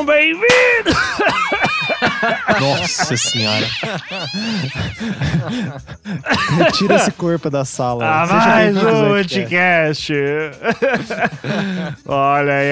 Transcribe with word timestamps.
Sejam 0.00 0.04
bem-vindos! 0.06 0.94
Nossa 2.60 3.16
senhora. 3.16 3.66
Tira 6.72 6.96
esse 6.96 7.10
corpo 7.12 7.48
da 7.50 7.64
sala. 7.64 8.04
Ah, 8.04 8.26
mais 8.26 8.76
um. 8.76 9.14
Anticast. 9.14 10.12
Olha 12.06 12.52
aí, 12.54 12.68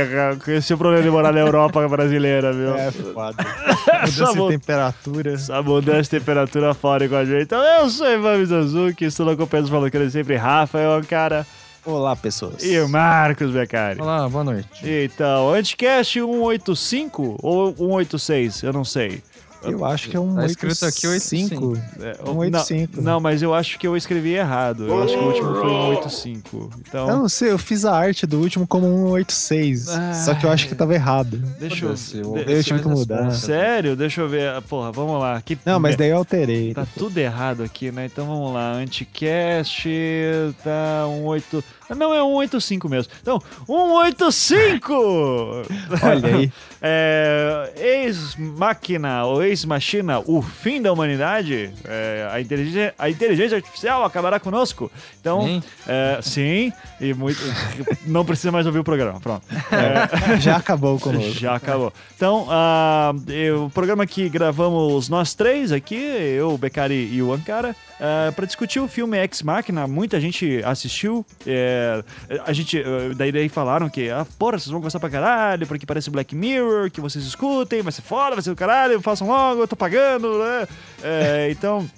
esse 0.56 0.72
é 0.72 0.74
o 0.74 0.78
problema 0.78 1.02
de 1.02 1.10
morar 1.10 1.32
na 1.32 1.40
Europa 1.40 1.86
brasileira, 1.88 2.52
viu? 2.52 2.74
É 2.74 2.90
foda. 2.90 3.44
Essa 4.02 4.26
Mudança 4.26 4.34
mu- 4.34 4.48
de 4.50 4.58
temperatura. 4.58 5.32
Essa 5.32 5.62
mudança 5.62 6.02
de 6.02 6.10
temperatura 6.10 6.74
fora 6.74 7.08
com 7.08 7.16
a 7.16 7.24
gente. 7.24 7.42
Então, 7.42 7.62
eu 7.62 7.88
sou 7.90 8.06
Ivan 8.10 8.38
Mizanzuki, 8.38 9.04
estou 9.06 9.26
na 9.26 9.36
companhia 9.36 9.62
dos 9.62 9.70
malucos 9.70 10.12
sempre, 10.12 10.36
Rafael 10.36 11.00
Cara 11.08 11.46
Olá, 11.90 12.14
pessoas. 12.14 12.62
e 12.62 12.78
o 12.80 12.86
Marcos 12.86 13.50
Beccari. 13.50 13.98
Olá, 13.98 14.28
boa 14.28 14.44
noite. 14.44 14.68
Então, 14.84 15.54
Anticast 15.54 16.20
185 16.20 17.38
ou 17.42 17.74
186? 17.74 18.62
Eu 18.62 18.72
não 18.74 18.84
sei. 18.84 19.22
Eu 19.60 19.84
acho 19.84 20.08
que 20.08 20.16
é 20.16 20.20
um 20.20 20.36
Tá 20.36 20.46
escrito 20.46 20.84
aqui 20.86 21.04
85. 21.08 21.76
É, 22.00 22.14
185. 22.24 22.96
Não, 22.98 23.02
não, 23.14 23.20
mas 23.20 23.42
eu 23.42 23.52
acho 23.52 23.76
que 23.76 23.88
eu 23.88 23.96
escrevi 23.96 24.34
errado. 24.34 24.86
Eu 24.86 25.02
acho 25.02 25.14
que 25.14 25.18
o 25.18 25.26
último 25.26 25.54
foi 25.54 25.68
185. 25.70 26.70
Então, 26.78 27.08
Eu 27.08 27.16
não 27.16 27.28
sei, 27.28 27.50
eu 27.50 27.58
fiz 27.58 27.84
a 27.84 27.92
arte 27.92 28.24
do 28.24 28.38
último 28.38 28.68
como 28.68 28.86
186. 28.86 29.88
Ah. 29.88 30.12
Só 30.14 30.34
que 30.34 30.46
eu 30.46 30.50
acho 30.52 30.68
que 30.68 30.76
tava 30.76 30.94
errado. 30.94 31.42
deixa 31.58 31.86
eu... 31.86 31.94
De- 31.94 32.52
Eu 32.52 32.62
tive 32.62 32.80
que 32.82 32.88
mudar. 32.88 33.32
Sério? 33.32 33.96
Deixa 33.96 34.20
eu 34.20 34.28
ver. 34.28 34.60
Porra, 34.62 34.92
vamos 34.92 35.18
lá. 35.18 35.42
Que... 35.42 35.58
Não, 35.66 35.80
mas 35.80 35.96
daí 35.96 36.10
eu 36.10 36.18
alterei. 36.18 36.72
Tá 36.72 36.86
tudo 36.96 37.18
errado 37.18 37.64
aqui, 37.64 37.90
né? 37.90 38.06
Então 38.06 38.26
vamos 38.26 38.52
lá. 38.54 38.74
Anticast 38.74 39.88
tá 40.62 41.04
18. 41.16 41.64
Ah, 41.66 41.77
Não, 41.96 42.14
é 42.14 42.18
185 42.18 42.88
mesmo. 42.88 43.12
Então, 43.22 43.40
185! 43.66 44.94
Olha 46.02 46.36
aí. 46.36 46.52
É, 46.80 47.72
ex-máquina 47.76 49.24
ou 49.24 49.42
ex-machina, 49.42 50.20
o 50.20 50.40
fim 50.40 50.80
da 50.80 50.92
humanidade, 50.92 51.72
é, 51.84 52.28
a, 52.30 52.40
inteligência, 52.40 52.94
a 52.96 53.10
inteligência 53.10 53.56
artificial 53.56 54.04
acabará 54.04 54.38
conosco. 54.38 54.88
Então, 55.20 55.42
Sim. 55.42 55.62
é, 55.88 56.18
sim, 56.22 56.72
e 57.00 57.14
muito. 57.14 57.40
não 58.06 58.24
precisa 58.24 58.50
mais 58.52 58.66
ouvir 58.66 58.78
o 58.80 58.84
programa. 58.84 59.20
Pronto. 59.20 59.42
É, 59.72 60.38
Já 60.40 60.56
acabou 60.56 60.98
conosco. 60.98 61.32
já 61.32 61.54
acabou. 61.54 61.92
Então, 62.16 62.46
ah, 62.50 63.12
eu- 63.28 63.66
o 63.66 63.70
programa 63.70 64.06
que 64.06 64.28
gravamos 64.28 65.08
nós 65.08 65.34
três 65.34 65.72
aqui, 65.72 65.94
eu, 65.94 66.52
o 66.54 66.58
Becari 66.58 67.08
e 67.12 67.22
o 67.22 67.32
Ankara, 67.32 67.74
para 68.34 68.46
discutir 68.46 68.80
o 68.80 68.88
filme 68.88 69.18
Ex 69.18 69.42
Machina. 69.42 69.86
Muita 69.86 70.20
gente 70.20 70.62
assistiu. 70.64 71.24
é, 71.46 72.02
a 72.46 72.52
gente, 72.52 72.78
eh, 72.80 72.84
daí, 73.16 73.32
daí 73.32 73.48
falaram 73.48 73.88
que, 73.88 74.08
ah, 74.10 74.26
porra, 74.38 74.58
vocês 74.58 74.70
vão 74.70 74.80
gostar 74.80 75.00
pra 75.00 75.10
caralho, 75.10 75.66
porque 75.66 75.84
parece 75.86 76.10
Black 76.10 76.34
Mirror, 76.34 76.90
que 76.90 77.00
vocês 77.00 77.24
escutem, 77.24 77.82
vai 77.82 77.92
ser 77.92 78.02
foda, 78.02 78.36
vai 78.36 78.42
ser 78.42 78.50
do 78.50 78.56
caralho, 78.56 79.00
façam 79.00 79.26
logo, 79.28 79.62
eu 79.62 79.68
tô 79.68 79.76
pagando, 79.76 80.38
né? 80.38 80.68
É, 81.02 81.48
então. 81.50 81.88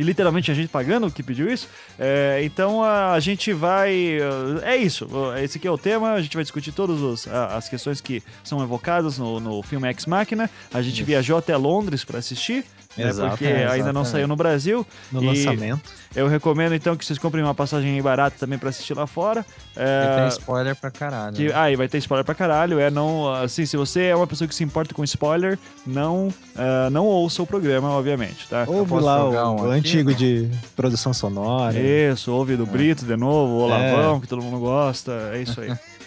E 0.00 0.02
literalmente 0.02 0.50
a 0.50 0.54
gente 0.54 0.70
pagando 0.70 1.08
o 1.08 1.10
que 1.10 1.22
pediu 1.22 1.52
isso. 1.52 1.68
É, 1.98 2.40
então 2.42 2.82
a, 2.82 3.12
a 3.12 3.20
gente 3.20 3.52
vai. 3.52 4.16
É 4.62 4.74
isso. 4.74 5.06
Esse 5.36 5.58
aqui 5.58 5.68
é 5.68 5.70
o 5.70 5.76
tema. 5.76 6.12
A 6.12 6.22
gente 6.22 6.34
vai 6.34 6.42
discutir 6.42 6.72
todas 6.72 7.28
as 7.28 7.68
questões 7.68 8.00
que 8.00 8.22
são 8.42 8.62
evocadas 8.62 9.18
no, 9.18 9.38
no 9.38 9.62
filme 9.62 9.86
Ex 9.90 10.06
Machina. 10.06 10.48
A 10.72 10.80
gente 10.80 11.04
viajou 11.04 11.36
até 11.36 11.54
Londres 11.54 12.02
para 12.02 12.18
assistir. 12.18 12.64
Né, 12.96 13.08
Exato, 13.08 13.30
porque 13.30 13.44
é, 13.46 13.68
ainda 13.68 13.92
não 13.92 14.04
saiu 14.04 14.26
no 14.26 14.34
Brasil. 14.36 14.86
No 15.12 15.22
E 15.22 15.26
lançamento. 15.26 15.90
Eu 16.14 16.26
recomendo 16.26 16.74
então 16.74 16.96
que 16.96 17.04
vocês 17.04 17.18
comprem 17.20 17.44
uma 17.44 17.54
passagem 17.54 17.94
aí 17.94 18.02
barata 18.02 18.34
também 18.40 18.58
para 18.58 18.70
assistir 18.70 18.94
lá 18.94 19.06
fora. 19.06 19.46
É, 19.76 20.04
E 20.16 20.16
tem 20.20 20.28
spoiler 20.28 20.74
pra 20.74 20.90
caralho. 20.90 21.36
que, 21.36 21.44
né? 21.46 21.52
ah, 21.54 21.70
e 21.70 21.76
vai 21.76 21.88
ter 21.88 21.98
spoiler 21.98 22.24
pra 22.24 22.34
caralho. 22.34 22.80
É 22.80 22.90
não. 22.90 23.32
Assim, 23.32 23.64
se 23.64 23.76
você 23.76 24.06
é 24.06 24.16
uma 24.16 24.26
pessoa 24.26 24.48
que 24.48 24.54
se 24.54 24.64
importa 24.64 24.92
com 24.92 25.04
spoiler, 25.04 25.56
não, 25.86 26.34
ah, 26.56 26.88
não 26.90 27.06
ouça 27.06 27.40
o 27.42 27.46
programa, 27.46 27.90
obviamente, 27.90 28.48
tá? 28.48 28.64
Ouve 28.66 28.94
lá 28.94 29.24
o, 29.24 29.30
um 29.56 29.68
o 29.68 29.70
antigo 29.70 30.12
de 30.12 30.50
produção 30.74 31.14
sonora. 31.14 31.78
Isso, 31.78 32.32
ouve 32.32 32.56
do 32.56 32.66
Brito 32.66 33.04
de 33.04 33.16
novo, 33.16 33.58
o 33.58 33.60
É. 33.60 33.64
Olavão, 33.66 34.20
que 34.20 34.26
todo 34.26 34.42
mundo 34.42 34.58
gosta, 34.58 35.12
é 35.32 35.40
isso 35.42 35.60
aí. 35.60 35.72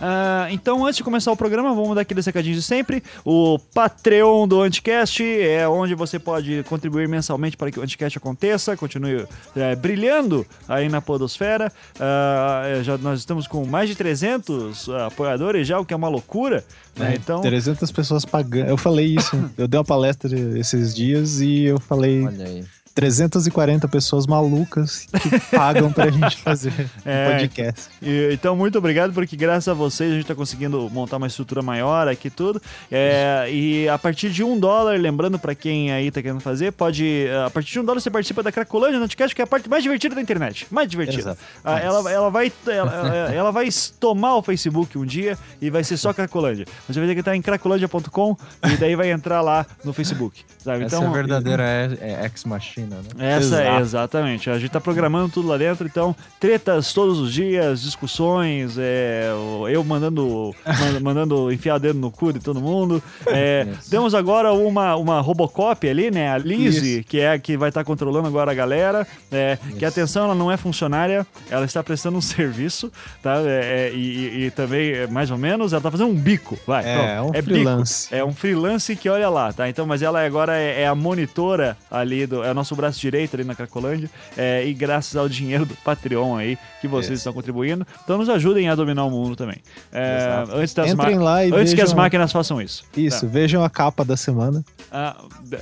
Ah, 0.00 0.46
então, 0.50 0.84
antes 0.84 0.96
de 0.98 1.04
começar 1.04 1.32
o 1.32 1.36
programa, 1.36 1.74
vamos 1.74 1.94
dar 1.94 2.02
aqueles 2.02 2.24
recadinhos 2.26 2.58
de 2.58 2.62
sempre. 2.62 3.02
O 3.24 3.58
Patreon 3.74 4.46
do 4.46 4.60
Anticast 4.62 5.22
é 5.22 5.66
onde 5.68 5.94
você 5.94 6.18
pode 6.18 6.62
contribuir 6.68 7.08
mensalmente 7.08 7.56
para 7.56 7.70
que 7.70 7.78
o 7.78 7.82
Anticast 7.82 8.18
aconteça, 8.18 8.76
continue 8.76 9.26
é, 9.54 9.74
brilhando 9.74 10.46
aí 10.68 10.88
na 10.88 11.00
podosfera. 11.00 11.72
Ah, 11.98 12.62
é, 12.66 12.82
já, 12.82 12.96
nós 12.98 13.20
estamos 13.20 13.46
com 13.46 13.64
mais 13.66 13.88
de 13.88 13.94
300 13.96 14.88
apoiadores 15.06 15.66
já, 15.66 15.78
o 15.78 15.84
que 15.84 15.94
é 15.94 15.96
uma 15.96 16.08
loucura. 16.08 16.64
né? 16.96 17.12
É, 17.12 17.16
Então, 17.16 17.40
300 17.40 17.90
pessoas 17.92 18.24
pagando. 18.24 18.68
Eu 18.68 18.76
falei 18.76 19.06
isso. 19.06 19.36
eu 19.56 19.66
dei 19.66 19.78
uma 19.78 19.84
palestra 19.84 20.30
esses 20.58 20.94
dias 20.94 21.40
e 21.40 21.64
eu 21.64 21.80
falei 21.80 22.24
Olha 22.24 22.44
aí. 22.44 22.64
340 22.96 23.86
pessoas 23.88 24.26
malucas 24.26 25.06
que 25.20 25.38
pagam 25.54 25.92
pra 25.92 26.10
gente 26.10 26.38
fazer 26.38 26.72
um 27.04 27.08
É. 27.10 27.38
podcast. 27.38 27.88
E- 28.02 28.30
então, 28.32 28.56
muito 28.56 28.78
obrigado, 28.78 29.12
porque 29.12 29.36
graças 29.36 29.68
a 29.68 29.74
vocês 29.74 30.10
a 30.10 30.14
gente 30.14 30.22
está 30.22 30.34
conseguindo 30.34 30.88
montar 30.90 31.18
uma 31.18 31.26
estrutura 31.26 31.60
maior 31.60 32.08
aqui 32.08 32.30
tudo. 32.30 32.60
É, 32.90 33.46
e 33.50 33.86
a 33.88 33.98
partir 33.98 34.30
de 34.30 34.42
um 34.42 34.58
dólar, 34.58 34.98
lembrando 34.98 35.38
para 35.38 35.54
quem 35.54 35.92
aí 35.92 36.10
tá 36.10 36.22
querendo 36.22 36.40
fazer, 36.40 36.72
pode. 36.72 37.26
A 37.46 37.50
partir 37.50 37.72
de 37.72 37.80
um 37.80 37.84
dólar 37.84 38.00
você 38.00 38.10
participa 38.10 38.42
da 38.42 38.50
Cracolândia 38.50 38.98
no 38.98 39.04
Anticast, 39.04 39.34
que 39.34 39.42
é 39.42 39.44
a 39.44 39.46
parte 39.46 39.68
mais 39.68 39.82
divertida 39.82 40.14
da 40.14 40.20
internet. 40.22 40.66
Mais 40.70 40.88
divertida. 40.88 41.20
Exato. 41.20 41.40
Ah, 41.62 41.78
ela, 41.78 42.10
ela, 42.10 42.30
vai, 42.30 42.50
ela, 42.66 43.30
ela- 43.32 43.52
vai 43.52 43.68
tomar 44.00 44.36
o 44.36 44.42
Facebook 44.42 44.96
um 44.96 45.04
dia 45.04 45.36
e 45.60 45.68
vai 45.68 45.84
ser 45.84 45.98
só 45.98 46.14
Cracolândia. 46.14 46.64
Você 46.88 46.98
vai 46.98 47.08
ter 47.08 47.14
que 47.14 47.20
estar 47.20 47.36
em 47.36 47.42
cracolândia.com 47.42 48.36
e 48.72 48.76
daí 48.78 48.96
vai 48.96 49.10
entrar 49.10 49.42
lá 49.42 49.66
no 49.84 49.92
Facebook. 49.92 50.42
Sabe? 50.64 50.84
Essa 50.84 50.96
é 50.96 51.06
a 51.06 51.10
verdadeira 51.10 51.62
é, 51.62 51.98
é 52.00 52.24
Ex 52.26 52.42
Né? 52.86 53.36
Essa 53.36 53.56
é, 53.62 53.66
Exato. 53.66 53.80
exatamente. 53.82 54.50
A 54.50 54.58
gente 54.58 54.70
tá 54.70 54.80
programando 54.80 55.28
tudo 55.32 55.48
lá 55.48 55.56
dentro, 55.58 55.86
então, 55.86 56.14
tretas 56.38 56.92
todos 56.92 57.18
os 57.18 57.32
dias, 57.32 57.82
discussões, 57.82 58.76
é, 58.78 59.30
eu 59.70 59.82
mandando, 59.84 60.54
man- 60.64 61.00
mandando 61.00 61.52
enfiar 61.52 61.78
dedo 61.78 61.98
no 61.98 62.10
cu 62.10 62.32
de 62.32 62.40
todo 62.40 62.60
mundo. 62.60 63.02
É, 63.26 63.66
temos 63.90 64.14
agora 64.14 64.52
uma, 64.52 64.96
uma 64.96 65.20
Robocop 65.20 65.88
ali, 65.88 66.10
né? 66.10 66.30
A 66.30 66.38
Lizzie, 66.38 67.02
que 67.04 67.20
é 67.20 67.32
a 67.32 67.38
que 67.38 67.56
vai 67.56 67.68
estar 67.70 67.84
controlando 67.84 68.28
agora 68.28 68.50
a 68.50 68.54
galera. 68.54 69.06
É, 69.32 69.58
que 69.78 69.84
atenção, 69.84 70.24
ela 70.26 70.34
não 70.34 70.50
é 70.50 70.56
funcionária, 70.56 71.26
ela 71.50 71.64
está 71.64 71.82
prestando 71.82 72.16
um 72.18 72.20
serviço, 72.22 72.90
tá? 73.22 73.36
É, 73.44 73.88
é, 73.90 73.92
e, 73.94 74.46
e- 74.46 74.50
também, 74.50 74.92
é, 74.92 75.06
mais 75.06 75.30
ou 75.30 75.36
menos, 75.38 75.72
ela 75.72 75.82
tá 75.82 75.90
fazendo 75.90 76.10
um 76.10 76.14
bico. 76.14 76.56
Vai, 76.66 76.84
É, 76.86 77.16
pronto. 77.16 77.28
um 77.28 77.32
bico. 77.32 77.44
freelance. 77.44 78.14
É 78.14 78.24
um 78.24 78.32
freelance 78.32 78.94
que 78.96 79.08
olha 79.08 79.28
lá, 79.28 79.52
tá? 79.52 79.68
Então, 79.68 79.84
mas 79.86 80.02
ela 80.02 80.24
agora 80.24 80.56
é, 80.56 80.82
é 80.82 80.86
a 80.86 80.94
monitora 80.94 81.76
ali 81.90 82.26
do. 82.26 82.44
É 82.44 82.50
o 82.50 82.54
nosso 82.54 82.75
braço 82.76 83.00
direito 83.00 83.34
ali 83.34 83.44
na 83.44 83.54
Cracolândia. 83.54 84.08
é, 84.36 84.64
e 84.66 84.72
graças 84.74 85.16
ao 85.16 85.28
dinheiro 85.28 85.64
do 85.66 85.74
Patreon 85.76 86.36
aí 86.36 86.58
que 86.80 86.86
vocês 86.86 87.06
Isso. 87.06 87.14
estão 87.20 87.32
contribuindo. 87.32 87.86
Então 88.04 88.18
nos 88.18 88.28
ajudem 88.28 88.68
a 88.68 88.74
dominar 88.74 89.04
o 89.04 89.10
mundo 89.10 89.34
também. 89.34 89.56
É, 89.92 90.44
antes 90.52 90.74
das 90.74 90.90
Entrem 90.92 91.18
lá 91.18 91.44
e 91.44 91.52
Antes 91.52 91.74
que 91.74 91.80
as 91.80 91.88
vejam- 91.90 91.96
máquinas 91.96 92.30
façam 92.32 92.60
isso. 92.60 92.84
Isso, 92.96 93.26
vejam 93.26 93.64
a 93.64 93.70
capa 93.70 94.04
da 94.04 94.16
semana. 94.16 94.64
Ah, 94.92 95.16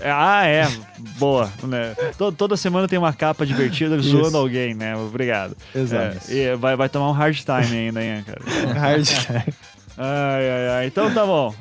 ah, 0.05 0.47
é. 0.47 0.69
Boa. 1.19 1.51
Né? 1.63 1.95
To- 2.19 2.33
Toda 2.33 2.57
semana 2.57 2.87
tem 2.89 2.99
uma 2.99 3.13
capa 3.13 3.47
divertida 3.47 3.99
zoando 3.99 4.37
alguém, 4.37 4.75
né? 4.75 4.95
Obrigado. 4.97 5.57
Exato. 5.75 6.19
É, 6.29 6.35
e 6.53 6.57
vai, 6.57 6.77
vai 6.77 6.89
tomar 6.89 7.09
um 7.11 7.13
hard 7.13 7.37
time 7.37 7.77
ainda, 7.87 8.03
hein, 8.05 8.25
cara? 8.25 8.41
Hard 8.79 9.05
Ai, 9.97 10.51
ai, 10.51 10.69
ai. 10.69 10.87
Então 10.87 11.13
tá 11.13 11.25
bom. 11.25 11.55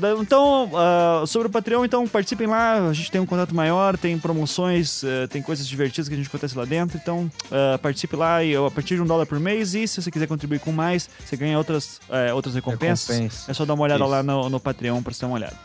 Da- 0.00 0.12
então, 0.20 0.70
ah, 0.74 1.24
sobre 1.26 1.48
o 1.48 1.50
Patreon, 1.50 1.84
então 1.84 2.06
participem 2.06 2.46
lá. 2.46 2.88
A 2.88 2.92
gente 2.92 3.10
tem 3.10 3.20
um 3.20 3.26
contato 3.26 3.54
maior, 3.54 3.96
tem 3.96 4.18
promoções, 4.18 5.02
eh, 5.02 5.26
tem 5.26 5.40
coisas 5.40 5.66
divertidas 5.66 6.08
que 6.08 6.14
a 6.14 6.16
gente 6.16 6.28
acontece 6.28 6.56
lá 6.56 6.64
dentro. 6.64 6.98
Então, 7.02 7.30
ah, 7.50 7.78
participe 7.78 8.14
lá 8.16 8.44
e 8.44 8.54
a 8.54 8.70
partir 8.70 8.96
de 8.96 9.02
um 9.02 9.06
dólar 9.06 9.26
por 9.26 9.40
mês. 9.40 9.74
E 9.74 9.86
se 9.88 10.02
você 10.02 10.10
quiser 10.10 10.26
contribuir 10.26 10.60
com 10.60 10.70
mais, 10.72 11.08
você 11.24 11.36
ganha 11.36 11.56
outras, 11.56 12.00
eh, 12.10 12.32
outras 12.32 12.54
recompensas. 12.54 13.08
Recompensa. 13.08 13.50
É 13.50 13.54
só 13.54 13.64
dar 13.64 13.74
uma 13.74 13.84
olhada 13.84 14.02
Isso. 14.04 14.10
lá 14.10 14.22
no, 14.22 14.48
no 14.50 14.60
Patreon 14.60 15.02
pra 15.02 15.12
você 15.12 15.20
dar 15.22 15.28
uma 15.28 15.36
olhada. 15.36 15.56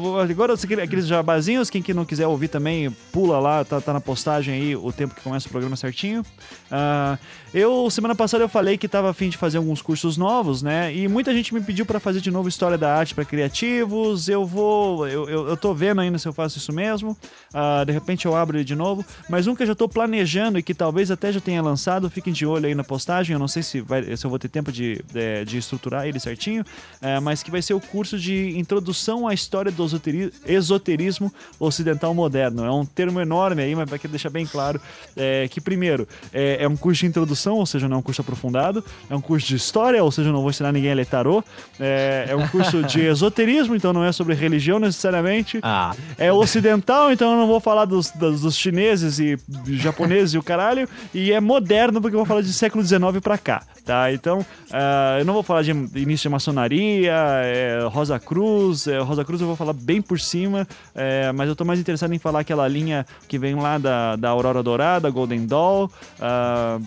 Vou- 0.00 0.20
agora 0.20 0.54
aquele- 0.54 0.82
aqueles 0.82 1.06
jabazinhos, 1.06 1.70
quem 1.70 1.82
que 1.82 1.94
não 1.94 2.04
quiser 2.04 2.26
ouvir 2.26 2.48
também, 2.48 2.90
pula 3.12 3.38
lá, 3.38 3.64
tá, 3.64 3.80
tá 3.80 3.92
na 3.92 4.00
postagem 4.00 4.54
aí 4.54 4.76
o 4.76 4.92
tempo 4.92 5.14
que 5.14 5.20
começa 5.22 5.46
o 5.46 5.50
programa 5.50 5.76
certinho. 5.76 6.24
Ah, 6.70 7.18
eu, 7.52 7.88
semana 7.90 8.14
passada 8.14 8.44
eu 8.44 8.48
falei 8.48 8.76
que 8.78 8.86
tava 8.88 9.10
afim 9.10 9.28
de 9.28 9.36
fazer 9.36 9.58
alguns 9.58 9.82
cursos 9.82 10.16
novos, 10.16 10.62
né? 10.62 10.94
E 10.94 11.08
muita 11.08 11.32
gente 11.34 11.52
me 11.54 11.60
pediu 11.60 11.84
pra 11.86 11.98
fazer 11.98 12.20
de 12.20 12.30
novo 12.30 12.48
História 12.48 12.76
da 12.78 12.94
Arte 12.94 13.14
pra 13.14 13.24
criativos. 13.24 14.28
Eu 14.28 14.44
vou, 14.44 15.06
eu, 15.08 15.28
eu, 15.28 15.48
eu 15.48 15.56
tô 15.56 15.72
vendo 15.74 16.00
ainda 16.00 16.18
se 16.18 16.28
eu 16.28 16.32
faço 16.32 16.58
isso 16.58 16.72
mesmo. 16.72 17.16
Ah, 17.52 17.82
de 17.84 17.92
repente 17.92 18.26
eu 18.26 18.36
abro 18.36 18.56
ele 18.56 18.64
de 18.64 18.74
novo. 18.76 19.04
Mas 19.28 19.46
um 19.46 19.54
que 19.54 19.62
eu 19.62 19.66
já 19.66 19.74
tô 19.74 19.88
planejando 19.88 20.58
e 20.58 20.62
que 20.62 20.74
talvez 20.74 21.10
até 21.10 21.32
já 21.32 21.40
tenha 21.40 21.62
lançado, 21.62 22.08
fiquem 22.10 22.32
de 22.32 22.44
olho 22.46 22.66
aí 22.66 22.74
na 22.74 22.84
postagem. 22.84 23.32
Eu 23.34 23.38
não 23.40 23.48
sei 23.48 23.62
se, 23.62 23.80
vai, 23.80 24.16
se 24.16 24.24
eu 24.24 24.30
vou 24.30 24.38
ter 24.38 24.48
tempo 24.48 24.70
de, 24.70 25.02
de, 25.12 25.44
de 25.44 25.58
estruturar 25.58 26.06
ele 26.06 26.20
certinho, 26.20 26.64
é, 27.00 27.18
mas 27.20 27.42
que 27.42 27.50
vai 27.50 27.62
ser 27.62 27.74
o 27.74 27.80
curso 27.80 28.18
de 28.18 28.58
Introdução 28.58 28.89
à 29.28 29.34
História 29.34 29.70
do 29.72 29.84
Esoteri- 29.84 30.32
Esoterismo 30.46 31.32
Ocidental 31.58 32.14
Moderno. 32.14 32.64
É 32.64 32.70
um 32.70 32.84
termo 32.84 33.20
enorme 33.20 33.62
aí, 33.62 33.74
mas 33.74 33.88
vai 33.88 33.98
querer 33.98 34.10
deixar 34.12 34.30
bem 34.30 34.46
claro 34.46 34.80
é, 35.16 35.48
que, 35.48 35.60
primeiro, 35.60 36.06
é, 36.32 36.58
é 36.64 36.68
um 36.68 36.76
curso 36.76 37.00
de 37.00 37.06
introdução, 37.06 37.56
ou 37.56 37.66
seja, 37.66 37.88
não 37.88 37.96
é 37.96 37.98
um 38.00 38.02
curso 38.02 38.20
aprofundado. 38.20 38.84
É 39.08 39.14
um 39.14 39.20
curso 39.20 39.46
de 39.48 39.56
história, 39.56 40.02
ou 40.02 40.10
seja, 40.10 40.28
eu 40.28 40.32
não 40.32 40.40
vou 40.40 40.50
ensinar 40.50 40.72
ninguém 40.72 40.92
a 40.92 40.94
ler 40.94 41.06
tarô. 41.06 41.42
É, 41.78 42.26
é 42.28 42.36
um 42.36 42.46
curso 42.48 42.82
de 42.82 43.00
esoterismo, 43.06 43.74
então 43.74 43.92
não 43.92 44.04
é 44.04 44.12
sobre 44.12 44.34
religião 44.34 44.78
necessariamente. 44.78 45.58
Ah, 45.62 45.94
É 46.18 46.32
ocidental, 46.32 47.12
então 47.12 47.32
eu 47.32 47.36
não 47.38 47.46
vou 47.46 47.60
falar 47.60 47.84
dos, 47.84 48.10
dos, 48.10 48.40
dos 48.42 48.56
chineses 48.56 49.18
e 49.18 49.38
japoneses 49.76 50.34
e 50.34 50.38
o 50.38 50.42
caralho. 50.42 50.88
E 51.14 51.32
é 51.32 51.40
moderno, 51.40 52.00
porque 52.00 52.14
eu 52.14 52.18
vou 52.20 52.26
falar 52.26 52.42
de 52.42 52.52
século 52.52 52.84
XIX 52.84 53.00
pra 53.22 53.38
cá, 53.38 53.62
tá? 53.84 54.12
Então, 54.12 54.44
ah, 54.72 55.16
eu 55.18 55.24
não 55.24 55.34
vou 55.34 55.42
falar 55.42 55.62
de 55.62 55.70
início 55.70 56.22
de 56.22 56.28
maçonaria, 56.28 57.12
é, 57.44 57.80
Rosa 57.90 58.18
Cruz. 58.18 58.79
É, 58.86 58.98
Rosa 58.98 59.24
Cruz 59.24 59.40
eu 59.40 59.46
vou 59.46 59.56
falar 59.56 59.72
bem 59.72 60.00
por 60.00 60.18
cima, 60.20 60.66
é, 60.94 61.32
mas 61.32 61.48
eu 61.48 61.56
tô 61.56 61.64
mais 61.64 61.80
interessado 61.80 62.12
em 62.12 62.18
falar 62.18 62.40
aquela 62.40 62.66
linha 62.68 63.06
que 63.28 63.38
vem 63.38 63.54
lá 63.54 63.78
da, 63.78 64.16
da 64.16 64.28
Aurora 64.30 64.62
Dourada, 64.62 65.10
Golden 65.10 65.46
Dawn. 65.46 65.88
ah, 66.20 66.78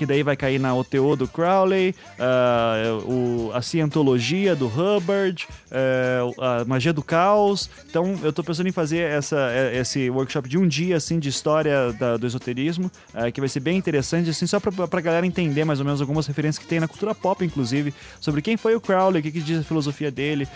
que 0.00 0.06
daí 0.06 0.22
vai 0.22 0.34
cair 0.34 0.58
na 0.58 0.74
OTO 0.74 1.14
do 1.14 1.28
Crowley, 1.28 1.94
ah, 2.18 2.74
o, 3.04 3.50
a 3.52 3.60
Cientologia 3.60 4.56
do 4.56 4.66
Hubbard, 4.66 5.46
eh, 5.70 6.20
a 6.38 6.64
Magia 6.64 6.90
do 6.90 7.02
Caos. 7.02 7.68
Então, 7.86 8.18
eu 8.22 8.32
tô 8.32 8.42
pensando 8.42 8.66
em 8.66 8.72
fazer 8.72 9.00
essa, 9.02 9.36
eh, 9.52 9.76
esse 9.78 10.08
workshop 10.08 10.48
de 10.48 10.56
um 10.56 10.66
dia, 10.66 10.96
assim, 10.96 11.18
de 11.18 11.28
história 11.28 11.92
da- 11.92 12.16
do 12.16 12.26
esoterismo, 12.26 12.90
eh, 13.12 13.30
que 13.30 13.40
vai 13.40 13.48
ser 13.50 13.60
bem 13.60 13.76
interessante, 13.76 14.30
assim, 14.30 14.46
só 14.46 14.58
pra, 14.58 14.88
pra 14.88 15.02
galera 15.02 15.26
entender 15.26 15.66
mais 15.66 15.80
ou 15.80 15.84
menos 15.84 16.00
algumas 16.00 16.26
referências 16.26 16.58
que 16.64 16.66
tem 16.66 16.80
na 16.80 16.88
cultura 16.88 17.14
pop, 17.14 17.44
inclusive, 17.44 17.92
sobre 18.22 18.40
quem 18.40 18.56
foi 18.56 18.74
o 18.74 18.80
Crowley, 18.80 19.20
o 19.20 19.22
que, 19.22 19.30
que 19.32 19.40
diz 19.42 19.60
a 19.60 19.62
filosofia 19.62 20.10
dele, 20.10 20.48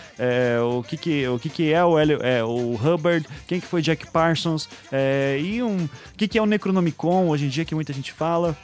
o, 0.75 0.81
que, 0.81 0.97
que, 0.97 1.27
o 1.27 1.37
que, 1.37 1.49
que 1.49 1.71
é 1.71 1.85
o, 1.85 1.99
é, 1.99 2.43
o 2.43 2.73
Hubbard, 2.83 3.27
quem 3.45 3.59
que 3.59 3.67
foi 3.67 3.83
Jack 3.83 4.07
Parsons, 4.11 4.67
e 5.39 5.61
um, 5.61 5.83
o 5.85 5.89
que, 6.17 6.27
que 6.27 6.39
é 6.39 6.41
o 6.41 6.47
Necronomicon, 6.47 7.27
hoje 7.27 7.45
em 7.45 7.49
dia, 7.49 7.63
que 7.63 7.75
muita 7.75 7.93
gente 7.93 8.11
fala. 8.11 8.57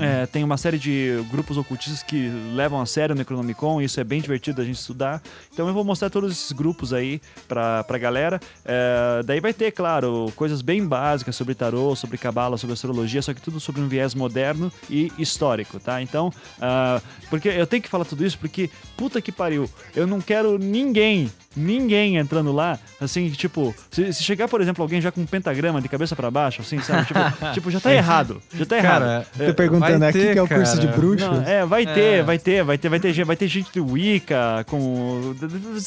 É, 0.00 0.26
tem 0.26 0.42
uma 0.42 0.56
série 0.56 0.78
de 0.78 1.24
grupos 1.30 1.56
ocultistas 1.56 2.02
que 2.02 2.28
levam 2.54 2.80
a 2.80 2.86
sério 2.86 3.14
o 3.14 3.18
Necronomicon, 3.18 3.80
e 3.80 3.84
isso 3.84 4.00
é 4.00 4.04
bem 4.04 4.20
divertido 4.20 4.58
da 4.58 4.64
gente 4.64 4.76
estudar. 4.76 5.22
Então 5.52 5.66
eu 5.68 5.74
vou 5.74 5.84
mostrar 5.84 6.10
todos 6.10 6.32
esses 6.32 6.52
grupos 6.52 6.92
aí 6.92 7.20
pra, 7.46 7.84
pra 7.84 7.98
galera. 7.98 8.40
É, 8.64 9.22
daí 9.24 9.40
vai 9.40 9.52
ter, 9.52 9.70
claro, 9.72 10.32
coisas 10.36 10.62
bem 10.62 10.86
básicas 10.86 11.36
sobre 11.36 11.54
tarô, 11.54 11.94
sobre 11.94 12.18
cabala, 12.18 12.56
sobre 12.56 12.74
astrologia, 12.74 13.22
só 13.22 13.32
que 13.32 13.40
tudo 13.40 13.60
sobre 13.60 13.80
um 13.80 13.88
viés 13.88 14.14
moderno 14.14 14.72
e 14.90 15.12
histórico, 15.18 15.78
tá? 15.78 16.02
Então, 16.02 16.32
ah, 16.60 17.00
porque 17.30 17.48
eu 17.48 17.66
tenho 17.66 17.82
que 17.82 17.88
falar 17.88 18.04
tudo 18.04 18.24
isso 18.24 18.38
porque, 18.38 18.70
puta 18.96 19.20
que 19.20 19.32
pariu, 19.32 19.68
eu 19.94 20.06
não 20.06 20.20
quero 20.20 20.58
ninguém 20.58 21.30
ninguém 21.56 22.18
entrando 22.18 22.52
lá, 22.52 22.78
assim, 23.00 23.30
tipo, 23.30 23.74
se, 23.90 24.12
se 24.12 24.22
chegar, 24.22 24.46
por 24.46 24.60
exemplo, 24.60 24.82
alguém 24.82 25.00
já 25.00 25.10
com 25.10 25.22
um 25.22 25.26
pentagrama 25.26 25.80
de 25.80 25.88
cabeça 25.88 26.14
pra 26.14 26.30
baixo, 26.30 26.60
assim, 26.60 26.78
sabe? 26.80 27.06
Tipo, 27.06 27.20
tipo, 27.54 27.70
já 27.70 27.80
tá 27.80 27.94
errado. 27.94 28.42
Já 28.54 28.66
tá 28.66 28.76
errado. 28.76 29.02
Cara, 29.02 29.26
perguntando, 29.80 29.98
vai 30.00 30.08
aqui 30.10 30.18
ter, 30.20 30.32
que 30.32 30.38
é 30.38 30.42
o 30.42 30.48
curso 30.48 30.78
de 30.80 30.86
cara. 30.86 30.98
bruxo? 30.98 31.26
Não, 31.30 31.42
é, 31.42 31.66
vai 31.66 31.86
ter, 31.86 32.00
É. 32.00 32.22
vai 32.22 32.38
ter, 32.38 32.64
vai 32.64 32.78
ter, 32.78 32.88
vai 32.88 33.00
ter, 33.00 33.12
gente- 33.12 33.26
vai 33.26 33.36
ter 33.36 33.48
gente 33.48 33.72
de 33.72 33.80
Wicca 33.80 34.64
com. 34.68 35.34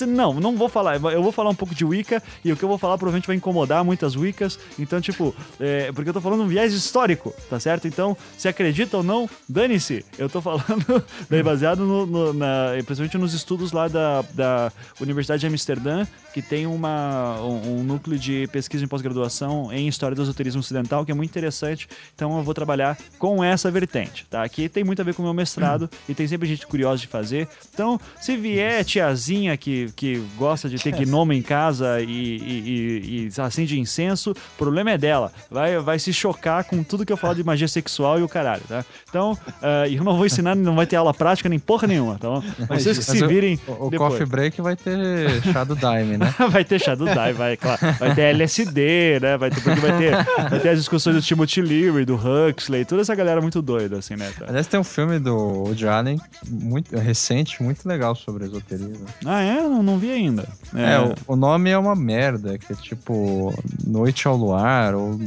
Não, 0.08 0.34
não 0.40 0.56
vou 0.58 0.70
falar. 0.70 0.96
Eu 0.96 1.22
vou 1.24 1.32
falar 1.32 1.50
um 1.50 1.56
pouco 1.56 1.74
de 1.76 1.84
Wicca 1.86 2.22
e 2.44 2.52
o 2.52 2.58
que 2.58 2.64
eu 2.64 2.70
vou 2.70 2.78
falar 2.78 2.98
provavelmente 2.98 3.28
vai 3.28 3.36
incomodar 3.36 3.84
muitas 3.84 4.16
Wiccas. 4.16 4.60
Então, 4.78 5.00
tipo, 5.02 5.36
é, 5.60 5.92
porque 5.92 6.10
eu 6.10 6.14
tô 6.14 6.22
falando 6.22 6.44
um 6.44 6.48
viés 6.48 6.74
histórico, 6.74 7.34
tá 7.50 7.60
certo? 7.60 7.88
Então, 7.88 8.16
se 8.38 8.48
acredita 8.48 8.98
ou 8.98 9.04
não, 9.04 9.30
dane-se. 9.48 10.06
Eu 10.18 10.30
tô 10.30 10.42
falando 10.42 10.64
daí 11.30 11.44
baseado 11.44 11.80
no, 11.86 12.06
no- 12.06 12.34
na, 12.34 12.72
principalmente 12.86 13.18
nos 13.18 13.34
estudos 13.34 13.72
lá 13.72 13.88
da, 13.88 14.24
da 14.34 14.72
Universidade 15.00 15.42
de 15.42 15.48
Amsterdã, 15.48 16.06
que 16.34 16.42
tem 16.42 16.66
uma, 16.68 17.40
um, 17.42 17.80
um 17.80 17.84
núcleo 17.84 18.18
de 18.18 18.48
pesquisa 18.52 18.84
em 18.84 18.88
pós-graduação 18.88 19.72
em 19.74 19.88
História 19.88 20.16
do 20.16 20.22
Esoterismo 20.22 20.60
Ocidental, 20.60 21.06
que 21.06 21.12
é 21.12 21.16
muito 21.16 21.30
interessante. 21.30 21.88
Então 22.16 22.38
eu 22.38 22.44
vou 22.44 22.54
trabalhar 22.54 22.98
com 23.18 23.44
essa 23.44 23.72
vertente, 23.80 24.26
tá? 24.30 24.44
Aqui 24.44 24.68
tem 24.68 24.84
muito 24.84 25.02
a 25.02 25.06
ver 25.06 25.14
com 25.14 25.22
o 25.22 25.26
meu 25.26 25.34
mestrado 25.34 25.90
e 26.08 26.14
tem 26.14 26.28
sempre 26.28 26.48
gente 26.48 26.66
curiosa 26.68 27.02
de 27.02 27.08
fazer. 27.08 27.48
Então, 27.74 28.00
se 28.20 28.36
vier 28.36 28.84
tiazinha 28.84 29.56
que, 29.58 29.92
que 29.96 30.22
gosta 30.38 30.68
de 30.68 30.78
ter 30.78 30.92
gnomo 30.92 31.34
em 31.34 31.42
casa 31.42 32.02
e, 32.02 32.06
e, 32.06 33.28
e, 33.28 33.30
e 33.38 33.42
acende 33.42 33.80
incenso, 33.80 34.32
o 34.32 34.58
problema 34.58 34.92
é 34.92 34.98
dela. 34.98 35.32
Vai, 35.50 35.78
vai 35.80 36.00
se 36.00 36.12
chocar 36.12 36.64
com 36.64 36.84
tudo 36.84 37.06
que 37.06 37.14
eu 37.14 37.18
falo 37.18 37.36
de 37.36 37.44
magia 37.44 37.68
sexual 37.68 38.20
e 38.20 38.24
o 38.24 38.30
caralho, 38.30 38.64
tá? 38.68 38.84
Então, 39.10 39.38
ah, 39.62 39.88
eu 39.88 40.04
não 40.04 40.16
vou 40.16 40.26
ensinar, 40.26 40.56
não 40.56 40.76
vai 40.76 40.86
ter 40.86 40.96
aula 40.96 41.14
prática 41.14 41.50
nem 41.50 41.60
porra 41.60 41.88
nenhuma, 41.88 42.18
tá 42.18 42.28
bom? 42.28 42.42
Vocês 42.68 42.98
que 43.00 43.06
Mas 43.08 43.20
se 43.20 43.28
virem 43.28 43.60
O, 43.68 43.88
o 43.88 43.90
depois. 43.90 44.12
Coffee 44.12 44.26
Break 44.26 44.62
vai 44.62 44.76
ter 44.76 45.42
chá 45.52 45.64
do 45.64 45.76
Daime, 45.76 46.18
né? 46.18 46.34
vai 46.50 46.64
ter 46.64 46.80
Shadow 46.80 47.08
Die, 47.08 47.34
vai, 47.34 47.58
claro. 47.58 47.80
Vai 48.00 48.16
ter 48.16 48.22
LSD, 48.22 49.20
né? 49.22 49.38
Vai 49.38 49.50
ter, 49.50 49.62
vai 49.62 49.98
ter, 49.98 50.50
vai 50.50 50.60
ter 50.60 50.70
as 50.70 50.80
discussões 50.80 51.16
do 51.16 51.22
Timothy 51.22 51.62
Leary, 51.62 52.06
do 52.06 52.16
Huxley, 52.16 52.86
toda 52.86 53.02
essa 53.02 53.16
galera 53.16 53.42
muito 53.42 53.59
doida, 53.62 53.98
assim, 53.98 54.16
né? 54.16 54.32
Aliás, 54.48 54.68
tem 54.68 54.80
um 54.80 54.84
filme 54.84 55.20
do 55.20 55.36
Woody 55.36 55.88
Allen 55.88 56.20
muito 56.48 56.96
recente, 56.98 57.62
muito 57.62 57.88
legal 57.88 58.16
sobre 58.16 58.46
esoterismo. 58.46 59.06
Ah, 59.26 59.42
é? 59.42 59.62
Não, 59.62 59.84
não 59.84 59.98
vi 59.98 60.12
ainda. 60.12 60.48
É, 60.76 61.00
o, 61.00 61.34
o 61.34 61.36
nome 61.36 61.70
é 61.70 61.78
uma 61.78 61.96
merda, 61.96 62.58
que 62.58 62.74
é 62.74 62.76
tipo 62.76 63.54
Noite 63.86 64.28
ao 64.28 64.36
Luar 64.36 64.96
ou 64.96 65.20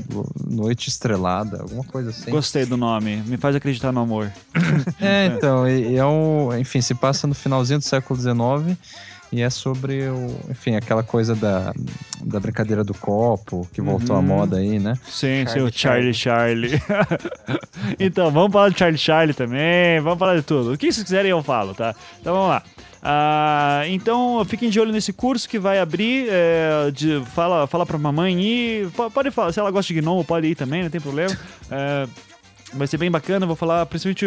Noite 0.48 0.88
Estrelada, 0.88 1.62
alguma 1.62 1.84
coisa 1.84 2.10
assim. 2.10 2.30
Gostei 2.30 2.66
do 2.66 2.76
nome, 2.76 3.16
me 3.26 3.36
faz 3.36 3.56
acreditar 3.56 3.92
no 3.92 4.00
amor. 4.00 4.32
É, 5.00 5.26
então, 5.26 5.68
e, 5.68 5.92
e 5.92 5.96
é 5.96 6.04
um, 6.04 6.56
enfim, 6.56 6.80
se 6.80 6.94
passa 6.94 7.26
no 7.26 7.34
finalzinho 7.34 7.78
do 7.78 7.84
século 7.84 8.18
XIX 8.18 8.78
e 9.32 9.40
é 9.40 9.48
sobre, 9.50 10.08
o, 10.08 10.36
enfim, 10.50 10.76
aquela 10.76 11.02
coisa 11.02 11.34
da, 11.34 11.72
da 12.22 12.38
brincadeira 12.38 12.84
do 12.84 12.92
copo, 12.92 13.66
que 13.72 13.80
voltou 13.80 14.14
à 14.14 14.18
Uhum. 14.18 14.24
moda 14.26 14.58
aí, 14.58 14.78
né? 14.78 14.94
Sim, 15.08 15.46
sim, 15.46 15.60
o 15.60 15.72
Charlie 15.72 16.12
Charlie. 16.14 16.72
então, 17.98 18.30
vamos 18.30 18.52
falar 18.52 18.68
do 18.68 18.78
Charlie 18.78 18.98
Charlie 18.98 19.34
também, 19.34 20.00
vamos 20.00 20.18
falar 20.18 20.36
de 20.36 20.42
tudo. 20.42 20.72
O 20.72 20.78
que 20.78 20.92
vocês 20.92 21.02
quiserem 21.04 21.30
eu 21.30 21.42
falo, 21.42 21.74
tá? 21.74 21.94
Então 22.20 22.34
vamos 22.34 22.48
lá. 22.50 22.62
Ah, 23.04 23.82
então 23.88 24.44
fiquem 24.44 24.70
de 24.70 24.78
olho 24.78 24.92
nesse 24.92 25.12
curso 25.12 25.48
que 25.48 25.58
vai 25.58 25.80
abrir. 25.80 26.26
é, 26.30 26.90
de- 26.92 27.20
fala, 27.34 27.66
fala 27.66 27.84
pra 27.84 27.98
mamãe 27.98 28.40
ir. 28.40 28.90
Po- 28.90 29.10
Pode 29.10 29.30
falar, 29.32 29.52
se 29.52 29.58
ela 29.58 29.70
gosta 29.72 29.92
de 29.92 30.00
gnomo, 30.00 30.24
pode 30.24 30.46
ir 30.46 30.54
também, 30.54 30.84
não 30.84 30.90
tem 30.90 31.00
problema. 31.00 31.36
É, 31.70 32.06
Vai 32.74 32.86
ser 32.86 32.96
bem 32.96 33.10
bacana, 33.10 33.44
vou 33.46 33.54
falar 33.56 33.84
principalmente. 33.86 34.26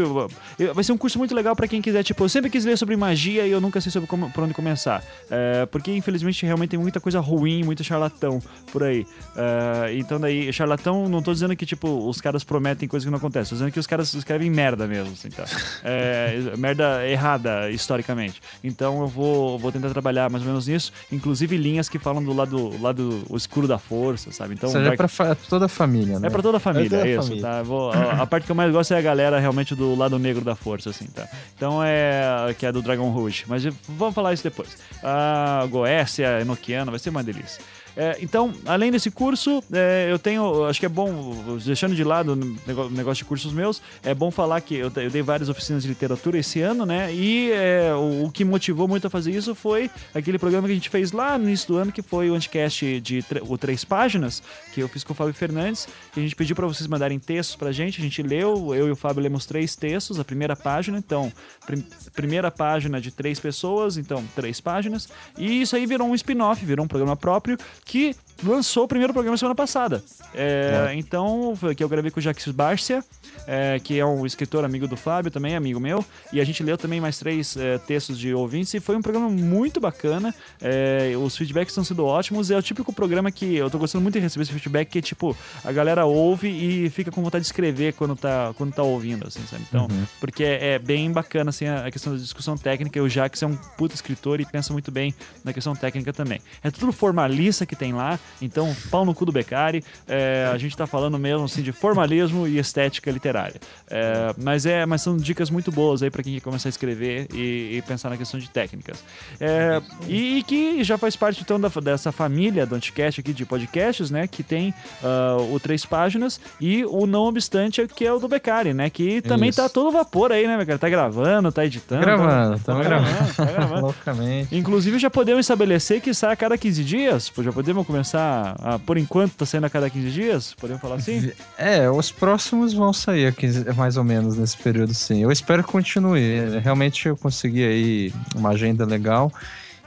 Vai 0.74 0.84
ser 0.84 0.92
um 0.92 0.98
curso 0.98 1.18
muito 1.18 1.34
legal 1.34 1.56
pra 1.56 1.68
quem 1.68 1.82
quiser. 1.82 2.04
Tipo, 2.04 2.24
eu 2.25 2.30
sempre 2.30 2.50
quis 2.50 2.64
ler 2.66 2.78
sobre 2.78 2.96
magia 2.96 3.46
e 3.46 3.52
eu 3.52 3.60
nunca 3.60 3.82
sei 3.82 3.92
sobre 3.92 4.08
como, 4.08 4.30
por 4.32 4.44
onde 4.44 4.54
começar. 4.54 5.04
É, 5.30 5.66
porque, 5.66 5.92
infelizmente, 5.96 6.46
realmente 6.46 6.70
tem 6.72 6.80
muita 6.80 7.00
coisa 7.00 7.20
ruim, 7.20 7.64
muito 7.64 7.84
charlatão 7.84 8.40
por 8.72 8.84
aí. 8.84 9.06
É, 9.36 9.94
então, 9.96 10.20
daí, 10.20 10.52
charlatão, 10.54 11.10
não 11.10 11.22
tô 11.22 11.34
dizendo 11.34 11.56
que, 11.56 11.66
tipo, 11.66 12.08
os 12.08 12.22
caras 12.22 12.44
prometem 12.44 12.88
coisas 12.88 13.06
que 13.06 13.12
não 13.12 13.18
acontecem. 13.18 13.50
Tô 13.50 13.56
dizendo 13.56 13.72
que 13.72 13.80
os 13.80 13.88
caras 13.88 14.14
escrevem 14.14 14.50
merda 14.50 14.86
mesmo, 14.88 15.14
assim, 15.14 15.30
tá? 15.30 15.46
É, 15.84 16.36
merda 16.58 17.08
errada, 17.08 17.70
historicamente. 17.72 18.42
Então, 18.64 19.02
eu 19.02 19.08
vou, 19.08 19.58
vou 19.58 19.72
tentar 19.72 19.90
trabalhar 19.90 20.30
mais 20.30 20.44
ou 20.44 20.48
menos 20.50 20.68
nisso. 20.68 20.92
Inclusive, 21.12 21.58
linhas 21.58 21.90
que 21.90 21.98
falam 22.00 22.24
do 22.24 22.34
lado, 22.34 22.80
lado 22.82 23.24
escuro 23.34 23.68
da 23.68 23.78
força, 23.80 24.32
sabe? 24.32 24.54
Então, 24.54 24.70
Ou 24.70 24.75
seja, 24.75 24.94
é 24.94 24.96
pra 24.96 25.08
fa- 25.08 25.36
toda 25.50 25.66
a 25.66 25.70
família, 25.70 26.20
né? 26.20 26.28
é 26.28 26.30
pra 26.30 26.42
toda 26.42 26.58
a 26.58 26.60
família, 26.60 26.90
toda 26.90 27.04
a 27.04 27.08
isso, 27.08 27.22
família. 27.24 27.42
tá? 27.42 27.64
Vou- 27.64 27.92
a, 27.92 28.22
a 28.22 28.28
parte 28.36 28.46
que 28.46 28.51
eu 28.51 28.56
mais 28.56 28.72
gosto 28.72 28.94
é 28.94 28.98
a 28.98 29.01
galera 29.01 29.39
realmente 29.39 29.74
do 29.74 29.96
lado 29.96 30.20
negro 30.20 30.44
da 30.44 30.56
força, 30.56 30.89
assim, 30.89 31.06
tá? 31.06 31.25
Então 31.56 31.82
é. 31.82 32.54
que 32.58 32.65
é 32.65 32.72
do 32.72 32.82
Dragon 32.82 33.10
Rouge. 33.10 33.46
Mas 33.48 33.63
vamos 33.88 34.13
falar 34.13 34.34
isso 34.34 34.44
depois. 34.44 34.77
A 35.01 35.65
Goécia, 35.70 36.42
Enochiana, 36.42 36.92
vai 36.92 37.00
ser 37.00 37.12
uma 37.12 37.24
delícia. 37.24 37.63
É, 37.98 38.18
então, 38.22 38.54
além 38.66 38.92
desse 38.92 39.10
curso, 39.10 39.64
é, 39.72 40.08
eu 40.12 40.20
tenho, 40.20 40.66
acho 40.66 40.80
que 40.80 40.86
é 40.86 40.90
bom, 40.90 41.58
deixando 41.66 41.96
de 41.96 42.04
lado 42.04 42.34
o 42.34 42.90
negócio 42.90 43.24
de 43.24 43.25
cursos 43.25 43.54
meus, 43.54 43.82
é 44.04 44.14
bom 44.14 44.30
falar 44.30 44.60
que 44.62 44.75
eu, 44.75 44.92
eu 44.96 45.10
dei 45.10 45.22
várias 45.22 45.48
oficinas 45.50 45.84
de 45.84 45.90
literatura 45.90 46.38
esse 46.38 46.62
ano, 46.62 46.86
né? 46.86 47.14
E 47.14 47.52
é, 47.52 47.94
o, 47.94 48.25
o 48.25 48.32
que 48.32 48.44
motivou 48.44 48.88
muito 48.88 49.08
a 49.08 49.10
fazer 49.10 49.32
isso 49.32 49.56
foi 49.56 49.90
aquele 50.14 50.38
programa 50.38 50.68
que 50.68 50.72
a 50.74 50.75
gente 50.75 50.90
fez 50.90 51.12
lá 51.12 51.38
no 51.38 51.46
início 51.46 51.68
do 51.70 51.78
ano, 51.78 51.92
que 51.92 52.02
foi 52.02 52.30
o 52.30 52.36
Anticast 52.36 53.00
de 53.00 53.24
o 53.48 53.58
Três 53.58 53.86
Páginas, 53.86 54.44
que 54.74 54.82
eu 54.82 54.90
fiz 54.90 55.04
com 55.04 55.14
o 55.14 55.16
Fábio 55.16 55.34
Fernandes, 55.34 55.88
que 56.14 56.20
a 56.20 56.24
gente 56.24 56.36
pediu 56.36 56.56
para 56.56 56.68
vocês 56.68 56.88
mandarem 56.88 57.18
textos 57.18 57.56
pra 57.56 57.72
gente, 57.72 58.00
a 58.00 58.04
gente 58.04 58.22
leu, 58.22 58.75
eu 58.75 58.88
e 58.88 58.92
o 58.92 58.96
Fábio 58.96 59.24
lemos 59.24 59.46
três 59.46 59.75
textos, 59.75 60.20
a 60.20 60.25
primeira 60.25 60.56
página, 60.56 60.98
então, 60.98 61.32
prim- 61.66 61.86
primeira 62.14 62.52
página 62.52 63.00
de 63.00 63.12
três 63.12 63.40
pessoas, 63.40 63.98
então, 63.98 64.24
três 64.36 64.60
páginas, 64.60 65.08
e 65.38 65.62
isso 65.62 65.75
aí 65.75 65.86
virou 65.86 66.08
um 66.08 66.16
spin-off, 66.16 66.66
virou 66.66 66.84
um 66.84 66.88
programa 66.88 67.16
próprio, 67.16 67.58
que 67.86 68.15
lançou 68.44 68.84
o 68.84 68.88
primeiro 68.88 69.13
programa 69.13 69.38
semana 69.38 69.56
passada. 69.56 70.04
É, 70.34 70.94
Então, 70.96 71.56
foi 71.56 71.75
que 71.75 71.84
eu 71.84 71.89
gravei 71.89 72.12
com 72.12 72.20
o 72.20 72.24
Jacques 72.24 72.48
Barcia, 72.50 73.04
é, 73.48 73.80
que 73.80 74.00
é 74.00 74.06
um 74.06 74.25
escritor 74.25 74.63
amigo 74.63 74.88
do 74.88 74.98
Fábio, 74.98 75.32
também 75.32 75.56
amigo 75.56 75.80
meu, 75.80 76.04
e 76.32 76.42
a 76.42 76.44
gente 76.44 76.62
leu 76.63 76.77
também 76.77 77.00
mais 77.00 77.18
três 77.18 77.56
é, 77.58 77.77
textos 77.77 78.18
de 78.18 78.34
ouvintes, 78.34 78.74
e 78.74 78.80
foi 78.80 78.96
um 78.96 79.01
programa 79.01 79.30
muito 79.30 79.80
bacana, 79.80 80.34
é, 80.62 81.13
os 81.18 81.36
feedbacks 81.38 81.72
estão 81.72 81.84
sendo 81.84 82.06
ótimos, 82.06 82.51
é 82.51 82.58
o 82.58 82.62
típico 82.62 82.92
programa 82.94 83.32
que 83.32 83.56
eu 83.56 83.70
tô 83.70 83.77
gostando 83.77 84.01
muito 84.01 84.15
de 84.15 84.20
receber 84.20 84.44
esse 84.44 84.54
feedback, 84.54 84.89
que 84.89 85.01
tipo, 85.01 85.36
a 85.63 85.72
galera 85.72 86.06
ouve 86.06 86.48
e 86.48 86.89
fica 86.89 87.12
com 87.12 87.24
vontade 87.24 87.44
de 87.44 87.48
escrever 87.48 87.94
quando 87.94 88.15
tá, 88.15 88.54
quando 88.58 88.74
tá 88.74 88.84
ouvindo, 88.84 89.27
assim, 89.27 89.46
sabe? 89.48 89.63
Então, 89.68 89.88
porque 90.20 90.44
é, 90.44 90.74
é 90.74 90.80
bem 90.80 91.12
bacana, 91.12 91.50
assim, 91.50 91.68
a, 91.68 91.89
questão 91.92 92.13
da 92.13 92.20
discussão 92.20 92.58
técnica, 92.58 93.00
e 93.00 93.01
o 93.01 93.10
Jacques 93.10 93.42
é 93.42 93.48
um 93.48 93.56
puto 93.56 93.96
escritor 93.96 94.39
e 94.39 94.46
pensa 94.46 94.74
muito 94.74 94.92
bem 94.92 95.13
na 95.44 95.54
questão 95.54 95.75
técnica 95.75 96.12
também. 96.12 96.42
É 96.63 96.72
tudo 96.72 96.92
formalista 96.92 97.65
que 97.65 97.75
tem 97.75 97.94
lá, 97.94 98.20
então, 98.41 98.75
pau 98.91 99.05
no 99.05 99.13
cu 99.13 99.25
do 99.25 99.32
Beccari, 99.32 99.84
é, 100.08 100.50
a 100.53 100.58
gente 100.58 100.75
tá 100.75 100.86
falando 100.86 101.17
mesmo, 101.17 101.46
assim, 101.46 101.62
de 101.62 101.72
formalismo 101.72 102.48
e 102.48 102.58
estética 102.58 103.10
literária. 103.12 103.60
É, 103.89 104.34
mas, 104.38 104.65
é, 104.65 104.86
mas 104.86 105.01
são 105.01 105.17
dicas 105.17 105.50
muito 105.50 105.72
boas 105.72 106.03
aí 106.03 106.10
pra 106.10 106.22
quem 106.24 106.34
quer 106.34 106.41
começar 106.41 106.67
a 106.67 106.72
escrever 106.72 107.27
e, 107.34 107.77
e 107.77 107.84
pensar 107.88 108.10
na 108.10 108.17
questão 108.17 108.39
de 108.39 108.50
técnicas. 108.50 109.03
É, 109.39 109.82
e, 110.08 110.38
e 110.39 110.44
que 110.44 110.84
já 110.84 110.98
faz 110.98 111.15
parte, 111.15 111.41
então, 111.41 111.60
da- 111.60 111.70
dessa 111.82 112.12
família 112.12 112.65
do 112.65 112.75
Anticast 112.75 113.20
aqui 113.22 113.34
de 113.34 113.46
podcasts, 113.46 114.10
né, 114.12 114.27
que 114.27 114.44
tem 114.44 114.74
ah, 115.03 115.38
o 115.51 115.60
Três 115.60 115.86
Páginas 115.86 116.39
e 116.60 116.86
o 116.86 117.05
Não 117.05 117.24
Obstante, 117.24 117.86
que 117.88 118.05
é 118.05 118.12
o 118.13 118.20
do 118.20 118.27
Beccari, 118.27 118.74
né, 118.74 118.89
que 118.89 119.22
também 119.22 119.50
Isso. 119.50 119.62
tá 119.62 119.70
todo 119.70 119.91
vapor 119.91 120.32
aí, 120.32 120.48
né, 120.48 120.58
Beccari? 120.58 120.79
Tá 120.79 120.89
gravando, 120.89 121.51
tá 121.51 121.65
editando. 121.65 122.01
Gravando, 122.01 122.58
tá, 122.60 122.63
tamo 122.65 122.84
gravando. 122.84 123.34
tá 123.34 123.46
gravando. 123.46 123.82
Loucamente. 123.86 124.55
Inclusive 124.55 125.00
já 125.00 125.10
podemos 125.10 125.41
estabelecer 125.46 126.01
que 126.01 126.13
sai 126.13 126.34
a 126.34 126.36
cada 126.36 126.58
15 126.58 126.84
dias? 126.84 127.32
Já 127.38 127.51
podemos 127.51 127.86
começar, 127.86 128.14
a, 128.15 128.79
por 128.86 128.98
enquanto 128.98 129.34
tá 129.34 129.45
saindo 129.45 129.65
a 129.65 129.69
cada 129.69 129.89
15 129.89 130.12
dias? 130.12 130.53
Podemos 130.53 130.81
falar 130.81 130.95
assim? 130.95 131.31
É, 131.57 131.89
os 131.89 132.12
próximos 132.12 132.74
vão 132.74 132.91
sair 132.93 133.27
aqui, 133.27 133.48
mais 133.75 133.98
ou 133.98 134.03
menos 134.03 134.38
nesse 134.38 134.57
período, 134.57 134.93
sim. 134.93 135.22
Eu 135.22 135.31
espero 135.31 135.63
que 135.63 135.72
continue. 135.72 136.60
Realmente 136.62 137.07
eu 137.07 137.17
consegui 137.17 137.65
aí 137.65 138.13
uma 138.36 138.50
agenda 138.50 138.86
legal. 138.86 139.31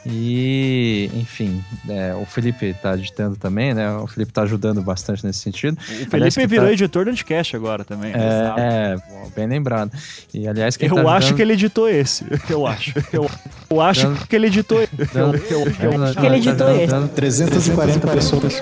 E, 0.06 1.10
enfim, 1.14 1.62
é, 1.88 2.14
o 2.14 2.24
Felipe 2.24 2.74
tá 2.74 2.94
editando 2.94 3.36
também, 3.36 3.74
né? 3.74 3.90
O 3.98 4.06
Felipe 4.06 4.32
tá 4.32 4.42
ajudando 4.42 4.80
bastante 4.82 5.24
nesse 5.26 5.40
sentido. 5.40 5.76
O 5.78 6.10
Felipe 6.10 6.34
que 6.40 6.46
virou 6.46 6.66
tá- 6.66 6.72
editor 6.72 7.04
do 7.04 7.10
Anticast 7.10 7.54
agora 7.56 7.84
também. 7.84 8.12
É, 8.12 8.54
é, 8.58 8.96
bem 9.34 9.46
lembrado. 9.46 9.90
E 10.32 10.46
aliás, 10.48 10.76
Eu 10.80 10.88
tá 10.94 11.00
acho 11.00 11.08
ajudando- 11.08 11.36
que 11.36 11.42
ele 11.42 11.52
editou 11.52 11.88
esse. 11.88 12.24
Eu 12.48 12.66
acho. 12.66 12.92
Eu, 13.12 13.30
eu 13.70 13.80
acho 13.80 14.02
Dando- 14.06 14.26
que 14.26 14.36
ele 14.36 14.46
editou 14.46 14.82
esse. 14.82 14.92
Eu, 14.98 15.06
dando- 15.12 15.36
eu, 15.50 15.60
eu, 15.60 15.98
dando- 15.98 16.14
que 16.20 16.26
ele 16.26 16.36
editou 16.36 16.54
dando- 16.66 16.76
esse. 16.80 16.86
dando 16.86 17.08
340 17.10 18.06
pessoas. 18.08 18.60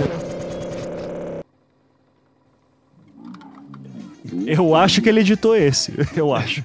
Eu 4.47 4.75
acho 4.75 5.01
que 5.01 5.09
ele 5.09 5.21
editou 5.21 5.57
esse. 5.57 5.95
Eu 6.17 6.35
acho. 6.35 6.63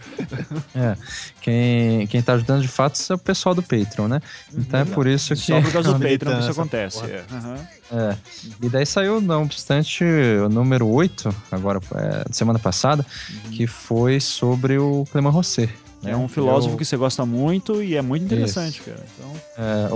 É, 0.75 0.96
quem, 1.42 2.08
quem 2.08 2.22
tá 2.22 2.34
ajudando 2.34 2.62
de 2.62 2.68
fato 2.68 3.00
é 3.10 3.16
o 3.16 3.18
pessoal 3.18 3.54
do 3.54 3.62
Patreon, 3.62 4.08
né? 4.08 4.22
Então 4.54 4.80
é 4.80 4.86
por 4.86 5.08
isso 5.08 5.34
que. 5.36 5.42
Só 5.42 5.62
por 5.62 5.72
causa 5.72 5.94
do 5.94 6.00
Patreon 6.01 6.36
que 6.36 6.42
isso 6.42 6.51
acontece. 6.51 7.04
é. 7.06 7.24
Aham. 7.32 7.56
É. 7.92 8.16
E 8.62 8.70
daí 8.70 8.86
saiu, 8.86 9.20
não 9.20 9.44
obstante, 9.44 10.04
o 10.04 10.48
número 10.48 10.88
8, 10.88 11.34
agora, 11.51 11.80
é, 11.96 12.25
semana 12.32 12.58
passada, 12.58 13.06
que 13.51 13.68
foi 13.68 14.20
sobre 14.20 14.78
o 14.78 15.06
Clément 15.12 15.32
Rosset. 15.32 15.70
Né? 16.03 16.12
É 16.12 16.17
um 16.17 16.27
filósofo 16.27 16.74
Eu- 16.74 16.77
que 16.77 16.86
você 16.86 16.98
gosta 16.98 17.25
muito 17.25 17.81
e 17.84 17.96
é 17.96 18.01
muito 18.01 18.24
interessante, 18.25 18.81
cara. 18.81 19.00
Então, 19.17 19.34
É, 19.58 19.89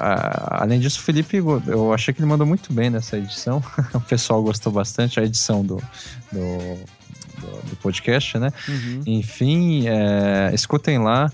a- 0.00 0.62
além 0.62 0.78
disso, 0.80 0.98
o 1.00 1.02
Felipe, 1.02 1.36
eu 1.38 1.92
achei 1.92 2.12
que 2.14 2.20
ele 2.20 2.28
mandou 2.28 2.46
muito 2.46 2.72
bem 2.72 2.90
nessa 2.90 3.16
edição. 3.18 3.62
o 3.94 4.00
pessoal 4.00 4.42
gostou 4.42 4.72
bastante, 4.72 5.18
a 5.18 5.22
edição 5.24 5.64
do, 5.64 5.76
do, 6.32 6.38
do- 7.40 7.70
do 7.70 7.76
podcast, 7.82 8.38
né? 8.38 8.52
uhum. 8.68 9.02
Enfim, 9.06 9.84
é, 9.88 10.50
escutem 10.54 10.98
lá. 10.98 11.30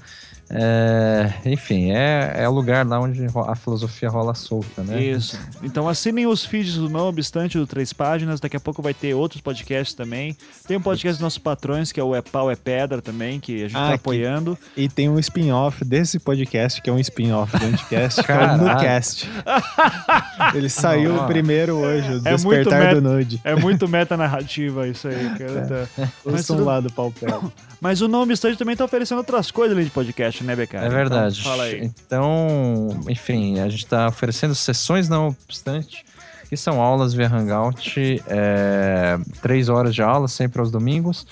É, 0.55 1.33
enfim, 1.47 1.93
é, 1.93 2.35
é 2.37 2.49
o 2.49 2.53
lugar 2.53 2.87
lá 2.87 3.01
onde 3.01 3.25
a 3.49 3.55
filosofia 3.55 4.11
rola 4.11 4.35
solta, 4.35 4.83
né? 4.83 5.03
Isso. 5.03 5.39
Então 5.63 5.89
assinem 5.89 6.27
os 6.27 6.45
feeds 6.45 6.75
do 6.77 6.91
Não 6.91 7.09
Obstante 7.09 7.57
do 7.57 7.67
Três 7.67 7.93
Páginas. 7.93 8.39
Daqui 8.39 8.57
a 8.57 8.61
pouco 8.61 8.83
vai 8.83 8.93
ter 8.93 9.15
outros 9.15 9.41
podcasts 9.41 9.95
também. 9.95 10.37
Tem 10.67 10.77
um 10.77 10.81
podcast 10.83 11.15
dos 11.15 11.21
nossos 11.23 11.39
patrões, 11.39 11.91
que 11.91 11.99
é 11.99 12.05
o 12.05 12.15
É 12.15 12.21
Pau 12.21 12.51
é 12.51 12.57
Pedra 12.57 13.01
também, 13.01 13.41
que 13.41 13.65
a 13.65 13.69
gente 13.69 13.77
Ah, 13.77 13.81
tá 13.81 13.89
que- 13.89 13.95
apoiando. 13.95 14.59
E 14.77 14.89
tem 14.89 15.09
um 15.09 15.19
spin-off 15.19 15.85
desse 15.85 16.19
podcast, 16.19 16.83
que 16.83 16.91
é 16.91 16.93
um 16.93 16.99
spin-off 16.99 17.59
do 17.59 17.65
Anticast, 17.65 18.23
que 18.23 18.31
é 18.33 18.37
o. 18.37 18.57
Nudcast. 18.59 19.29
Ele 20.55 20.69
saiu 20.69 21.15
Nossa. 21.15 21.27
primeiro 21.27 21.77
hoje, 21.77 22.09
o 22.09 22.29
É 22.29 22.37
muito 22.37 22.37
Despertar 22.37 22.79
meta- 22.81 23.01
do 23.01 23.09
Nude. 23.09 23.41
É 23.45 23.55
muito 23.57 23.89
metanarrativa 23.89 24.87
isso 24.87 25.09
aí, 25.09 25.31
cara. 25.39 25.67
Tá. 25.67 25.89
Mas, 26.25 26.35
Ouçam 26.35 26.57
tudo- 26.57 26.67
lá 26.67 26.81
do 26.81 26.93
Palpelo. 26.93 27.53
mas 27.81 28.01
o 28.03 28.09
Não 28.09 28.23
Obstante 28.23 28.57
também 28.59 28.77
tá 28.77 28.85
oferecendo 28.85 29.19
outras 29.19 29.51
coisas 29.51 29.73
além 29.75 29.87
de 29.87 29.91
podcast, 29.91 30.42
né, 30.43 30.57
Becari? 30.57 30.87
É 30.87 30.89
verdade. 30.89 31.41
Então, 31.41 31.51
fala 31.51 31.65
aí. 31.65 31.85
Então, 31.85 33.01
enfim, 33.09 33.61
a 33.61 33.69
gente 33.69 33.85
está 33.85 34.09
oferecendo 34.09 34.55
sessões 34.55 35.09
não 35.09 35.29
obstante, 35.29 36.05
que 36.49 36.57
são 36.57 36.81
aulas 36.81 37.15
via 37.15 37.29
Hangout, 37.29 38.23
é, 38.27 39.19
três 39.41 39.69
horas 39.69 39.95
de 39.95 40.03
aula, 40.03 40.29
sempre 40.29 40.61
aos 40.61 40.71
domingos, 40.71 41.27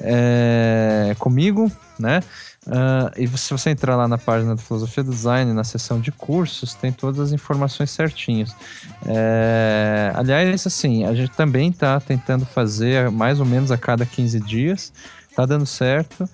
é, 0.00 1.14
comigo, 1.18 1.70
né? 1.98 2.20
Ah, 2.68 3.12
e 3.16 3.26
se 3.38 3.52
você 3.52 3.70
entrar 3.70 3.94
lá 3.94 4.08
na 4.08 4.18
página 4.18 4.56
do 4.56 4.60
Filosofia 4.60 5.04
do 5.04 5.10
Design, 5.10 5.52
na 5.52 5.62
seção 5.62 6.00
de 6.00 6.10
cursos, 6.10 6.74
tem 6.74 6.92
todas 6.92 7.20
as 7.20 7.32
informações 7.32 7.90
certinhas. 7.90 8.54
É, 9.06 10.10
aliás, 10.14 10.66
assim, 10.66 11.04
a 11.04 11.14
gente 11.14 11.30
também 11.30 11.70
está 11.70 12.00
tentando 12.00 12.44
fazer 12.44 13.10
mais 13.10 13.38
ou 13.38 13.46
menos 13.46 13.70
a 13.70 13.78
cada 13.78 14.04
15 14.04 14.40
dias, 14.40 14.92
tá 15.34 15.46
dando 15.46 15.64
certo. 15.64 16.28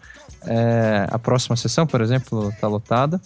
É, 0.46 1.06
a 1.10 1.18
próxima 1.18 1.56
sessão, 1.56 1.86
por 1.86 2.00
exemplo, 2.00 2.52
tá 2.60 2.66
lotada. 2.68 3.20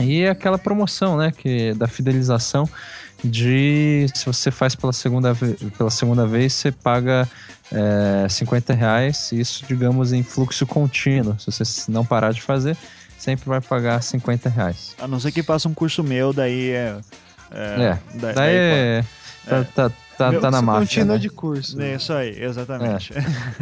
E 0.00 0.26
aquela 0.26 0.58
promoção, 0.58 1.16
né, 1.16 1.30
que 1.36 1.72
da 1.74 1.86
fidelização 1.86 2.68
de 3.22 4.06
se 4.14 4.24
você 4.26 4.50
faz 4.50 4.74
pela 4.74 4.92
segunda, 4.92 5.34
pela 5.76 5.90
segunda 5.90 6.26
vez, 6.26 6.52
você 6.54 6.72
paga 6.72 7.28
é, 7.70 8.26
50 8.28 8.72
reais, 8.74 9.30
isso, 9.32 9.64
digamos, 9.68 10.12
em 10.12 10.22
fluxo 10.22 10.66
contínuo. 10.66 11.38
Se 11.38 11.46
você 11.52 11.90
não 11.90 12.04
parar 12.04 12.32
de 12.32 12.40
fazer, 12.42 12.76
sempre 13.18 13.48
vai 13.48 13.60
pagar 13.60 14.02
50 14.02 14.48
reais. 14.48 14.94
A 15.00 15.06
não 15.06 15.20
ser 15.20 15.30
que 15.32 15.42
faça 15.42 15.68
um 15.68 15.74
curso 15.74 16.02
meu, 16.02 16.32
daí 16.32 16.70
é. 16.70 16.96
É, 17.52 17.98
da- 18.14 18.32
daí 18.32 18.54
é, 18.56 19.04
tá, 19.46 19.64
tá, 19.74 19.92
tá, 20.24 20.30
Meu, 20.30 20.40
tá 20.40 20.50
na 20.50 20.58
Isso 20.58 20.66
máfia. 20.66 20.86
Continua 20.86 21.14
né? 21.14 21.18
de 21.20 21.28
curso. 21.30 21.80
É 21.80 21.94
isso 21.94 22.12
aí, 22.12 22.42
exatamente. 22.42 23.12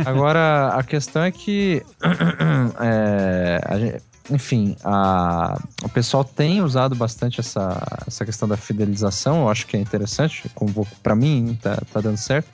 Agora, 0.05 0.69
a 0.75 0.83
questão 0.83 1.23
é 1.23 1.31
que, 1.31 1.83
é, 2.81 3.61
a 3.65 3.79
gente- 3.79 4.03
enfim, 4.31 4.77
a- 4.85 5.57
o 5.85 5.89
pessoal 5.89 6.25
tem 6.25 6.61
usado 6.61 6.95
bastante 6.95 7.41
essa, 7.41 7.81
essa 8.07 8.25
questão 8.25 8.47
da 8.49 8.57
fidelização, 8.57 9.43
eu 9.43 9.49
acho 9.49 9.67
que 9.67 9.77
é 9.77 9.81
interessante, 9.81 10.51
como 10.55 10.87
para 11.03 11.15
mim 11.15 11.57
tá, 11.63 11.79
tá 11.93 12.01
dando 12.01 12.17
certo. 12.17 12.49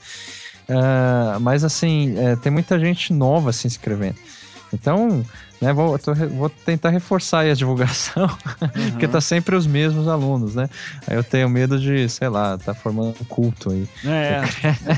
Ah, 0.68 1.38
mas, 1.40 1.64
assim, 1.64 2.14
é, 2.18 2.37
tem 2.37 2.52
muita 2.52 2.78
gente 2.78 3.12
nova 3.12 3.52
se 3.52 3.66
inscrevendo. 3.66 4.16
Então, 4.73 5.25
né, 5.64 5.73
vou, 5.73 5.99
tô 5.99 6.14
vou 6.14 6.49
tentar 6.50 6.90
reforçar 6.90 7.40
aí 7.40 7.50
a 7.50 7.54
divulgação, 7.54 8.28
porque 8.92 9.09
tá 9.09 9.21
sempre 9.21 9.56
os 9.56 9.66
mesmos 9.66 10.06
alunos, 10.09 10.54
né? 10.54 10.68
Aí 11.06 11.16
eu 11.16 11.25
tenho 11.25 11.49
medo 11.49 11.78
de, 11.78 12.09
sei 12.09 12.28
lá, 12.28 12.59
tá 12.59 12.75
formando 12.75 13.14
um 13.21 13.25
culto 13.25 13.71
aí. 13.71 13.88
É, 14.04 14.42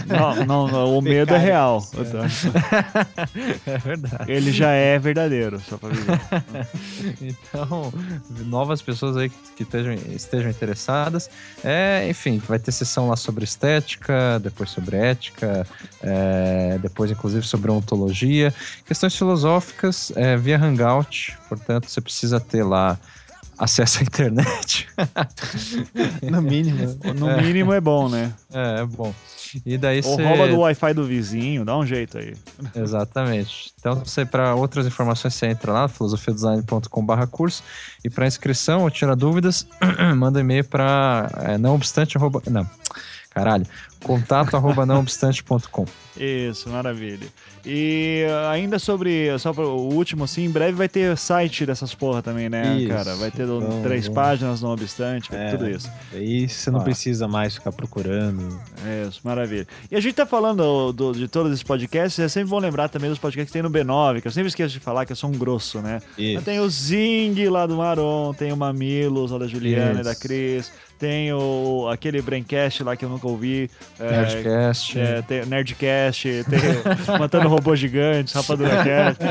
não, 0.06 0.44
não, 0.44 0.68
não, 0.68 0.98
o 0.98 1.00
medo 1.00 1.34
é 1.34 1.38
real. 1.38 1.86
Então, 1.94 2.22
É 3.66 3.78
verdade. 3.78 4.30
ele 4.30 4.50
já 4.50 4.70
é 4.70 4.98
verdadeiro, 4.98 5.60
só 5.60 5.76
pra 5.76 5.90
avisar. 5.90 6.20
Então, 7.20 7.92
novas 8.46 8.82
pessoas 8.82 9.16
aí 9.16 9.28
que, 9.28 9.36
que 9.56 9.62
estejam, 9.62 9.94
estejam 10.14 10.50
interessadas. 10.50 11.30
É, 11.62 12.06
enfim, 12.08 12.42
vai 12.46 12.58
ter 12.58 12.72
sessão 12.72 13.08
lá 13.08 13.16
sobre 13.16 13.44
estética, 13.44 14.38
depois 14.40 14.70
sobre 14.70 14.96
ética, 14.96 15.66
é, 16.02 16.78
depois, 16.80 17.10
inclusive, 17.10 17.46
sobre 17.46 17.70
ontologia. 17.70 18.52
Questões 18.84 19.16
filosóficas 19.16 20.12
é, 20.16 20.36
via 20.36 20.55
Hangout, 20.56 21.36
portanto, 21.48 21.88
você 21.88 22.00
precisa 22.00 22.40
ter 22.40 22.62
lá 22.62 22.98
acesso 23.58 24.00
à 24.00 24.02
internet. 24.02 24.88
No 26.22 26.42
mínimo. 26.42 26.98
No 27.14 27.36
mínimo 27.36 27.72
é 27.72 27.80
bom, 27.80 28.08
né? 28.08 28.32
é, 28.52 28.80
é 28.80 28.84
bom. 28.84 29.14
E 29.64 29.78
daí 29.78 30.00
Ou 30.04 30.16
você... 30.16 30.24
rouba 30.24 30.48
do 30.48 30.58
Wi-Fi 30.58 30.92
do 30.92 31.04
vizinho, 31.04 31.64
dá 31.64 31.76
um 31.76 31.86
jeito 31.86 32.18
aí. 32.18 32.34
Exatamente. 32.74 33.72
Então, 33.78 33.94
você 33.94 34.24
para 34.24 34.54
outras 34.54 34.86
informações, 34.86 35.34
você 35.34 35.46
entra 35.46 35.72
lá, 35.72 35.88
filosofiadesign.com.br 35.88 37.26
curso. 37.30 37.62
E 38.04 38.10
para 38.10 38.26
inscrição 38.26 38.82
ou 38.82 38.90
tirar 38.90 39.14
dúvidas, 39.14 39.66
manda 40.16 40.40
e-mail 40.40 40.64
para 40.64 41.30
é, 41.42 41.58
não 41.58 41.74
obstante 41.74 42.16
arroba, 42.16 42.42
não, 42.50 42.68
caralho, 43.30 43.66
contato 44.02 44.56
arroba 44.56 44.84
não 44.84 45.00
obstante.com. 45.00 45.86
Isso, 46.16 46.68
maravilha. 46.68 47.28
E 47.66 48.24
ainda 48.52 48.78
sobre, 48.78 49.36
só 49.38 49.50
o 49.50 49.92
último, 49.92 50.22
assim, 50.24 50.44
em 50.44 50.50
breve 50.50 50.72
vai 50.72 50.88
ter 50.88 51.16
site 51.16 51.66
dessas 51.66 51.94
porra 51.94 52.22
também, 52.22 52.48
né, 52.48 52.76
Isso. 52.78 52.88
cara? 52.88 53.14
Vai 53.16 53.30
ter 53.30 53.44
três 53.82 54.04
vamos. 54.06 54.08
páginas, 54.08 54.62
não 54.62 54.70
obstante, 54.70 55.28
É. 55.34 55.50
tudo 55.50 55.68
isso. 55.68 55.90
Aí 56.12 56.48
você 56.48 56.70
não 56.70 56.80
Ah. 56.80 56.84
precisa 56.84 57.26
mais 57.26 57.54
ficar 57.54 57.72
procurando. 57.72 58.56
Isso, 59.08 59.20
maravilha. 59.24 59.66
E 59.90 59.96
a 59.96 60.00
gente 60.00 60.14
tá 60.14 60.24
falando 60.24 60.92
do- 60.92 61.12
de 61.12 61.26
todos 61.26 61.50
esses 61.52 61.64
podcasts, 61.64 62.18
é 62.20 62.28
sempre 62.28 62.50
bom 62.50 62.58
lembrar 62.60 62.88
também 62.88 63.10
dos 63.10 63.18
podcasts 63.18 63.50
que 63.50 63.52
tem 63.52 63.62
no 63.62 63.70
B9, 63.70 64.20
que 64.20 64.28
eu 64.28 64.32
sempre 64.32 64.48
esqueço 64.48 64.72
de 64.74 64.80
falar 64.80 65.04
que 65.04 65.10
eu 65.12 65.16
sou 65.16 65.28
um 65.30 65.36
grosso, 65.36 65.80
né? 65.80 66.00
Isso. 66.16 66.34
Mas 66.36 66.44
Tem 66.44 66.60
o 66.60 66.70
Zing 66.70 67.48
lá 67.48 67.66
do 67.66 67.76
Maron, 67.76 68.32
tem 68.32 68.52
o 68.52 68.56
Mamilos 68.56 69.32
lá 69.32 69.38
da 69.38 69.48
Juliana 69.48 70.00
e 70.00 70.04
da 70.04 70.12
Isso. 70.12 70.20
Cris, 70.20 70.72
tem 70.98 71.32
o, 71.32 71.88
aquele 71.90 72.22
Braincast 72.22 72.82
lá 72.84 72.96
que 72.96 73.04
eu 73.04 73.08
nunca 73.08 73.26
ouvi. 73.26 73.68
é, 73.98 74.10
Nerdcast. 74.10 74.98
É, 74.98 75.22
tem 75.22 75.42
o 75.42 75.46
Nerdcast, 75.46 76.44
tem 76.48 77.18
Matando 77.18 77.48
Robôs 77.56 77.78
Gigantes, 77.78 78.32
Rapadura 78.34 78.70
Cast. 78.84 79.20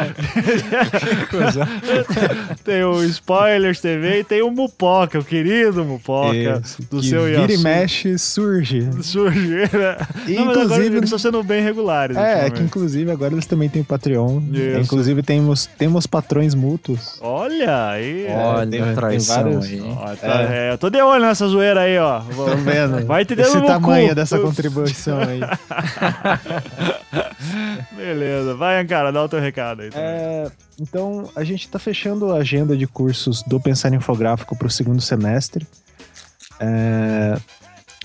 tem 2.63 2.84
o 2.84 3.03
Spoilers 3.03 3.79
TV 3.79 4.20
e 4.20 4.24
tem 4.24 4.41
o 4.41 4.50
Mupoca, 4.51 5.20
o 5.20 5.24
querido 5.24 5.84
Mupoca, 5.86 6.62
Isso, 6.63 6.82
do 6.89 7.00
que 7.01 7.08
seu 7.10 7.25
vira 7.25 7.51
e 7.51 7.58
mexe, 7.58 8.17
surge. 8.17 8.88
Surge, 9.01 9.48
né? 9.50 9.67
Não, 10.27 10.46
mas 10.46 10.58
agora 10.58 10.63
Inclusive- 10.65 10.98
eles 10.98 11.03
estão 11.05 11.20
sendo 11.20 11.44
bem 11.44 11.63
regulares. 11.63 12.15
É, 12.17 12.48
é 12.48 12.50
que 12.50 12.62
inclusive 12.62 13.10
agora 13.12 13.34
eles 13.34 13.46
também 13.46 13.70
têm 13.70 13.84
Patreon. 13.84 14.41
Isso. 14.51 14.79
Inclusive 14.79 15.22
temos, 15.24 15.65
temos 15.65 16.05
patrões 16.08 16.53
mútuos. 16.55 17.17
Olha 17.22 17.89
aí. 17.89 18.27
Olha 18.29 18.67
tem- 18.70 18.96
traição 18.96 19.44
vários- 19.44 19.65
aí. 19.65 19.82
Ó, 19.86 20.15
tá- 20.15 20.41
é, 20.51 20.72
eu 20.72 20.77
tô 20.77 20.89
de 20.89 21.01
olho 21.01 21.25
nessa 21.25 21.48
zoeira 21.48 21.82
aí, 21.82 21.98
ó. 21.98 22.20
Vou- 22.20 22.50
Tô 22.50 22.55
vendo. 22.58 23.05
Vai 23.05 23.25
te 23.25 23.36
dando 23.36 23.48
Esse 23.48 23.62
tamanho 23.65 24.10
cu. 24.10 24.15
dessa 24.15 24.39
contribuição 24.39 25.20
aí. 25.20 25.39
Beleza, 27.96 28.14
vai, 28.57 28.81
Ancara, 28.81 29.12
dá 29.12 29.24
o 29.24 29.29
teu 29.29 29.39
recado 29.39 29.81
aí. 29.81 29.89
É, 29.93 30.51
então, 30.79 31.29
a 31.36 31.43
gente 31.43 31.65
está 31.65 31.79
fechando 31.79 32.31
a 32.31 32.38
agenda 32.38 32.75
de 32.75 32.88
cursos 32.88 33.43
do 33.43 33.60
Pensar 33.60 33.93
Infográfico 33.93 34.55
para 34.57 34.67
o 34.67 34.72
segundo 34.72 35.01
semestre. 35.01 35.67
É, 36.60 37.38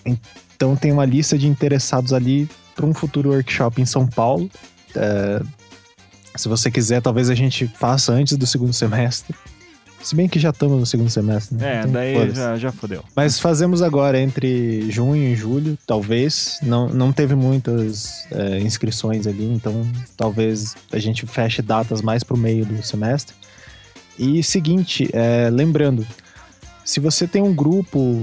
então, 0.04 0.76
tem 0.76 0.92
uma 0.92 1.04
lista 1.04 1.38
de 1.38 1.46
interessados 1.46 2.12
ali 2.12 2.48
para 2.74 2.86
um 2.86 2.94
futuro 2.94 3.30
workshop 3.30 3.80
em 3.80 3.86
São 3.86 4.06
Paulo. 4.06 4.50
É, 4.94 5.42
se 6.36 6.48
você 6.48 6.70
quiser, 6.70 7.02
talvez 7.02 7.28
a 7.28 7.34
gente 7.34 7.66
faça 7.66 8.12
antes 8.12 8.36
do 8.36 8.46
segundo 8.46 8.72
semestre. 8.72 9.36
Se 10.02 10.14
bem 10.16 10.28
que 10.28 10.38
já 10.38 10.50
estamos 10.50 10.78
no 10.78 10.86
segundo 10.86 11.10
semestre, 11.10 11.56
né? 11.56 11.76
É, 11.76 11.80
Então, 11.80 11.92
daí 11.92 12.30
já, 12.34 12.56
já 12.56 12.72
fodeu. 12.72 13.04
Mas 13.14 13.38
fazemos 13.38 13.82
agora 13.82 14.18
entre 14.18 14.90
junho 14.90 15.22
e 15.22 15.36
julho, 15.36 15.78
talvez. 15.86 16.58
Não, 16.62 16.88
não 16.88 17.12
teve 17.12 17.34
muitas 17.34 18.26
é, 18.30 18.58
inscrições 18.60 19.26
ali, 19.26 19.44
então 19.44 19.86
talvez 20.16 20.74
a 20.90 20.98
gente 20.98 21.26
feche 21.26 21.60
datas 21.60 22.00
mais 22.00 22.24
pro 22.24 22.36
meio 22.36 22.64
do 22.64 22.82
semestre. 22.82 23.34
E 24.18 24.42
seguinte, 24.42 25.08
é, 25.12 25.48
lembrando, 25.50 26.06
se 26.84 26.98
você 26.98 27.26
tem 27.26 27.42
um 27.42 27.54
grupo, 27.54 28.22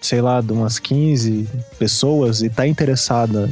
sei 0.00 0.20
lá, 0.20 0.40
de 0.40 0.52
umas 0.52 0.78
15 0.78 1.48
pessoas 1.78 2.42
e 2.42 2.48
tá 2.48 2.66
interessada 2.66 3.50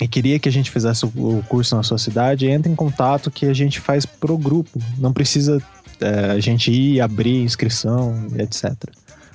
e 0.00 0.08
queria 0.08 0.38
que 0.38 0.48
a 0.48 0.52
gente 0.52 0.70
fizesse 0.70 1.04
o 1.04 1.10
o 1.14 1.42
curso 1.48 1.76
na 1.76 1.82
sua 1.82 1.98
cidade, 1.98 2.46
entre 2.46 2.70
em 2.72 2.74
contato 2.74 3.30
que 3.30 3.46
a 3.46 3.52
gente 3.52 3.80
faz 3.80 4.06
pro 4.06 4.38
grupo. 4.38 4.80
Não 4.96 5.12
precisa 5.12 5.62
é, 6.00 6.32
a 6.32 6.40
gente 6.40 6.70
ir 6.70 7.00
abrir 7.00 7.42
inscrição, 7.42 8.26
e 8.36 8.42
etc. 8.42 8.72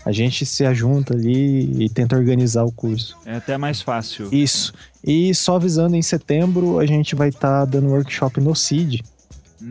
A 0.05 0.12
gente 0.12 0.45
se 0.45 0.63
ajunta 0.65 1.13
ali 1.15 1.84
e 1.84 1.89
tenta 1.89 2.15
organizar 2.15 2.63
o 2.63 2.72
curso. 2.72 3.17
É 3.25 3.36
até 3.38 3.57
mais 3.57 3.81
fácil. 3.81 4.29
Isso. 4.31 4.72
E 5.03 5.34
só 5.34 5.55
avisando, 5.55 5.95
em 5.95 6.01
setembro 6.01 6.77
a 6.79 6.86
gente 6.86 7.15
vai 7.15 7.29
estar 7.29 7.65
dando 7.65 7.88
workshop 7.89 8.39
no 8.39 8.55
CID, 8.55 9.03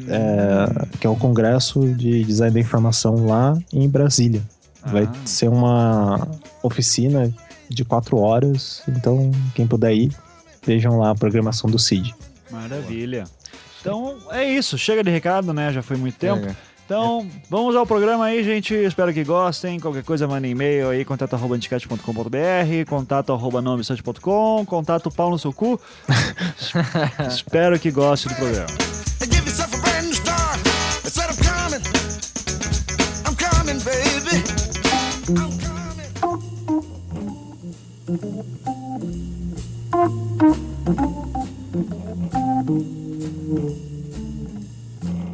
é, 0.08 0.86
que 0.98 1.06
é 1.06 1.10
o 1.10 1.14
Congresso 1.16 1.86
de 1.94 2.24
Design 2.24 2.52
da 2.52 2.60
Informação 2.60 3.26
lá 3.26 3.56
em 3.72 3.88
Brasília. 3.88 4.42
Vai 4.86 5.04
Ah. 5.04 5.12
ser 5.24 5.48
uma 5.48 6.26
oficina 6.62 7.32
de 7.68 7.84
quatro 7.84 8.18
horas, 8.18 8.82
então 8.88 9.30
quem 9.54 9.66
puder 9.66 9.94
ir, 9.94 10.12
vejam 10.66 10.98
lá 10.98 11.10
a 11.10 11.14
programação 11.14 11.70
do 11.70 11.78
CID. 11.78 12.14
Maravilha. 12.50 13.24
Então 13.80 14.16
é 14.30 14.44
isso, 14.44 14.76
chega 14.76 15.02
de 15.04 15.10
recado, 15.10 15.52
né? 15.52 15.72
Já 15.72 15.82
foi 15.82 15.96
muito 15.96 16.16
tempo. 16.18 16.40
Chega. 16.42 16.56
Então, 16.84 17.26
vamos 17.48 17.74
ao 17.74 17.86
programa 17.86 18.26
aí, 18.26 18.44
gente. 18.44 18.74
Espero 18.74 19.12
que 19.12 19.24
gostem. 19.24 19.80
Qualquer 19.80 20.04
coisa, 20.04 20.28
manda 20.28 20.46
e-mail 20.46 20.90
aí, 20.90 21.04
contato 21.04 21.34
arroba 21.34 21.56
contato 22.86 23.32
arroba 23.32 23.62
nomeobstante.com, 23.62 24.66
contato 24.66 25.10
pau 25.10 25.30
no 25.30 25.38
seu 25.38 25.52
cu. 25.52 25.80
Espero 27.26 27.78
que 27.78 27.90
goste 27.90 28.28
do 28.28 28.34
programa. 28.34 28.66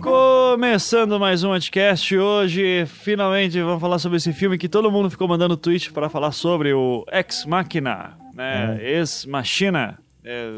Começando 0.01 1.21
mais 1.21 1.45
um 1.45 1.49
podcast 1.51 2.17
hoje, 2.17 2.87
finalmente 2.87 3.61
vamos 3.61 3.81
falar 3.81 3.99
sobre 3.99 4.17
esse 4.17 4.33
filme 4.33 4.57
que 4.57 4.69
todo 4.69 4.91
mundo 4.91 5.11
ficou 5.11 5.29
mandando 5.29 5.57
tweet 5.57 5.93
para 5.93 6.09
falar 6.09 6.33
sobre, 6.33 6.73
o 6.73 7.05
Ex 7.13 7.45
Machina, 7.45 8.17
né? 8.35 8.79
Ex 8.83 9.27
Machina. 9.27 9.99
É, 10.25 10.49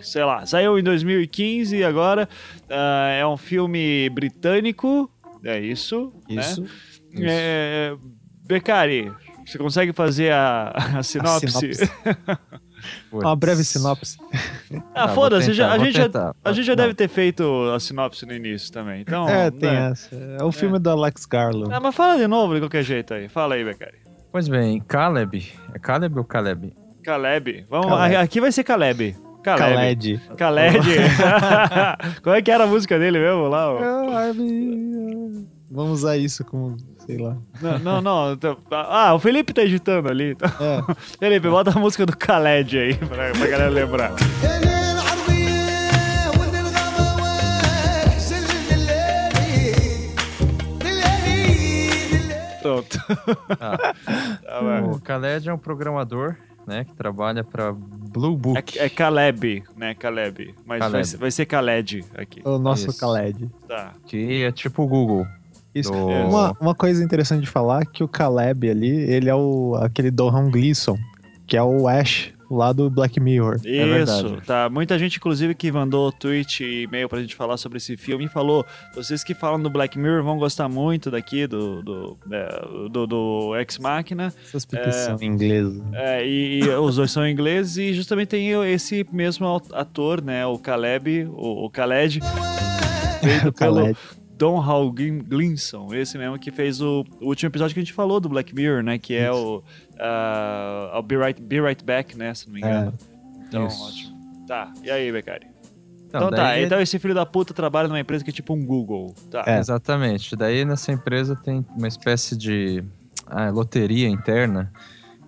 sei 0.00 0.24
lá, 0.24 0.44
saiu 0.46 0.78
em 0.78 0.82
2015 0.82 1.76
e 1.76 1.84
agora 1.84 2.28
ah, 2.68 3.08
é 3.10 3.26
um 3.26 3.36
filme 3.36 4.08
britânico, 4.10 5.10
é 5.44 5.60
isso, 5.60 6.12
Isso. 6.28 6.62
né? 6.62 6.68
É, 7.22 7.96
Beccari, 8.46 9.12
você 9.46 9.58
consegue 9.58 9.92
fazer 9.92 10.32
a, 10.32 10.70
a 10.98 11.02
sinopse? 11.02 11.50
sinopse. 11.50 11.90
Uma 13.12 13.36
breve 13.36 13.64
sinopse. 13.64 14.18
Ah, 14.94 15.06
Tá, 15.06 15.14
foda-se, 15.14 15.44
a 15.44 15.46
gente 15.46 15.56
já, 15.56 15.72
a 16.44 16.52
gente 16.52 16.66
já 16.66 16.74
deve 16.74 16.92
ter 16.92 17.08
feito 17.08 17.42
a 17.74 17.80
sinopse 17.80 18.26
no 18.26 18.34
início 18.34 18.70
também, 18.70 19.00
então... 19.00 19.26
é, 19.26 19.50
tem 19.50 19.70
né? 19.70 19.90
essa. 19.92 20.14
É 20.14 20.44
o 20.44 20.52
filme 20.52 20.78
do 20.78 20.90
Alex 20.90 21.24
Garland. 21.24 21.72
Ah, 21.72 21.80
mas 21.80 21.94
fala 21.94 22.18
de 22.18 22.26
novo 22.26 22.54
de 22.54 22.60
qualquer 22.60 22.82
jeito 22.82 23.14
aí. 23.14 23.28
Fala 23.28 23.54
aí, 23.54 23.64
Beccari. 23.64 23.98
Pois 24.30 24.46
bem, 24.46 24.80
Caleb. 24.80 25.50
É 25.74 25.78
Caleb 25.78 26.18
ou 26.18 26.24
Caleb? 26.24 26.74
Caleb. 27.02 27.66
Vamos 27.70 27.86
Caleb. 27.86 28.16
Aqui 28.16 28.40
vai 28.40 28.52
ser 28.52 28.64
Caleb. 28.64 29.16
Caleb. 29.42 29.74
Khaled. 29.74 30.20
Khaled. 30.36 30.78
Qual 32.22 32.34
é 32.34 32.42
que 32.42 32.50
era 32.50 32.64
a 32.64 32.66
música 32.66 32.98
dele 32.98 33.18
mesmo 33.18 33.48
lá? 33.48 33.72
ó? 33.72 33.78
Vamos 35.70 36.00
usar 36.00 36.16
isso 36.16 36.44
como, 36.44 36.76
sei 37.04 37.18
lá. 37.18 37.36
Não, 37.60 37.78
não, 37.78 38.00
não. 38.00 38.32
Então, 38.32 38.56
ah, 38.70 39.08
ah, 39.08 39.14
o 39.14 39.18
Felipe 39.18 39.52
tá 39.52 39.62
editando 39.62 40.08
ali. 40.08 40.32
Então. 40.32 40.48
É. 40.48 40.94
Felipe, 41.20 41.48
bota 41.48 41.70
a 41.70 41.78
música 41.78 42.06
do 42.06 42.12
Khaled 42.12 42.78
aí 42.78 42.94
pra, 42.94 43.32
pra 43.32 43.46
galera 43.46 43.68
lembrar. 43.70 44.12
Pronto. 52.62 52.98
Ah. 53.60 53.94
Tá 54.48 54.82
o 54.82 55.00
Caleb 55.00 55.48
é 55.48 55.52
um 55.52 55.58
programador 55.58 56.36
né, 56.66 56.84
que 56.84 56.94
trabalha 56.94 57.44
para 57.44 57.72
Blue 57.72 58.36
Book. 58.36 58.78
É, 58.78 58.86
é, 58.86 58.88
Caleb, 58.88 59.62
né, 59.76 59.94
Caleb. 59.94 60.54
Mas 60.66 60.80
Caleb. 60.80 61.08
Vai, 61.08 61.18
vai, 61.18 61.30
ser 61.30 61.46
Caled 61.46 62.04
aqui. 62.14 62.42
O 62.44 62.58
nosso 62.58 62.90
Isso. 62.90 63.00
Caled. 63.00 63.50
Tá. 63.66 63.92
Que 64.06 64.42
é 64.42 64.52
tipo 64.52 64.82
o 64.82 64.86
Google, 64.86 65.26
isso. 65.80 65.92
Do- 65.92 65.98
Uma, 66.06 66.56
uma 66.60 66.74
coisa 66.74 67.02
interessante 67.02 67.42
de 67.42 67.48
falar 67.50 67.82
é 67.82 67.86
que 67.86 68.02
o 68.04 68.08
Caleb 68.08 68.68
ali, 68.70 68.88
ele 69.10 69.28
é 69.28 69.34
o, 69.34 69.74
aquele 69.80 70.10
Dohan 70.10 70.50
Gleason, 70.50 70.96
que 71.46 71.56
é 71.56 71.62
o 71.62 71.86
Ash 71.88 72.30
lá 72.50 72.72
do 72.72 72.88
Black 72.88 73.20
Mirror. 73.20 73.56
Isso, 73.56 73.64
verdade. 74.24 74.46
tá. 74.46 74.70
Muita 74.70 74.98
gente, 74.98 75.18
inclusive, 75.18 75.54
que 75.54 75.70
mandou 75.70 76.10
tweet 76.10 76.64
e 76.64 76.84
e-mail 76.84 77.06
pra 77.06 77.20
gente 77.20 77.34
falar 77.34 77.58
sobre 77.58 77.76
esse 77.76 77.94
filme 77.94 78.24
e 78.24 78.28
falou: 78.28 78.64
vocês 78.94 79.22
que 79.22 79.34
falam 79.34 79.60
do 79.60 79.68
Black 79.68 79.98
Mirror 79.98 80.22
vão 80.24 80.38
gostar 80.38 80.66
muito 80.66 81.10
daqui 81.10 81.46
do, 81.46 81.82
do, 81.82 82.18
é, 82.32 82.88
do, 82.90 83.06
do 83.06 83.56
Ex 83.56 83.78
Machina. 83.78 84.32
Essas 84.46 84.64
porque 84.64 84.90
são 84.92 85.16
ingleses. 85.20 85.82
É, 85.92 86.26
e, 86.26 86.60
e 86.60 86.68
os 86.70 86.96
dois 86.96 87.10
são 87.10 87.28
ingleses 87.28 87.76
e 87.76 87.92
justamente 87.92 88.28
tem 88.28 88.48
esse 88.72 89.06
mesmo 89.12 89.46
ator, 89.74 90.22
né? 90.22 90.46
O 90.46 90.58
Caleb, 90.58 91.26
o, 91.30 91.66
o 91.66 91.70
Khaled, 91.70 92.18
feito 93.20 93.48
O 93.48 93.52
pelo 93.52 93.76
Khaled. 93.80 93.98
Don 94.38 94.60
Hal 94.60 94.90
Glin- 94.92 95.18
Glinson, 95.22 95.92
esse 95.92 96.16
mesmo 96.16 96.38
que 96.38 96.50
fez 96.52 96.80
o, 96.80 97.04
o 97.20 97.26
último 97.26 97.48
episódio 97.50 97.74
que 97.74 97.80
a 97.80 97.82
gente 97.82 97.92
falou 97.92 98.20
do 98.20 98.28
Black 98.28 98.54
Mirror, 98.54 98.82
né? 98.84 98.96
Que 98.98 99.14
é 99.16 99.32
o 99.32 99.62
ah, 99.98 100.92
I'll 100.94 101.02
Be 101.02 101.16
Right, 101.16 101.42
Be 101.42 101.60
right 101.60 101.84
Back, 101.84 102.16
né? 102.16 102.32
Se 102.34 102.46
não 102.46 102.54
me 102.54 102.60
engano. 102.60 102.94
Então, 103.48 103.66
Isso. 103.66 103.82
ótimo. 103.82 104.18
Tá, 104.46 104.72
e 104.82 104.90
aí, 104.90 105.10
Becari? 105.12 105.46
Então, 106.06 106.20
Então 106.22 106.30
tá, 106.30 106.36
daí- 106.36 106.64
então 106.64 106.80
esse 106.80 106.98
filho 106.98 107.14
da 107.14 107.26
puta 107.26 107.52
trabalha 107.52 107.86
numa 107.88 108.00
empresa 108.00 108.24
que 108.24 108.30
é 108.30 108.32
tipo 108.32 108.54
um 108.54 108.64
Google. 108.64 109.14
Tá. 109.30 109.44
É. 109.46 109.58
Exatamente. 109.58 110.34
Daí 110.36 110.64
nessa 110.64 110.90
empresa 110.92 111.36
tem 111.36 111.64
uma 111.76 111.88
espécie 111.88 112.36
de 112.36 112.82
ah, 113.26 113.50
loteria 113.50 114.08
interna, 114.08 114.72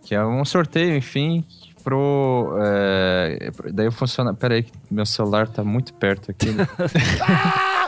que 0.03 0.15
é 0.15 0.25
um 0.25 0.43
sorteio, 0.45 0.97
enfim, 0.97 1.45
pro. 1.85 2.55
é, 2.63 3.51
daí 3.75 3.91
funciona. 3.91 4.33
Pera 4.33 4.55
aí, 4.55 4.65
meu 4.91 5.05
celular 5.05 5.49
tá 5.49 5.63
muito 5.63 5.93
perto 5.93 6.31
aqui. 6.31 6.51
né? 6.51 6.67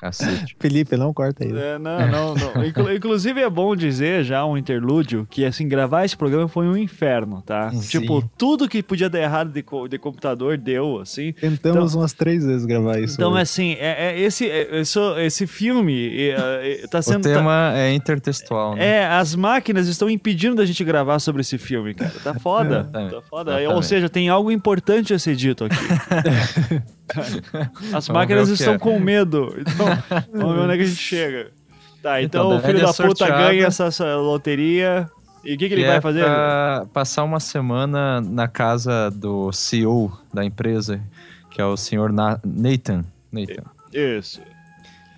Cacete. 0.00 0.56
Felipe, 0.60 0.96
não 0.96 1.12
corta 1.12 1.44
aí. 1.44 1.52
É, 1.52 1.78
não, 1.78 2.08
não, 2.08 2.34
não. 2.34 2.64
Inclu- 2.64 2.92
inclusive 2.94 3.40
é 3.40 3.50
bom 3.50 3.76
dizer 3.76 4.24
já 4.24 4.44
um 4.46 4.56
interlúdio 4.56 5.26
que 5.30 5.44
assim, 5.44 5.68
gravar 5.68 6.04
esse 6.04 6.16
programa 6.16 6.48
foi 6.48 6.66
um 6.66 6.76
inferno, 6.76 7.42
tá? 7.42 7.70
Sim. 7.72 8.00
Tipo, 8.00 8.22
tudo 8.38 8.68
que 8.68 8.82
podia 8.82 9.10
dar 9.10 9.20
errado 9.20 9.52
de, 9.52 9.62
co- 9.62 9.86
de 9.86 9.98
computador 9.98 10.56
deu, 10.56 10.98
assim. 11.00 11.32
Tentamos 11.32 11.94
umas 11.94 12.12
três 12.12 12.44
vezes 12.44 12.64
gravar 12.64 12.98
isso. 12.98 13.14
Então, 13.14 13.32
hoje. 13.32 13.42
assim, 13.42 13.72
é, 13.78 14.12
é 14.12 14.20
esse, 14.20 14.48
é, 14.48 14.80
isso- 14.80 15.18
esse 15.18 15.46
filme 15.46 16.30
é, 16.30 16.80
é, 16.82 16.86
tá 16.88 17.00
O 17.00 17.02
sendo. 17.02 17.22
tá- 17.24 17.34
tema 17.34 17.72
é 17.76 17.92
intertextual, 17.92 18.74
né? 18.74 18.86
É, 18.86 19.06
as 19.06 19.34
máquinas 19.34 19.86
estão 19.88 20.08
impedindo 20.08 20.56
da 20.56 20.64
gente 20.64 20.82
gravar 20.82 21.18
sobre 21.18 21.40
esse 21.42 21.58
filme, 21.58 21.92
cara. 21.94 22.12
Tá 22.24 22.34
foda. 22.34 22.84
Tá 22.84 23.20
foda. 23.28 23.50
Exatamente. 23.52 23.74
Ou 23.74 23.82
seja, 23.82 24.08
tem 24.08 24.28
algo 24.28 24.50
importante 24.50 25.12
a 25.12 25.18
ser 25.18 25.36
dito 25.36 25.64
aqui. 25.64 25.76
As 27.94 28.08
máquinas 28.08 28.48
estão 28.48 28.74
é. 28.74 28.78
com 28.78 28.98
medo. 28.98 29.54
Então, 29.58 29.86
vamos 30.32 30.54
ver 30.56 30.60
onde 30.62 30.72
é 30.74 30.76
que 30.76 30.82
a 30.82 30.86
gente 30.86 30.98
chega. 31.00 31.50
Tá, 32.02 32.22
então, 32.22 32.46
Então, 32.46 32.58
o 32.58 32.60
filho 32.62 32.78
é 32.78 32.82
da 32.82 32.92
puta 32.94 33.28
ganha 33.28 33.66
essa, 33.66 33.84
essa 33.84 34.16
loteria. 34.16 35.08
E 35.44 35.54
o 35.54 35.58
que, 35.58 35.68
que 35.68 35.74
ele 35.74 35.86
vai 35.86 35.96
é 35.96 36.00
fazer? 36.00 36.24
passar 36.92 37.24
uma 37.24 37.40
semana 37.40 38.20
na 38.20 38.46
casa 38.46 39.10
do 39.10 39.50
CEO 39.52 40.12
da 40.32 40.44
empresa, 40.44 41.00
que 41.50 41.60
é 41.60 41.64
o 41.64 41.76
senhor 41.76 42.12
Na- 42.12 42.38
Nathan. 42.44 43.04
Nathan. 43.32 43.64
Isso. 43.92 44.40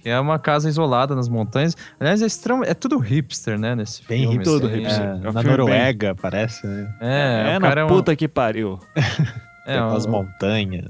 É 0.04 0.18
uma 0.18 0.38
casa 0.38 0.68
isolada 0.68 1.14
nas 1.14 1.28
montanhas. 1.28 1.76
Aliás, 1.98 2.20
é, 2.22 2.26
é 2.66 2.74
tudo 2.74 2.98
hipster, 2.98 3.58
né? 3.58 3.74
Nesse 3.76 4.02
Bem 4.04 4.22
filme. 4.22 4.34
hipster. 4.38 4.54
Tudo 4.54 4.66
assim. 4.66 4.78
hipster. 4.80 5.02
É, 5.02 5.06
É 5.08 5.14
um 5.28 5.32
na 5.32 5.40
filme 5.42 5.56
Noruega, 5.56 6.14
parece, 6.14 6.66
né? 6.66 6.94
É, 7.00 7.52
É, 7.54 7.56
o 7.56 7.60
na 7.60 7.68
é 7.68 7.84
um, 7.84 7.88
puta 7.88 8.16
que 8.16 8.26
pariu. 8.26 8.80
é 9.66 9.72
Tem 9.74 9.80
um- 9.82 9.94
as 9.96 10.06
montanhas. 10.06 10.86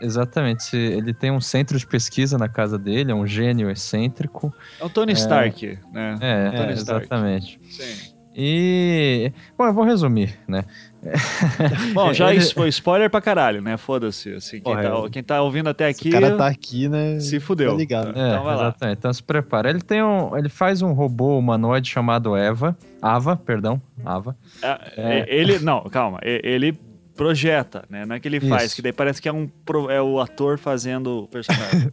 Exatamente. 0.00 0.76
Ele 0.76 1.12
tem 1.12 1.30
um 1.30 1.40
centro 1.40 1.78
de 1.78 1.86
pesquisa 1.86 2.38
na 2.38 2.48
casa 2.48 2.78
dele, 2.78 3.12
é 3.12 3.14
um 3.14 3.26
gênio 3.26 3.70
excêntrico. 3.70 4.52
É 4.80 4.84
o 4.84 4.88
Tony 4.88 5.12
Stark, 5.12 5.78
né? 5.92 6.16
É, 6.20 6.50
Tony 6.50 6.72
Stark. 6.74 7.02
exatamente. 7.04 7.60
Sim. 7.70 8.14
E. 8.36 9.32
Bom, 9.56 9.66
eu 9.66 9.72
vou 9.72 9.84
resumir, 9.84 10.36
né? 10.48 10.64
Bom, 11.94 12.12
já 12.12 12.32
Ele- 12.34 12.40
foi 12.46 12.68
spoiler 12.68 13.08
pra 13.08 13.20
caralho, 13.20 13.60
né? 13.62 13.76
Foda-se. 13.76 14.32
Assim, 14.34 14.52
quem, 14.60 14.62
Porra, 14.62 14.82
tá, 14.82 15.10
quem 15.10 15.22
tá 15.22 15.40
ouvindo 15.42 15.68
até 15.68 15.86
aqui. 15.86 16.08
o 16.08 16.12
cara 16.12 16.36
tá 16.36 16.46
aqui, 16.48 16.88
né? 16.88 17.20
Se 17.20 17.38
fudeu. 17.38 17.70
Tá 17.72 17.76
ligado. 17.76 18.12
Tá. 18.12 18.20
É, 18.20 18.28
Então 18.30 18.42
vai 18.44 18.56
lá. 18.56 18.62
exatamente. 18.62 18.98
Então 18.98 19.12
se 19.12 19.22
prepara. 19.22 19.70
Ele 19.70 19.80
tem 19.82 20.02
um. 20.02 20.36
Ele 20.36 20.48
faz 20.48 20.82
um 20.82 20.92
robô 20.94 21.38
humanoide 21.38 21.88
chamado 21.88 22.34
Eva. 22.36 22.76
Ava, 23.00 23.36
perdão. 23.36 23.80
Ava. 24.04 24.36
É, 24.96 25.26
Ele. 25.28 25.58
Não, 25.60 25.82
calma. 25.84 26.18
Ele 26.22 26.76
projeta, 27.16 27.84
né? 27.88 28.04
Não 28.04 28.14
é 28.16 28.20
que 28.20 28.26
ele 28.28 28.40
faz, 28.40 28.64
Isso. 28.66 28.76
que 28.76 28.82
daí 28.82 28.92
parece 28.92 29.22
que 29.22 29.28
é, 29.28 29.32
um, 29.32 29.46
pro- 29.64 29.90
é 29.90 30.02
o 30.02 30.20
ator 30.20 30.58
fazendo 30.58 31.22
o 31.24 31.28
personagem. 31.28 31.92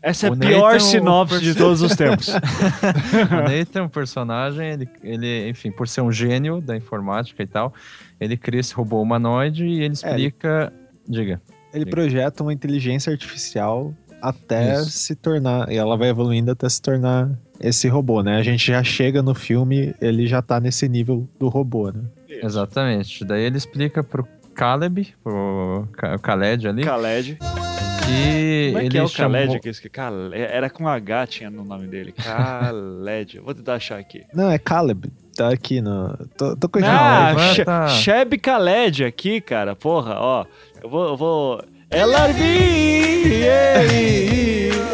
Essa 0.10 0.26
é 0.26 0.30
a 0.30 0.32
O 0.32 0.36
pior 0.36 0.72
Nathan, 0.72 0.76
o 0.76 0.80
sinopse 0.80 1.40
de 1.40 1.54
todos 1.54 1.82
os 1.82 1.94
tempos. 1.96 2.28
o 2.32 3.48
Nathan, 3.58 3.84
um 3.84 3.88
personagem, 3.88 4.68
ele, 4.70 4.88
ele, 5.02 5.48
enfim, 5.48 5.70
por 5.70 5.88
ser 5.88 6.00
um 6.00 6.12
gênio 6.12 6.60
da 6.60 6.76
informática 6.76 7.42
e 7.42 7.46
tal, 7.46 7.74
ele 8.20 8.36
cria 8.36 8.60
esse 8.60 8.74
robô 8.74 9.02
humanoide 9.02 9.66
e 9.66 9.82
ele 9.82 9.94
explica. 9.94 10.72
Diga. 11.06 11.40
Ele 11.72 11.84
Sim. 11.84 11.90
projeta 11.90 12.42
uma 12.42 12.52
inteligência 12.52 13.10
artificial 13.12 13.92
até 14.22 14.74
Isso. 14.74 14.90
se 14.90 15.14
tornar. 15.14 15.70
E 15.70 15.76
ela 15.76 15.96
vai 15.96 16.08
evoluindo 16.08 16.50
até 16.50 16.68
se 16.68 16.80
tornar 16.80 17.30
esse 17.60 17.88
robô, 17.88 18.22
né? 18.22 18.36
A 18.36 18.42
gente 18.42 18.66
já 18.68 18.82
chega 18.82 19.22
no 19.22 19.34
filme, 19.34 19.94
ele 20.00 20.26
já 20.26 20.40
tá 20.40 20.60
nesse 20.60 20.88
nível 20.88 21.28
do 21.38 21.48
robô, 21.48 21.90
né? 21.90 22.00
Exatamente. 22.44 23.24
Daí 23.24 23.42
ele 23.42 23.56
explica 23.56 24.02
pro 24.02 24.26
Caleb, 24.54 25.14
pro 25.22 25.88
Khaled 26.22 26.66
ali, 26.68 26.82
Khaled. 26.84 27.36
que 27.36 28.66
Como 28.68 28.78
é 28.78 28.80
ele 28.80 28.88
que 28.90 28.98
é 28.98 29.02
o 29.02 29.08
chamou... 29.08 29.32
Khaled? 29.40 29.60
Que 29.60 29.68
esse 29.68 29.88
Khaled? 29.88 30.34
Era 30.34 30.68
com 30.70 30.88
H, 30.88 31.26
tinha 31.28 31.50
no 31.50 31.64
nome 31.64 31.86
dele. 31.86 32.12
Khaled. 32.12 33.38
Vou 33.44 33.54
tentar 33.54 33.74
achar 33.74 33.98
aqui. 33.98 34.24
Não, 34.34 34.50
é 34.50 34.58
Caleb. 34.58 35.12
Tá 35.36 35.50
aqui 35.50 35.80
no. 35.80 36.16
Tô, 36.36 36.56
tô 36.56 36.68
com 36.68 36.80
Ah, 36.84 37.28
levanta. 37.36 37.88
She- 37.88 38.02
Sheb 38.02 38.36
Khaled 38.38 39.04
aqui, 39.04 39.40
cara. 39.40 39.76
Porra, 39.76 40.14
ó. 40.18 40.44
Eu 40.82 40.88
vou. 40.90 41.04
Eu 41.08 41.16
vou... 41.16 41.62
LRB! 41.90 43.46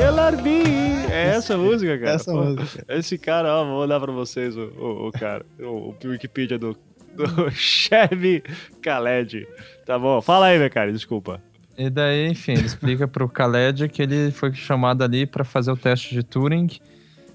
LRB! 0.00 0.64
É 1.10 1.36
essa 1.36 1.56
música, 1.56 1.98
cara. 1.98 2.10
Essa 2.12 2.30
Pô, 2.32 2.42
música. 2.44 2.84
Esse 2.88 3.18
cara, 3.18 3.52
ó, 3.54 3.64
vou 3.64 3.78
mandar 3.80 4.00
pra 4.00 4.12
vocês 4.12 4.56
o, 4.56 4.62
o, 4.78 5.08
o 5.08 5.12
cara. 5.12 5.44
O, 5.60 5.64
o 5.90 5.94
Wikipedia 6.04 6.58
do, 6.58 6.76
do 7.16 7.50
Chevy 7.52 8.42
Khaled. 8.82 9.46
Tá 9.86 9.98
bom. 9.98 10.20
Fala 10.20 10.46
aí, 10.46 10.58
meu 10.58 10.70
cara, 10.70 10.92
desculpa. 10.92 11.40
E 11.76 11.90
daí, 11.90 12.28
enfim, 12.28 12.52
ele 12.52 12.66
explica 12.66 13.08
pro 13.08 13.26
Khaled 13.28 13.88
que 13.88 14.02
ele 14.02 14.30
foi 14.30 14.52
chamado 14.54 15.02
ali 15.02 15.26
para 15.26 15.44
fazer 15.44 15.72
o 15.72 15.76
teste 15.76 16.14
de 16.14 16.22
Turing. 16.22 16.68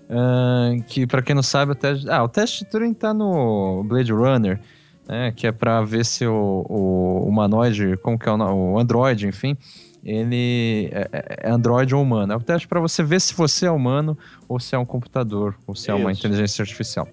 ah, 0.10 0.72
que 0.88 1.06
para 1.06 1.22
quem 1.22 1.36
não 1.36 1.44
sabe, 1.44 1.74
o 1.74 1.76
teste. 1.76 2.10
Ah, 2.10 2.24
o 2.24 2.30
teste 2.30 2.64
de 2.64 2.70
Turing 2.72 2.94
tá 2.94 3.14
no 3.14 3.84
Blade 3.84 4.12
Runner, 4.14 4.60
né? 5.08 5.32
Que 5.36 5.48
é 5.48 5.52
para 5.52 5.82
ver 5.82 6.06
se 6.06 6.26
o, 6.26 6.66
o 6.70 7.26
humanoide, 7.28 7.98
como 7.98 8.18
que 8.18 8.30
é 8.30 8.32
o, 8.32 8.38
no- 8.38 8.74
o 8.74 8.80
Android, 8.80 9.28
enfim, 9.28 9.58
ele 10.06 10.90
é, 10.94 11.10
é 11.44 11.50
Android 11.52 11.94
ou 11.94 12.02
humano. 12.02 12.32
É 12.32 12.36
o 12.36 12.40
teste 12.40 12.66
para 12.68 12.80
você 12.80 13.04
ver 13.04 13.20
se 13.20 13.34
você 13.34 13.66
é 13.66 13.72
humano 13.72 14.18
ou 14.48 14.58
se 14.60 14.74
é 14.74 14.78
um 14.80 14.86
computador 14.86 15.56
ou 15.68 15.76
se 15.76 15.92
é 15.92 15.94
uma 15.94 16.12
Isso. 16.14 16.22
inteligência 16.26 16.62
artificial. 16.64 17.08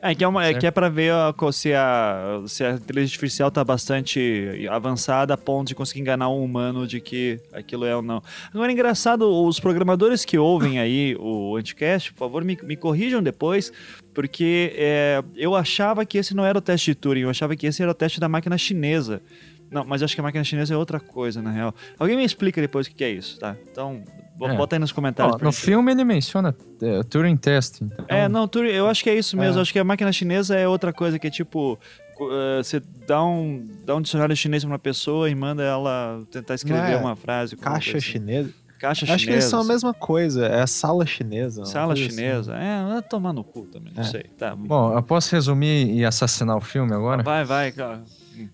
É 0.00 0.14
que 0.14 0.24
é, 0.24 0.28
uma, 0.28 0.44
é 0.44 0.54
que 0.54 0.66
é 0.66 0.70
pra 0.70 0.88
ver 0.88 1.12
ó, 1.12 1.52
se, 1.52 1.72
a, 1.72 2.42
se 2.46 2.64
a 2.64 2.72
inteligência 2.72 3.14
artificial 3.14 3.50
tá 3.50 3.64
bastante 3.64 4.66
avançada 4.70 5.34
a 5.34 5.36
ponto 5.36 5.68
de 5.68 5.74
conseguir 5.74 6.00
enganar 6.00 6.28
um 6.28 6.42
humano 6.42 6.86
de 6.86 7.00
que 7.00 7.40
aquilo 7.52 7.84
é 7.84 7.94
ou 7.96 8.02
não. 8.02 8.22
Agora, 8.52 8.70
engraçado, 8.70 9.28
os 9.46 9.58
programadores 9.60 10.24
que 10.24 10.38
ouvem 10.38 10.78
aí 10.80 11.16
o 11.18 11.56
Anticast, 11.56 12.12
por 12.12 12.18
favor, 12.18 12.44
me, 12.44 12.58
me 12.62 12.76
corrijam 12.76 13.22
depois, 13.22 13.72
porque 14.14 14.72
é, 14.76 15.22
eu 15.36 15.54
achava 15.54 16.04
que 16.04 16.18
esse 16.18 16.34
não 16.34 16.44
era 16.44 16.58
o 16.58 16.62
teste 16.62 16.92
de 16.92 16.94
Turing, 16.94 17.22
eu 17.22 17.30
achava 17.30 17.54
que 17.56 17.66
esse 17.66 17.82
era 17.82 17.90
o 17.90 17.94
teste 17.94 18.20
da 18.20 18.28
máquina 18.28 18.56
chinesa. 18.56 19.22
Não, 19.70 19.84
mas 19.84 20.02
acho 20.02 20.14
que 20.14 20.20
a 20.20 20.24
máquina 20.24 20.44
chinesa 20.44 20.74
é 20.74 20.76
outra 20.76 21.00
coisa, 21.00 21.42
na 21.42 21.50
real. 21.50 21.74
Alguém 21.98 22.16
me 22.16 22.24
explica 22.24 22.60
depois 22.60 22.86
o 22.86 22.90
que 22.90 23.02
é 23.02 23.10
isso, 23.10 23.38
tá? 23.38 23.56
Então, 23.70 24.02
É. 24.40 24.54
bota 24.56 24.76
aí 24.76 24.80
nos 24.80 24.92
comentários. 24.92 25.36
Ó, 25.40 25.44
no 25.44 25.50
filme 25.52 25.90
ele 25.92 26.04
menciona 26.04 26.54
é, 26.82 27.02
Turing 27.02 27.36
Test. 27.36 27.80
Então, 27.82 28.04
É, 28.08 28.28
não, 28.28 28.46
Turing, 28.46 28.70
eu 28.70 28.86
acho 28.86 29.02
que 29.02 29.10
é 29.10 29.14
isso 29.16 29.36
mesmo. 29.36 29.58
É. 29.58 29.62
Acho 29.62 29.72
que 29.72 29.78
a 29.78 29.84
máquina 29.84 30.12
chinesa 30.12 30.54
é 30.56 30.68
outra 30.68 30.92
coisa 30.92 31.18
que 31.18 31.26
é 31.26 31.30
tipo. 31.30 31.78
eh, 32.20 32.62
Você 32.62 32.80
dá 33.06 33.22
um, 33.24 33.66
dá 33.84 33.96
um 33.96 34.00
dicionário 34.00 34.36
chinês 34.36 34.62
pra 34.64 34.72
uma 34.72 34.78
pessoa 34.78 35.28
e 35.28 35.34
manda 35.34 35.62
ela 35.62 36.22
tentar 36.30 36.54
escrever 36.54 36.92
é 36.92 36.96
uma 36.96 37.16
frase. 37.16 37.56
Caixa 37.56 37.98
assim. 37.98 38.00
chinesa. 38.00 38.50
Caixa 38.78 39.04
Acho 39.06 39.24
que 39.24 39.30
eles 39.32 39.44
chinesa. 39.44 39.48
são 39.48 39.60
a 39.60 39.64
mesma 39.64 39.94
coisa. 39.94 40.46
É 40.46 40.60
a 40.60 40.66
sala 40.66 41.04
chinesa. 41.06 41.64
Sala 41.64 41.94
assim. 41.94 42.10
chinesa. 42.10 42.54
É, 42.54 42.84
vai 42.86 43.02
tomar 43.02 43.32
no 43.32 43.42
cu 43.42 43.62
também, 43.62 43.90
não 43.94 44.02
É. 44.02 44.06
sei. 44.06 44.24
Tá. 44.38 44.54
Bom, 44.54 44.94
eu 44.94 45.02
posso 45.02 45.34
resumir 45.34 45.90
e 45.94 46.04
assassinar 46.04 46.56
o 46.56 46.60
filme 46.60 46.92
agora? 46.92 47.22
Vai, 47.22 47.42
vai, 47.44 47.72
cara. 47.72 48.02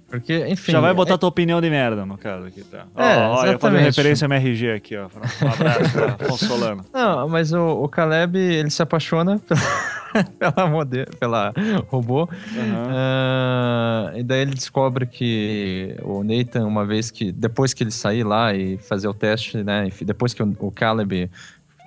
Porque, 0.08 0.46
enfim. 0.48 0.72
Já 0.72 0.80
vai 0.80 0.92
botar 0.94 1.14
é- 1.14 1.18
tua 1.18 1.28
opinião 1.28 1.60
de 1.60 1.68
merda 1.70 2.04
no 2.06 2.16
caso 2.18 2.46
aqui, 2.46 2.62
tá? 2.64 2.86
Ó, 2.94 3.02
É, 3.02 3.16
ó, 3.18 3.32
eu 3.32 3.36
fazer 3.36 3.48
exatamente. 3.50 3.84
referência 3.84 4.24
ao 4.26 4.32
MRG 4.32 4.70
aqui, 4.72 4.96
ó. 4.96 5.06
Um 5.06 5.48
abraço 5.52 5.92
pra 5.92 6.06
Afonso 6.26 6.46
Solano. 6.46 6.84
Não, 6.92 7.28
mas 7.28 7.52
o, 7.52 7.82
o 7.82 7.88
Caleb, 7.88 8.36
ele 8.38 8.70
se 8.70 8.82
apaixona 8.82 9.40
pela, 9.48 10.24
pela 10.52 10.66
modelo, 10.68 11.06
pela 11.18 11.52
robô. 11.88 12.28
Aham. 12.56 12.88
Ah, 12.90 14.12
e 14.14 14.22
daí 14.22 14.40
ele 14.42 14.54
descobre 14.54 15.06
que 15.06 15.96
o 16.02 16.22
Nathan, 16.22 16.66
uma 16.66 16.84
vez 16.84 17.10
que. 17.10 17.32
Depois 17.32 17.72
que 17.74 17.82
ele 17.82 17.90
sair 17.90 18.24
lá 18.24 18.54
e 18.54 18.76
fazer 18.78 19.08
o 19.08 19.14
teste, 19.14 19.62
né? 19.62 19.88
Depois 20.02 20.34
que 20.34 20.42
o, 20.42 20.56
o 20.60 20.70
Caleb 20.70 21.30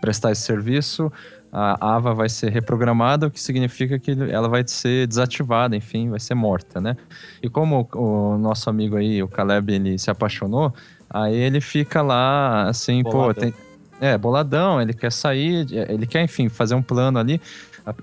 prestar 0.02 0.32
esse 0.32 0.42
serviço, 0.42 1.12
a 1.58 1.96
Ava 1.96 2.14
vai 2.14 2.28
ser 2.28 2.52
reprogramada, 2.52 3.28
o 3.28 3.32
que 3.32 3.40
significa 3.40 3.98
que 3.98 4.12
ela 4.30 4.50
vai 4.50 4.68
ser 4.68 5.08
desativada, 5.08 5.74
enfim, 5.74 6.10
vai 6.10 6.20
ser 6.20 6.36
morta, 6.36 6.82
né? 6.82 6.98
E 7.42 7.48
como 7.48 7.88
o, 7.94 8.34
o 8.34 8.38
nosso 8.38 8.70
amigo 8.70 8.98
aí, 8.98 9.24
o 9.24 9.28
Caleb, 9.30 9.72
ele 9.72 9.98
se 9.98 10.12
apaixonou, 10.12 10.74
aí 11.10 11.34
ele 11.34 11.62
fica 11.62 12.02
lá, 12.02 12.68
assim, 12.68 13.02
pô, 13.04 13.12
Boladão. 13.12 13.42
tem, 13.42 13.54
é, 14.02 14.18
boladão, 14.18 14.82
ele 14.82 14.94
quer 14.94 15.14
sair, 15.14 15.66
ele 15.72 16.06
quer, 16.06 16.24
enfim, 16.24 16.50
fazer 16.50 16.76
um 16.76 16.82
plano 16.82 17.18
ali, 17.18 17.40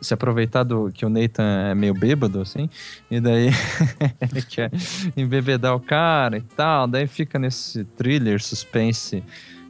se 0.01 0.15
aproveitar 0.15 0.63
do 0.63 0.91
que 0.91 1.05
o 1.05 1.11
Nathan 1.11 1.43
é 1.45 1.75
meio 1.75 1.93
bêbado, 1.93 2.41
assim, 2.41 2.71
e 3.11 3.21
daí 3.21 3.51
ele 4.19 4.41
quer 4.41 4.71
embebedar 5.15 5.75
o 5.75 5.81
cara 5.81 6.39
e 6.39 6.43
tal, 6.57 6.87
daí 6.87 7.07
fica 7.07 7.39
nesse 7.39 7.85
thriller, 7.85 8.43
suspense, 8.43 9.23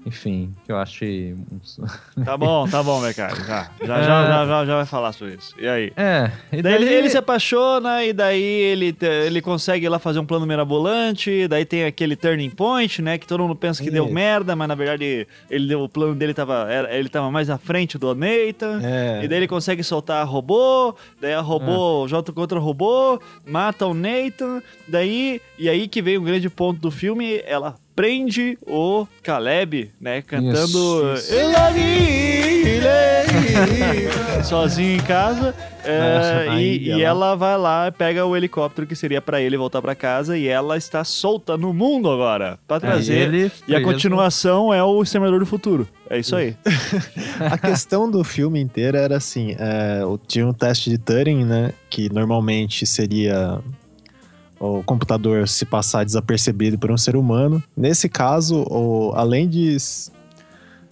enfim, 0.04 0.54
que 0.64 0.72
eu 0.72 0.76
achei. 0.76 1.34
uns- 1.52 1.78
Tá 2.24 2.36
bom, 2.36 2.66
tá 2.68 2.82
bom, 2.82 3.00
Becari. 3.00 3.36
Já, 3.46 3.70
já, 3.84 3.98
É. 3.98 4.02
já, 4.04 4.46
já, 4.46 4.64
já, 4.66 4.76
vai 4.76 4.86
falar 4.86 5.12
sobre 5.12 5.34
isso. 5.34 5.54
E 5.58 5.66
aí? 5.66 5.92
É, 5.96 6.30
e 6.52 6.60
Daí 6.62 6.74
ele, 6.74 6.88
ele 6.92 7.10
se 7.10 7.16
apaixona 7.18 8.04
e 8.04 8.12
daí 8.12 8.42
ele, 8.42 8.96
ele 9.26 9.40
consegue 9.40 9.86
ir 9.86 9.88
lá 9.88 9.98
fazer 9.98 10.18
um 10.18 10.26
plano 10.26 10.46
mirabolante, 10.46 11.46
daí 11.48 11.64
tem 11.64 11.84
aquele 11.84 12.16
turning 12.16 12.50
point, 12.50 13.00
né, 13.00 13.16
que 13.18 13.26
todo 13.26 13.40
mundo 13.42 13.54
pensa 13.56 13.82
que 13.82 13.90
deu 13.90 14.08
merda, 14.10 14.54
mas 14.56 14.68
na 14.68 14.74
verdade 14.74 15.26
ele 15.50 15.66
deu, 15.68 15.82
o 15.82 15.88
plano 15.88 16.14
dele 16.14 16.34
tava, 16.34 16.66
era- 16.70 16.94
ele 16.94 17.08
tava 17.08 17.30
mais 17.30 17.48
à 17.50 17.58
frente 17.58 17.96
do 17.98 18.14
Nathan. 18.14 18.80
É. 18.82 19.20
E 19.24 19.28
daí 19.28 19.38
ele 19.38 19.48
consegue 19.48 19.82
soltar 19.82 20.20
a 20.20 20.24
robô, 20.24 20.94
daí 21.20 21.32
a 21.34 21.40
robô 21.40 22.06
junta 22.08 22.32
contra 22.32 22.58
o 22.58 22.62
robô, 22.62 23.20
mata 23.46 23.86
o 23.86 23.94
Nathan, 23.94 24.60
daí 24.88 25.40
e 25.58 25.68
aí 25.68 25.86
que 25.88 26.02
vem 26.02 26.18
o 26.18 26.22
grande 26.22 26.48
ponto 26.50 26.80
do 26.80 26.90
filme, 26.90 27.40
ela 27.46 27.74
prende 27.94 28.58
o 28.66 29.06
Caleb, 29.22 29.90
né, 30.00 30.22
cantando 30.22 31.14
Isso, 31.14 31.14
isso. 31.14 31.32
Sozinho 34.44 34.96
em 34.96 35.00
casa, 35.02 35.54
é, 35.84 36.44
Nossa, 36.44 36.60
e, 36.60 36.78
e 36.88 37.02
ela- 37.02 37.34
vai 37.36 37.56
lá, 37.56 37.90
pega 37.92 38.26
o 38.26 38.36
helicóptero 38.36 38.86
que 38.86 38.96
seria 38.96 39.20
pra 39.20 39.40
ele 39.40 39.56
voltar 39.56 39.80
pra 39.80 39.94
casa 39.94 40.36
e 40.36 40.48
ela 40.48 40.76
está 40.76 41.04
solta 41.04 41.56
no 41.56 41.72
mundo 41.72 42.10
agora 42.10 42.58
pra 42.66 42.80
trazer. 42.80 43.14
ele 43.14 43.52
e 43.68 43.74
a 43.74 43.82
continuação 43.82 44.72
é 44.74 44.82
o 44.82 45.02
Exterminador 45.02 45.38
do 45.40 45.46
Futuro. 45.46 45.88
É 46.10 46.18
isso 46.18 46.34
aí. 46.36 46.54
A 47.50 47.56
questão 47.56 48.10
do 48.10 48.22
filme 48.22 48.60
inteiro 48.60 48.96
era 48.98 49.16
assim: 49.16 49.56
é, 49.58 50.04
o- 50.04 50.18
tinha 50.18 50.46
um 50.46 50.52
teste 50.52 50.90
de 50.90 50.98
Turing, 50.98 51.44
né? 51.44 51.72
Que 51.88 52.12
normalmente 52.12 52.84
seria 52.84 53.60
o 54.64 54.82
computador 54.84 55.48
se 55.48 55.64
passar 55.66 56.04
desapercebido 56.04 56.78
por 56.78 56.90
um 56.90 56.96
ser 56.96 57.16
humano. 57.16 57.62
Nesse 57.76 58.08
caso, 58.08 58.62
o- 58.70 59.12
além 59.16 59.48
de 59.48 59.76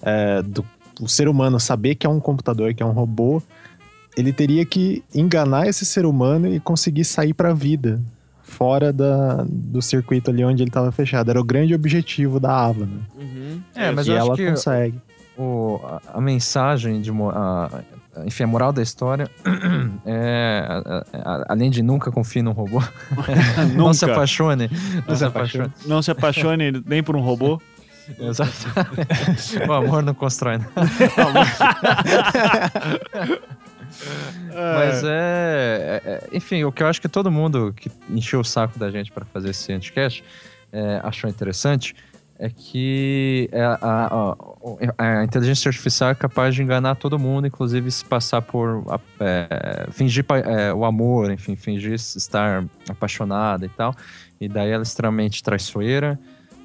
é, 0.02 0.42
do, 0.42 0.64
o 1.00 1.08
ser 1.08 1.28
humano 1.28 1.60
saber 1.60 1.94
que 1.94 2.06
é 2.06 2.10
um 2.10 2.18
computador, 2.20 2.74
que 2.74 2.82
é 2.82 2.86
um 2.86 2.90
robô, 2.92 3.40
ele 4.16 4.32
teria 4.32 4.64
que 4.66 5.04
enganar 5.14 5.68
esse 5.68 5.84
ser 5.84 6.04
humano 6.04 6.48
e 6.48 6.58
conseguir 6.58 7.04
sair 7.04 7.32
para 7.32 7.50
a 7.50 7.54
vida. 7.54 8.00
Fora 8.42 8.92
da, 8.92 9.44
do 9.48 9.80
circuito 9.80 10.28
ali 10.30 10.44
onde 10.44 10.62
ele 10.64 10.70
estava 10.70 10.90
fechado. 10.90 11.30
Era 11.30 11.40
o 11.40 11.44
grande 11.44 11.72
objetivo 11.72 12.40
da 12.40 12.50
Ava, 12.52 12.84
né? 12.84 12.98
É, 13.76 13.92
mas 13.92 14.06
e 14.08 14.10
eu 14.10 14.16
acho 14.16 14.26
ela 14.26 14.36
que 14.36 14.50
consegue. 14.50 14.98
o, 15.38 15.78
a, 15.84 16.00
a 16.14 16.20
mensagem 16.20 17.00
de 17.00 17.10
a- 17.12 17.82
enfim, 18.24 18.44
a 18.44 18.46
moral 18.46 18.72
da 18.72 18.82
história 18.82 19.28
é 20.06 20.64
a- 20.68 20.78
a- 20.78 21.04
a- 21.32 21.44
além 21.50 21.70
de 21.70 21.82
nunca 21.82 22.10
confie 22.10 22.42
num 22.42 22.52
robô, 22.52 22.82
não 23.76 23.92
se 23.94 24.04
apaixone, 24.04 24.68
não 25.06 25.14
se 25.14 25.18
se 25.20 25.24
apaixone. 25.24 25.72
Não 25.86 26.02
se 26.02 26.10
apaixone 26.10 26.82
nem 26.86 27.02
por 27.02 27.16
um 27.16 27.20
robô. 27.20 27.60
Exatamente. 28.18 29.58
o 29.68 29.72
amor 29.72 30.02
não 30.02 30.14
constrói 30.14 30.58
nada. 30.58 30.70
Mas 34.52 35.02
é, 35.04 36.00
é- 36.04 36.10
é- 36.10 36.28
Enfim, 36.36 36.64
o 36.64 36.72
que 36.72 36.82
eu 36.82 36.86
acho 36.86 37.00
que 37.00 37.08
todo 37.08 37.30
mundo 37.30 37.72
que 37.76 37.90
encheu 38.08 38.40
o 38.40 38.44
saco 38.44 38.78
da 38.78 38.90
gente 38.90 39.10
para 39.12 39.24
fazer 39.26 39.50
esse 39.50 39.72
anticast 39.72 40.24
é, 40.72 41.00
achou 41.02 41.28
interessante 41.28 41.94
é 42.42 42.48
que 42.48 43.48
é, 43.52 43.62
a, 43.62 43.78
a- 43.82 44.36
a- 44.96 45.24
inteligência 45.24 45.68
artificial 45.68 46.08
é 46.10 46.14
capaz 46.14 46.54
de 46.54 46.62
enganar 46.62 46.94
todo 46.94 47.18
mundo, 47.18 47.46
inclusive 47.46 47.90
se 47.90 48.02
passar 48.04 48.40
por. 48.40 48.82
é, 49.20 49.86
fingir 49.92 50.24
é, 50.46 50.72
o 50.72 50.84
amor, 50.86 51.30
enfim, 51.30 51.54
fingir 51.54 51.92
estar 51.92 52.64
apaixonada 52.88 53.66
e 53.66 53.68
tal. 53.68 53.94
E 54.40 54.48
daí 54.48 54.70
ela 54.70 54.82
é 54.82 54.84
extremamente 54.84 55.42
traiçoeira. 55.42 56.18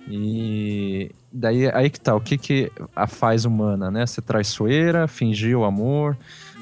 E 0.08 1.12
daí 1.32 1.70
aí 1.74 1.90
que 1.90 2.00
tá, 2.00 2.16
o 2.16 2.22
que 2.22 2.38
que 2.38 2.72
a 2.96 3.06
faz 3.08 3.44
humana, 3.44 3.92
né? 3.92 4.06
Ser 4.06 4.22
traiçoeira, 4.22 5.08
fingir 5.08 5.58
o 5.58 5.66
amor, 5.66 6.16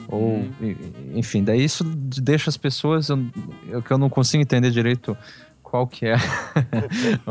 ou 0.08 0.47
e- 0.62 0.76
enfim, 1.13 1.43
daí 1.43 1.63
isso 1.63 1.84
deixa 1.84 2.49
as 2.49 2.58
pessoas 2.58 3.10
eu, 3.10 3.82
que 3.86 3.91
eu 3.91 3.97
não 3.97 4.10
consigo 4.10 4.41
entender 4.41 4.71
direito 4.71 5.15
qual 5.74 5.88
que 5.88 6.06
é 6.06 6.14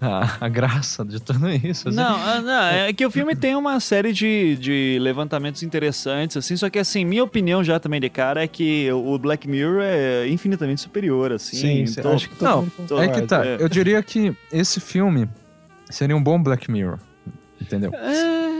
a, 0.00 0.44
a 0.46 0.48
graça 0.48 1.04
de 1.04 1.18
tudo 1.20 1.50
isso. 1.50 1.88
assim. 1.88 1.96
Não, 1.96 2.14
ah, 2.14 2.40
não, 2.40 2.62
é 2.62 2.92
que 2.92 3.04
o 3.04 3.10
filme 3.10 3.34
tem 3.34 3.56
uma 3.56 3.80
série 3.80 4.12
de, 4.12 4.54
de 4.54 4.98
levantamentos 5.00 5.64
interessantes, 5.64 6.36
assim, 6.36 6.56
só 6.56 6.70
que 6.70 6.78
assim, 6.78 7.04
minha 7.04 7.24
opinião 7.24 7.64
já 7.64 7.80
também 7.80 8.00
de 8.00 8.08
cara 8.08 8.44
é 8.44 8.46
que 8.46 8.88
o 8.92 9.18
Black 9.18 9.48
Mirror 9.48 9.80
é 9.82 10.28
infinitamente 10.28 10.80
superior, 10.80 11.32
assim. 11.32 11.56
Sim, 11.56 11.86
sim, 11.86 11.98
então- 11.98 12.12
acho 12.12 12.28
que 12.28 12.36
todo 12.36 12.48
Não, 12.48 12.62
mundo 12.62 12.72
tô- 12.86 13.02
É 13.02 13.08
que 13.08 13.22
tá, 13.22 13.44
é. 13.44 13.56
eu 13.58 13.68
diria 13.68 14.00
que 14.00 14.32
esse 14.52 14.78
filme 14.78 15.28
seria 15.90 16.16
um 16.16 16.22
bom 16.22 16.40
Black 16.40 16.70
Mirror, 16.70 17.00
entendeu? 17.60 17.90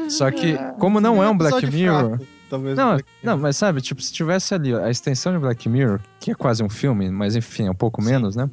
Só 0.09 0.29
que, 0.33 0.59
como 0.81 1.01
não 1.01 1.23
é 1.23 1.31
um 1.31 1.38
Black 1.38 1.64
Mirror... 1.64 2.09
fraco, 2.19 2.27
talvez 2.51 2.77
Não, 2.77 2.99
não, 3.23 3.38
mas 3.38 3.57
sabe, 3.57 3.81
tipo, 3.81 4.03
se 4.03 4.12
tivesse 4.12 4.53
ali 4.53 4.75
a 4.75 4.90
extensão 4.90 5.33
de 5.33 5.38
Black 5.38 5.69
Mirror, 5.69 6.01
que 6.19 6.33
é 6.33 6.35
quase 6.35 6.61
um 6.64 6.69
filme, 6.69 7.09
mas 7.09 7.37
enfim, 7.37 7.69
é 7.69 7.71
um 7.71 7.75
pouco 7.75 8.03
menos, 8.03 8.35
né? 8.35 8.51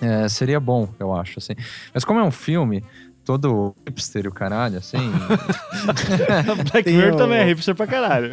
É, 0.00 0.28
seria 0.28 0.60
bom, 0.60 0.88
eu 0.98 1.14
acho, 1.14 1.38
assim. 1.38 1.54
Mas 1.92 2.04
como 2.04 2.18
é 2.20 2.22
um 2.22 2.30
filme, 2.30 2.82
todo 3.24 3.74
hipster 3.86 4.24
e 4.24 4.28
o 4.28 4.32
caralho, 4.32 4.78
assim... 4.78 4.98
Black 6.72 6.90
Mirror 6.90 7.14
o- 7.14 7.16
também 7.16 7.38
é 7.38 7.44
hipster 7.44 7.74
pra 7.74 7.86
caralho. 7.86 8.30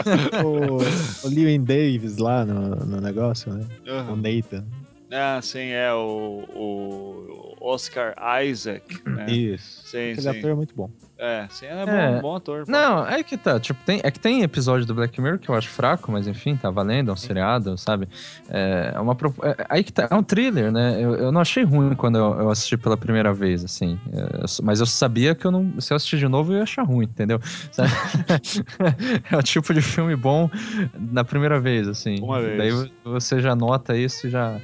o, 0.44 1.26
o 1.26 1.28
Lewin 1.30 1.62
Davis 1.64 2.18
lá 2.18 2.44
no, 2.44 2.76
no 2.84 3.00
negócio, 3.00 3.52
né? 3.52 3.66
O 4.10 4.16
Nathan. 4.16 4.64
ah, 5.12 5.40
sim, 5.42 5.70
é 5.70 5.92
o, 5.92 6.44
o 6.54 7.54
Oscar 7.60 8.14
Isaac, 8.44 8.84
né? 9.06 9.26
Isso. 9.30 9.82
Sim, 9.86 10.12
Aquele 10.12 10.20
sim. 10.22 10.38
ator 10.38 10.50
é 10.50 10.54
muito 10.54 10.74
bom. 10.74 10.90
É, 11.20 11.46
sim, 11.50 11.66
é 11.66 11.84
bom, 11.84 11.90
É. 11.92 12.20
bom 12.20 12.36
ator. 12.36 12.64
Não, 12.68 13.04
é 13.06 13.22
que 13.24 13.36
tá, 13.36 13.58
tipo, 13.58 13.80
tem, 13.84 14.00
é 14.04 14.10
que 14.10 14.20
tem 14.20 14.42
episódio 14.42 14.86
do 14.86 14.94
Black 14.94 15.20
Mirror 15.20 15.38
que 15.40 15.48
eu 15.48 15.54
acho 15.56 15.68
fraco, 15.68 16.12
mas 16.12 16.28
enfim, 16.28 16.54
tá 16.54 16.70
valendo, 16.70 17.10
é 17.10 17.12
um 17.12 17.16
seriado, 17.16 17.76
sabe? 17.76 18.08
É 18.48 18.94
uma 19.00 19.16
pro- 19.16 19.34
é, 19.42 19.66
aí 19.68 19.82
que 19.82 19.92
tá, 19.92 20.06
é 20.08 20.14
um 20.14 20.22
thriller, 20.22 20.70
né? 20.70 20.96
Eu, 21.02 21.14
eu 21.16 21.32
não 21.32 21.40
achei 21.40 21.64
ruim 21.64 21.94
quando 21.96 22.18
eu, 22.18 22.40
eu 22.40 22.50
assisti 22.50 22.76
pela 22.76 22.96
primeira 22.96 23.32
vez, 23.34 23.64
assim. 23.64 23.98
É, 24.12 24.44
mas 24.62 24.78
eu 24.78 24.86
sabia 24.86 25.34
que 25.34 25.44
eu 25.44 25.50
não, 25.50 25.80
se 25.80 25.92
eu 25.92 25.96
assistir 25.96 26.18
de 26.18 26.28
novo 26.28 26.52
eu 26.52 26.58
ia 26.58 26.62
achar 26.62 26.84
ruim, 26.84 27.04
entendeu? 27.06 27.40
É 29.30 29.36
o 29.36 29.42
tipo 29.42 29.74
de 29.74 29.82
filme 29.82 30.14
bom 30.16 30.48
na 30.94 31.24
primeira 31.24 31.58
vez, 31.60 31.88
assim. 31.88 32.20
Uma 32.20 32.40
vez. 32.40 32.58
Daí 32.58 32.90
você 33.04 33.40
já 33.40 33.54
nota 33.56 33.96
isso 33.96 34.26
e 34.26 34.30
já. 34.30 34.56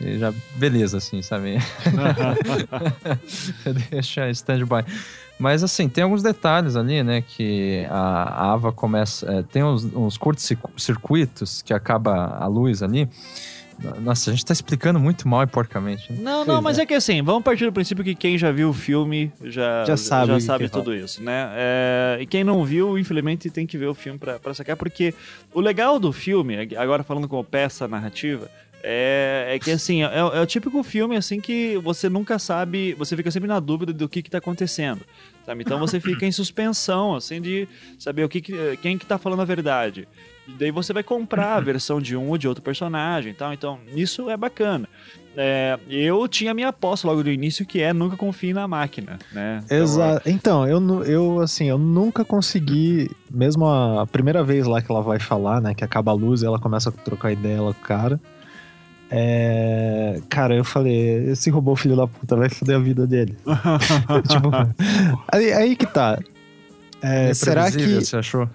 e 0.00 0.18
já 0.18 0.32
beleza, 0.56 0.98
assim, 0.98 1.22
sabe? 1.22 1.56
Deixa 3.90 4.30
stand-by. 4.30 4.84
Mas 5.38 5.62
assim, 5.62 5.88
tem 5.88 6.04
alguns 6.04 6.22
detalhes 6.22 6.76
ali, 6.76 7.02
né? 7.02 7.22
Que 7.22 7.86
a 7.88 8.52
Ava 8.52 8.72
começa. 8.72 9.30
é, 9.30 9.42
tem 9.42 9.62
uns, 9.62 9.84
uns 9.84 10.16
curtos-circuitos 10.16 11.62
que 11.62 11.72
acaba 11.72 12.36
a 12.38 12.46
luz 12.46 12.82
ali. 12.82 13.08
Nossa, 14.00 14.30
a 14.30 14.32
gente 14.32 14.44
tá 14.44 14.52
explicando 14.52 14.98
muito 14.98 15.28
mal 15.28 15.44
e 15.44 15.46
porcamente. 15.46 16.12
Né? 16.12 16.18
Não, 16.20 16.44
não, 16.44 16.60
mas 16.60 16.78
é. 16.78 16.86
que 16.86 16.94
assim, 16.94 17.22
vamos 17.22 17.44
partir 17.44 17.64
do 17.64 17.72
princípio 17.72 18.02
que 18.02 18.14
quem 18.14 18.36
já 18.36 18.50
viu 18.50 18.70
o 18.70 18.72
filme 18.72 19.32
já, 19.44 19.84
Já 19.84 19.96
sabe 19.96 20.36
que 20.36 20.64
que 20.64 20.68
tudo 20.68 20.92
isso, 20.92 21.22
né? 21.22 21.50
É, 21.54 22.18
e 22.20 22.26
quem 22.26 22.42
não 22.42 22.64
viu, 22.64 22.98
infelizmente, 22.98 23.48
tem 23.50 23.66
que 23.66 23.78
ver 23.78 23.86
o 23.86 23.94
filme 23.94 24.18
pra, 24.18 24.38
pra 24.38 24.52
sacar, 24.52 24.76
porque 24.76 25.14
o 25.54 25.60
legal 25.60 26.00
do 26.00 26.12
filme, 26.12 26.56
agora 26.76 27.04
falando 27.04 27.28
como 27.28 27.44
peça 27.44 27.86
narrativa, 27.86 28.50
é, 28.82 29.54
é 29.54 29.58
que 29.58 29.70
assim, 29.70 30.02
é, 30.02 30.18
é 30.18 30.40
o 30.40 30.46
típico 30.46 30.82
filme 30.82 31.16
assim 31.16 31.40
que 31.40 31.76
você 31.78 32.08
nunca 32.08 32.38
sabe, 32.38 32.94
você 32.94 33.16
fica 33.16 33.30
sempre 33.30 33.48
na 33.48 33.60
dúvida 33.60 33.92
do 33.92 34.08
que 34.08 34.22
que 34.22 34.30
tá 34.30 34.38
acontecendo, 34.38 35.00
sabe? 35.44 35.62
Então 35.62 35.78
você 35.78 36.00
fica 36.00 36.24
em 36.24 36.32
suspensão, 36.32 37.14
assim, 37.14 37.40
de 37.40 37.68
saber 37.98 38.24
o 38.24 38.28
que, 38.28 38.40
que 38.40 38.76
quem 38.80 38.96
que 38.98 39.06
tá 39.06 39.18
falando 39.18 39.42
a 39.42 39.44
verdade. 39.44 40.06
E 40.48 40.52
daí 40.52 40.70
você 40.70 40.94
vai 40.94 41.02
comprar 41.02 41.56
a 41.56 41.60
versão 41.60 42.00
de 42.00 42.16
um 42.16 42.30
ou 42.30 42.38
de 42.38 42.48
outro 42.48 42.62
personagem 42.62 43.32
e 43.32 43.34
tal. 43.34 43.52
Então, 43.52 43.78
isso 43.94 44.30
é 44.30 44.36
bacana. 44.36 44.88
É, 45.36 45.78
eu 45.88 46.26
tinha 46.26 46.54
minha 46.54 46.68
aposta 46.68 47.06
logo 47.06 47.22
do 47.22 47.30
início 47.30 47.66
que 47.66 47.82
é 47.82 47.92
nunca 47.92 48.16
confie 48.16 48.52
na 48.52 48.66
máquina, 48.66 49.18
né? 49.30 49.60
Então, 49.66 49.76
Exato. 49.76 50.28
Então, 50.28 50.66
eu, 50.66 51.04
eu, 51.04 51.40
assim, 51.40 51.66
eu 51.66 51.78
nunca 51.78 52.24
consegui, 52.24 53.10
mesmo 53.30 53.66
a 53.66 54.06
primeira 54.06 54.42
vez 54.42 54.66
lá 54.66 54.80
que 54.80 54.90
ela 54.90 55.02
vai 55.02 55.20
falar, 55.20 55.60
né, 55.60 55.74
que 55.74 55.84
acaba 55.84 56.10
a 56.10 56.14
luz 56.14 56.42
e 56.42 56.46
ela 56.46 56.58
começa 56.58 56.88
a 56.88 56.92
trocar 56.92 57.30
ideia 57.30 57.58
com 57.58 57.68
o 57.68 57.74
cara. 57.74 58.18
É, 59.10 60.20
cara, 60.28 60.54
eu 60.54 60.64
falei, 60.64 61.30
esse 61.30 61.48
robô 61.50 61.74
filho 61.74 61.96
da 61.96 62.06
puta 62.06 62.36
vai 62.36 62.48
foder 62.48 62.76
a 62.76 62.78
vida 62.78 63.06
dele. 63.06 63.36
tipo, 64.28 64.50
aí, 65.32 65.52
aí 65.52 65.76
que 65.76 65.86
tá. 65.86 66.18
É, 67.02 67.30
É 67.30 67.34
será 67.34 67.70
que. 67.70 67.94
Você 67.94 68.16
achou? 68.16 68.48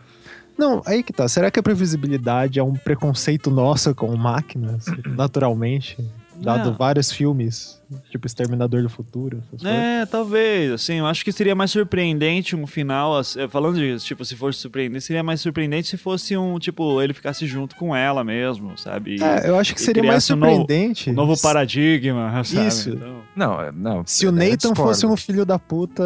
Não, 0.57 0.81
aí 0.85 1.01
que 1.01 1.11
tá. 1.11 1.27
Será 1.27 1.49
que 1.49 1.59
a 1.59 1.63
previsibilidade 1.63 2.59
é 2.59 2.63
um 2.63 2.73
preconceito 2.73 3.49
nosso 3.49 3.93
com 3.95 4.15
máquinas, 4.15 4.85
naturalmente? 5.07 5.97
Dado 6.43 6.69
É. 6.69 6.73
vários 6.73 7.11
filmes, 7.11 7.81
tipo 8.11 8.27
Exterminador 8.27 8.81
do 8.83 8.89
Futuro. 8.89 9.37
essas 9.47 9.61
coisas. 9.61 9.67
É, 9.79 10.05
talvez, 10.05 10.71
assim, 10.71 10.95
eu 10.95 11.05
acho 11.05 11.23
que 11.23 11.31
seria 11.31 11.55
mais 11.55 11.71
surpreendente 11.71 12.55
um 12.55 12.67
final, 12.67 13.17
assim, 13.17 13.39
é, 13.41 13.47
falando 13.47 13.77
disso, 13.77 14.05
tipo, 14.05 14.25
se 14.25 14.35
fosse 14.35 14.59
surpreendente, 14.59 15.03
seria 15.05 15.23
mais 15.23 15.39
surpreendente 15.41 15.87
se 15.87 15.97
fosse 15.97 16.35
um, 16.35 16.59
tipo, 16.59 17.01
ele 17.01 17.13
ficasse 17.13 17.47
junto 17.47 17.75
com 17.75 17.95
ela 17.95 18.23
mesmo, 18.23 18.77
sabe? 18.77 19.15
E- 19.15 19.23
É, 19.23 19.49
eu 19.49 19.57
acho 19.57 19.73
que 19.73 19.81
seria 19.81 20.03
mais 20.03 20.25
criasse 20.25 20.33
um 20.33 20.35
novo- 20.35 20.55
surpreendente. 20.57 21.09
um 21.09 21.13
novo 21.13 21.41
paradigma, 21.41 22.43
sabe? 22.43 22.67
Isso. 22.67 22.89
Então, 22.89 23.23
Não, 23.35 23.61
é- 23.61 23.71
não. 23.71 24.03
Se 24.05 24.25
o 24.25 24.29
eu 24.29 24.31
Nathan 24.31 24.75
fosse 24.75 25.05
um 25.05 25.15
filho 25.17 25.45
da 25.45 25.57
puta 25.57 26.03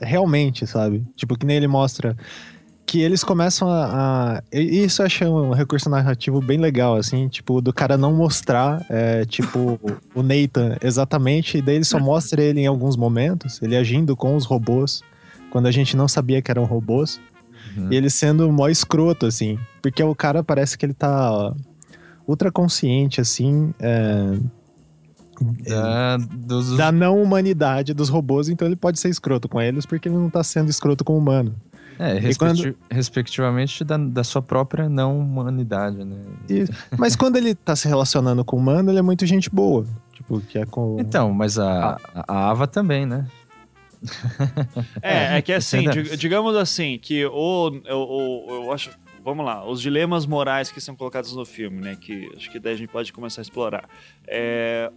realmente, 0.00 0.66
sabe? 0.66 1.04
Tipo, 1.16 1.36
que 1.38 1.44
nem 1.44 1.56
ele 1.56 1.68
mostra 1.68 2.16
que 2.94 3.00
eles 3.02 3.24
começam 3.24 3.68
a. 3.68 4.36
a- 4.38 4.42
isso 4.52 5.02
eu 5.02 5.06
achei 5.06 5.26
um 5.26 5.50
recurso 5.50 5.90
narrativo 5.90 6.40
bem 6.40 6.58
legal, 6.58 6.94
assim, 6.94 7.26
tipo, 7.26 7.60
do 7.60 7.72
cara 7.72 7.98
não 7.98 8.12
mostrar, 8.14 8.86
é, 8.88 9.24
tipo, 9.24 9.80
o 10.14 10.22
Nathan 10.22 10.76
exatamente, 10.80 11.58
e 11.58 11.62
daí 11.62 11.74
ele 11.74 11.84
só 11.84 11.98
mostra 11.98 12.40
ele 12.40 12.60
em 12.60 12.66
alguns 12.68 12.96
momentos, 12.96 13.60
ele 13.60 13.76
agindo 13.76 14.14
com 14.16 14.36
os 14.36 14.44
robôs, 14.44 15.02
quando 15.50 15.66
a 15.66 15.72
gente 15.72 15.96
não 15.96 16.06
sabia 16.06 16.40
que 16.40 16.52
eram 16.52 16.62
robôs, 16.64 17.20
Uhum. 17.76 17.92
e 17.92 17.96
ele 17.96 18.08
sendo 18.08 18.48
mó 18.52 18.68
escroto, 18.68 19.26
assim, 19.26 19.58
porque 19.82 20.00
o 20.00 20.14
cara 20.14 20.44
parece 20.44 20.78
que 20.78 20.86
ele 20.86 20.94
tá 20.94 21.52
ultra 22.28 22.52
consciente, 22.52 23.20
assim, 23.20 23.74
é, 23.80 24.38
Da, 25.68 26.16
dos, 26.16 26.76
da 26.76 26.92
não 26.92 27.20
humanidade 27.20 27.92
dos 27.92 28.08
robôs, 28.08 28.48
então 28.48 28.68
ele 28.68 28.76
pode 28.76 29.00
ser 29.00 29.08
escroto 29.08 29.48
com 29.48 29.60
eles 29.60 29.84
porque 29.84 30.08
ele 30.08 30.14
não 30.16 30.30
tá 30.30 30.44
sendo 30.44 30.70
escroto 30.70 31.02
com 31.02 31.14
o 31.14 31.18
humano. 31.18 31.52
É, 31.98 32.18
respecti- 32.18 32.76
respectivamente 32.90 33.84
da, 33.84 33.96
da 33.96 34.24
sua 34.24 34.42
própria 34.42 34.88
não 34.88 35.18
humanidade, 35.18 36.04
né? 36.04 36.16
E- 36.48 36.64
mas 36.98 37.14
quando 37.16 37.36
ele 37.36 37.54
tá 37.54 37.74
se 37.76 37.86
relacionando 37.88 38.44
com 38.44 38.56
o 38.56 38.58
humano, 38.58 38.90
ele 38.90 38.98
é 38.98 39.02
muito 39.02 39.24
gente 39.26 39.48
boa. 39.50 39.86
Tipo, 40.12 40.40
que 40.40 40.58
é 40.58 40.64
com. 40.66 40.96
Então, 41.00 41.32
mas 41.32 41.58
Ah. 41.58 41.98
a, 42.14 42.24
a 42.32 42.50
Ava 42.50 42.66
também, 42.66 43.04
né? 43.06 43.26
É, 45.02 45.36
é 45.38 45.42
que 45.42 45.52
assim, 45.52 45.78
Entendeu? 45.82 46.02
dig- 46.04 46.16
digamos 46.16 46.56
assim, 46.56 46.98
que 46.98 47.24
o, 47.26 47.30
o, 47.90 47.90
o- 47.90 48.64
eu 48.64 48.72
acho, 48.72 48.90
vamos 49.24 49.44
lá, 49.44 49.66
os 49.68 49.80
dilemas 49.80 50.26
morais 50.26 50.70
que 50.70 50.80
são 50.80 50.94
colocados 50.94 51.34
no 51.34 51.44
filme, 51.44 51.80
né, 51.80 51.96
que 52.00 52.30
acho 52.36 52.50
que 52.50 52.58
daí 52.58 52.74
a 52.74 52.76
gente 52.76 52.90
pode 52.90 53.12
começar 53.12 53.40
a 53.40 53.42
explorar. 53.42 53.88
É, 54.28 54.90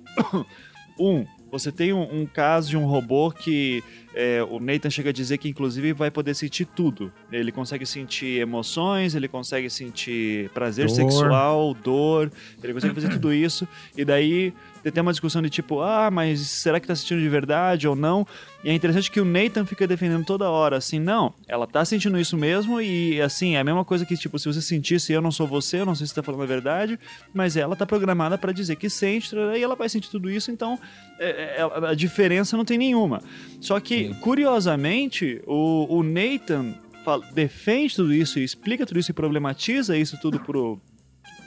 um, 0.99 1.25
você 1.51 1.71
tem 1.71 1.93
um, 1.93 2.21
um 2.21 2.25
caso 2.25 2.69
de 2.69 2.77
um 2.77 2.85
robô 2.85 3.31
que 3.31 3.83
é, 4.13 4.41
o 4.43 4.59
Nathan 4.59 4.89
chega 4.89 5.11
a 5.11 5.13
dizer 5.13 5.37
que 5.37 5.47
inclusive 5.47 5.93
vai 5.93 6.09
poder 6.09 6.33
sentir 6.33 6.65
tudo. 6.65 7.11
Ele 7.31 7.51
consegue 7.51 7.85
sentir 7.85 8.39
emoções, 8.39 9.15
ele 9.15 9.27
consegue 9.27 9.69
sentir 9.69 10.49
prazer 10.49 10.87
Dor. 10.87 10.95
sexual, 10.95 11.73
dor, 11.73 12.31
ele 12.63 12.73
consegue 12.73 12.93
fazer 12.95 13.09
tudo 13.09 13.31
isso, 13.31 13.67
e 13.95 14.03
daí 14.03 14.53
tem 14.91 15.01
uma 15.01 15.11
discussão 15.11 15.41
de 15.41 15.49
tipo, 15.49 15.81
ah, 15.81 16.09
mas 16.11 16.39
será 16.41 16.79
que 16.79 16.87
tá 16.87 16.95
sentindo 16.95 17.21
de 17.21 17.29
verdade 17.29 17.87
ou 17.87 17.95
não? 17.95 18.25
E 18.63 18.69
é 18.69 18.73
interessante 18.73 19.09
que 19.11 19.19
o 19.21 19.25
Nathan 19.25 19.65
fica 19.65 19.87
defendendo 19.87 20.25
toda 20.25 20.49
hora, 20.49 20.77
assim, 20.77 20.99
não, 20.99 21.33
ela 21.47 21.65
tá 21.67 21.85
sentindo 21.85 22.19
isso 22.19 22.35
mesmo 22.37 22.81
e, 22.81 23.21
assim, 23.21 23.55
é 23.55 23.59
a 23.59 23.63
mesma 23.63 23.85
coisa 23.85 24.05
que, 24.05 24.17
tipo, 24.17 24.37
se 24.39 24.51
você 24.51 24.61
sentisse 24.61 25.13
eu 25.13 25.21
não 25.21 25.31
sou 25.31 25.47
você, 25.47 25.81
eu 25.81 25.85
não 25.85 25.95
sei 25.95 26.07
se 26.07 26.13
tá 26.15 26.21
falando 26.23 26.43
a 26.43 26.47
verdade, 26.47 26.99
mas 27.33 27.55
ela 27.55 27.75
tá 27.75 27.85
programada 27.85 28.37
pra 28.37 28.51
dizer 28.51 28.75
que 28.75 28.89
sente, 28.89 29.35
e 29.35 29.61
ela 29.63 29.75
vai 29.75 29.87
sentir 29.89 30.09
tudo 30.09 30.29
isso, 30.29 30.51
então 30.51 30.79
é, 31.19 31.57
é, 31.59 31.87
a 31.89 31.93
diferença 31.93 32.57
não 32.57 32.65
tem 32.65 32.77
nenhuma. 32.77 33.21
Só 33.61 33.79
que, 33.79 34.13
curiosamente, 34.15 35.41
o, 35.45 35.97
o 35.97 36.03
Nathan 36.03 36.73
fala- 37.05 37.25
defende 37.33 37.95
tudo 37.95 38.13
isso 38.13 38.39
e 38.39 38.43
explica 38.43 38.85
tudo 38.85 38.99
isso 38.99 39.11
e 39.11 39.13
problematiza 39.13 39.97
isso 39.97 40.17
tudo 40.21 40.39
pro, 40.39 40.79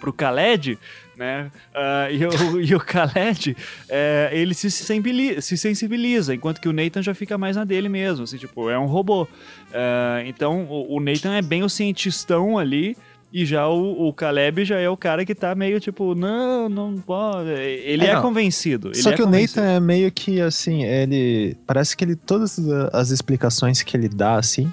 pro 0.00 0.12
Khaled, 0.12 0.78
né? 1.20 1.50
Ah, 1.74 2.08
e, 2.10 2.24
o, 2.24 2.30
e 2.60 2.74
o 2.74 2.78
Khaled, 2.78 3.54
é, 3.90 4.30
ele 4.32 4.54
se, 4.54 4.70
sensibiliza, 4.70 5.40
se 5.42 5.56
sensibiliza, 5.58 6.34
enquanto 6.34 6.60
que 6.60 6.68
o 6.68 6.72
Nathan 6.72 7.02
já 7.02 7.14
fica 7.14 7.36
mais 7.36 7.56
na 7.56 7.64
dele 7.64 7.88
mesmo, 7.90 8.24
assim, 8.24 8.38
tipo, 8.38 8.70
é 8.70 8.78
um 8.78 8.86
robô. 8.86 9.28
Ah, 9.72 10.22
então, 10.24 10.64
o, 10.64 10.96
o 10.96 11.00
Nathan 11.00 11.34
é 11.34 11.42
bem 11.42 11.62
o 11.62 11.68
cientistão 11.68 12.58
ali, 12.58 12.96
e 13.32 13.44
já 13.44 13.68
o, 13.68 14.08
o 14.08 14.12
Caleb 14.12 14.64
já 14.64 14.78
é 14.80 14.88
o 14.88 14.96
cara 14.96 15.24
que 15.24 15.34
tá 15.36 15.54
meio 15.54 15.78
tipo, 15.78 16.16
não, 16.16 16.68
não 16.68 16.96
pode. 16.96 17.50
Ele 17.50 18.04
é, 18.04 18.10
É, 18.10 18.20
convencido. 18.20 18.88
ele 18.88 19.02
Só 19.02 19.10
é 19.10 19.14
que 19.14 19.22
o 19.22 19.26
convencido. 19.26 19.60
Nathan 19.60 19.72
é 19.76 19.78
meio 19.78 20.10
que 20.10 20.40
assim, 20.40 20.82
ele. 20.82 21.56
Parece 21.64 21.96
que 21.96 22.02
ele. 22.02 22.16
Todas 22.16 22.58
as 22.92 23.10
explicações 23.10 23.84
que 23.84 23.96
ele 23.96 24.08
dá, 24.08 24.34
assim, 24.34 24.72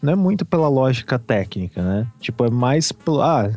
não 0.00 0.14
é 0.14 0.16
muito 0.16 0.46
pela 0.46 0.68
lógica 0.68 1.18
técnica, 1.18 1.82
né? 1.82 2.06
Tipo, 2.18 2.46
é 2.46 2.50
mais 2.50 2.92
pelo. 2.92 3.20
Ah, 3.20 3.50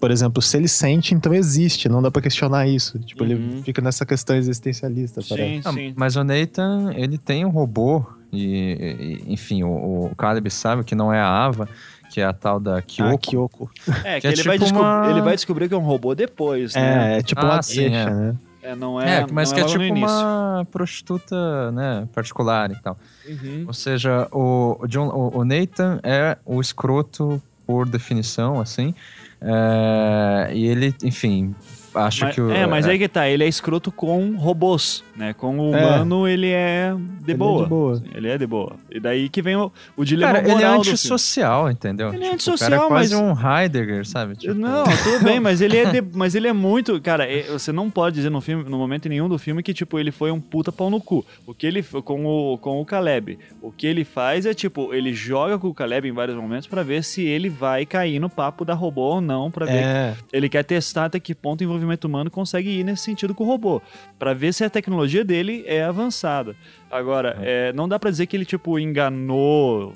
por 0.00 0.10
exemplo, 0.10 0.40
se 0.42 0.56
ele 0.56 0.68
sente, 0.68 1.14
então 1.14 1.34
existe, 1.34 1.88
não 1.88 2.00
dá 2.02 2.10
pra 2.10 2.22
questionar 2.22 2.66
isso. 2.66 2.98
Tipo, 3.00 3.24
Uhum. 3.24 3.30
ele 3.30 3.62
fica 3.62 3.80
nessa 3.82 4.04
questão 4.06 4.36
existencialista, 4.36 5.20
parece. 5.28 5.54
Sim, 5.54 5.60
Ah, 5.64 5.72
sim. 5.72 5.92
mas 5.96 6.16
o 6.16 6.22
Nathan, 6.24 6.92
ele 6.94 7.18
tem 7.18 7.44
um 7.44 7.50
robô, 7.50 8.04
e, 8.32 9.20
e- 9.26 9.32
enfim, 9.32 9.62
o, 9.62 10.06
o 10.10 10.12
Caleb 10.16 10.48
sabe 10.50 10.84
que 10.84 10.94
não 10.94 11.12
é 11.12 11.20
a 11.20 11.28
Ava, 11.46 11.68
que 12.10 12.20
é 12.20 12.24
a 12.24 12.32
tal 12.32 12.58
da 12.60 12.80
Kyoko. 12.80 13.12
Ah, 13.14 13.18
Kyoko. 13.18 13.70
É, 14.04 14.14
que, 14.14 14.20
que 14.22 14.26
é 14.28 14.30
ele, 14.32 14.42
vai 14.44 14.58
tipo 14.58 14.64
descob- 14.70 14.80
uma- 14.80 15.10
ele 15.10 15.20
vai 15.22 15.34
descobrir 15.34 15.68
que 15.68 15.74
é 15.74 15.76
um 15.76 15.80
robô 15.84 16.14
depois, 16.14 16.74
né? 16.74 17.14
É, 17.14 17.18
é 17.18 17.22
tipo 17.22 17.40
Ah, 17.40 17.44
uma 17.54 17.62
sim, 17.62 17.80
deixa, 17.90 17.96
é. 18.08 18.10
né? 18.14 18.36
É, 18.62 18.74
não 18.74 19.00
é, 19.00 19.20
É, 19.20 19.26
mas 19.32 19.48
não 19.50 19.54
que 19.56 19.60
é 19.60 19.64
no 19.64 19.70
tipo 19.70 19.94
uma 19.94 20.66
prostituta, 20.70 21.70
né, 21.72 22.06
particular 22.14 22.70
e 22.70 22.76
tal. 22.82 22.98
Uhum. 23.26 23.64
Ou 23.66 23.72
seja, 23.72 24.28
o, 24.32 24.76
o 24.80 24.86
John, 24.86 25.08
o, 25.08 25.38
o 25.38 25.44
Nathan 25.44 26.00
é 26.02 26.36
o 26.44 26.60
escroto 26.60 27.40
por 27.66 27.88
definição, 27.88 28.60
assim. 28.60 28.94
É, 29.40 30.52
e 30.54 30.66
ele, 30.66 30.94
enfim, 31.04 31.54
acha 31.94 32.26
Mas- 32.26 32.34
que 32.34 32.40
o. 32.40 32.50
é, 32.50 32.66
mas 32.66 32.86
aí 32.86 32.98
que 32.98 33.08
tá, 33.08 33.28
ele 33.28 33.44
é 33.44 33.48
escroto 33.48 33.90
com 33.92 34.36
robôs, 34.36 35.02
né? 35.16 35.32
Com 35.34 35.58
o 35.58 35.70
humano, 35.70 36.26
ele 36.28 36.48
é 36.50 36.92
de 36.94 37.32
Ele 37.32 37.32
é 37.32 37.36
boa. 37.36 37.62
de 37.64 37.68
boa. 37.68 38.02
Ele 38.14 38.28
é 38.28 38.38
de 38.38 38.46
boa. 38.46 38.72
E 38.90 38.98
daí 39.00 39.28
que 39.28 39.42
vem 39.42 39.56
o, 39.56 39.70
o 39.96 40.04
dilema 40.04 40.32
Cara, 40.34 40.44
ele 40.44 40.50
é 40.50 40.54
moral 40.54 40.78
do 40.78 40.84
filme. 40.84 40.92
antissocial, 40.94 41.70
entendeu? 41.70 42.12
Ele 42.12 42.24
é 42.24 42.36
Tipo, 42.36 42.54
o 42.54 42.58
cara 42.58 42.76
antissocial, 42.76 42.84
é 42.84 42.88
quase 42.88 43.14
mas- 43.14 43.22
um 43.22 43.48
Heidegger, 43.58 44.06
sabe? 44.06 44.36
Tipo, 44.36 44.54
Não, 44.54 44.84
tudo 44.84 45.24
bem, 45.24 45.38
mas 45.40 45.60
ele 45.60 45.76
é 45.76 45.84
de- 45.90 46.04
mas 46.16 46.34
ele 46.34 46.48
é 46.48 46.52
muito, 46.52 47.00
cara, 47.00 47.24
é- 47.30 47.42
você 47.44 47.72
não 47.72 47.90
pode 47.90 48.16
dizer 48.16 48.30
no 48.30 48.40
filme, 48.40 48.68
no 48.68 48.78
momento 48.78 49.08
nenhum 49.08 49.28
do 49.28 49.38
filme 49.38 49.62
que 49.62 49.74
tipo 49.74 49.98
ele 49.98 50.10
foi 50.10 50.30
um 50.30 50.40
puta 50.40 50.70
pau 50.72 50.90
no 50.90 51.00
cu. 51.00 51.24
O 51.46 51.54
que 51.54 51.66
ele 51.66 51.82
com 51.82 52.24
o 52.26 52.58
com 52.58 52.80
o 52.80 52.84
Caleb, 52.84 53.38
o 53.62 53.70
que 53.70 53.86
ele 53.86 54.04
faz 54.04 54.46
é 54.46 54.54
tipo, 54.54 54.92
ele 54.94 55.12
joga 55.12 55.58
com 55.58 55.68
o 55.68 55.74
Caleb 55.74 56.08
em 56.08 56.12
vários 56.12 56.36
momentos 56.36 56.66
pra 56.66 56.82
ver 56.82 57.02
se 57.04 57.22
ele 57.24 57.48
vai 57.48 57.84
cair 57.86 58.18
no 58.18 58.28
papo 58.28 58.64
da 58.64 58.74
robô 58.74 59.02
ou 59.14 59.20
não, 59.20 59.50
pra 59.50 59.66
ver 59.66 59.72
É, 59.78 60.14
ele 60.32 60.48
quer 60.48 60.62
testar 60.64 61.06
até 61.06 61.18
que 61.20 61.34
ponto 61.34 61.60
o 61.60 61.62
envolvimento 61.78 62.06
humano 62.06 62.30
consegue 62.30 62.68
ir 62.70 62.84
nesse 62.84 63.04
sentido 63.04 63.34
com 63.34 63.44
o 63.44 63.46
robô, 63.46 63.80
Pra 64.18 64.34
ver 64.34 64.52
se 64.52 64.64
a 64.64 64.70
tecnologia 64.70 65.24
dele 65.24 65.64
é 65.66 65.82
avançada. 65.84 66.54
Agora, 66.90 67.38
é, 67.40 67.72
não 67.72 67.88
dá 67.88 67.98
pra 67.98 68.10
dizer 68.10 68.26
que 68.26 68.36
ele 68.36 68.44
tipo 68.44 68.78
enganou. 68.78 69.94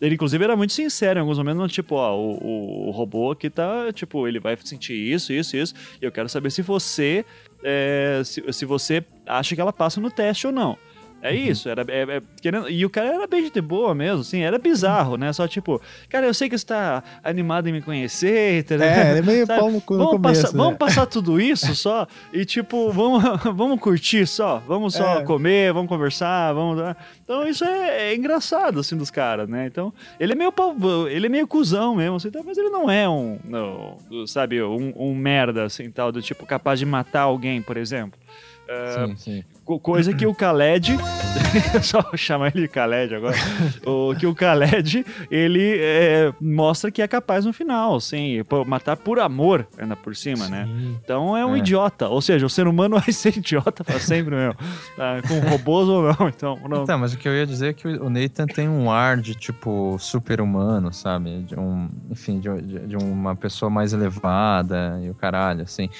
Ele 0.00 0.14
inclusive 0.14 0.44
era 0.44 0.54
muito 0.56 0.72
sincero 0.74 1.18
em 1.18 1.22
alguns 1.22 1.38
momentos, 1.38 1.72
tipo, 1.72 1.94
ó, 1.94 2.14
o, 2.14 2.32
o- 2.36 2.88
o 2.88 2.90
robô 2.90 3.30
aqui 3.30 3.48
tá, 3.48 3.90
tipo, 3.92 4.28
ele 4.28 4.38
vai 4.38 4.56
sentir 4.62 4.92
isso, 4.94 5.32
isso, 5.32 5.56
isso, 5.56 5.74
e 6.02 6.04
eu 6.04 6.12
quero 6.12 6.28
saber 6.28 6.50
se 6.50 6.60
você, 6.60 7.24
é, 7.64 8.20
se, 8.24 8.42
se 8.52 8.64
você 8.66 9.02
acha 9.26 9.54
que 9.54 9.60
ela 9.60 9.72
passa 9.72 10.00
no 10.02 10.10
teste 10.10 10.46
ou 10.46 10.52
não. 10.52 10.76
É 11.22 11.34
isso, 11.34 11.68
era 11.68 11.82
é- 11.88 12.16
é- 12.18 12.22
querendo, 12.40 12.68
e 12.70 12.84
o 12.84 12.90
cara 12.90 13.08
era 13.14 13.26
bem 13.26 13.50
de 13.50 13.60
boa 13.60 13.94
mesmo, 13.94 14.20
assim, 14.20 14.42
era 14.42 14.58
bizarro, 14.58 15.16
né? 15.16 15.32
Só 15.32 15.48
tipo, 15.48 15.80
cara, 16.08 16.26
eu 16.26 16.34
sei 16.34 16.48
que 16.48 16.56
você 16.56 16.66
tá 16.66 17.02
animado 17.24 17.68
em 17.68 17.72
me 17.72 17.80
conhecer, 17.82 18.60
entendeu? 18.60 18.86
é, 18.86 19.10
ele 19.10 19.18
é 19.18 19.22
meio 19.22 19.44
Sabe? 19.46 19.58
pau 19.60 19.70
no, 19.72 19.80
Vamos, 19.80 20.10
começo, 20.12 20.42
passar, 20.42 20.56
né? 20.56 20.62
vamos 20.62 20.78
passar 20.78 21.06
tudo 21.06 21.40
isso 21.40 21.74
só 21.74 22.06
e 22.32 22.44
tipo, 22.44 22.92
vamos, 22.92 23.22
vamos 23.56 23.80
curtir 23.80 24.26
só, 24.26 24.58
vamos 24.68 24.94
só 24.94 25.20
É. 25.20 25.24
comer, 25.24 25.72
vamos 25.72 25.88
conversar, 25.88 26.52
vamos. 26.52 26.80
Então 27.24 27.48
isso 27.48 27.64
é, 27.64 28.12
é 28.12 28.14
engraçado 28.14 28.78
assim 28.80 28.96
dos 28.96 29.10
caras, 29.10 29.48
né? 29.48 29.66
Então, 29.66 29.92
ele 30.20 30.32
é 30.32 30.36
meio 30.36 30.52
pau- 30.52 30.76
ele 31.08 31.26
é 31.26 31.30
meio 31.30 31.46
cuzão 31.48 31.96
mesmo, 31.96 32.16
assim, 32.16 32.30
tá? 32.30 32.40
mas 32.44 32.56
ele 32.58 32.68
não 32.70 32.88
é 32.90 33.08
um, 33.08 33.38
não, 33.42 33.96
sabe, 34.26 34.62
um, 34.62 34.92
um 34.94 35.14
merda 35.14 35.64
assim, 35.64 35.90
tal, 35.90 36.12
do 36.12 36.20
tipo 36.22 36.46
capaz 36.46 36.78
de 36.78 36.86
matar 36.86 37.22
alguém, 37.22 37.60
por 37.62 37.76
exemplo. 37.76 38.20
É, 38.68 39.06
Sim, 39.06 39.16
sim. 39.16 39.44
Co- 39.66 39.80
Coisa 39.80 40.14
que 40.14 40.24
o 40.24 40.32
Khaled, 40.32 40.96
só 41.82 42.00
chamar 42.16 42.52
ele 42.54 42.66
de 42.68 42.72
Khaled 42.72 43.12
agora, 43.16 43.36
o, 43.84 44.14
que 44.14 44.26
o 44.26 44.32
Khaled, 44.32 45.04
ele 45.30 45.76
é, 45.80 46.32
mostra 46.40 46.88
que 46.90 47.02
é 47.02 47.08
capaz 47.08 47.44
no 47.44 47.52
final, 47.52 47.96
assim, 47.96 48.42
matar 48.66 48.96
por 48.96 49.18
amor, 49.18 49.66
ainda 49.76 49.96
por 49.96 50.14
cima, 50.14 50.46
né? 50.48 50.68
Então 51.02 51.36
é 51.36 51.44
um 51.44 51.56
É. 51.56 51.58
idiota, 51.58 52.08
ou 52.08 52.20
seja, 52.22 52.46
o 52.46 52.48
ser 52.48 52.68
humano 52.68 52.94
vai 53.00 53.12
ser 53.12 53.36
idiota 53.36 53.82
pra 53.82 53.98
sempre 53.98 54.36
mesmo, 54.36 54.54
tá? 54.96 55.20
com 55.26 55.40
robôs 55.50 55.88
ou 55.88 56.02
não, 56.12 56.28
então... 56.28 56.56
Não, 56.68 56.84
Então, 56.84 56.98
mas 56.98 57.12
o 57.12 57.18
que 57.18 57.28
eu 57.28 57.34
ia 57.34 57.44
dizer 57.44 57.70
é 57.70 57.72
que 57.72 57.88
o 57.88 58.08
Nathan 58.08 58.46
tem 58.46 58.68
um 58.68 58.88
ar 58.90 59.16
de, 59.16 59.34
tipo, 59.34 59.96
super-humano, 59.98 60.92
sabe? 60.92 61.42
De 61.42 61.58
um, 61.58 61.88
enfim, 62.08 62.38
de, 62.38 62.62
de- 62.62 62.86
de 62.86 62.96
uma 62.96 63.34
pessoa 63.34 63.68
mais 63.68 63.92
elevada 63.92 65.00
e 65.02 65.10
o 65.10 65.14
caralho, 65.14 65.62
assim. 65.62 65.90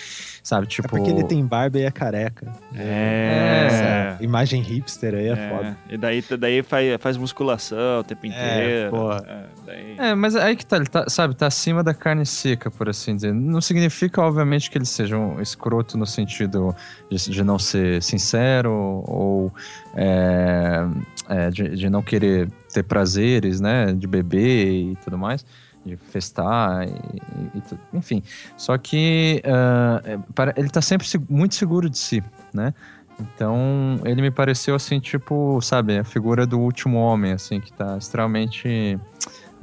Sabe, 0.43 0.69
tipo... 0.69 0.87
É 0.87 0.89
porque 0.91 1.11
ele 1.11 1.25
tem 1.25 1.45
barba 1.45 1.79
e 1.79 1.83
é 1.83 1.91
careca. 1.91 2.47
É, 2.75 3.56
Essa 3.57 4.23
imagem 4.23 4.61
hipster 4.63 5.15
aí 5.15 5.29
é, 5.29 5.33
É, 5.33 5.49
foda. 5.49 5.79
E 5.89 5.97
daí, 5.97 6.23
daí 6.39 6.63
faz, 6.63 6.97
faz 7.01 7.17
musculação 7.17 8.01
o 8.01 8.05
tempo 8.05 8.27
inteiro. 8.27 8.91
porra. 8.91 9.23
É, 9.27 9.45
daí- 9.65 9.95
É, 9.99 10.15
mas 10.15 10.37
aí 10.37 10.55
que 10.57 10.65
tá, 10.67 10.77
ele 10.77 10.87
tá, 10.87 11.09
sabe, 11.09 11.35
tá 11.35 11.47
acima 11.47 11.83
da 11.83 11.95
carne 11.95 12.25
seca, 12.27 12.71
por 12.71 12.89
assim 12.89 13.15
dizer. 13.17 13.33
Não 13.33 13.61
significa, 13.61 14.21
obviamente, 14.23 14.71
que 14.71 14.79
ele 14.79 14.85
seja 14.87 15.17
um 15.17 15.41
escroto 15.41 15.97
no 15.97 16.07
sentido 16.07 16.75
de, 17.11 17.17
de 17.31 17.43
não 17.45 17.59
ser 17.59 18.03
sincero 18.03 18.71
ou 19.07 19.53
é, 19.95 20.87
é, 21.29 21.51
de, 21.51 21.69
de 21.77 21.91
não 21.91 22.03
querer 22.03 22.49
ter 22.73 22.83
prazeres, 22.83 23.61
né, 23.61 23.93
de 23.93 24.07
beber 24.07 24.93
e 24.93 24.97
tudo 25.05 25.17
mais, 25.17 25.45
de 25.85 25.97
festar, 25.97 26.87
e, 26.87 26.91
e- 26.91 27.59
e 27.59 27.97
enfim. 27.97 28.23
Só 28.57 28.77
que 28.77 29.41
é, 29.45 30.19
para- 30.35 30.53
ele 30.57 30.69
tá 30.69 30.83
sempre 30.83 31.07
se- 31.07 31.21
muito 31.29 31.55
seguro 31.55 31.89
de 31.89 31.97
si, 31.99 32.23
né? 32.53 32.75
Então, 33.19 33.99
ele 34.05 34.21
me 34.21 34.31
pareceu 34.31 34.75
assim, 34.75 35.01
tipo, 35.01 35.59
sabe, 35.63 35.99
a 35.99 36.05
figura 36.05 36.47
do 36.47 36.59
último 36.61 36.99
homem, 36.99 37.33
assim, 37.33 37.61
que 37.61 37.73
tá 37.73 37.97
extremamente 37.97 38.99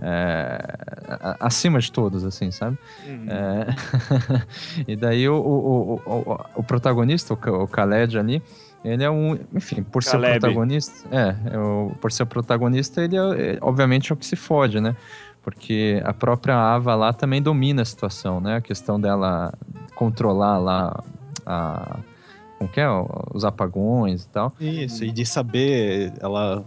é, 0.02 0.78
acima 1.40 1.80
de 1.80 1.92
todos, 1.92 2.26
assim, 2.26 2.52
sabe? 2.52 2.78
Uhum. 3.06 3.26
É, 3.30 3.68
e 4.88 4.96
daí 4.96 5.30
o, 5.30 5.36
o, 5.36 6.02
o, 6.06 6.38
o, 6.56 6.64
protagonista, 6.64 7.34
o, 7.34 7.68
Khaled 7.68 8.18
ali, 8.18 8.42
ele 8.84 9.04
é 9.04 9.10
um, 9.10 9.38
enfim, 9.54 9.84
por 9.84 10.04
ser 10.04 10.12
Caleb. 10.14 10.40
protagonista, 10.40 11.08
é, 11.12 11.54
é 11.54 11.58
o- 11.58 11.92
por 12.02 12.12
ser 12.12 12.26
protagonista, 12.26 13.02
ele 13.02 13.16
é, 13.16 13.20
é, 13.54 13.58
obviamente 13.62 14.12
é 14.12 14.14
o 14.14 14.18
que 14.18 14.26
se 14.26 14.36
fode, 14.36 14.82
né? 14.82 14.96
Porque 15.42 16.02
a 16.04 16.14
própria 16.14 16.56
Ava 16.56 16.96
lá 16.96 17.14
também 17.14 17.42
domina 17.42 17.82
a 17.82 17.86
situação, 17.86 18.40
né? 18.42 18.58
A 18.58 18.62
questão 18.62 19.00
dela 19.00 19.54
controlar 19.94 20.58
lá 20.58 21.04
a, 21.46 21.98
como 22.64 22.70
que 22.70 22.80
é? 22.80 22.88
Os 23.34 23.44
apagões 23.44 24.24
e 24.24 24.30
tal. 24.30 24.54
Isso, 24.60 25.04
e 25.04 25.12
de 25.12 25.26
saber, 25.26 26.14
ela, 26.20 26.64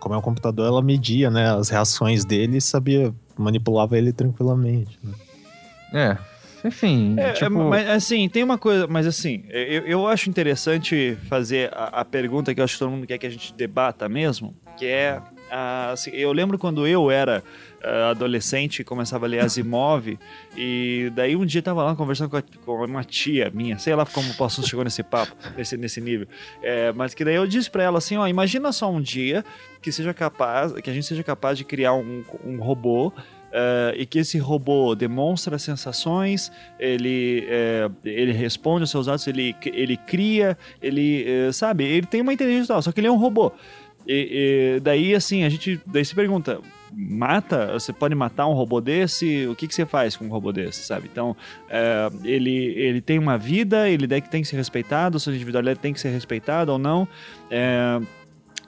como 0.00 0.14
é 0.14 0.18
um 0.18 0.22
computador, 0.22 0.66
ela 0.66 0.82
media, 0.82 1.30
né, 1.30 1.52
as 1.54 1.68
reações 1.68 2.24
dele 2.24 2.58
e 2.58 2.60
sabia, 2.60 3.14
manipulava 3.36 3.96
ele 3.96 4.12
tranquilamente. 4.12 4.98
né? 5.02 5.14
É, 5.92 6.66
enfim, 6.66 7.14
É, 7.18 7.32
tipo... 7.32 7.44
é, 7.44 7.48
mas 7.48 7.88
assim, 7.88 8.28
tem 8.28 8.42
uma 8.42 8.58
coisa, 8.58 8.86
mas 8.88 9.06
assim, 9.06 9.44
eu, 9.48 9.82
eu 9.86 10.08
acho 10.08 10.28
interessante 10.28 11.16
fazer 11.28 11.70
a, 11.72 12.00
a 12.00 12.04
pergunta 12.04 12.52
que 12.52 12.60
eu 12.60 12.64
acho 12.64 12.74
que 12.74 12.78
todo 12.80 12.90
mundo 12.90 13.06
quer 13.06 13.18
que 13.18 13.26
a 13.26 13.30
gente 13.30 13.54
debata 13.54 14.08
mesmo, 14.08 14.54
que 14.76 14.84
é, 14.84 15.20
ah, 15.50 15.90
assim, 15.92 16.10
eu 16.10 16.32
lembro 16.32 16.58
quando 16.58 16.86
eu 16.86 17.08
era 17.10 17.42
adolescente 18.10 18.80
e 18.80 18.84
começava 18.84 19.26
a 19.26 19.28
ler 19.28 19.40
Asimov, 19.40 20.18
e 20.56 21.10
daí 21.14 21.36
um 21.36 21.44
dia 21.46 21.62
tava 21.62 21.82
lá 21.82 21.94
conversando 21.94 22.30
com, 22.30 22.36
a- 22.36 22.42
com 22.64 22.84
uma 22.84 23.04
tia 23.04 23.50
minha, 23.54 23.78
sei 23.78 23.94
lá 23.94 24.04
como 24.06 24.30
o 24.30 24.36
Passus 24.36 24.66
chegou 24.66 24.84
nesse 24.84 25.02
papo, 25.02 25.34
nesse, 25.56 25.76
nesse 25.76 26.00
nível, 26.00 26.26
É, 26.62 26.92
mas 26.92 27.14
que 27.14 27.24
daí 27.24 27.34
eu 27.36 27.46
disse 27.46 27.70
pra 27.70 27.82
ela 27.82 27.98
assim, 27.98 28.16
ó, 28.16 28.26
imagina 28.26 28.72
só 28.72 28.90
um 28.90 29.00
dia 29.00 29.44
que 29.80 29.92
seja 29.92 30.12
capaz, 30.12 30.72
que 30.72 30.90
a 30.90 30.92
gente 30.92 31.06
seja 31.06 31.22
capaz 31.22 31.56
de 31.58 31.64
criar 31.64 31.94
um, 31.94 32.24
um 32.44 32.58
robô 32.60 33.12
eh, 33.52 33.94
e 33.98 34.06
que 34.06 34.18
esse 34.18 34.36
robô 34.38 34.94
demonstra 34.96 35.56
sensações, 35.58 36.50
ele, 36.80 37.46
eh, 37.48 37.88
ele 38.04 38.32
responde 38.32 38.82
aos 38.82 38.90
seus 38.90 39.06
atos, 39.06 39.26
ele, 39.28 39.54
ele 39.64 39.96
cria, 39.96 40.58
ele, 40.82 41.24
eh, 41.26 41.52
sabe, 41.52 41.84
ele 41.84 42.06
tem 42.06 42.20
uma 42.20 42.32
inteligência 42.32 42.82
só 42.82 42.90
que 42.90 42.98
ele 43.00 43.06
é 43.06 43.10
um 43.12 43.16
robô. 43.16 43.52
E, 44.08 44.76
e 44.76 44.80
daí, 44.80 45.14
assim, 45.14 45.44
a 45.44 45.48
gente 45.48 45.80
daí 45.86 46.04
se 46.04 46.14
pergunta, 46.14 46.60
mata, 46.92 47.72
você 47.72 47.92
pode 47.92 48.14
matar 48.14 48.46
um 48.46 48.52
robô 48.52 48.80
desse? 48.80 49.46
O 49.46 49.54
que, 49.54 49.66
que 49.66 49.74
você 49.74 49.86
faz 49.86 50.16
com 50.16 50.24
um 50.26 50.28
robô 50.28 50.52
desse, 50.52 50.82
sabe? 50.82 51.08
Então, 51.10 51.36
eh, 51.68 52.10
ele, 52.24 52.54
ele 52.76 53.00
tem 53.00 53.18
uma 53.18 53.36
vida, 53.36 53.88
ele 53.88 54.06
tem 54.06 54.42
que 54.42 54.48
ser 54.48 54.56
respeitado, 54.56 55.18
sua 55.18 55.34
individualidade 55.34 55.80
tem 55.80 55.92
que 55.92 56.00
ser 56.00 56.10
respeitada 56.10 56.72
ou 56.72 56.78
não. 56.78 57.08
Eh, 57.50 58.00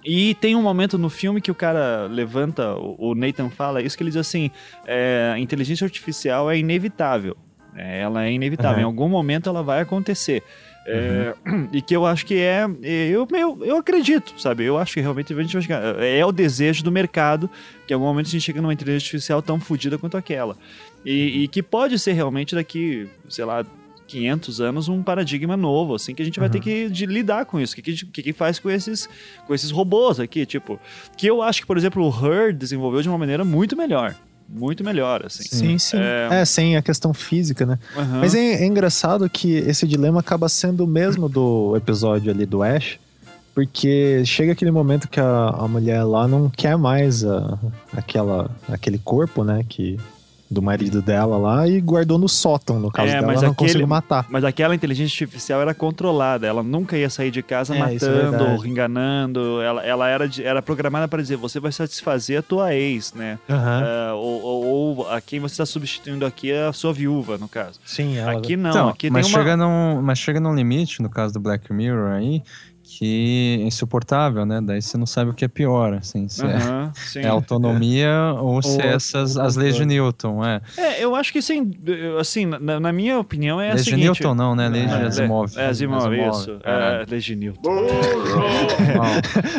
e 0.04 0.34
tem 0.36 0.54
um 0.56 0.62
momento 0.62 0.96
no 0.96 1.10
filme 1.10 1.40
que 1.40 1.50
o 1.50 1.54
cara 1.54 2.06
levanta, 2.06 2.74
o 2.76 3.14
Nathan 3.14 3.50
fala 3.50 3.82
isso, 3.82 3.96
que 3.96 4.02
ele 4.02 4.10
diz 4.10 4.16
assim: 4.16 4.50
é, 4.86 5.32
a 5.34 5.38
inteligência 5.38 5.84
artificial 5.84 6.50
é 6.50 6.56
inevitável. 6.56 7.36
É, 7.76 8.00
ela 8.00 8.24
é 8.24 8.32
inevitável. 8.32 8.76
Uhum. 8.76 8.82
Em 8.82 8.84
algum 8.84 9.08
momento 9.08 9.48
ela 9.48 9.62
vai 9.62 9.80
acontecer. 9.80 10.42
É, 10.90 11.34
e 11.70 11.82
que 11.82 11.94
eu 11.94 12.06
acho 12.06 12.24
que 12.24 12.36
é. 12.36 12.64
Eu, 12.82 13.28
eu, 13.30 13.58
eu 13.62 13.76
acredito, 13.76 14.32
sabe? 14.40 14.64
Eu 14.64 14.78
acho 14.78 14.94
que 14.94 15.00
realmente 15.00 15.34
a 15.34 15.42
gente 15.42 15.52
vai 15.52 15.62
chegar. 15.62 16.02
É 16.02 16.24
o 16.24 16.32
desejo 16.32 16.82
do 16.82 16.90
mercado 16.90 17.50
que 17.86 17.92
em 17.92 17.94
algum 17.94 18.06
momento 18.06 18.26
a 18.26 18.30
gente 18.30 18.42
chega 18.42 18.60
numa 18.62 18.72
inteligência 18.72 19.06
artificial 19.06 19.42
tão 19.42 19.60
fodida 19.60 19.98
quanto 19.98 20.16
aquela. 20.16 20.56
E, 21.04 21.44
e 21.44 21.48
que 21.48 21.62
pode 21.62 21.98
ser 21.98 22.12
realmente 22.12 22.54
daqui, 22.54 23.06
sei 23.28 23.44
lá, 23.44 23.64
500 24.06 24.60
anos 24.60 24.88
um 24.88 25.02
paradigma 25.02 25.56
novo, 25.56 25.94
assim, 25.94 26.14
que 26.14 26.22
a 26.22 26.24
gente 26.24 26.40
vai 26.40 26.48
ter 26.48 26.60
que 26.60 26.88
de- 26.88 27.06
lidar 27.06 27.44
com 27.44 27.60
isso. 27.60 27.74
O 27.74 27.76
que, 27.76 27.82
que, 27.82 28.22
que 28.22 28.32
faz 28.32 28.58
com 28.58 28.70
esses, 28.70 29.08
com 29.46 29.54
esses 29.54 29.70
robôs 29.70 30.18
aqui, 30.18 30.46
tipo... 30.46 30.80
Que 31.16 31.26
eu 31.26 31.42
acho 31.42 31.60
que, 31.60 31.66
por 31.66 31.76
exemplo, 31.76 32.02
o 32.02 32.10
Her 32.10 32.54
desenvolveu 32.54 33.02
de 33.02 33.08
uma 33.08 33.18
maneira 33.18 33.44
muito 33.44 33.76
melhor. 33.76 34.16
Muito 34.48 34.82
melhor, 34.82 35.26
assim. 35.26 35.42
Sim, 35.42 35.78
sim. 35.78 35.98
É. 35.98 36.40
É, 36.40 36.44
sem 36.44 36.76
a 36.76 36.82
questão 36.82 37.12
física, 37.12 37.66
né? 37.66 37.78
Aham. 37.96 38.20
Mas 38.20 38.34
é, 38.34 38.62
é 38.62 38.66
engraçado 38.66 39.28
que 39.28 39.56
esse 39.56 39.86
dilema 39.86 40.20
acaba 40.20 40.48
sendo 40.48 40.84
o 40.84 40.86
mesmo 40.86 41.28
do 41.28 41.76
episódio 41.76 42.32
ali 42.32 42.46
do 42.46 42.62
Ash, 42.62 42.98
porque 43.54 44.22
chega 44.24 44.52
aquele 44.52 44.70
momento 44.70 45.08
que 45.08 45.20
a, 45.20 45.48
a 45.50 45.68
mulher 45.68 46.02
lá 46.04 46.26
não 46.28 46.48
quer 46.48 46.78
mais 46.78 47.24
a- 47.24 47.58
aquela, 47.92 48.50
aquele 48.68 48.98
corpo, 48.98 49.44
né, 49.44 49.64
que 49.68 49.98
do 50.50 50.62
marido 50.62 51.02
dela 51.02 51.36
lá 51.36 51.68
e 51.68 51.80
guardou 51.80 52.16
no 52.18 52.28
sótão, 52.28 52.80
no 52.80 52.90
caso 52.90 53.08
É, 53.10 53.12
dela, 53.16 53.26
mas 53.26 53.42
não 53.42 53.50
aquele- 53.50 53.68
conseguiu 53.68 53.86
matar. 53.86 54.26
Mas 54.30 54.44
aquela 54.44 54.74
inteligência 54.74 55.12
artificial 55.24 55.60
era 55.60 55.74
controlada, 55.74 56.46
ela 56.46 56.62
nunca 56.62 56.96
ia 56.96 57.10
sair 57.10 57.30
de 57.30 57.42
casa 57.42 57.74
É, 57.74 57.76
é 57.76 57.80
matando, 57.80 58.30
verdade. 58.30 58.68
enganando. 58.70 59.60
Ela, 59.60 59.84
ela 59.84 60.08
era, 60.08 60.28
de- 60.28 60.42
era 60.44 60.62
programada 60.62 61.06
para 61.06 61.20
dizer: 61.20 61.36
você 61.36 61.60
vai 61.60 61.70
satisfazer 61.72 62.38
a 62.38 62.42
tua 62.42 62.74
ex, 62.74 63.12
né? 63.12 63.38
Aham. 63.48 63.82
É, 63.84 64.12
ou, 64.12 64.42
ou- 64.42 64.64
ou 64.66 65.10
a 65.10 65.20
quem 65.20 65.38
você 65.40 65.52
está 65.54 65.66
substituindo 65.66 66.24
aqui 66.24 66.50
é 66.50 66.66
a 66.66 66.72
sua 66.72 66.92
viúva, 66.92 67.36
no 67.38 67.48
caso. 67.48 67.78
Sim, 67.84 68.16
ela... 68.16 68.32
Aqui 68.32 68.56
não, 68.56 68.70
Então, 68.70 68.88
aqui 68.88 69.10
mas, 69.10 69.26
tem 69.26 69.34
uma. 69.34 69.42
chega 69.42 69.56
num, 69.56 70.00
mas 70.02 70.18
chega 70.18 70.40
num 70.40 70.54
limite, 70.54 71.02
no 71.02 71.10
caso 71.10 71.34
do 71.34 71.40
Black 71.40 71.72
Mirror 71.72 72.12
aí, 72.12 72.42
que 72.90 73.58
é 73.60 73.66
insuportável, 73.66 74.46
né? 74.46 74.60
Daí 74.62 74.80
você 74.80 74.96
não 74.96 75.04
sabe 75.06 75.30
o 75.30 75.34
que 75.34 75.44
é 75.44 75.48
pior, 75.48 75.92
assim. 75.92 76.26
Se 76.28 76.42
é- 76.44 76.54
Aham, 76.54 76.92
sim. 76.96 77.20
é, 77.20 77.28
autonomia 77.28 78.10
ou 78.40 78.62
se 78.62 78.80
é 78.80 78.86
Ou- 78.86 78.90
essas 78.96 79.36
ou 79.36 79.42
as 79.42 79.56
leis 79.56 79.76
de. 79.76 79.84
Newton, 79.84 80.42
é. 80.44 80.60
É, 80.76 81.04
eu 81.04 81.14
acho 81.14 81.32
que 81.32 81.42
sim, 81.42 81.70
assim, 82.18 82.46
na, 82.46 82.80
na 82.80 82.92
minha 82.92 83.18
opinião 83.18 83.60
é 83.60 83.70
a 83.70 83.74
Lei 83.74 83.82
de 83.84 83.90
seguinte... 83.90 84.04
Newton 84.04 84.34
não, 84.34 84.56
né? 84.56 84.68
Lei 84.68 84.86
de 84.86 84.92
É, 84.94 85.02
Asimov. 85.04 85.52
É, 85.58 85.66
Asimov, 85.66 86.12
isso. 86.14 86.58
É, 86.64 87.02
É. 87.02 87.06
lei 87.10 87.20
de 87.20 87.36
Newton. 87.36 87.60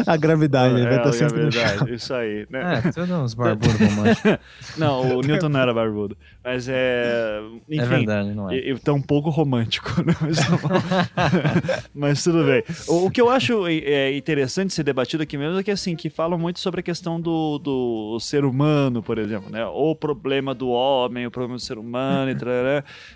A 0.05 0.17
gravidade, 0.17 0.73
ele 0.75 0.83
vai 0.83 0.93
é, 0.93 0.97
estar 0.97 1.09
é 1.09 1.13
sempre 1.13 1.43
no 1.45 1.51
chão. 1.51 1.63
verdade, 1.63 1.93
isso 1.93 2.13
aí. 2.13 2.45
Né? 2.49 2.81
É, 2.85 2.91
tudo 2.91 3.13
uns 3.15 3.33
barbudos 3.33 3.79
românticos. 3.89 4.37
Não, 4.77 5.17
o 5.17 5.21
Newton 5.21 5.49
não 5.49 5.59
era 5.59 5.73
barbudo. 5.73 6.17
Mas 6.49 6.67
é... 6.67 7.41
Enfim, 7.69 7.79
É 7.79 7.85
verdade, 7.85 8.33
não 8.33 8.49
é? 8.49 8.55
E, 8.55 8.71
e 8.71 8.79
tá 8.79 8.91
um 8.91 9.01
pouco 9.01 9.29
romântico, 9.29 9.89
né? 10.01 10.15
Mas, 10.19 10.37
tá. 10.39 11.83
Mas 11.93 12.23
tudo 12.23 12.43
bem. 12.43 12.63
O, 12.87 13.05
o 13.05 13.11
que 13.11 13.21
eu 13.21 13.29
acho 13.29 13.67
é, 13.67 14.17
interessante 14.17 14.73
ser 14.73 14.81
debatido 14.81 15.21
aqui 15.21 15.37
mesmo 15.37 15.59
é 15.59 15.63
que, 15.63 15.69
assim, 15.69 15.95
que 15.95 16.09
falam 16.09 16.39
muito 16.39 16.59
sobre 16.59 16.79
a 16.79 16.83
questão 16.83 17.21
do, 17.21 17.59
do 17.59 18.19
ser 18.19 18.45
humano, 18.45 19.03
por 19.03 19.19
exemplo, 19.19 19.51
né? 19.51 19.63
O 19.67 19.93
problema 19.93 20.55
do 20.55 20.69
homem, 20.69 21.27
o 21.27 21.31
problema 21.31 21.55
do 21.55 21.61
ser 21.61 21.77
humano, 21.77 22.31
e. 22.31 22.39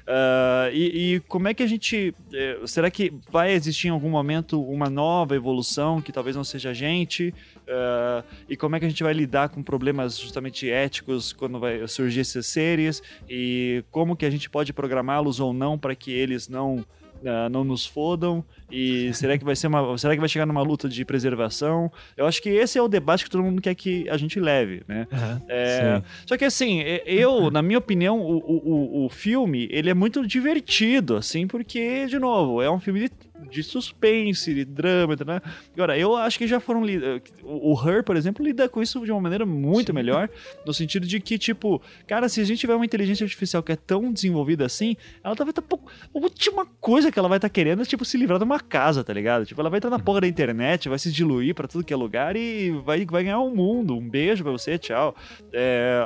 Ah, 0.06 0.70
e, 0.72 1.16
e 1.16 1.20
como 1.22 1.48
é 1.48 1.54
que 1.54 1.64
a 1.64 1.68
gente... 1.68 2.14
eh, 2.34 2.60
será 2.66 2.92
que 2.92 3.14
vai 3.32 3.54
existir 3.54 3.88
em 3.88 3.92
algum 3.92 4.10
momento 4.10 4.62
uma 4.62 4.90
nova 4.90 5.36
evolução 5.36 6.02
que 6.02 6.12
talvez 6.12 6.36
não 6.36 6.44
seja 6.44 6.70
a 6.70 6.74
gente? 6.74 7.34
Ah, 7.68 8.24
e 8.50 8.56
como 8.58 8.76
é 8.76 8.80
que 8.80 8.86
a 8.86 8.90
gente 8.90 9.04
vai 9.04 9.14
lidar 9.14 9.50
com 9.50 9.64
problemas 9.64 10.18
justamente 10.20 10.70
éticos 10.70 11.32
quando 11.34 11.60
vai 11.60 11.88
surgir 11.88 12.22
esses 12.22 12.46
seres? 12.48 13.02
E 13.30 13.84
como 13.92 14.16
que 14.16 14.26
a 14.26 14.30
gente 14.30 14.50
pode 14.50 14.74
programá-los 14.74 15.40
ou 15.40 15.54
não 15.54 15.78
para 15.78 15.96
que 15.96 16.12
eles 16.12 16.48
não 16.50 16.86
ah, 17.26 17.48
não 17.50 17.64
nos 17.64 17.86
fodam? 17.86 18.44
E 18.70 19.12
será 19.16 19.38
que 19.38 19.46
vai 19.46 19.56
ser 19.56 19.68
uma 19.68 19.98
será 19.98 20.14
que 20.14 20.20
vai 20.20 20.28
chegar 20.30 20.46
numa 20.46 20.62
luta 20.62 20.90
de 20.90 21.06
preservação? 21.06 21.92
Eu 22.18 22.26
acho 22.26 22.42
que 22.42 22.50
esse 22.50 22.78
é 22.78 22.82
o 22.82 22.88
debate 22.88 23.24
que 23.24 23.30
todo 23.30 23.44
mundo 23.44 23.62
quer 23.62 23.76
que 23.76 24.10
a 24.10 24.18
gente 24.18 24.40
leve 24.40 24.84
né? 24.88 25.08
É, 25.48 26.02
só 26.26 26.36
que 26.38 26.44
assim, 26.46 26.82
eu, 27.06 27.50
na 27.52 27.62
minha 27.62 27.78
opinião, 27.80 28.20
o, 28.20 28.38
o, 28.40 29.02
o- 29.04 29.06
o 29.06 29.10
filme, 29.10 29.68
ele 29.72 29.90
é 29.90 29.94
muito 29.94 30.26
divertido, 30.28 31.16
assim, 31.16 31.48
porque, 31.48 32.06
de 32.08 32.18
novo, 32.20 32.62
é 32.62 32.70
um 32.70 32.80
filme 32.80 33.02
de, 33.08 33.12
de 33.50 33.64
suspense, 33.64 34.54
de 34.54 34.66
drama, 34.66 35.16
né? 35.26 35.42
Agora, 35.74 35.98
eu 35.98 36.16
acho 36.16 36.38
que 36.38 36.48
já 36.48 36.60
foram... 36.60 36.84
li- 36.84 37.02
O, 37.44 37.74
o 37.74 37.90
Her, 37.90 38.04
por 38.04 38.16
exemplo, 38.16 38.44
lida 38.46 38.68
com 38.70 38.82
isso 38.82 39.04
de 39.06 39.12
uma 39.12 39.22
maneira 39.22 39.46
muito 39.46 39.94
melhor, 39.94 40.30
no 40.66 40.74
sentido 40.74 41.06
de 41.08 41.20
que, 41.20 41.38
tipo, 41.38 41.82
cara, 42.08 42.28
se 42.30 42.42
a 42.42 42.44
gente 42.44 42.60
tiver 42.60 42.76
uma 42.76 42.86
inteligência 42.86 43.24
artificial 43.24 43.62
que 43.64 43.72
é 43.72 43.76
tão 43.76 44.12
desenvolvida 44.12 44.66
assim, 44.66 44.96
ela 45.24 45.36
talvez 45.36 45.54
tá 45.54 45.62
pouco... 45.62 45.90
A 46.14 46.18
última 46.20 46.66
coisa 46.80 47.12
que 47.12 47.20
ela 47.20 47.28
vai 47.30 47.38
estar 47.38 47.50
querendo 47.50 47.82
é, 47.82 47.86
tipo, 47.86 48.06
se 48.06 48.18
livrar 48.18 48.38
de 48.40 48.46
uma 48.46 48.60
casa, 48.60 49.04
tá 49.04 49.14
ligado? 49.14 49.46
Tipo, 49.46 49.62
ela 49.62 49.70
vai 49.70 49.78
entrar 49.78 49.90
na 49.90 50.00
porra 50.00 50.22
da 50.22 50.28
internet, 50.28 50.90
vai 50.90 51.00
se 51.00 51.12
diluir 51.12 51.54
pra 51.56 51.68
tudo 51.68 51.84
que 51.84 51.94
é 51.94 51.98
lugar 51.98 52.36
e 52.36 52.72
vai, 52.86 53.06
vai 53.06 53.24
ganhar 53.24 53.40
um 53.40 53.54
mundo. 53.54 53.96
Um 53.98 54.08
beijo 54.10 54.44
pra 54.44 54.52
você, 54.52 54.78
tchau. 54.78 55.16
É, 55.52 56.04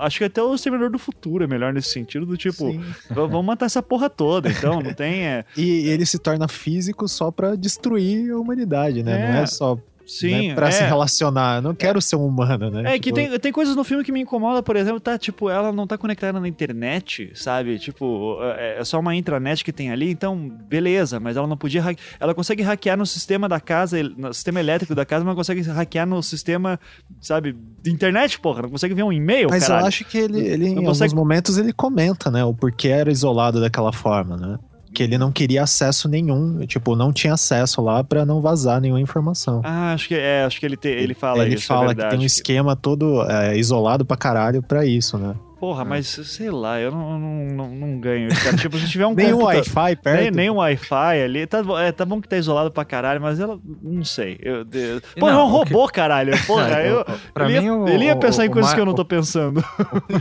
acho 0.00 0.18
que 0.18 0.24
até 0.24 0.42
o 0.42 0.54
Exterminador 0.54 0.90
do 0.90 0.98
Futuro 0.98 1.44
é 1.44 1.46
melhor 1.46 1.72
nesse 1.72 1.90
sentido, 1.90 2.26
do 2.26 2.36
tipo, 2.36 2.70
Sim. 2.70 2.80
vamos 3.10 3.44
matar 3.44 3.66
essa 3.66 3.82
porra 3.82 4.08
toda, 4.10 4.48
então, 4.50 4.80
não 4.80 4.92
tem. 4.94 5.26
É, 5.26 5.44
E 5.56 5.88
ele 5.88 6.04
se 6.06 6.18
torna 6.18 6.46
físico 6.48 6.73
físico 6.74 7.06
só 7.08 7.30
pra 7.30 7.54
destruir 7.54 8.32
a 8.32 8.38
humanidade, 8.38 9.02
né? 9.02 9.12
É. 9.28 9.32
Não 9.32 9.38
é 9.42 9.46
só 9.46 9.78
Sim, 10.06 10.48
né, 10.48 10.54
pra 10.54 10.68
é. 10.68 10.70
se 10.70 10.82
relacionar. 10.84 11.56
Eu 11.56 11.62
não 11.62 11.74
quero 11.74 11.98
ser 12.02 12.16
um 12.16 12.26
humano, 12.26 12.68
né? 12.70 12.82
É 12.94 12.98
que 12.98 13.04
Tipo, 13.10 13.14
tem, 13.16 13.38
tem 13.38 13.50
coisas 13.52 13.74
no 13.74 13.82
filme 13.82 14.04
que 14.04 14.12
me 14.12 14.20
incomodam, 14.20 14.62
por 14.62 14.76
exemplo, 14.76 15.00
tá, 15.00 15.16
tipo, 15.16 15.48
ela 15.48 15.72
não 15.72 15.86
tá 15.86 15.96
conectada 15.96 16.38
na 16.38 16.46
internet, 16.46 17.30
sabe? 17.34 17.78
Tipo, 17.78 18.36
é 18.42 18.80
é 18.80 18.84
só 18.84 19.00
uma 19.00 19.14
intranet 19.16 19.64
que 19.64 19.72
tem 19.72 19.90
ali, 19.90 20.10
então, 20.10 20.36
beleza, 20.68 21.18
mas 21.18 21.38
ela 21.38 21.46
não 21.46 21.56
podia. 21.56 21.82
Ela 22.20 22.34
consegue 22.34 22.62
hackear 22.62 22.98
no 22.98 23.06
sistema 23.06 23.48
da 23.48 23.58
casa, 23.60 23.96
no 24.02 24.34
sistema 24.34 24.60
elétrico 24.60 24.94
da 24.94 25.06
casa, 25.06 25.24
mas 25.24 25.30
não 25.30 25.36
consegue 25.36 25.62
hackear 25.62 26.06
no 26.06 26.22
sistema, 26.22 26.78
sabe, 27.20 27.56
de 27.82 27.90
internet, 27.90 28.38
porra, 28.40 28.62
não 28.62 28.70
consegue 28.70 28.92
ver 28.94 29.04
um 29.04 29.12
e-mail, 29.12 29.48
Mas 29.48 29.66
caralho. 29.66 29.84
eu 29.84 29.88
acho 29.88 30.04
que 30.04 30.18
ele, 30.18 30.38
ele 30.40 30.66
em 30.66 30.70
Não 30.74 30.78
alguns 30.82 30.98
consegue- 30.98 31.14
momentos, 31.14 31.56
ele 31.56 31.72
comenta, 31.72 32.30
né? 32.30 32.44
O 32.44 32.52
porquê 32.52 32.88
era 32.88 33.10
isolado 33.10 33.58
daquela 33.58 33.92
forma, 33.92 34.36
né? 34.36 34.58
Que 34.94 35.02
ele 35.02 35.18
não 35.18 35.32
queria 35.32 35.62
acesso 35.64 36.08
nenhum, 36.08 36.60
tipo, 36.66 36.94
não 36.94 37.12
tinha 37.12 37.34
acesso 37.34 37.82
lá 37.82 38.02
pra 38.04 38.24
não 38.24 38.40
vazar 38.40 38.80
nenhuma 38.80 39.00
informação. 39.00 39.60
Ah, 39.64 39.92
acho 39.92 40.08
que 40.08 40.14
é, 40.14 40.44
acho 40.44 40.60
que 40.60 40.64
ele, 40.64 40.76
te, 40.76 40.88
ele 40.88 41.14
fala 41.14 41.44
ele 41.44 41.56
isso, 41.56 41.66
fala 41.66 41.86
é 41.86 41.88
que 41.88 41.94
verdade. 41.96 42.10
tem 42.16 42.20
um 42.20 42.26
esquema 42.26 42.76
todo 42.76 43.22
é, 43.28 43.56
isolado 43.58 44.04
pra 44.04 44.16
caralho 44.16 44.62
pra 44.62 44.86
isso, 44.86 45.18
né? 45.18 45.34
Porra, 45.64 45.84
mas 45.84 46.06
sei 46.08 46.50
lá, 46.50 46.78
eu 46.78 46.90
não, 46.90 47.18
não, 47.18 47.46
não, 47.46 47.68
não 47.74 47.98
ganho, 48.00 48.28
cara. 48.28 48.56
Tipo, 48.56 48.76
se 48.78 48.88
tiver 48.88 49.06
um 49.06 49.14
Nem 49.16 49.32
um 49.32 49.38
computa- 49.38 49.56
Wi-Fi 49.56 49.96
perto. 49.96 50.20
Nem, 50.22 50.30
nem 50.30 50.50
um 50.50 50.56
Wi-Fi 50.56 51.22
ali. 51.22 51.46
Tá, 51.46 51.62
bom- 51.62 51.78
é, 51.78 51.90
tá 51.90 52.04
bom 52.04 52.20
que 52.20 52.28
tá 52.28 52.36
isolado 52.36 52.70
pra 52.70 52.84
caralho, 52.84 53.20
mas 53.20 53.40
ela. 53.40 53.58
Não 53.82 54.04
sei. 54.04 54.38
Eu, 54.42 54.62
de- 54.64 55.00
E 55.16 55.20
Pô, 55.20 55.28
é 55.28 55.32
não, 55.32 55.46
um 55.48 55.54
o 55.60 55.64
que- 55.64 55.72
robô, 55.72 55.88
caralho. 55.88 56.32
Porra, 56.46 56.80
É, 56.80 56.90
eu. 56.92 57.00
o- 57.00 57.32
pra 57.32 57.50
ele, 57.50 57.60
mim, 57.60 57.64
ia, 57.66 57.74
o- 57.74 57.88
ele 57.88 58.04
ia 58.04 58.16
pensar 58.16 58.44
em 58.44 58.48
o- 58.48 58.52
coisas 58.52 58.72
o 58.72 58.74
que 58.74 58.80
eu 58.80 58.84
não 58.86 58.94
tô 58.94 59.04
pensando. 59.04 59.64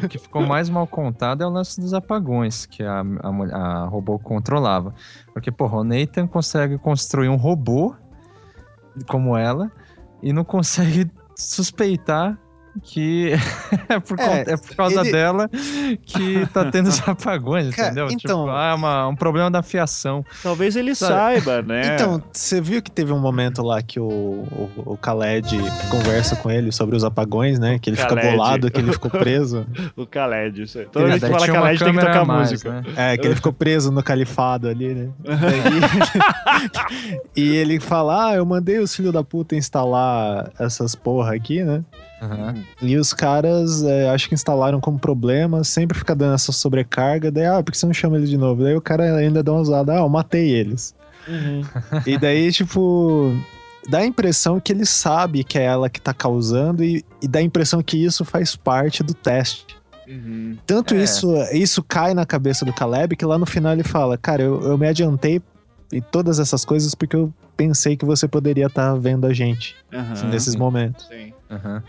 O 0.03 0.07
que 0.07 0.17
ficou 0.17 0.41
mais 0.45 0.69
mal 0.69 0.87
contado 0.87 1.43
é 1.43 1.45
o 1.45 1.49
lance 1.49 1.79
dos 1.81 1.93
apagões 1.93 2.65
que 2.65 2.81
a, 2.81 3.01
a, 3.01 3.57
a 3.57 3.85
robô 3.85 4.17
controlava. 4.17 4.93
Porque, 5.33 5.51
porra, 5.51 5.77
o 5.79 5.83
Nathan 5.83 6.25
consegue 6.27 6.77
construir 6.77 7.27
um 7.27 7.35
robô 7.35 7.95
como 9.07 9.35
ela 9.35 9.71
e 10.21 10.31
não 10.31 10.43
consegue 10.45 11.11
suspeitar 11.35 12.37
que 12.81 13.31
é 13.89 13.99
por, 13.99 14.19
É, 14.19 14.25
conta- 14.27 14.51
é 14.51 14.57
por 14.57 14.75
causa 14.75 15.01
ele- 15.01 15.11
dela 15.11 15.49
que 16.05 16.45
tá 16.53 16.65
tendo 16.71 16.87
os 16.89 16.99
apagões, 17.07 17.75
Cara, 17.75 17.87
entendeu? 17.89 18.07
então- 18.07 18.17
Tipo, 18.45 18.49
ah, 18.49 18.71
é 18.71 18.73
uma- 18.73 19.07
um 19.07 19.15
problema 19.15 19.51
da 19.51 19.61
fiação. 19.61 20.25
Talvez 20.41 20.75
ele 20.75 20.95
Sabe? 20.95 21.13
saiba, 21.41 21.61
né? 21.61 21.93
Então, 21.95 22.23
você 22.31 22.59
viu 22.59 22.81
que 22.81 22.89
teve 22.89 23.11
um 23.13 23.19
momento 23.19 23.61
lá 23.61 23.81
que 23.81 23.99
o, 23.99 24.05
o, 24.07 24.69
o 24.93 24.97
Khaled 25.01 25.57
conversa 25.89 26.35
com 26.35 26.49
ele 26.49 26.71
sobre 26.71 26.95
os 26.95 27.03
apagões, 27.03 27.59
né? 27.59 27.77
Que 27.79 27.89
ele 27.89 27.97
fica 27.97 28.15
Khaled. 28.15 28.31
bolado, 28.31 28.71
que 28.71 28.79
ele 28.79 28.91
ficou 28.91 29.11
preso. 29.11 29.65
O 29.95 30.03
Khaled, 30.05 30.61
isso 30.63 30.79
aí. 30.79 30.85
Toda 30.85 31.05
É, 31.05 31.09
vez 31.09 31.23
que 31.23 31.29
fala 31.29 31.45
Khaled 31.47 31.83
tem 31.83 31.93
que 31.93 31.99
tocar 31.99 32.25
mais, 32.25 32.51
música. 32.51 32.71
né? 32.71 32.83
É, 32.95 33.17
que 33.17 33.27
ele 33.27 33.35
ficou 33.35 33.53
preso 33.53 33.91
no 33.91 34.01
califado 34.01 34.67
ali, 34.67 34.93
né? 34.93 35.09
Daí- 36.73 37.19
e 37.35 37.55
ele 37.55 37.79
fala: 37.79 38.29
Ah, 38.29 38.35
eu 38.35 38.45
mandei 38.45 38.79
os 38.79 38.95
filhos 38.95 39.11
da 39.13 39.23
puta 39.23 39.55
instalar 39.55 40.51
essas 40.59 40.95
porra 40.95 41.35
aqui, 41.35 41.63
né? 41.63 41.83
Aham. 42.23 42.55
E 42.81 42.95
os 42.97 43.11
caras, 43.13 43.83
é, 43.83 44.09
acho 44.09 44.29
que 44.29 44.33
instalaram 44.33 44.79
como 44.79 44.97
problema, 44.97 45.63
sempre 45.63 45.97
fica 45.97 46.15
dando 46.15 46.35
essa 46.35 46.51
sobrecarga. 46.51 47.29
Daí, 47.31 47.45
ah, 47.45 47.61
por 47.61 47.71
que 47.71 47.77
você 47.77 47.85
não 47.85 47.93
chama 47.93 48.17
ele 48.17 48.27
de 48.27 48.37
novo? 48.37 48.63
Daí 48.63 48.75
o 48.75 48.81
cara 48.81 49.15
ainda 49.17 49.43
dá 49.43 49.51
uma 49.51 49.61
usada, 49.61 49.93
ah, 49.93 49.99
eu 49.99 50.09
matei 50.09 50.49
eles. 50.49 50.95
E 52.05 52.17
daí, 52.17 52.51
tipo, 52.51 53.31
dá 53.89 53.99
a 53.99 54.05
impressão 54.05 54.59
que 54.59 54.73
ele 54.73 54.85
sabe 54.85 55.43
que 55.43 55.57
é 55.57 55.63
ela 55.63 55.89
que 55.89 56.01
tá 56.01 56.13
causando 56.13 56.83
e, 56.83 57.03
e 57.21 57.27
dá 57.27 57.39
a 57.39 57.41
impressão 57.43 57.81
que 57.81 57.97
isso 57.97 58.25
faz 58.25 58.55
parte 58.55 59.03
do 59.03 59.13
teste. 59.13 59.77
Uhum. 60.07 60.57
Tanto 60.65 60.93
É. 60.95 61.03
isso, 61.03 61.33
isso 61.53 61.81
cai 61.83 62.13
na 62.13 62.25
cabeça 62.25 62.65
do 62.65 62.73
Caleb 62.73 63.15
que 63.15 63.25
lá 63.25 63.37
no 63.37 63.45
final 63.45 63.71
ele 63.71 63.83
fala: 63.83 64.17
Cara, 64.17 64.43
eu, 64.43 64.61
eu 64.61 64.77
me 64.77 64.85
adiantei 64.87 65.41
e 65.93 66.01
todas 66.01 66.39
essas 66.39 66.65
coisas 66.65 66.93
porque 66.93 67.15
eu 67.15 67.33
pensei 67.55 67.95
que 67.95 68.03
você 68.03 68.27
poderia 68.27 68.65
estar 68.65 68.93
vendo 68.95 69.25
a 69.25 69.33
gente 69.33 69.75
Aham. 69.93 70.29
nesses 70.29 70.55
momentos. 70.55 71.05
Sim. 71.07 71.33
Aham. 71.49 71.81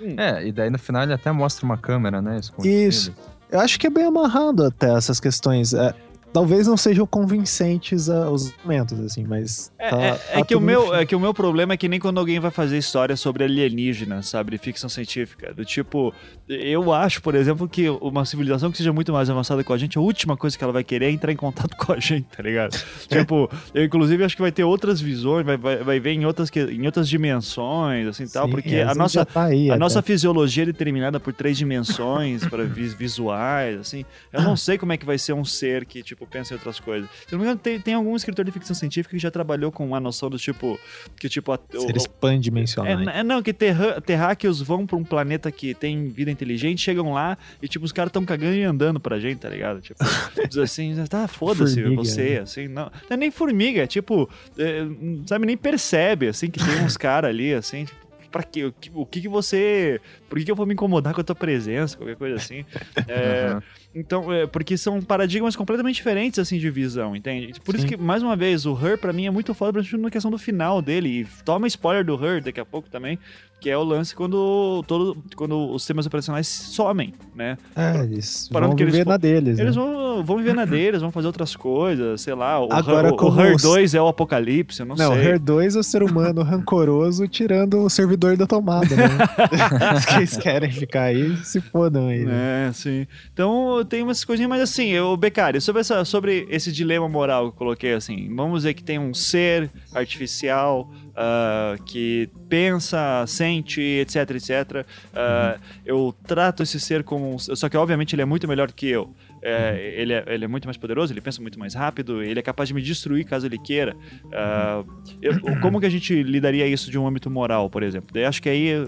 Hum. 0.00 0.14
É, 0.18 0.46
e 0.46 0.52
daí 0.52 0.70
no 0.70 0.78
final 0.78 1.02
ele 1.02 1.12
até 1.12 1.30
mostra 1.32 1.64
uma 1.64 1.76
câmera, 1.76 2.20
né? 2.20 2.38
escondida. 2.38 2.74
Isso. 2.74 3.14
Eu 3.50 3.60
acho 3.60 3.78
que 3.78 3.86
é 3.86 3.90
bem 3.90 4.04
amarrado 4.04 4.64
até 4.64 4.92
essas 4.94 5.20
questões. 5.20 5.72
É, 5.72 5.94
talvez 6.36 6.66
não 6.66 6.76
sejam 6.76 7.06
convincentes 7.06 8.08
os 8.08 8.52
argumentos, 8.52 9.00
assim, 9.00 9.24
mas. 9.24 9.72
É, 9.78 9.88
tá- 9.88 10.02
é- 10.02 10.12
tá 10.12 10.38
é 10.40 10.44
que 10.44 10.54
o 10.54 10.60
meu, 10.60 10.94
é 10.94 11.06
que 11.06 11.14
o 11.16 11.20
meu 11.20 11.32
problema 11.32 11.72
é 11.72 11.76
que 11.78 11.88
nem 11.88 11.98
quando 11.98 12.18
alguém 12.18 12.38
vai 12.38 12.50
fazer 12.50 12.76
história 12.76 13.16
sobre 13.16 13.44
alienígena, 13.44 14.20
sabe? 14.20 14.58
Ficção 14.58 14.90
científica. 14.90 15.54
Do 15.54 15.64
tipo, 15.64 16.12
eu 16.46 16.92
acho, 16.92 17.22
por 17.22 17.34
exemplo, 17.34 17.66
que 17.66 17.88
uma 17.88 18.26
civilização 18.26 18.70
que 18.70 18.76
seja 18.76 18.92
muito 18.92 19.14
mais 19.14 19.30
avançada 19.30 19.64
com 19.64 19.72
a 19.72 19.78
gente, 19.78 19.96
a 19.96 20.00
última 20.02 20.36
coisa 20.36 20.58
que 20.58 20.62
ela 20.62 20.74
vai 20.74 20.84
querer 20.84 21.06
é 21.06 21.10
entrar 21.10 21.32
em 21.32 21.36
contato 21.36 21.74
com 21.78 21.90
a 21.94 21.98
gente, 21.98 22.26
tá 22.36 22.42
ligado? 22.42 22.76
tipo, 23.08 23.48
eu 23.72 23.82
inclusive 23.82 24.22
acho 24.22 24.36
que 24.36 24.42
vai 24.42 24.52
ter 24.52 24.62
outras 24.64 25.00
visões, 25.00 25.46
vai, 25.46 25.56
vai, 25.56 25.76
vai 25.78 25.98
ver 26.00 26.10
em 26.10 26.26
outras, 26.26 26.50
em 26.54 26.84
outras 26.84 27.08
dimensões, 27.08 28.06
assim 28.08 28.26
tal, 28.28 28.44
Sim, 28.44 28.50
porque 28.50 28.74
às 28.76 28.82
a 28.82 28.84
vezes 28.88 28.98
nossa, 28.98 29.24
tá 29.24 29.44
aí 29.44 29.70
a 29.70 29.72
até. 29.72 29.78
nossa 29.80 30.02
fisiologia 30.02 30.64
é 30.64 30.66
determinada 30.66 31.18
por 31.18 31.32
três 31.32 31.56
dimensões, 31.56 32.44
para 32.46 32.62
vis- 32.64 32.92
visuais, 33.06 33.80
assim. 33.80 34.04
Eu 34.30 34.42
não 34.42 34.54
sei 34.54 34.76
como 34.76 34.92
é 34.92 34.98
que 34.98 35.06
vai 35.06 35.16
ser 35.16 35.32
um 35.32 35.46
ser 35.46 35.86
que, 35.86 36.02
tipo, 36.02 36.25
pensa 36.26 36.52
em 36.54 36.56
outras 36.56 36.78
coisas. 36.80 37.08
Se 37.26 37.32
não 37.32 37.38
me 37.38 37.44
engano, 37.44 37.58
tem, 37.58 37.80
tem 37.80 37.94
algum 37.94 38.14
escritor 38.16 38.44
de 38.44 38.50
ficção 38.52 38.74
científica 38.74 39.14
que 39.16 39.22
já 39.22 39.30
trabalhou 39.30 39.70
com 39.72 39.94
a 39.94 40.00
noção 40.00 40.28
do 40.30 40.38
tipo. 40.38 40.78
Que, 41.18 41.28
tipo, 41.28 41.52
a, 41.52 41.58
o- 41.74 41.80
Seres 41.80 42.06
pandimensionais. 42.06 43.06
é, 43.08 43.20
é, 43.20 43.22
não, 43.22 43.42
que 43.42 43.52
terra, 43.52 44.00
terráqueos 44.00 44.60
vão 44.60 44.86
pra 44.86 44.96
um 44.96 45.04
planeta 45.04 45.50
que 45.50 45.74
tem 45.74 46.08
vida 46.08 46.30
inteligente, 46.30 46.80
chegam 46.82 47.12
lá 47.12 47.36
e, 47.62 47.68
tipo, 47.68 47.84
os 47.84 47.92
caras 47.92 48.12
tão 48.12 48.24
cagando 48.24 48.54
e 48.56 48.62
andando 48.64 48.98
pra 49.00 49.18
gente, 49.18 49.38
tá 49.40 49.48
ligado? 49.48 49.80
Tipo, 49.80 49.98
diz 50.48 50.58
assim, 50.58 50.94
tá, 51.08 51.26
foda-se 51.28 51.82
você, 51.94 52.34
né? 52.34 52.40
assim, 52.40 52.68
não. 52.68 52.84
Não 53.08 53.14
é 53.14 53.16
nem 53.16 53.30
formiga, 53.30 53.82
é 53.82 53.86
tipo, 53.86 54.28
é, 54.58 54.82
sabe, 55.26 55.46
nem 55.46 55.56
percebe, 55.56 56.28
assim, 56.28 56.50
que 56.50 56.58
tem 56.64 56.82
uns 56.84 56.96
caras 56.96 57.30
ali, 57.30 57.52
assim, 57.54 57.84
tipo, 57.84 58.06
pra 58.30 58.42
quê? 58.42 58.64
O 58.66 58.72
que, 58.72 58.90
o 58.92 59.06
que 59.06 59.20
que 59.22 59.28
você... 59.28 60.00
Por 60.28 60.38
que 60.38 60.44
que 60.44 60.50
eu 60.50 60.56
vou 60.56 60.66
me 60.66 60.74
incomodar 60.74 61.14
com 61.14 61.20
a 61.20 61.24
tua 61.24 61.34
presença, 61.36 61.96
qualquer 61.96 62.16
coisa 62.16 62.36
assim? 62.36 62.64
É, 63.06 63.48
Aham. 63.52 63.62
Então, 63.96 64.32
é, 64.32 64.46
porque 64.46 64.76
são 64.76 65.00
paradigmas 65.00 65.56
completamente 65.56 65.96
diferentes, 65.96 66.38
assim, 66.38 66.58
de 66.58 66.70
visão, 66.70 67.16
entende? 67.16 67.54
Por 67.64 67.74
isso 67.74 67.82
Sim. 67.82 67.88
que, 67.88 67.96
mais 67.96 68.22
uma 68.22 68.36
vez, 68.36 68.66
o 68.66 68.74
Her, 68.74 68.98
pra 68.98 69.12
mim, 69.12 69.26
é 69.26 69.30
muito 69.30 69.54
foda, 69.54 69.72
principalmente 69.72 70.04
na 70.04 70.10
questão 70.10 70.30
do 70.30 70.38
final 70.38 70.80
dele. 70.82 71.08
E 71.22 71.26
toma 71.44 71.66
spoiler 71.66 72.04
do 72.04 72.14
Her 72.14 72.42
daqui 72.42 72.60
a 72.60 72.64
pouco 72.64 72.88
também, 72.90 73.18
que 73.58 73.70
é 73.70 73.76
o 73.76 73.82
lance 73.82 74.14
quando, 74.14 74.84
todo, 74.86 75.16
quando 75.34 75.72
os 75.72 75.82
sistemas 75.82 76.04
operacionais 76.06 76.46
somem, 76.46 77.14
né? 77.34 77.56
É, 77.74 78.02
eles 78.02 78.48
Parando 78.52 78.70
vão 78.70 78.76
que 78.76 78.82
eles 78.82 78.92
viver 78.92 79.04
fo- 79.04 79.10
na 79.10 79.16
deles. 79.16 79.58
Eles 79.58 79.74
né? 79.74 79.82
vão, 79.82 80.22
vão 80.24 80.36
viver 80.36 80.54
na 80.54 80.64
deles, 80.66 81.00
vão 81.00 81.10
fazer 81.10 81.26
outras 81.26 81.56
coisas, 81.56 82.20
sei 82.20 82.34
lá. 82.34 82.60
O, 82.62 82.68
Agora, 82.70 83.08
Her, 83.08 83.14
o, 83.14 83.24
o 83.30 83.40
Her 83.40 83.54
os- 83.56 83.62
2 83.62 83.94
é 83.94 84.00
o 84.02 84.08
apocalipse, 84.08 84.80
eu 84.80 84.86
não, 84.86 84.94
Não, 84.94 85.12
o 85.12 85.14
sei. 85.16 85.24
Her 85.24 85.38
2 85.40 85.74
é 85.74 85.78
o 85.78 85.82
ser 85.82 86.02
humano 86.02 86.42
rancoroso 86.44 87.26
tirando 87.26 87.78
o 87.82 87.88
servidor 87.88 88.36
da 88.36 88.46
tomada, 88.46 88.94
né? 88.94 89.08
Se 90.06 90.16
eles 90.16 90.36
querem 90.36 90.70
ficar 90.70 91.04
aí, 91.04 91.34
se 91.38 91.60
fodam 91.60 92.08
aí. 92.08 92.24
né? 92.26 92.68
É, 92.68 92.72
sim. 92.74 93.06
Então 93.32 93.82
tem 93.86 94.02
umas 94.02 94.24
coisinhas, 94.24 94.48
mas 94.50 94.60
assim, 94.62 94.88
eu, 94.88 95.16
Becari, 95.16 95.60
sobre, 95.60 95.80
essa, 95.80 96.04
sobre 96.04 96.46
esse 96.50 96.70
dilema 96.72 97.08
moral 97.08 97.44
que 97.44 97.48
eu 97.54 97.58
coloquei, 97.58 97.92
assim, 97.94 98.28
vamos 98.34 98.60
dizer 98.62 98.74
que 98.74 98.82
tem 98.82 98.98
um 98.98 99.14
ser 99.14 99.70
artificial 99.94 100.90
ah, 101.14 101.76
que 101.86 102.28
pensa, 102.48 103.24
sente, 103.26 103.80
etc, 103.80 104.30
etc. 104.32 104.86
Ah, 105.14 105.58
Eu 105.84 106.14
trato 106.26 106.62
esse 106.62 106.78
ser 106.80 107.02
como. 107.02 107.34
um- 107.34 107.38
Só 107.38 107.68
que, 107.68 107.76
obviamente, 107.76 108.14
ele 108.14 108.22
é 108.22 108.26
muito 108.26 108.46
melhor 108.46 108.70
que 108.72 108.86
eu. 108.88 109.14
É, 109.42 109.94
ele, 109.96 110.12
é, 110.12 110.24
ele 110.26 110.44
é 110.44 110.48
muito 110.48 110.64
mais 110.64 110.76
poderoso, 110.76 111.12
ele 111.12 111.20
pensa 111.20 111.40
muito 111.40 111.58
mais 111.58 111.72
rápido, 111.74 112.20
ele 112.22 112.40
é 112.40 112.42
capaz 112.42 112.68
de 112.68 112.74
me 112.74 112.82
destruir 112.82 113.24
caso 113.24 113.46
ele 113.46 113.58
queira. 113.58 113.96
Ah, 114.32 114.82
eu- 115.22 115.40
como 115.60 115.78
que 115.80 115.86
a 115.86 115.90
gente 115.90 116.22
lidaria 116.22 116.66
isso 116.66 116.90
de 116.90 116.98
um 116.98 117.06
âmbito 117.06 117.30
moral, 117.30 117.70
por 117.70 117.82
exemplo? 117.82 118.08
Daí 118.12 118.24
acho 118.24 118.42
que 118.42 118.48
aí 118.48 118.86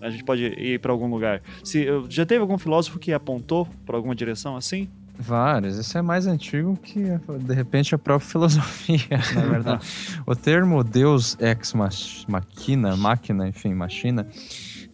a 0.00 0.10
gente 0.10 0.24
pode 0.24 0.42
ir 0.44 0.78
para 0.80 0.92
algum 0.92 1.08
lugar. 1.08 1.42
Se, 1.62 1.86
já 2.08 2.24
teve 2.26 2.40
algum 2.40 2.58
filósofo 2.58 2.98
que 2.98 3.12
apontou 3.12 3.66
para 3.86 3.96
alguma 3.96 4.14
direção 4.14 4.56
assim? 4.56 4.88
Vários. 5.18 5.76
Isso 5.76 5.96
é 5.96 6.02
mais 6.02 6.26
antigo 6.26 6.76
que, 6.82 7.04
de 7.44 7.54
repente, 7.54 7.94
a 7.94 7.98
própria 7.98 8.26
filosofia, 8.28 8.98
na 9.34 9.42
verdade. 9.46 9.86
o 10.26 10.34
termo 10.34 10.82
Deus 10.82 11.36
ex 11.38 11.74
mach- 11.74 12.24
machina, 12.26 12.96
máquina, 12.96 13.46
enfim, 13.46 13.74
machina, 13.74 14.26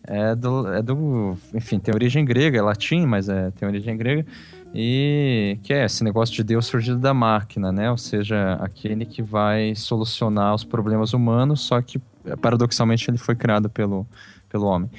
é 0.04 0.34
do, 0.34 0.72
é 0.74 0.82
do. 0.82 1.36
Enfim, 1.54 1.78
tem 1.78 1.94
origem 1.94 2.24
grega, 2.24 2.58
é 2.58 2.62
latim, 2.62 3.06
mas 3.06 3.28
é, 3.28 3.50
tem 3.52 3.68
origem 3.68 3.96
grega. 3.96 4.26
E 4.74 5.58
que 5.62 5.72
é 5.72 5.84
esse 5.86 6.04
negócio 6.04 6.34
de 6.34 6.44
Deus 6.44 6.66
surgido 6.66 6.98
da 6.98 7.14
máquina, 7.14 7.72
né? 7.72 7.90
Ou 7.90 7.96
seja, 7.96 8.54
aquele 8.60 9.06
que 9.06 9.22
vai 9.22 9.74
solucionar 9.74 10.54
os 10.54 10.62
problemas 10.64 11.14
humanos, 11.14 11.60
só 11.62 11.80
que 11.80 11.98
paradoxalmente 12.42 13.08
ele 13.10 13.16
foi 13.16 13.34
criado 13.34 13.70
pelo, 13.70 14.06
pelo 14.48 14.66
homem. 14.66 14.90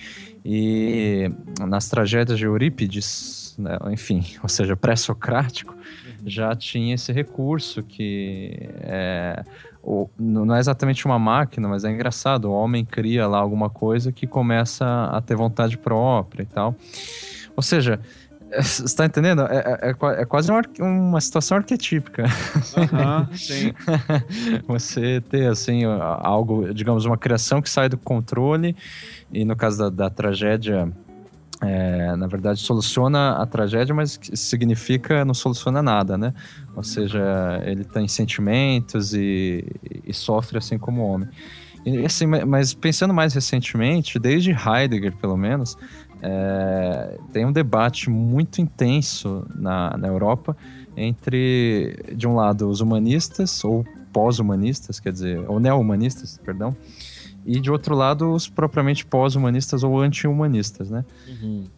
E 0.45 1.30
nas 1.68 1.89
tragédias 1.89 2.38
de 2.38 2.45
Eurípides, 2.45 3.56
né, 3.58 3.78
enfim, 3.91 4.24
ou 4.41 4.50
seja, 4.50 4.76
pré-socrático, 4.76 5.76
já 6.26 6.56
tinha 6.56 6.95
esse 6.95 7.12
recurso 7.12 7.82
que 7.84 8.70
é, 8.82 9.43
o- 9.84 10.10
não 10.18 10.56
é 10.56 10.60
exatamente 10.60 11.06
uma 11.06 11.18
máquina, 11.20 11.68
mas 11.68 11.84
é 11.84 11.91
engraçado. 11.91 12.45
O 12.45 12.52
homem 12.54 12.84
cria 12.86 13.28
lá 13.28 13.38
alguma 13.38 13.70
coisa 13.70 14.12
que 14.12 14.28
começa 14.28 14.86
a 15.06 15.22
ter 15.22 15.36
vontade 15.36 15.78
própria 15.78 16.43
e 16.43 16.45
tal. 16.45 16.76
Ou 17.56 17.64
seja, 17.64 18.00
Você 18.62 18.84
está 18.84 19.06
entendendo? 19.06 19.41
É, 19.43 19.80
é- 19.82 19.89
é 19.91 20.22
é 20.22 20.26
quase 20.26 20.52
uma, 20.52 20.62
uma 20.80 21.22
situação 21.22 21.58
arquetípica. 21.58 22.26
Aham, 22.76 23.28
sim. 23.36 23.74
Você 24.68 25.22
ter, 25.22 25.47
assim, 25.50 25.84
algo, 25.86 26.74
digamos, 26.74 27.06
uma 27.06 27.18
criação 27.18 27.62
que 27.62 27.70
sai 27.70 27.89
do 27.89 27.97
controle 27.97 28.76
e 29.32 29.45
no 29.45 29.56
caso 29.56 29.78
da, 29.78 29.89
da 29.89 30.10
tragédia, 30.10 30.91
é, 31.62 32.16
na 32.16 32.28
verdade, 32.28 32.60
soluciona 32.60 33.34
a 33.34 33.45
tragédia, 33.45 33.93
mas 33.93 34.20
significa 34.34 35.24
não 35.26 35.34
soluciona 35.34 35.82
nada, 35.82 36.18
né? 36.18 36.34
Ou 36.76 36.84
seja, 36.84 37.22
ele 37.66 37.84
tem 37.84 38.08
sentimentos 38.08 39.14
e, 39.14 39.66
e 40.06 40.14
sofre 40.14 40.58
assim 40.58 40.78
como 40.78 41.04
homem. 41.04 41.28
E, 41.86 42.06
assim, 42.06 42.26
ma- 42.26 42.45
mas 42.45 42.74
pensando 42.74 43.14
mais 43.14 43.34
recentemente, 43.34 44.18
desde 44.20 44.52
Heidegger, 44.52 45.16
pelo 45.18 45.38
menos, 45.38 45.76
é, 46.22 47.17
tem 47.32 47.45
um 47.45 47.51
debate 47.51 48.09
muito 48.09 48.61
intenso 48.61 49.45
na, 49.55 49.95
na 49.97 50.07
Europa 50.07 50.55
entre, 50.95 51.97
de 52.13 52.28
um 52.28 52.36
lado, 52.36 52.70
os 52.70 52.82
humanistas, 52.82 53.63
ou 53.63 53.86
pós-humanistas, 54.11 54.99
quer 54.99 55.13
dizer, 55.13 55.39
ou 55.47 55.59
neo-humanistas, 55.59 56.39
perdão, 56.43 56.76
e 57.45 57.59
de 57.59 57.72
outro 57.72 57.95
lado, 57.95 58.34
os 58.34 58.47
propriamente 58.47 59.05
pós-humanistas 59.05 59.84
ou 59.84 59.99
anti-humanistas, 59.99 60.89
né? 60.89 61.05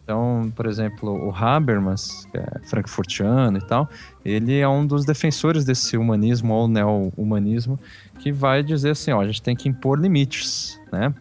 Então, 0.02 0.52
por 0.56 0.66
exemplo, 0.66 1.10
o 1.28 1.34
Habermas, 1.34 2.26
que 2.30 2.36
é 2.36 2.60
frankfurtiano 2.64 3.58
e 3.58 3.62
tal, 3.62 3.88
ele 4.24 4.58
é 4.58 4.68
um 4.68 4.84
dos 4.84 5.04
defensores 5.04 5.64
desse 5.64 5.96
humanismo 5.96 6.52
ou 6.52 6.68
neo-humanismo 6.68 7.78
que 8.18 8.32
vai 8.32 8.62
dizer 8.62 8.90
assim, 8.90 9.12
ó, 9.12 9.20
a 9.20 9.26
gente 9.26 9.40
tem 9.40 9.54
que 9.54 9.68
impor 9.68 9.98
limites, 9.98 10.80
né? 10.92 11.14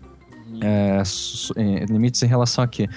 É, 0.59 1.85
limites 1.89 2.21
em 2.23 2.27
relação 2.27 2.63
a 2.63 2.67
quê? 2.67 2.87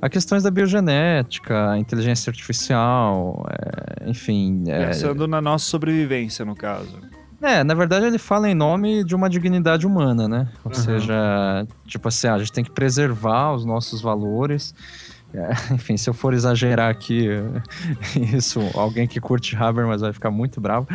A 0.00 0.08
questões 0.08 0.42
da 0.42 0.50
biogenética, 0.50 1.76
inteligência 1.78 2.30
artificial, 2.30 3.46
é, 3.50 4.10
enfim... 4.10 4.64
é- 4.68 4.86
Pensando 4.86 5.26
na 5.28 5.40
nossa 5.40 5.64
sobrevivência, 5.66 6.44
no 6.44 6.54
caso. 6.56 6.98
é, 7.42 7.62
na 7.62 7.74
verdade 7.74 8.06
ele 8.06 8.18
fala 8.18 8.48
em 8.48 8.54
nome 8.54 9.04
de 9.04 9.14
uma 9.14 9.28
dignidade 9.28 9.86
humana, 9.86 10.26
né? 10.26 10.48
Ou 10.64 10.70
Uhum. 10.70 10.74
seja, 10.74 11.66
tipo 11.86 12.08
assim, 12.08 12.26
ah, 12.26 12.34
a 12.34 12.38
gente 12.38 12.52
tem 12.52 12.64
que 12.64 12.70
preservar 12.70 13.52
os 13.54 13.64
nossos 13.64 14.00
valores. 14.00 14.74
É, 15.34 15.50
enfim, 15.74 15.96
se 15.96 16.08
eu 16.08 16.14
for 16.14 16.32
exagerar 16.32 16.88
aqui, 16.90 17.26
isso, 18.36 18.60
alguém 18.74 19.04
que 19.06 19.20
curte 19.20 19.56
Habermas 19.56 20.00
vai 20.00 20.12
ficar 20.12 20.30
muito 20.30 20.60
bravo. 20.60 20.86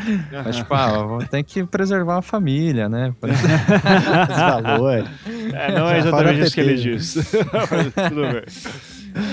Mas, 0.46 0.56
tipo, 0.56 0.74
ah, 0.74 1.20
tem 1.30 1.44
que 1.44 1.66
preservar 1.66 2.20
a 2.20 2.22
família, 2.22 2.88
né? 2.88 3.14
Esse 3.22 4.40
valor. 4.40 5.06
É, 5.54 5.72
não 5.72 5.90
é 5.90 6.00
exatamente 6.00 6.42
isso 6.42 6.54
que 6.54 6.60
ele 6.62 6.76
diz. 6.76 7.16
Mas 7.96 8.10
tudo 8.10 8.22
bem. 8.22 8.44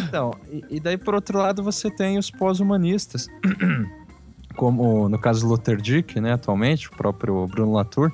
Então, 0.08 0.32
e, 0.70 0.80
daí 0.80 0.96
por 0.96 1.14
outro 1.14 1.38
lado 1.38 1.62
você 1.62 1.90
tem 1.90 2.18
os 2.18 2.30
pós-humanistas, 2.30 3.28
como 4.56 5.08
no 5.08 5.18
caso 5.18 5.42
do 5.42 5.48
Luther 5.48 5.76
Dick, 5.80 6.20
né, 6.20 6.32
atualmente, 6.32 6.88
o 6.88 6.92
próprio 6.92 7.46
Bruno 7.46 7.72
Latour, 7.72 8.10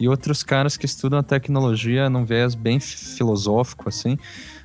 e 0.00 0.08
outros 0.08 0.42
caras 0.42 0.76
que 0.76 0.84
estudam 0.84 1.18
a 1.18 1.22
tecnologia 1.22 2.10
num 2.10 2.24
viés 2.24 2.54
bem 2.54 2.78
filosófico, 2.80 3.88
assim, 3.88 4.18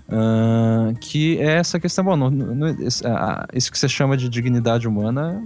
ah, 0.09 0.91
que 0.99 1.37
é 1.39 1.53
essa 1.53 1.79
questão, 1.79 2.03
bom, 2.03 2.17
no- 2.17 2.29
no- 2.31 2.67
esse- 2.85 3.05
ah, 3.07 3.45
isso 3.53 3.71
que 3.71 3.77
você 3.77 3.87
chama 3.87 4.17
de 4.17 4.27
dignidade 4.27 4.87
humana, 4.87 5.41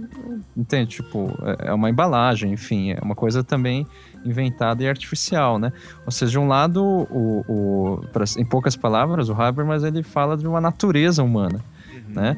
entende? 0.56 0.96
Tipo, 0.96 1.32
é- 1.60 1.68
é 1.68 1.72
uma 1.72 1.88
embalagem, 1.90 2.52
enfim, 2.52 2.92
é 2.92 2.98
uma 3.02 3.14
coisa 3.14 3.44
também 3.44 3.86
inventada 4.26 4.82
e 4.82 4.88
artificial, 4.88 5.58
né? 5.58 5.72
Ou 6.04 6.12
seja, 6.12 6.32
de 6.32 6.38
um 6.38 6.48
lado, 6.48 6.82
o, 6.84 7.44
o, 7.48 8.04
pra- 8.12 8.24
em 8.36 8.44
poucas 8.44 8.74
palavras, 8.76 9.28
o 9.28 9.32
Habermas 9.34 9.84
ele 9.84 10.02
fala 10.02 10.36
de 10.36 10.46
uma 10.46 10.60
natureza 10.60 11.22
humana, 11.22 11.60
né? 12.08 12.36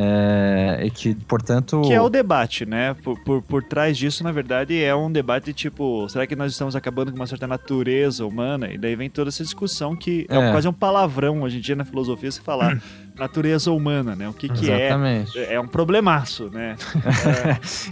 É, 0.00 0.82
e 0.84 0.90
que, 0.90 1.14
portanto... 1.14 1.80
Que 1.82 1.92
é 1.92 2.00
o 2.00 2.08
debate, 2.08 2.64
né? 2.64 2.94
Por, 3.02 3.18
por, 3.24 3.42
por 3.42 3.62
trás 3.64 3.96
disso, 3.98 4.22
na 4.22 4.30
verdade, 4.30 4.80
é 4.80 4.94
um 4.94 5.10
debate 5.10 5.52
tipo: 5.52 6.08
será 6.08 6.24
que 6.26 6.36
nós 6.36 6.52
estamos 6.52 6.76
acabando 6.76 7.10
com 7.10 7.16
uma 7.16 7.26
certa 7.26 7.46
natureza 7.48 8.24
humana? 8.24 8.68
E 8.72 8.78
daí 8.78 8.94
vem 8.94 9.10
toda 9.10 9.28
essa 9.30 9.42
discussão 9.42 9.96
que 9.96 10.24
é, 10.28 10.36
É. 10.36 10.52
quase 10.52 10.68
um 10.68 10.72
palavrão 10.72 11.42
hoje 11.42 11.58
em 11.58 11.60
dia 11.60 11.74
na 11.74 11.84
filosofia 11.84 12.30
se 12.30 12.40
falar 12.40 12.80
natureza 13.18 13.70
humana, 13.72 14.14
né? 14.14 14.28
O 14.28 14.32
que, 14.32 14.48
que 14.48 14.70
é. 14.70 14.86
Exatamente. 14.86 15.38
É 15.38 15.60
um 15.60 15.66
problemaço, 15.66 16.48
né? 16.52 16.76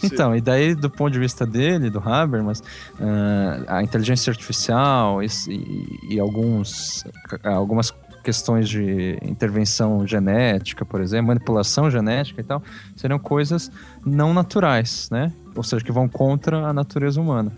É, 0.03 0.07
Então, 0.07 0.35
e 0.37 0.41
daí, 0.41 0.75
do 0.75 0.89
ponto 0.91 1.13
de 1.13 1.19
vista 1.19 1.47
dele, 1.47 1.91
do 1.91 1.99
Habermas, 1.99 2.63
ah, 3.01 3.77
a 3.79 3.83
inteligência 3.83 4.31
artificial 4.31 5.23
e, 5.23 5.27
e- 5.49 6.15
e 6.15 6.21
alguns, 6.21 7.05
algumas 7.45 7.93
questões 8.23 8.69
de 8.69 9.17
intervenção 9.23 10.05
genética, 10.07 10.85
por 10.85 11.01
exemplo, 11.01 11.29
manipulação 11.29 11.89
genética 11.91 12.41
e 12.41 12.45
tal, 12.45 12.63
seriam 12.97 13.19
coisas 13.21 13.71
não 14.05 14.35
naturais, 14.35 15.09
né? 15.13 15.33
Ou 15.55 15.63
seja, 15.63 15.85
que 15.85 15.93
vão 15.93 16.09
contra 16.09 16.67
a 16.67 16.73
natureza 16.73 17.21
humana. 17.21 17.53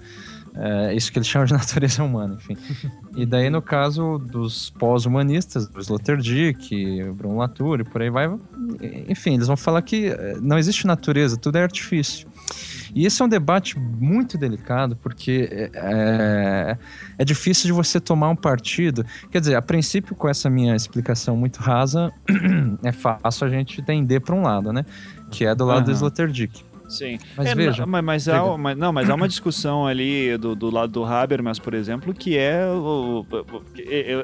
É, 0.61 0.93
isso 0.93 1.13
que 1.13 1.19
ele 1.19 1.25
chama 1.25 1.47
de 1.47 1.53
natureza 1.55 2.03
humana, 2.03 2.35
enfim. 2.35 2.57
E 3.17 3.25
daí, 3.25 3.49
no 3.49 3.63
caso 3.63 4.19
dos 4.19 4.71
pós-humanistas, 4.71 5.69
do 5.69 5.81
Sloterdijk, 5.81 7.13
Bruno 7.13 7.37
Latour 7.37 7.81
e 7.81 7.85
por 7.85 8.03
aí 8.03 8.11
vai, 8.11 8.29
enfim, 9.09 9.35
eles 9.35 9.47
vão 9.47 9.57
falar 9.57 9.83
que 9.83 10.09
eh, 10.09 10.37
não 10.41 10.59
existe 10.59 10.87
natureza, 10.87 11.37
tudo 11.37 11.57
é 11.57 11.63
artifício. 11.63 12.27
E 12.95 13.07
esse 13.07 13.21
é 13.23 13.25
um 13.25 13.29
debate 13.29 13.79
muito 13.79 14.37
delicado, 14.37 14.97
porque 14.97 15.71
é, 15.75 16.77
é 17.19 17.25
difícil 17.25 17.67
de 17.67 17.73
você 17.73 18.01
tomar 18.01 18.31
um 18.31 18.37
partido. 18.37 19.05
Quer 19.31 19.41
dizer, 19.41 19.55
a 19.55 19.63
princípio, 19.63 20.17
com 20.17 20.29
essa 20.29 20.49
minha 20.49 20.75
explicação 20.75 21.37
muito 21.37 21.59
rasa, 21.59 22.13
é 22.83 22.91
fácil 22.91 23.47
a 23.47 23.51
gente 23.51 23.81
entender 23.81 24.21
para 24.21 24.35
um 24.35 24.43
lado, 24.43 24.73
né? 24.73 24.85
Que 25.31 25.45
é 25.45 25.55
do 25.55 25.65
lado 25.65 25.85
do 25.85 25.91
Aham. 25.91 25.97
Sloterdijk. 25.97 26.65
Sim. 26.89 27.19
Mas 27.37 27.49
É, 27.49 27.55
veja, 27.55 27.83
não, 27.83 27.93
mas, 27.93 28.05
mas 28.05 28.29
há, 28.29 28.57
mas- 28.57 28.77
não, 28.77 28.93
mas 28.93 29.11
há 29.11 29.15
uma 29.15 29.29
discussão 29.29 29.87
ali 29.87 30.37
do, 30.39 30.55
do 30.55 30.71
lado 30.71 30.91
do 30.93 31.05
Habermas, 31.05 31.59
por 31.59 31.75
exemplo, 31.75 32.15
que 32.15 32.37
é. 32.37 32.65
o- 32.67 33.27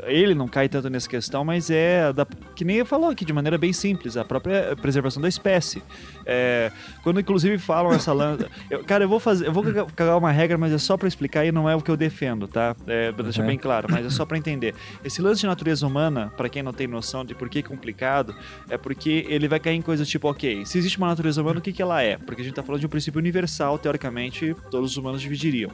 ele 0.06 0.34
não 0.34 0.48
cai 0.48 0.68
tanto 0.68 0.88
nessa 0.88 1.08
questão, 1.08 1.44
mas 1.44 1.70
é. 1.70 2.12
Da, 2.12 2.26
que 2.56 2.64
nem 2.64 2.84
falou 2.84 3.10
aqui, 3.10 3.24
de 3.24 3.32
maneira 3.32 3.58
bem 3.58 3.72
simples, 3.72 4.16
a 4.16 4.24
própria 4.24 4.74
preservação 4.80 5.20
da 5.22 5.28
espécie. 5.28 5.82
É, 6.26 6.70
quando 7.02 7.20
inclusive 7.20 7.58
falam 7.58 7.92
essa 7.92 8.12
lança. 8.12 8.48
cara, 8.86 9.04
eu 9.04 9.08
vou 9.08 9.20
fazer. 9.20 9.46
Eu 9.46 9.52
vou 9.52 9.62
cagar- 9.94 10.16
uma 10.18 10.32
regra, 10.32 10.56
mas 10.56 10.72
é 10.72 10.78
só 10.78 10.96
pra 10.96 11.06
explicar 11.08 11.44
e 11.44 11.52
não 11.52 11.68
é 11.68 11.74
o 11.76 11.80
que 11.82 11.90
eu 11.90 11.96
defendo, 11.96 12.46
tá? 12.48 12.74
É, 12.86 13.12
pra 13.12 13.22
deixar 13.24 13.42
Uhum. 13.42 13.48
bem 13.48 13.58
claro, 13.58 13.88
mas 13.90 14.06
é 14.06 14.10
só 14.10 14.24
pra 14.24 14.38
entender. 14.38 14.74
Esse 15.04 15.20
lance 15.20 15.40
de 15.42 15.46
natureza 15.46 15.86
humana, 15.86 16.32
pra 16.36 16.48
quem 16.48 16.62
não 16.62 16.72
tem 16.72 16.86
noção 16.86 17.24
de 17.24 17.34
por 17.34 17.48
que 17.48 17.58
é 17.58 17.62
complicado, 17.62 18.34
é 18.70 18.78
porque 18.78 19.26
ele 19.28 19.48
vai 19.48 19.60
cair 19.60 19.76
em 19.76 19.82
coisas 19.82 20.08
tipo, 20.08 20.28
ok, 20.30 20.64
se 20.64 20.78
existe 20.78 20.96
uma 20.98 21.08
natureza 21.08 21.42
humana, 21.42 21.58
o 21.58 21.62
que, 21.62 21.72
que 21.72 21.82
ela 21.82 22.02
é? 22.02 22.16
Porque 22.16 22.40
a 22.40 22.44
gente 22.44 22.53
tá 22.54 22.62
falando 22.62 22.80
de 22.80 22.86
um 22.86 22.90
princípio 22.90 23.18
universal, 23.18 23.78
teoricamente, 23.78 24.54
todos 24.70 24.92
os 24.92 24.96
humanos 24.96 25.20
dividiriam. 25.20 25.70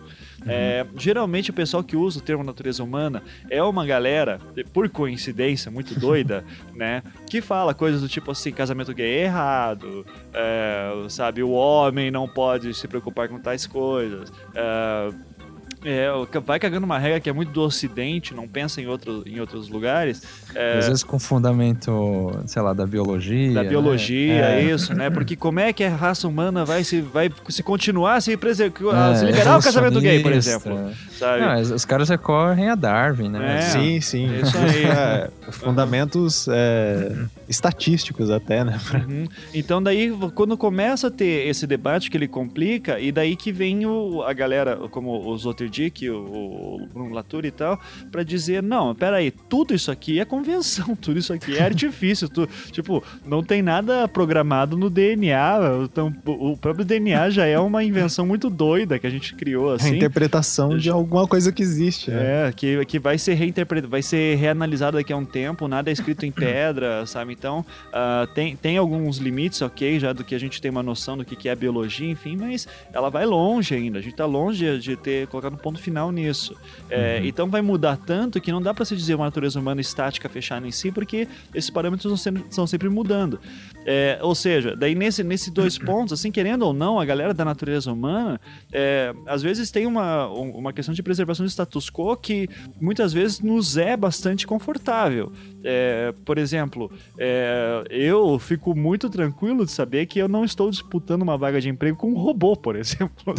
É, 0.46 0.86
geralmente 0.96 1.50
o 1.50 1.52
pessoal 1.52 1.82
que 1.82 1.96
usa 1.96 2.18
o 2.18 2.22
termo 2.22 2.42
natureza 2.42 2.82
humana 2.82 3.22
é 3.48 3.62
uma 3.62 3.84
galera, 3.84 4.40
por 4.72 4.88
coincidência, 4.88 5.70
muito 5.70 5.98
doida, 5.98 6.44
né? 6.74 7.02
Que 7.28 7.40
fala 7.40 7.74
coisas 7.74 8.00
do 8.00 8.08
tipo 8.08 8.30
assim, 8.30 8.52
casamento 8.52 8.94
gay 8.94 9.18
é 9.18 9.22
errado, 9.24 10.06
é, 10.32 11.06
sabe, 11.08 11.42
o 11.42 11.50
homem 11.50 12.10
não 12.10 12.28
pode 12.28 12.72
se 12.74 12.88
preocupar 12.88 13.28
com 13.28 13.38
tais 13.38 13.66
coisas. 13.66 14.32
É, 14.54 15.10
é, 15.84 16.08
vai 16.44 16.58
cagando 16.58 16.84
uma 16.84 16.98
regra 16.98 17.20
que 17.20 17.28
é 17.28 17.32
muito 17.32 17.52
do 17.52 17.62
ocidente, 17.62 18.34
não 18.34 18.46
pensa 18.46 18.80
em, 18.80 18.86
outro, 18.86 19.22
em 19.26 19.40
outros 19.40 19.68
lugares. 19.68 20.22
É, 20.54 20.78
Às 20.78 20.88
vezes 20.88 21.02
com 21.02 21.18
fundamento, 21.18 22.30
sei 22.46 22.62
lá, 22.62 22.72
da 22.72 22.86
biologia. 22.86 23.52
da 23.54 23.62
né? 23.62 23.68
biologia, 23.68 24.44
É. 24.44 24.62
isso, 24.62 24.94
né? 24.94 25.10
Porque 25.10 25.36
como 25.36 25.60
é 25.60 25.72
que 25.72 25.84
a 25.84 25.94
raça 25.94 26.28
humana 26.28 26.64
vai 26.64 26.84
se, 26.84 27.00
vai 27.00 27.30
se 27.48 27.62
continuar 27.62 28.20
se, 28.20 28.36
preservar, 28.36 29.12
É, 29.12 29.14
se 29.16 29.24
liberar 29.24 29.58
o 29.58 29.62
casamento 29.62 30.00
gay, 30.00 30.22
por 30.22 30.32
exemplo? 30.32 30.90
Sabe? 31.20 31.42
Não, 31.42 31.74
os, 31.74 31.84
caras 31.84 32.08
recorrem 32.08 32.70
a 32.70 32.74
Darwin, 32.74 33.28
né? 33.28 33.58
É. 33.58 33.60
Sim, 33.60 34.00
sim. 34.00 34.40
Isso 34.40 34.56
aí. 34.56 34.80
É, 34.90 35.30
fundamentos 35.52 36.48
é, 36.48 37.12
estatísticos 37.48 38.30
até, 38.30 38.64
né? 38.64 38.78
Uhum. 39.08 39.26
Então 39.52 39.82
daí 39.82 40.10
quando 40.34 40.56
começa 40.56 41.08
a 41.08 41.10
ter 41.10 41.48
esse 41.48 41.66
debate 41.66 42.10
que 42.10 42.16
ele 42.16 42.28
complica 42.28 42.98
e 42.98 43.12
daí 43.12 43.36
que 43.36 43.52
vem 43.52 43.86
o, 43.86 44.22
a 44.22 44.32
galera 44.32 44.76
como 44.90 45.10
o 45.10 45.34
Sloterdijk, 45.36 46.08
o, 46.08 46.16
o 46.16 46.88
Bruno 46.92 47.14
Latour 47.14 47.44
e 47.44 47.50
tal, 47.50 47.78
pra 48.10 48.22
dizer 48.22 48.62
não, 48.62 48.94
peraí, 48.94 49.30
tudo 49.30 49.74
isso 49.74 49.90
aqui 49.90 50.18
é 50.20 50.24
convenção, 50.24 50.94
tudo 51.00 51.18
isso 51.18 51.32
aqui 51.32 51.56
é 51.56 51.62
artifício, 51.62 52.28
tu, 52.28 52.48
tipo 52.70 53.02
não 53.24 53.42
tem 53.42 53.62
nada 53.62 54.08
programado 54.08 54.76
no 54.76 54.88
DNA, 54.88 55.58
então 55.84 56.14
o 56.26 56.56
próprio 56.56 56.84
DNA 56.84 57.30
já 57.30 57.46
é 57.46 57.58
uma 57.58 57.82
invenção 57.84 58.26
muito 58.26 58.48
doida 58.48 58.98
que 58.98 59.06
a 59.06 59.10
gente 59.10 59.34
criou 59.34 59.72
A 59.72 59.74
assim. 59.76 59.96
interpretação 59.96 60.76
de 60.76 60.90
alguma 61.11 61.26
coisa 61.26 61.50
que 61.50 61.61
existe, 61.61 62.11
né? 62.11 62.48
É, 62.48 62.52
que, 62.52 62.84
que 62.86 62.98
vai 63.00 63.18
ser 63.18 63.34
reinterpretado, 63.34 63.90
vai 63.90 64.00
ser 64.00 64.36
reanalisado 64.36 64.96
daqui 64.96 65.12
a 65.12 65.16
um 65.16 65.24
tempo, 65.24 65.66
nada 65.66 65.90
é 65.90 65.92
escrito 65.92 66.24
em 66.24 66.30
pedra, 66.32 67.04
sabe? 67.04 67.32
Então, 67.32 67.66
ah, 67.92 68.28
tem, 68.32 68.54
tem 68.56 68.78
alguns 68.78 69.18
limites, 69.18 69.61
ok, 69.61 69.98
já 69.98 70.12
do 70.12 70.22
que 70.22 70.34
a 70.34 70.38
gente 70.38 70.62
tem 70.62 70.70
uma 70.70 70.82
noção 70.82 71.18
do 71.18 71.24
que, 71.24 71.34
que 71.34 71.48
é 71.48 71.52
a 71.52 71.56
biologia, 71.56 72.08
enfim, 72.08 72.36
mas 72.36 72.68
ela 72.92 73.11
vai 73.11 73.26
longe 73.26 73.74
ainda, 73.74 73.98
a 73.98 74.02
gente 74.02 74.14
tá 74.14 74.24
longe 74.24 74.78
de 74.78 74.96
ter 74.96 75.26
colocado 75.26 75.54
um 75.54 75.58
ponto 75.58 75.80
final 75.80 76.12
nisso. 76.12 76.56
É, 76.88 77.20
Então 77.24 77.50
vai 77.50 77.61
mudar 77.61 77.96
tanto 77.96 78.40
que 78.40 78.52
não 78.52 78.62
dá 78.62 78.72
pra 78.72 78.84
se 78.84 78.96
dizer 78.96 79.14
uma 79.16 79.24
natureza 79.24 79.58
humana 79.58 79.80
estática 79.80 80.28
fechada 80.28 80.66
em 80.66 80.70
si, 80.70 80.92
porque 80.92 81.26
esses 81.52 81.70
parâmetros 81.70 82.26
estão 82.26 82.66
sempre 82.66 82.88
mudando. 82.88 83.40
É, 83.86 84.18
ou 84.22 84.34
seja, 84.34 84.76
daí 84.76 84.94
nesse, 84.94 85.22
nesse 85.24 85.50
dois 85.50 85.76
pontos, 85.78 86.12
assim, 86.12 86.30
querendo 86.30 86.62
ou 86.62 86.72
não, 86.72 87.00
a 87.00 87.04
galera 87.04 87.32
da 87.32 87.44
natureza 87.44 87.90
humana, 87.92 88.40
é, 88.72 89.12
às 89.26 89.42
vezes 89.42 89.70
tem 89.70 89.86
uma, 89.86 90.28
um- 90.30 90.50
uma 90.50 90.72
questão 90.72 90.94
de 90.94 91.02
preservação 91.02 91.44
de 91.46 91.50
status 91.52 91.88
quo 91.90 92.16
que 92.16 92.48
muitas 92.80 93.12
vezes 93.12 93.40
nos 93.40 93.76
é 93.76 93.96
bastante 93.96 94.46
confortável. 94.46 95.32
É, 95.64 96.14
por 96.24 96.38
exemplo, 96.38 96.90
é, 97.18 97.84
eu 97.90 98.38
fico 98.38 98.74
muito 98.76 99.08
tranquilo 99.10 99.64
de 99.64 99.72
saber 99.72 100.06
que 100.06 100.18
eu 100.18 100.28
não 100.28 100.44
estou 100.44 100.70
disputando 100.70 101.22
uma 101.22 101.36
vaga 101.36 101.60
de 101.60 101.68
emprego 101.68 101.96
com 101.96 102.10
um 102.10 102.16
robô, 102.18 102.56
por 102.56 102.76
exemplo? 102.76 103.34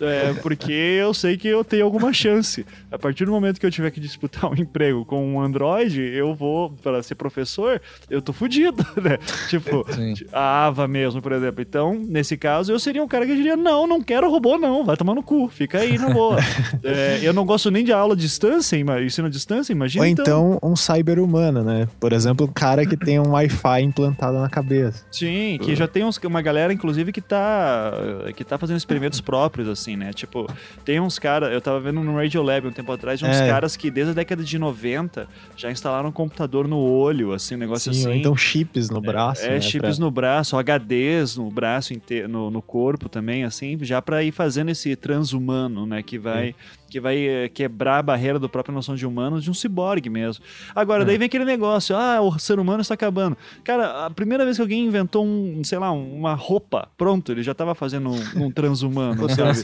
É, 0.00 0.32
porque 0.42 0.72
eu 0.72 1.12
sei 1.14 1.36
que 1.36 1.48
eu 1.48 1.64
tenho 1.64 1.84
alguma 1.84 2.12
chance. 2.12 2.64
A 2.90 2.98
partir 2.98 3.24
do 3.24 3.32
momento 3.32 3.58
que 3.60 3.66
eu 3.66 3.70
tiver 3.70 3.90
que 3.90 4.00
disputar 4.00 4.50
um 4.50 4.54
emprego 4.54 5.04
com 5.04 5.34
um 5.34 5.40
Android, 5.40 6.00
eu 6.00 6.34
vou, 6.34 6.70
para 6.82 7.02
ser 7.02 7.14
professor, 7.14 7.80
eu 8.08 8.20
tô 8.22 8.32
fudido, 8.32 8.84
né? 9.00 9.18
Tipo, 9.48 9.59
Sim. 9.90 10.14
a 10.32 10.66
Ava 10.66 10.86
mesmo, 10.88 11.20
por 11.22 11.32
exemplo. 11.32 11.62
Então, 11.62 11.94
nesse 12.08 12.36
caso, 12.36 12.72
eu 12.72 12.78
seria 12.78 13.02
um 13.02 13.08
cara 13.08 13.26
que 13.26 13.34
diria: 13.34 13.56
não, 13.56 13.86
não 13.86 14.02
quero 14.02 14.30
robô, 14.30 14.58
não, 14.58 14.84
vai 14.84 14.96
tomar 14.96 15.14
no 15.14 15.22
cu, 15.22 15.48
fica 15.48 15.78
aí 15.78 15.98
na 15.98 16.10
boa. 16.10 16.36
É, 16.82 17.20
eu 17.22 17.32
não 17.32 17.44
gosto 17.44 17.70
nem 17.70 17.84
de 17.84 17.92
aula 17.92 18.14
à 18.14 18.16
distância, 18.16 18.76
ensino 18.76 19.26
à 19.26 19.30
distância, 19.30 19.72
imagina. 19.72 20.02
Ou 20.04 20.08
então 20.08 20.58
um 20.62 20.74
cyber-humano, 20.74 21.62
né? 21.62 21.88
Por 21.98 22.12
exemplo, 22.12 22.46
um 22.46 22.52
cara 22.52 22.86
que 22.86 22.96
tem 22.96 23.18
um 23.18 23.30
Wi-Fi 23.32 23.82
implantado 23.82 24.38
na 24.38 24.48
cabeça. 24.48 25.04
Sim, 25.10 25.58
que 25.62 25.74
já 25.76 25.86
tem 25.86 26.04
uns, 26.04 26.16
uma 26.18 26.40
galera, 26.42 26.72
inclusive, 26.72 27.12
que 27.12 27.20
tá, 27.20 27.92
que 28.34 28.44
tá 28.44 28.56
fazendo 28.58 28.76
experimentos 28.76 29.20
próprios, 29.20 29.68
assim, 29.68 29.96
né? 29.96 30.12
Tipo, 30.12 30.46
tem 30.84 31.00
uns 31.00 31.18
caras, 31.18 31.52
eu 31.52 31.60
tava 31.60 31.80
vendo 31.80 32.00
no 32.02 32.16
Radio 32.16 32.42
Lab 32.42 32.66
um 32.66 32.72
tempo 32.72 32.90
atrás, 32.92 33.22
uns 33.22 33.28
É. 33.40 33.48
caras 33.48 33.76
que 33.76 33.90
desde 33.90 34.12
a 34.12 34.14
década 34.14 34.42
de 34.42 34.58
90 34.58 35.28
já 35.56 35.70
instalaram 35.70 36.08
um 36.08 36.12
computador 36.12 36.66
no 36.66 36.78
olho, 36.78 37.32
assim, 37.32 37.54
um 37.54 37.58
negócio 37.58 37.92
Sim, 37.92 38.04
ou 38.04 38.10
assim. 38.10 38.20
então 38.20 38.36
chips 38.36 38.90
no 38.90 39.00
braço. 39.00 39.44
É, 39.44 39.49
né, 39.54 39.60
chips 39.60 39.96
pra- 39.96 40.04
no 40.04 40.10
braço, 40.10 40.56
HDs 40.56 41.36
no 41.36 41.50
braço 41.50 41.92
inteiro, 41.92 42.28
no, 42.28 42.50
no 42.50 42.60
corpo 42.62 43.08
também, 43.08 43.44
assim, 43.44 43.78
já 43.82 44.00
pra 44.02 44.22
ir 44.22 44.32
fazendo 44.32 44.70
esse 44.70 44.94
transhumano, 44.96 45.86
né? 45.86 46.02
Que 46.02 46.18
vai, 46.18 46.54
que 46.90 47.00
vai 47.00 47.16
eh, 47.26 47.48
quebrar 47.48 47.98
a 47.98 48.02
barreira 48.02 48.38
da 48.38 48.48
própria 48.48 48.74
noção 48.74 48.94
de 48.94 49.06
humano 49.06 49.40
de 49.40 49.50
um 49.50 49.54
ciborgue 49.54 50.10
mesmo. 50.10 50.44
Agora, 50.74 51.02
É. 51.02 51.06
daí 51.06 51.16
vem 51.16 51.26
aquele 51.26 51.44
negócio, 51.44 51.96
ah, 51.96 52.20
o 52.20 52.38
ser 52.38 52.58
humano 52.58 52.82
está 52.82 52.94
acabando. 52.94 53.36
Cara, 53.64 54.06
a 54.06 54.10
primeira 54.10 54.44
vez 54.44 54.56
que 54.56 54.62
alguém 54.62 54.84
inventou 54.84 55.24
um, 55.24 55.62
sei 55.64 55.78
lá, 55.78 55.92
uma 55.92 56.34
roupa, 56.34 56.88
pronto, 56.98 57.30
ele 57.32 57.42
já 57.42 57.54
tava 57.54 57.74
fazendo 57.74 58.10
um, 58.10 58.46
um 58.46 58.50
transhumano, 58.50 59.28
sabe? 59.30 59.60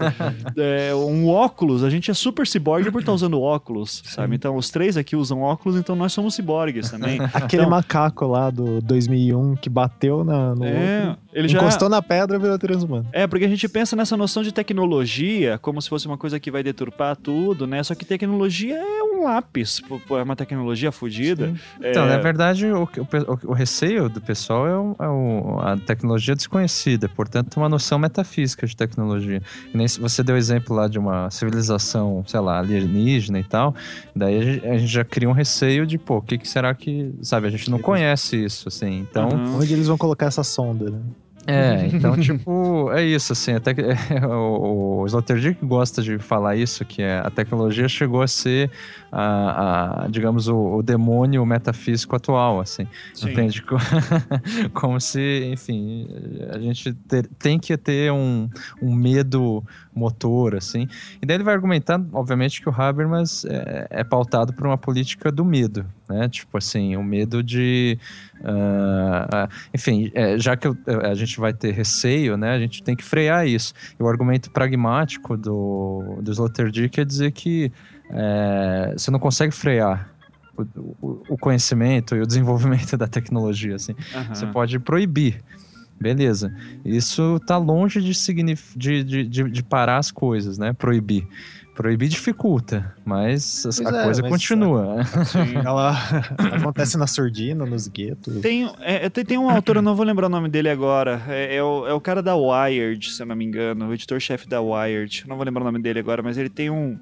É, 0.57 0.95
um 0.95 1.29
óculos, 1.29 1.83
a 1.83 1.91
gente 1.91 2.11
é 2.11 2.14
super 2.14 2.47
ciborgue 2.47 2.91
por 2.91 3.01
estar 3.01 3.12
usando 3.12 3.41
óculos, 3.41 4.03
sabe? 4.07 4.37
Então, 4.37 4.57
os 4.57 4.70
três 4.70 4.97
aqui 4.97 5.16
usam 5.16 5.43
óculos, 5.43 5.77
então 5.79 5.97
nós 5.97 6.12
somos 6.12 6.35
ciborgues 6.35 6.91
também. 6.91 7.18
Aquele 7.35 7.62
Então, 7.62 7.70
macaco 7.70 8.27
lá 8.27 8.51
do 8.51 8.81
2001 8.83 9.57
que 9.57 9.68
bateu 9.68 10.22
na, 10.22 10.55
no 10.55 10.64
É, 10.64 11.09
outro, 11.09 11.22
ele 11.33 11.49
já- 11.49 11.59
encostou 11.59 11.89
na 11.89 12.01
pedra 12.01 12.37
e 12.37 12.41
virou 12.41 12.59
transhumano. 12.59 13.07
É, 13.12 13.27
porque 13.27 13.45
a 13.45 13.49
gente 13.49 13.68
pensa 13.68 13.97
nessa 13.97 14.16
noção 14.16 14.43
de 14.43 14.53
tecnologia 14.53 15.59
como 15.59 15.81
se 15.83 15.89
fosse 15.89 16.07
uma 16.07 16.16
coisa 16.16 16.39
que 16.39 16.51
vai 16.51 16.62
deturpar 16.62 17.16
tudo, 17.17 17.67
né? 17.67 17.83
Só 17.83 17.95
que 17.95 18.05
tecnologia 18.05 18.77
é 18.77 19.03
um 19.03 19.25
lápis, 19.25 19.83
é 20.11 20.23
uma 20.23 20.37
tecnologia 20.37 20.93
fodida. 20.93 21.53
Então, 21.81 22.05
É, 22.05 22.09
na 22.09 22.19
verdade, 22.19 22.67
o, 22.67 22.83
o, 22.85 23.51
o- 23.51 23.53
receio 23.53 24.09
do 24.09 24.21
pessoal 24.21 24.67
é, 24.67 24.77
o- 24.79 24.97
é 25.01 25.09
o- 25.09 25.61
a 25.61 25.77
tecnologia 25.77 26.35
desconhecida, 26.37 27.09
portanto, 27.09 27.57
uma 27.57 27.69
noção 27.69 27.99
metafísica 27.99 28.67
de 28.67 28.77
tecnologia. 28.77 29.41
E 29.73 29.77
nem 29.77 29.89
se 29.89 29.99
você 29.99 30.23
deu 30.23 30.37
exemplo 30.37 30.77
lá 30.77 30.87
de 30.89 30.99
uma 30.99 31.31
civilização, 31.31 32.23
sei 32.27 32.41
lá, 32.41 32.59
alienígena 32.59 33.41
e 33.41 33.45
tal, 33.45 33.75
daí 34.14 34.39
a 34.39 34.43
gente, 34.43 34.67
a 34.67 34.79
gente 34.79 34.93
já 34.93 35.05
cria 35.05 35.29
um 35.29 35.33
receio 35.33 35.87
de, 35.87 35.99
pô, 35.99 36.19
o 36.19 36.23
que, 36.23 36.39
que 36.39 36.49
será 36.49 36.75
que. 36.75 37.12
Sabe, 37.23 37.47
a 37.47 37.51
gente 37.51 37.71
não 37.71 37.79
conhece 37.79 38.37
isso, 38.45 38.69
assim. 38.69 38.99
Então, 39.01 39.29
Uhum. 39.31 39.57
Onde 39.59 39.73
eles 39.73 39.87
vão 39.89 39.97
colocar 39.99 40.27
essa 40.27 40.45
sonda, 40.45 40.91
né? 40.91 41.01
É, 41.47 41.86
então, 41.92 42.16
tipo, 42.18 42.90
é 42.92 43.05
isso, 43.05 43.32
assim, 43.32 43.53
até 43.53 43.72
que, 43.72 43.82
o, 44.26 45.03
o 45.03 45.07
Sloterdijk 45.07 45.64
gosta 45.64 46.03
de 46.03 46.18
falar 46.18 46.57
isso, 46.57 46.84
que 46.84 47.03
é, 47.03 47.18
a 47.18 47.30
tecnologia 47.30 47.88
chegou 47.88 48.22
a 48.22 48.26
ser, 48.26 48.70
a, 49.11 50.04
a, 50.04 50.09
digamos, 50.09 50.48
o, 50.48 50.76
o 50.78 50.82
demônio 50.82 51.44
metafísico 51.46 52.14
atual, 52.16 52.61
assim, 52.61 52.86
Sim. 53.14 53.30
entende? 53.30 53.62
Co- 53.62 53.76
Como 54.74 55.00
se, 55.00 55.44
enfim, 55.52 56.09
a 56.52 56.59
gente 56.59 56.92
ter- 56.92 57.28
tem 57.38 57.59
que 57.59 57.76
ter 57.76 58.12
um, 58.12 58.48
um 58.82 58.94
medo 58.94 59.64
motor, 59.94 60.54
assim, 60.54 60.88
e 61.22 61.26
daí 61.26 61.36
ele 61.36 61.44
vai 61.44 61.54
argumentar, 61.54 62.00
obviamente, 62.12 62.61
que 62.61 62.68
o 62.68 62.72
Habermas 62.74 63.44
é, 63.46 63.86
é 63.90 64.04
pautado 64.04 64.52
por 64.52 64.66
uma 64.66 64.76
política 64.76 65.32
do 65.32 65.44
medo, 65.44 65.86
né, 66.09 66.28
tipo 66.28 66.59
assim, 66.59 66.96
o 66.96 67.02
medo 67.02 67.42
de... 67.42 67.98
ah, 68.44 69.48
enfim, 69.74 70.11
é, 70.14 70.38
já 70.38 70.57
que 70.57 70.66
eu- 70.68 70.76
a 71.02 71.14
gente 71.14 71.38
vai 71.38 71.52
ter 71.52 71.72
receio, 71.72 72.36
né, 72.36 72.52
a 72.52 72.59
gente 72.59 72.82
tem 72.82 72.94
que 72.94 73.04
frear 73.04 73.46
isso. 73.46 73.72
E 73.98 74.02
o 74.02 74.09
argumento 74.09 74.50
pragmático 74.50 75.36
do, 75.36 76.18
do 76.20 76.30
Sloterdijk 76.32 77.00
é 77.00 77.04
dizer 77.04 77.32
que 77.32 77.72
é, 78.11 78.94
você 78.96 79.11
não 79.11 79.18
consegue 79.18 79.52
frear 79.54 80.11
o, 80.57 80.62
o- 81.02 81.22
o 81.30 81.38
conhecimento 81.38 82.14
e 82.16 82.20
o 82.20 82.26
desenvolvimento 82.26 82.96
da 82.98 83.07
tecnologia, 83.07 83.74
assim. 83.76 83.94
Aham. 84.14 84.34
Você 84.34 84.46
pode 84.46 84.78
proibir. 84.78 85.42
Beleza. 85.98 86.52
Isso 86.84 87.40
tá 87.46 87.57
longe 87.57 88.02
de, 88.02 88.14
signif- 88.14 88.76
de, 88.76 89.02
de, 89.02 89.24
de, 89.26 89.50
de 89.50 89.62
parar 89.62 89.96
as 89.96 90.11
coisas, 90.11 90.59
né? 90.59 90.72
Proibir. 90.74 91.26
Proibir 91.74 92.09
dificulta, 92.09 92.94
mas 93.04 93.64
as- 93.66 93.76
Pois 93.80 93.94
a 93.94 94.00
é, 94.00 94.04
coisa 94.04 94.22
mas- 94.22 94.30
continua. 94.30 94.96
Ela 95.64 95.92
acontece 96.61 96.96
na 96.98 97.07
surdina, 97.07 97.64
nos 97.66 97.88
guetos. 97.88 98.40
Tem, 98.40 98.70
é, 98.80 99.09
tem, 99.11 99.24
tem 99.24 99.38
um 99.38 99.48
autor, 99.50 99.76
eu 99.76 99.82
não 99.82 99.94
vou 99.96 100.04
lembrar 100.04 100.26
o 100.26 100.30
nome 100.30 100.48
dele 100.50 100.68
agora. 100.70 101.22
É, 101.28 101.57
é 101.57 101.62
o, 101.62 101.86
é 101.86 101.92
o 101.94 102.00
cara 102.00 102.22
da 102.22 102.34
Wired, 102.36 103.11
se 103.11 103.22
eu 103.22 103.26
não 103.26 103.36
me 103.36 103.44
engano, 103.46 103.88
o 103.88 103.94
editor-chefe 103.94 104.46
da 104.48 104.61
Wired. 104.61 105.22
Eu 105.24 105.28
não 105.28 105.36
vou 105.36 105.44
lembrar 105.46 105.62
o 105.62 105.64
nome 105.64 105.80
dele 105.82 105.98
agora, 105.98 106.22
mas 106.22 106.36
ele 106.38 106.48
tem 106.50 106.68
um, 106.70 106.98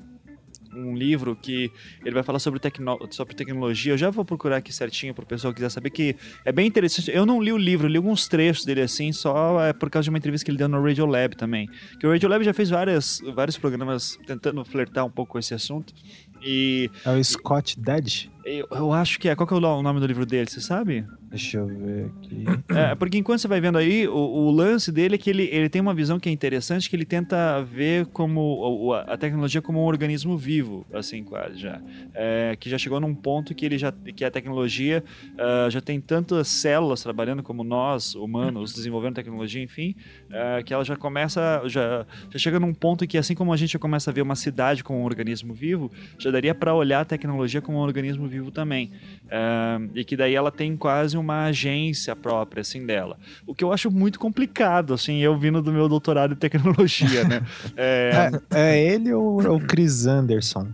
um 0.76 0.94
livro 0.94 1.36
que 1.36 1.70
ele 2.04 2.14
vai 2.14 2.22
falar 2.22 2.38
sobre, 2.38 2.60
tecno, 2.60 2.98
sobre 3.10 3.34
tecnologia. 3.34 3.92
Eu 3.92 3.98
já 3.98 4.10
vou 4.10 4.24
procurar 4.24 4.56
aqui 4.56 4.72
certinho 4.72 5.14
pro 5.14 5.26
pessoal 5.26 5.52
que 5.52 5.56
quiser 5.56 5.70
saber 5.70 5.90
que 5.90 6.16
é 6.44 6.52
bem 6.52 6.66
interessante. 6.66 7.10
Eu 7.10 7.24
não 7.24 7.42
li 7.42 7.52
o 7.52 7.58
livro, 7.58 7.88
li 7.88 7.96
alguns 7.96 8.28
trechos 8.28 8.64
dele 8.64 8.82
assim, 8.82 9.12
só 9.12 9.60
é 9.62 9.72
por 9.72 9.90
causa 9.90 10.04
de 10.04 10.10
uma 10.10 10.18
entrevista 10.18 10.44
que 10.44 10.50
ele 10.50 10.58
deu 10.58 10.68
no 10.68 10.82
Radio 10.82 11.06
Lab 11.06 11.36
também. 11.36 11.68
Que 11.98 12.06
o 12.06 12.10
Radio 12.10 12.28
Lab 12.28 12.44
já 12.44 12.52
fez 12.52 12.70
várias, 12.70 13.20
vários 13.34 13.56
programas 13.56 14.18
tentando 14.26 14.64
flertar 14.64 15.04
um 15.04 15.10
pouco 15.10 15.32
com 15.32 15.38
esse 15.38 15.54
assunto. 15.54 15.94
E 16.42 16.90
É 17.04 17.10
o 17.10 17.24
Scott 17.24 17.80
Dead? 17.80 18.28
eu, 18.44 18.68
eu 18.70 18.92
acho 18.92 19.18
que 19.18 19.28
é. 19.28 19.34
Qual 19.34 19.46
que 19.46 19.54
é 19.54 19.56
o 19.56 19.82
nome 19.82 20.00
do 20.00 20.06
livro 20.06 20.26
dele, 20.26 20.48
você 20.48 20.60
sabe? 20.60 21.06
Deixa 21.34 21.58
eu 21.58 21.66
ver 21.66 22.12
aqui. 22.22 22.44
É, 22.70 22.94
porque 22.94 23.18
enquanto 23.18 23.40
você 23.40 23.48
vai 23.48 23.60
vendo 23.60 23.76
aí, 23.76 24.06
o, 24.06 24.12
o 24.14 24.50
lance 24.52 24.92
dele 24.92 25.16
é 25.16 25.18
que 25.18 25.28
ele, 25.28 25.48
ele 25.50 25.68
tem 25.68 25.82
uma 25.82 25.92
visão 25.92 26.20
que 26.20 26.28
é 26.28 26.32
interessante, 26.32 26.88
que 26.88 26.94
ele 26.94 27.04
tenta 27.04 27.60
ver 27.62 28.06
como 28.06 28.40
o- 28.86 28.92
a 28.94 29.16
tecnologia 29.16 29.60
como 29.60 29.80
um 29.80 29.84
organismo 29.84 30.38
vivo, 30.38 30.86
assim, 30.92 31.24
quase 31.24 31.56
já. 31.58 31.82
É, 32.14 32.56
que 32.60 32.70
já 32.70 32.78
chegou 32.78 33.00
num 33.00 33.16
ponto 33.16 33.52
que 33.52 33.66
ele 33.66 33.76
já 33.76 33.92
que 34.14 34.24
a 34.24 34.30
tecnologia 34.30 35.02
ah, 35.36 35.66
já 35.70 35.80
tem 35.80 36.00
tantas 36.00 36.46
células 36.46 37.02
trabalhando 37.02 37.42
como 37.42 37.64
nós, 37.64 38.14
humanos, 38.14 38.72
desenvolvendo 38.72 39.16
tecnologia, 39.16 39.60
enfim, 39.60 39.96
ah, 40.30 40.62
que 40.64 40.72
ela 40.72 40.84
já 40.84 40.96
começa, 40.96 41.62
já, 41.66 42.06
já 42.30 42.38
chega 42.38 42.60
num 42.60 42.72
ponto 42.72 43.04
que 43.08 43.18
assim 43.18 43.34
como 43.34 43.52
a 43.52 43.56
gente 43.56 43.72
já 43.72 43.78
começa 43.80 44.08
a 44.08 44.14
ver 44.14 44.22
uma 44.22 44.36
cidade 44.36 44.84
como 44.84 45.00
um 45.00 45.04
organismo 45.04 45.52
vivo, 45.52 45.90
já 46.16 46.30
daria 46.30 46.54
para 46.54 46.72
olhar 46.72 47.00
a 47.00 47.04
tecnologia 47.04 47.60
como 47.60 47.78
um 47.78 47.80
organismo 47.80 48.28
vivo 48.28 48.52
também. 48.52 48.88
Ah, 49.30 49.78
e 49.94 50.04
que 50.04 50.16
daí 50.16 50.34
ela 50.34 50.52
tem 50.52 50.76
quase 50.76 51.16
uma 51.24 51.46
agência 51.46 52.14
própria, 52.14 52.60
assim, 52.60 52.84
dela. 52.84 53.18
O 53.46 53.54
que 53.54 53.64
eu 53.64 53.72
acho 53.72 53.90
muito 53.90 54.18
complicado, 54.18 54.94
assim, 54.94 55.18
eu 55.18 55.36
vindo 55.36 55.60
do 55.62 55.72
meu 55.72 55.88
doutorado 55.88 56.34
em 56.34 56.36
tecnologia, 56.36 57.24
né? 57.24 57.42
É, 57.76 58.30
É, 58.50 58.60
é 58.60 58.92
ele 58.92 59.12
ou 59.12 59.42
é 59.42 59.48
o 59.48 59.58
Chris 59.58 60.06
Anderson? 60.06 60.68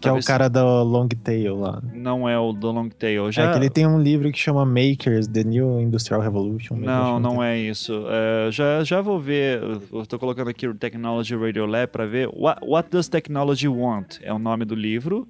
Que 0.00 0.08
é 0.08 0.12
o 0.12 0.22
cara 0.22 0.48
do 0.48 0.84
Long 0.84 1.08
Tail 1.08 1.56
lá. 1.56 1.82
Não 1.92 2.28
é 2.28 2.38
o 2.38 2.52
do 2.52 2.70
Long 2.70 2.88
Tail. 2.88 3.32
Já... 3.32 3.44
É 3.44 3.52
que 3.52 3.58
ele 3.58 3.70
tem 3.70 3.86
um 3.86 4.00
livro 4.00 4.30
que 4.30 4.38
chama 4.38 4.64
Makers, 4.64 5.26
The 5.26 5.42
New 5.42 5.80
Industrial 5.80 6.20
Revolution. 6.20 6.76
Não, 6.76 7.18
não 7.18 7.42
é 7.42 7.58
isso. 7.58 8.04
É, 8.08 8.52
já, 8.52 8.84
já 8.84 9.00
vou 9.00 9.18
ver. 9.18 9.60
Eu 9.92 10.06
tô 10.06 10.18
colocando 10.18 10.48
aqui 10.48 10.68
o 10.68 10.74
Technology 10.74 11.34
Radio 11.34 11.66
Lab 11.66 11.88
para 11.88 12.06
ver. 12.06 12.28
What, 12.32 12.60
What 12.64 12.88
Does 12.90 13.08
Technology 13.08 13.68
Want? 13.68 14.18
É 14.22 14.32
o 14.32 14.38
nome 14.38 14.64
do 14.64 14.74
livro. 14.74 15.26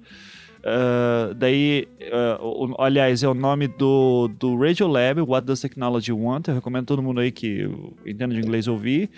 Ah, 0.65 1.31
daí, 1.35 1.87
ah, 2.11 2.39
o- 2.41 2.75
aliás, 2.81 3.21
é 3.21 3.27
o 3.27 3.33
nome 3.35 3.67
do, 3.67 4.27
do 4.39 4.57
Radio 4.57 4.87
Lab, 4.87 5.21
What 5.21 5.45
Does 5.45 5.61
Technology 5.61 6.11
Want? 6.11 6.47
Eu 6.47 6.55
recomendo 6.55 6.87
todo 6.87 7.03
mundo 7.03 7.19
aí 7.19 7.31
que 7.31 7.69
entenda 8.05 8.33
de 8.33 8.41
inglês 8.41 8.67
ouvir. 8.67 9.09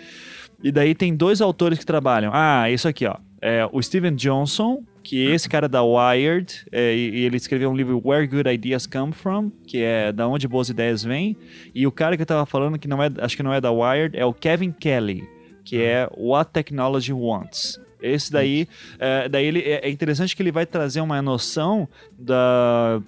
E 0.62 0.70
daí 0.70 0.94
tem 0.94 1.14
dois 1.16 1.40
autores 1.40 1.78
que 1.78 1.86
trabalham. 1.86 2.30
Ah, 2.34 2.70
isso 2.70 2.86
aqui, 2.86 3.06
ó. 3.06 3.16
É 3.40 3.66
o 3.72 3.80
Steven 3.80 4.14
Johnson, 4.16 4.82
que 5.02 5.28
é 5.28 5.30
esse 5.34 5.48
cara 5.48 5.68
da 5.68 5.82
Wired, 5.82 6.66
é, 6.72 6.94
e, 6.94 7.10
e 7.20 7.24
ele 7.24 7.36
escreveu 7.36 7.70
um 7.70 7.76
livro 7.76 8.02
Where 8.04 8.26
Good 8.26 8.50
Ideas 8.50 8.84
Come 8.86 9.12
From, 9.12 9.50
que 9.66 9.78
é 9.80 10.12
da 10.12 10.26
onde 10.26 10.46
boas 10.48 10.68
ideias 10.68 11.02
vêm. 11.04 11.36
E 11.74 11.86
o 11.86 11.92
cara 11.92 12.16
que 12.16 12.22
eu 12.22 12.26
tava 12.26 12.44
falando, 12.44 12.78
que 12.78 12.88
não 12.88 13.00
é, 13.02 13.08
acho 13.20 13.36
que 13.36 13.42
não 13.42 13.54
é 13.54 13.60
da 13.60 13.70
Wired, 13.70 14.18
é 14.18 14.24
o 14.24 14.34
Kevin 14.34 14.72
Kelly, 14.72 15.22
que 15.64 15.80
é 15.80 16.10
What 16.16 16.50
Technology 16.52 17.12
Wants. 17.12 17.80
Esse 18.00 18.30
daí, 18.30 18.68
é, 18.98 19.28
daí 19.28 19.46
ele, 19.46 19.60
é 19.60 19.86
é 19.86 19.90
interessante 19.90 20.34
que 20.34 20.42
ele 20.42 20.52
vai 20.52 20.66
trazer 20.66 21.00
uma 21.00 21.20
noção 21.22 21.88
da 22.18 23.02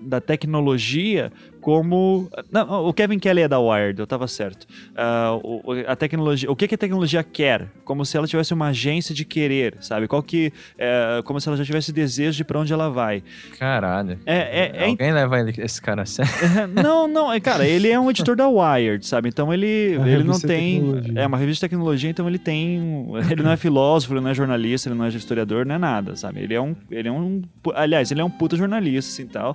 da 0.00 0.20
tecnologia 0.20 1.32
como. 1.68 2.30
Não, 2.50 2.86
o 2.88 2.94
Kevin 2.94 3.18
Kelly 3.18 3.42
é 3.42 3.48
da 3.48 3.58
Wired, 3.60 4.00
eu 4.00 4.06
tava 4.06 4.26
certo. 4.26 4.66
Ah, 4.96 5.38
o, 5.42 5.62
a 5.86 5.94
tecnologia. 5.94 6.50
O 6.50 6.56
que, 6.56 6.66
que 6.66 6.74
a 6.74 6.78
tecnologia 6.78 7.22
quer? 7.22 7.68
Como 7.84 8.06
se 8.06 8.16
ela 8.16 8.26
tivesse 8.26 8.54
uma 8.54 8.68
agência 8.68 9.14
de 9.14 9.22
querer, 9.22 9.76
sabe? 9.80 10.08
Qual 10.08 10.22
que. 10.22 10.50
é, 10.78 11.20
como 11.24 11.38
se 11.38 11.46
ela 11.46 11.58
já 11.58 11.64
tivesse 11.66 11.92
desejo 11.92 12.38
de 12.38 12.44
pra 12.44 12.58
onde 12.58 12.72
ela 12.72 12.88
vai. 12.88 13.22
Caralho. 13.58 14.18
É, 14.24 14.36
é, 14.36 14.72
é 14.76 14.86
Alguém 14.86 15.12
leva 15.12 15.40
ele- 15.40 15.54
esse 15.58 15.80
cara 15.82 16.02
a 16.02 16.06
sério? 16.06 16.32
não, 16.72 17.06
não, 17.06 17.30
é, 17.30 17.38
cara, 17.38 17.66
ele 17.66 17.88
é 17.88 18.00
um 18.00 18.08
editor 18.10 18.34
da 18.34 18.48
Wired, 18.48 19.04
sabe? 19.06 19.28
Então 19.28 19.52
ele, 19.52 19.98
Uma 19.98 20.08
ele 20.08 20.24
não 20.24 20.40
tem. 20.40 20.76
tecnologia. 20.80 21.20
É 21.20 21.26
uma 21.26 21.36
revista 21.36 21.66
de 21.66 21.70
tecnologia, 21.70 22.08
então 22.10 22.26
ele 22.26 22.38
tem. 22.38 23.08
Ele 23.30 23.42
não 23.42 23.52
é 23.52 23.58
filósofo, 23.58 24.14
ele 24.14 24.20
não 24.22 24.30
é 24.30 24.34
jornalista, 24.34 24.88
ele 24.88 24.96
não 24.96 25.04
é 25.04 25.08
historiador, 25.08 25.66
não 25.66 25.74
é 25.74 25.78
nada, 25.78 26.16
sabe? 26.16 26.40
Ele 26.40 26.54
é 26.54 26.60
um. 26.60 26.74
Ele 26.90 27.08
é 27.08 27.12
um 27.12 27.42
aliás, 27.74 28.10
ele 28.10 28.22
é 28.22 28.24
um 28.24 28.30
puta 28.30 28.56
jornalista, 28.56 29.10
assim 29.12 29.26
tal. 29.28 29.54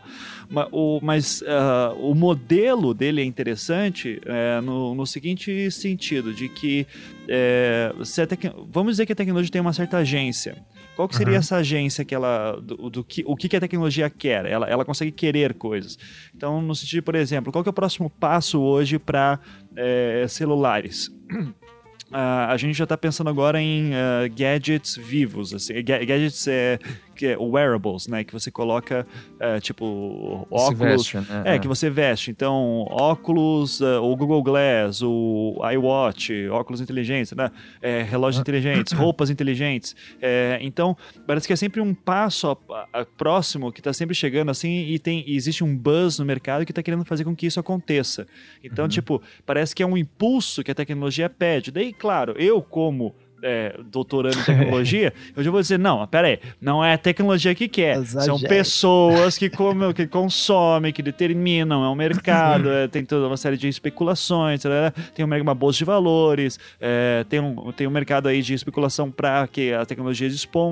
Mas, 0.49 0.67
o, 0.71 0.99
mas 1.01 1.43
ah, 1.47 1.93
o 2.11 2.15
modelo 2.15 2.93
dele 2.93 3.21
é 3.21 3.23
interessante 3.25 4.19
é, 4.25 4.59
no, 4.61 4.93
no 4.95 5.05
seguinte 5.05 5.69
sentido: 5.71 6.33
de 6.33 6.49
que 6.49 6.85
é, 7.27 7.93
se 8.03 8.25
tec- 8.27 8.53
vamos 8.69 8.93
dizer 8.93 9.05
que 9.05 9.13
a 9.13 9.15
tecnologia 9.15 9.51
tem 9.51 9.61
uma 9.61 9.73
certa 9.73 9.97
agência. 9.97 10.57
Qual 10.95 11.07
que 11.07 11.15
seria 11.15 11.37
essa 11.37 11.55
agência 11.55 12.05
que 12.05 12.13
ela. 12.13 12.59
Do, 12.61 12.87
do 12.89 13.03
que, 13.03 13.23
o 13.25 13.35
que, 13.35 13.49
que 13.49 13.55
a 13.55 13.59
tecnologia 13.59 14.09
quer? 14.11 14.45
Ela, 14.45 14.67
ela 14.69 14.85
consegue 14.85 15.11
querer 15.11 15.55
coisas. 15.55 15.97
Então, 16.35 16.61
no 16.61 16.75
sentido, 16.75 17.01
por 17.01 17.15
exemplo, 17.15 17.51
qual 17.51 17.63
que 17.63 17.69
é 17.69 17.71
o 17.71 17.73
próximo 17.73 18.11
passo 18.11 18.61
hoje 18.61 18.99
para 18.99 19.39
celulares? 20.29 21.09
Ah, 22.15 22.51
a 22.51 22.57
gente 22.57 22.75
já 22.77 22.83
está 22.83 22.95
pensando 22.95 23.27
agora 23.31 23.59
em 23.59 23.91
ah, 23.95 24.27
gadgets 24.27 24.95
vivos, 24.95 25.51
assim, 25.51 25.73
ga- 25.83 25.97
gadgets 25.97 26.47
é, 26.47 26.77
que 27.15 27.27
é 27.27 27.37
wearables, 27.37 28.07
né, 28.07 28.23
que 28.23 28.33
você 28.33 28.49
coloca 28.51 29.05
eh, 29.39 29.59
tipo 29.59 30.47
óculos, 30.49 30.77
veste, 31.11 31.17
né? 31.17 31.43
é, 31.45 31.59
que 31.59 31.67
você 31.67 31.89
veste. 31.89 32.31
Então, 32.31 32.85
óculos, 32.89 33.81
ah, 33.81 34.01
o 34.01 34.15
Google 34.15 34.41
Glass, 34.43 35.01
o 35.01 35.55
iWatch, 35.73 36.31
óculos 36.51 36.81
inteligentes, 36.81 37.31
né? 37.33 37.51
É, 37.81 38.01
relógios 38.03 38.41
inteligentes, 38.41 38.93
roupas 38.93 39.29
inteligentes. 39.29 39.95
É, 40.21 40.57
então, 40.61 40.95
parece 41.27 41.47
que 41.47 41.53
é 41.53 41.55
sempre 41.55 41.81
um 41.81 41.93
passo 41.93 42.57
a- 42.69 42.87
a- 43.01 43.05
próximo 43.05 43.71
que 43.71 43.79
está 43.79 43.93
sempre 43.93 44.15
chegando 44.15 44.49
assim 44.51 44.85
e 44.87 44.99
tem 44.99 45.23
e 45.27 45.35
existe 45.35 45.63
um 45.63 45.75
buzz 45.77 46.19
no 46.19 46.25
mercado 46.25 46.65
que 46.65 46.71
está 46.71 46.81
querendo 46.83 47.05
fazer 47.05 47.23
com 47.23 47.35
que 47.35 47.45
isso 47.45 47.59
aconteça. 47.59 48.25
Então, 48.63 48.87
tipo, 48.87 49.21
parece 49.45 49.75
que 49.75 49.83
é 49.83 49.85
um 49.85 49.97
impulso 49.97 50.63
que 50.63 50.71
a 50.71 50.75
tecnologia 50.75 51.29
pede. 51.29 51.71
Daí, 51.71 51.93
claro, 51.93 52.33
eu 52.37 52.61
como 52.61 53.15
é, 53.43 53.75
doutorando 53.91 54.39
em 54.39 54.43
tecnologia, 54.43 55.13
eu 55.35 55.43
já 55.43 55.51
vou 55.51 55.61
dizer, 55.61 55.77
não, 55.77 56.07
pera 56.07 56.27
aí, 56.29 56.39
não 56.61 56.83
é 56.83 56.93
a 56.93 56.97
tecnologia 56.97 57.53
que 57.53 57.67
quer, 57.67 57.95
são 58.05 58.35
Exagere. 58.35 58.47
pessoas 58.47 59.37
que, 59.37 59.49
comem, 59.49 59.91
que 59.93 60.07
consomem, 60.07 60.93
que 60.93 61.03
determinam, 61.03 61.83
é 61.83 61.89
um 61.89 61.95
mercado, 61.95 62.69
é, 62.69 62.87
tem 62.87 63.03
toda 63.03 63.27
uma 63.27 63.37
série 63.37 63.57
de 63.57 63.67
especulações, 63.67 64.61
tem 65.13 65.25
uma, 65.25 65.53
bolsa 65.53 65.79
de 65.79 65.85
valores, 65.85 66.59
é, 66.79 67.25
tem, 67.27 67.39
um, 67.39 67.71
tem 67.73 67.85
um 67.85 67.91
mercado 67.91 68.27
aí 68.27 68.41
de 68.41 68.53
especulação 68.53 69.11
para 69.11 69.45
que 69.47 69.73
a 69.73 69.85
tecnologia 69.85 70.29
desponte, 70.29 70.63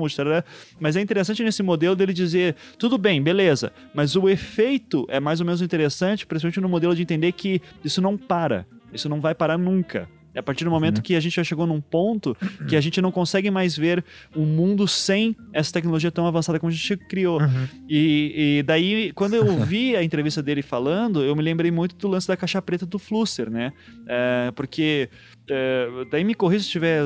mas 0.80 0.96
é 0.96 1.00
interessante 1.00 1.44
nesse 1.44 1.62
modelo 1.62 1.94
dele 1.94 2.12
dizer, 2.12 2.56
tudo 2.78 2.96
bem, 2.96 3.22
beleza, 3.22 3.72
mas 3.94 4.16
o 4.16 4.28
efeito 4.28 5.06
é 5.08 5.20
mais 5.20 5.40
ou 5.40 5.46
menos 5.46 5.60
interessante, 5.60 6.26
principalmente 6.26 6.60
no 6.60 6.68
modelo 6.68 6.96
de 6.96 7.02
entender 7.02 7.32
que 7.32 7.60
isso 7.84 8.00
não 8.00 8.16
para, 8.16 8.66
isso 8.92 9.08
não 9.08 9.20
vai 9.20 9.34
parar 9.34 9.58
nunca. 9.58 10.08
É 10.34 10.38
a 10.38 10.42
partir 10.42 10.64
do 10.64 10.70
momento 10.70 11.02
que 11.02 11.14
a 11.14 11.20
gente 11.20 11.36
já 11.36 11.44
chegou 11.44 11.66
num 11.66 11.80
ponto 11.80 12.36
que 12.68 12.76
a 12.76 12.80
gente 12.80 13.00
não 13.00 13.12
consegue 13.12 13.50
mais 13.50 13.76
ver 13.76 14.04
um 14.34 14.44
mundo 14.44 14.88
sem 14.88 15.36
essa 15.52 15.72
tecnologia 15.72 16.10
tão 16.10 16.26
avançada 16.26 16.58
como 16.58 16.70
a 16.70 16.74
gente 16.74 16.96
criou. 16.96 17.40
E, 17.88 18.58
e 18.58 18.62
daí, 18.62 19.12
quando 19.12 19.34
eu 19.34 19.58
vi 19.60 19.94
a 19.96 20.02
entrevista 20.02 20.42
dele 20.42 20.62
falando, 20.62 21.22
eu 21.22 21.36
me 21.36 21.42
lembrei 21.42 21.70
muito 21.70 21.96
do 21.96 22.08
lance 22.08 22.26
da 22.26 22.36
caixa 22.36 22.62
preta 22.62 22.86
do 22.86 22.98
Flusser, 22.98 23.50
né? 23.50 23.72
É, 24.06 24.50
porque, 24.54 25.08
é, 25.48 25.88
daí 26.10 26.24
me 26.24 26.34
corrija 26.34 26.62
se 26.62 26.68
estiver 26.68 27.02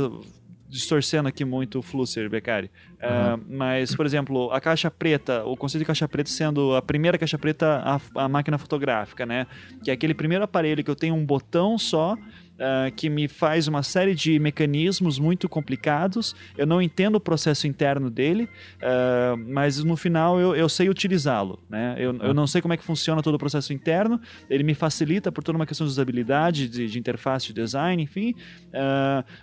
distorcendo 0.68 1.28
aqui 1.28 1.44
muito 1.44 1.78
o 1.78 1.82
Flusser, 1.82 2.28
Beccari. 2.28 2.70
É, 2.98 3.38
mas, 3.48 3.94
por 3.94 4.04
exemplo, 4.04 4.50
a 4.50 4.60
caixa 4.60 4.90
preta, 4.90 5.44
o 5.44 5.56
conceito 5.56 5.82
de 5.82 5.86
caixa 5.86 6.08
preta 6.08 6.30
sendo 6.30 6.74
a 6.74 6.82
primeira 6.82 7.16
caixa 7.18 7.38
preta, 7.38 7.82
a, 7.84 8.24
a 8.24 8.28
máquina 8.28 8.58
fotográfica, 8.58 9.24
né? 9.24 9.46
Que 9.82 9.90
é 9.90 9.94
aquele 9.94 10.14
primeiro 10.14 10.44
aparelho 10.44 10.82
que 10.82 10.90
eu 10.90 10.96
tenho 10.96 11.14
um 11.14 11.24
botão 11.24 11.78
só, 11.78 12.16
ah, 12.58 12.90
que 12.94 13.08
me 13.08 13.28
faz 13.28 13.68
uma 13.68 13.82
série 13.82 14.14
de 14.14 14.38
mecanismos 14.38 15.18
muito 15.18 15.48
complicados. 15.48 16.34
Eu 16.56 16.66
não 16.66 16.80
entendo 16.80 17.16
o 17.16 17.20
processo 17.20 17.66
interno 17.66 18.10
dele, 18.10 18.48
ah, 18.82 19.34
mas 19.46 19.82
no 19.82 19.96
final 19.96 20.40
eu, 20.40 20.54
eu 20.54 20.68
sei 20.68 20.88
utilizá-lo. 20.88 21.58
Né? 21.68 21.96
Eu, 21.98 22.16
eu 22.16 22.34
não 22.34 22.46
sei 22.46 22.60
como 22.62 22.74
é 22.74 22.76
que 22.76 22.84
funciona 22.84 23.22
todo 23.22 23.34
o 23.34 23.38
processo 23.38 23.72
interno, 23.72 24.20
ele 24.48 24.64
me 24.64 24.74
facilita 24.74 25.30
por 25.30 25.42
toda 25.42 25.56
uma 25.56 25.66
questão 25.66 25.86
de 25.86 25.90
usabilidade, 25.92 26.68
de, 26.68 26.88
de 26.88 26.98
interface, 26.98 27.48
de 27.48 27.52
design, 27.52 28.02
enfim. 28.02 28.34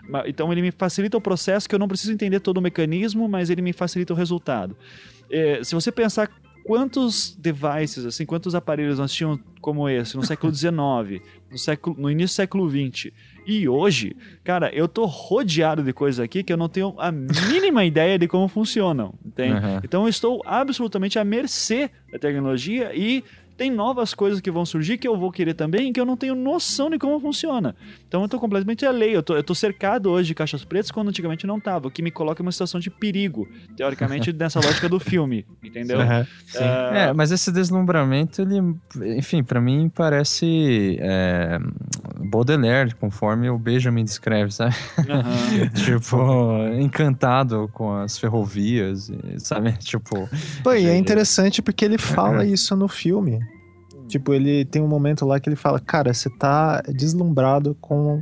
Ma- 0.08 0.24
então 0.28 0.52
ele 0.52 0.62
me 0.62 0.72
facilita 0.72 1.18
o 1.18 1.22
processo 1.22 1.68
que 1.68 1.76
eu 1.76 1.80
não 1.80 1.88
preciso 1.88 2.12
entender 2.12 2.40
todo 2.40 2.58
o 2.58 2.62
mecanismo, 2.62 3.28
mas 3.28 3.50
ele 3.50 3.62
me 3.62 3.74
facilita 3.74 4.14
o 4.14 4.16
resultado. 4.16 4.76
Eh, 5.30 5.64
se 5.64 5.74
você 5.74 5.92
pensar 5.92 6.30
quantos 6.64 7.36
devices, 7.36 8.06
assim, 8.06 8.26
quantos 8.26 8.56
aparelhos 8.56 9.00
nós 9.00 9.14
tínhamos 9.14 9.40
como 9.62 9.88
esse 9.88 10.16
no 10.16 10.26
século 10.26 10.52
XIX, 10.56 10.74
no, 11.52 11.58
século, 11.58 11.96
no 12.00 12.10
início 12.10 12.36
do 12.36 12.38
século 12.38 12.70
XX 12.70 13.12
e 13.46 13.68
hoje, 13.68 14.16
cara, 14.44 14.74
eu 14.74 14.88
tô 14.88 15.06
rodeado 15.06 15.84
de 15.84 15.92
coisas 15.92 16.20
aqui 16.20 16.44
que 16.44 16.54
eu 16.54 16.58
não 16.58 16.70
tenho 16.70 16.96
a 16.98 17.12
mínima 17.12 17.84
ideia 17.86 18.18
de 18.18 18.28
como 18.28 18.48
funcionam, 18.48 19.14
entende? 19.26 19.58
Aham. 19.58 19.82
Então 19.84 20.04
eu 20.04 20.10
estou 20.10 20.42
absolutamente 20.46 21.20
à 21.20 21.24
mercê 21.24 21.90
da 22.12 22.18
tecnologia 22.18 22.92
e 22.96 23.24
tem 23.58 23.70
novas 23.72 24.14
coisas 24.14 24.42
que 24.42 24.50
vão 24.52 24.66
surgir 24.66 24.98
que 24.98 25.08
eu 25.08 25.18
vou 25.18 25.32
querer 25.32 25.54
também 25.54 25.94
que 25.94 26.00
eu 26.00 26.06
não 26.06 26.18
tenho 26.18 26.36
noção 26.36 26.90
de 26.90 26.98
como 26.98 27.20
funciona. 27.20 27.76
Então 28.08 28.22
eu 28.24 28.28
tô 28.30 28.40
completamente 28.40 28.86
alheio. 28.86 29.16
Eu 29.16 29.24
tô, 29.24 29.36
eu 29.36 29.44
tô 29.44 29.54
cercado 29.56 30.10
hoje 30.10 30.28
de 30.30 30.36
caixas 30.36 30.64
pretas 30.66 30.92
quando 30.92 31.10
antigamente 31.10 31.46
não 31.46 31.60
tava, 31.60 31.88
o 31.88 31.92
que 31.92 32.02
me 32.02 32.12
coloca 32.12 32.42
em 32.42 32.46
uma 32.46 32.52
situação 32.52 32.80
de 32.80 32.90
perigo, 32.90 33.48
teoricamente, 33.76 34.32
nessa 34.34 34.60
lógica 34.60 34.90
do 34.90 35.00
filme, 35.00 35.46
entendeu? 35.64 36.00
Aham. 36.02 36.26
Ah, 36.56 36.96
É, 36.96 37.14
mas 37.14 37.32
esse 37.32 37.52
deslumbramento, 37.52 38.42
ele, 38.42 38.60
enfim, 39.18 39.44
pra 39.44 39.60
mim 39.60 39.90
parece 39.90 40.98
é, 41.00 41.58
Baudelaire, 42.20 42.96
conforme 42.96 43.50
o 43.50 43.58
Benjamin 43.58 44.04
descreve, 44.04 44.52
sabe? 44.52 44.76
aham. 45.10 45.70
tipo, 45.86 46.18
encantado 46.80 47.70
com 47.74 47.94
as 47.94 48.18
ferrovias, 48.18 49.12
sabe? 49.40 49.74
Tipo, 49.84 50.30
Pô, 50.64 50.74
e 50.74 50.88
é 50.88 50.96
interessante 50.98 51.62
porque 51.62 51.86
ele 51.86 51.98
fala 51.98 52.46
isso 52.46 52.76
no 52.76 52.88
filme. 52.88 53.40
Tipo, 54.08 54.34
ele 54.34 54.66
tem 54.66 54.82
um 54.82 54.88
momento 54.88 55.26
lá 55.26 55.40
que 55.40 55.50
ele 55.50 55.56
fala, 55.56 55.80
cara, 55.80 56.14
você 56.14 56.30
tá 56.30 56.82
deslumbrado 56.88 57.76
com 57.82 58.22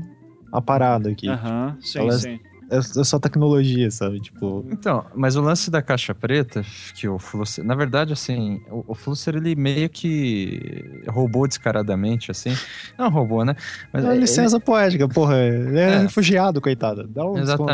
a 0.51 0.61
parada 0.61 1.09
aqui. 1.09 1.27
Aham, 1.29 1.77
sim, 1.81 1.99
Elas- 1.99 2.21
sim. 2.21 2.39
É, 2.69 2.77
é 2.77 3.03
só 3.03 3.19
tecnologia, 3.19 3.91
sabe? 3.91 4.21
Tipo, 4.21 4.65
Então, 4.71 5.03
mas 5.13 5.35
o 5.35 5.41
lance 5.41 5.69
da 5.69 5.81
caixa 5.81 6.15
preta, 6.15 6.63
que 6.95 7.05
o 7.05 7.19
Flusser, 7.19 7.65
na 7.65 7.75
verdade, 7.75 8.13
assim, 8.13 8.61
o, 8.71 8.93
o 8.93 8.95
Flusser, 8.95 9.35
ele 9.35 9.55
meio 9.57 9.89
que 9.89 11.01
roubou 11.09 11.45
descaradamente, 11.49 12.31
assim, 12.31 12.53
não 12.97 13.09
roubou, 13.09 13.43
né? 13.43 13.57
Mas 13.91 14.05
é 14.05 14.11
ele- 14.11 14.21
licença 14.21 14.57
poética, 14.57 15.05
porra. 15.09 15.35
Ele 15.37 15.77
é, 15.77 15.95
É. 15.95 15.97
refugiado, 15.99 16.61
coitado. 16.61 17.05
Dá 17.09 17.25
um 17.25 17.33
desconto. 17.33 17.65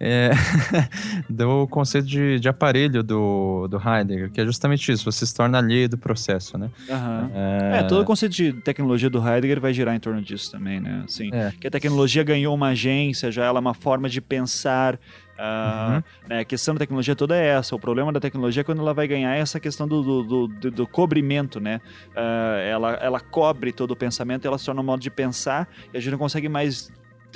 É, 0.00 0.30
do 1.30 1.66
conceito 1.68 2.06
de, 2.06 2.38
de 2.40 2.48
aparelho 2.48 3.02
do, 3.02 3.68
do 3.68 3.76
Heidegger, 3.78 4.30
que 4.30 4.40
é 4.40 4.44
justamente 4.44 4.90
isso, 4.90 5.04
você 5.10 5.24
se 5.24 5.34
torna 5.34 5.58
alheio 5.58 5.88
do 5.88 5.96
processo, 5.96 6.58
né? 6.58 6.70
Aham. 6.90 7.30
É, 7.34 7.78
É, 7.78 7.82
todo 7.84 8.02
o 8.02 8.04
conceito 8.04 8.32
de 8.34 8.52
tecnologia 8.52 9.08
do 9.08 9.18
Heidegger 9.26 9.60
vai 9.60 9.72
girar 9.72 9.94
em 9.94 10.00
torno 10.00 10.20
disso 10.20 10.50
também, 10.50 10.80
né? 10.80 11.02
Assim, 11.04 11.30
É. 11.32 11.52
que 11.60 11.66
a 11.66 11.70
tecnologia 11.70 12.22
ganhou 12.22 12.54
uma 12.54 12.68
agência, 12.68 13.30
já 13.30 13.44
ela 13.44 13.58
é 13.58 13.60
uma 13.60 13.74
forma 13.74 14.08
de 14.08 14.20
pensar. 14.20 14.98
ah, 15.38 16.02
né, 16.28 16.40
a 16.40 16.44
questão 16.44 16.74
da 16.74 16.78
tecnologia 16.78 17.16
toda 17.16 17.36
é 17.36 17.46
essa. 17.46 17.74
O 17.74 17.78
problema 17.78 18.12
da 18.12 18.20
tecnologia 18.20 18.60
é 18.60 18.64
quando 18.64 18.80
ela 18.80 18.94
vai 18.94 19.08
ganhar 19.08 19.34
essa 19.34 19.58
questão 19.58 19.86
do, 19.88 20.00
do, 20.02 20.46
do, 20.48 20.70
do- 20.70 20.86
cobrimento, 20.86 21.58
né? 21.58 21.80
Ah, 22.14 22.58
ela, 22.64 22.92
ela 22.94 23.20
cobre 23.20 23.72
todo 23.72 23.90
o 23.92 23.96
pensamento, 23.96 24.46
ela 24.46 24.58
se 24.58 24.64
torna 24.66 24.80
um 24.80 24.84
modo 24.84 25.00
de 25.00 25.10
pensar 25.10 25.68
e 25.92 25.96
a 25.96 26.00
gente 26.00 26.12
não 26.12 26.18
consegue 26.18 26.48
mais 26.48 26.88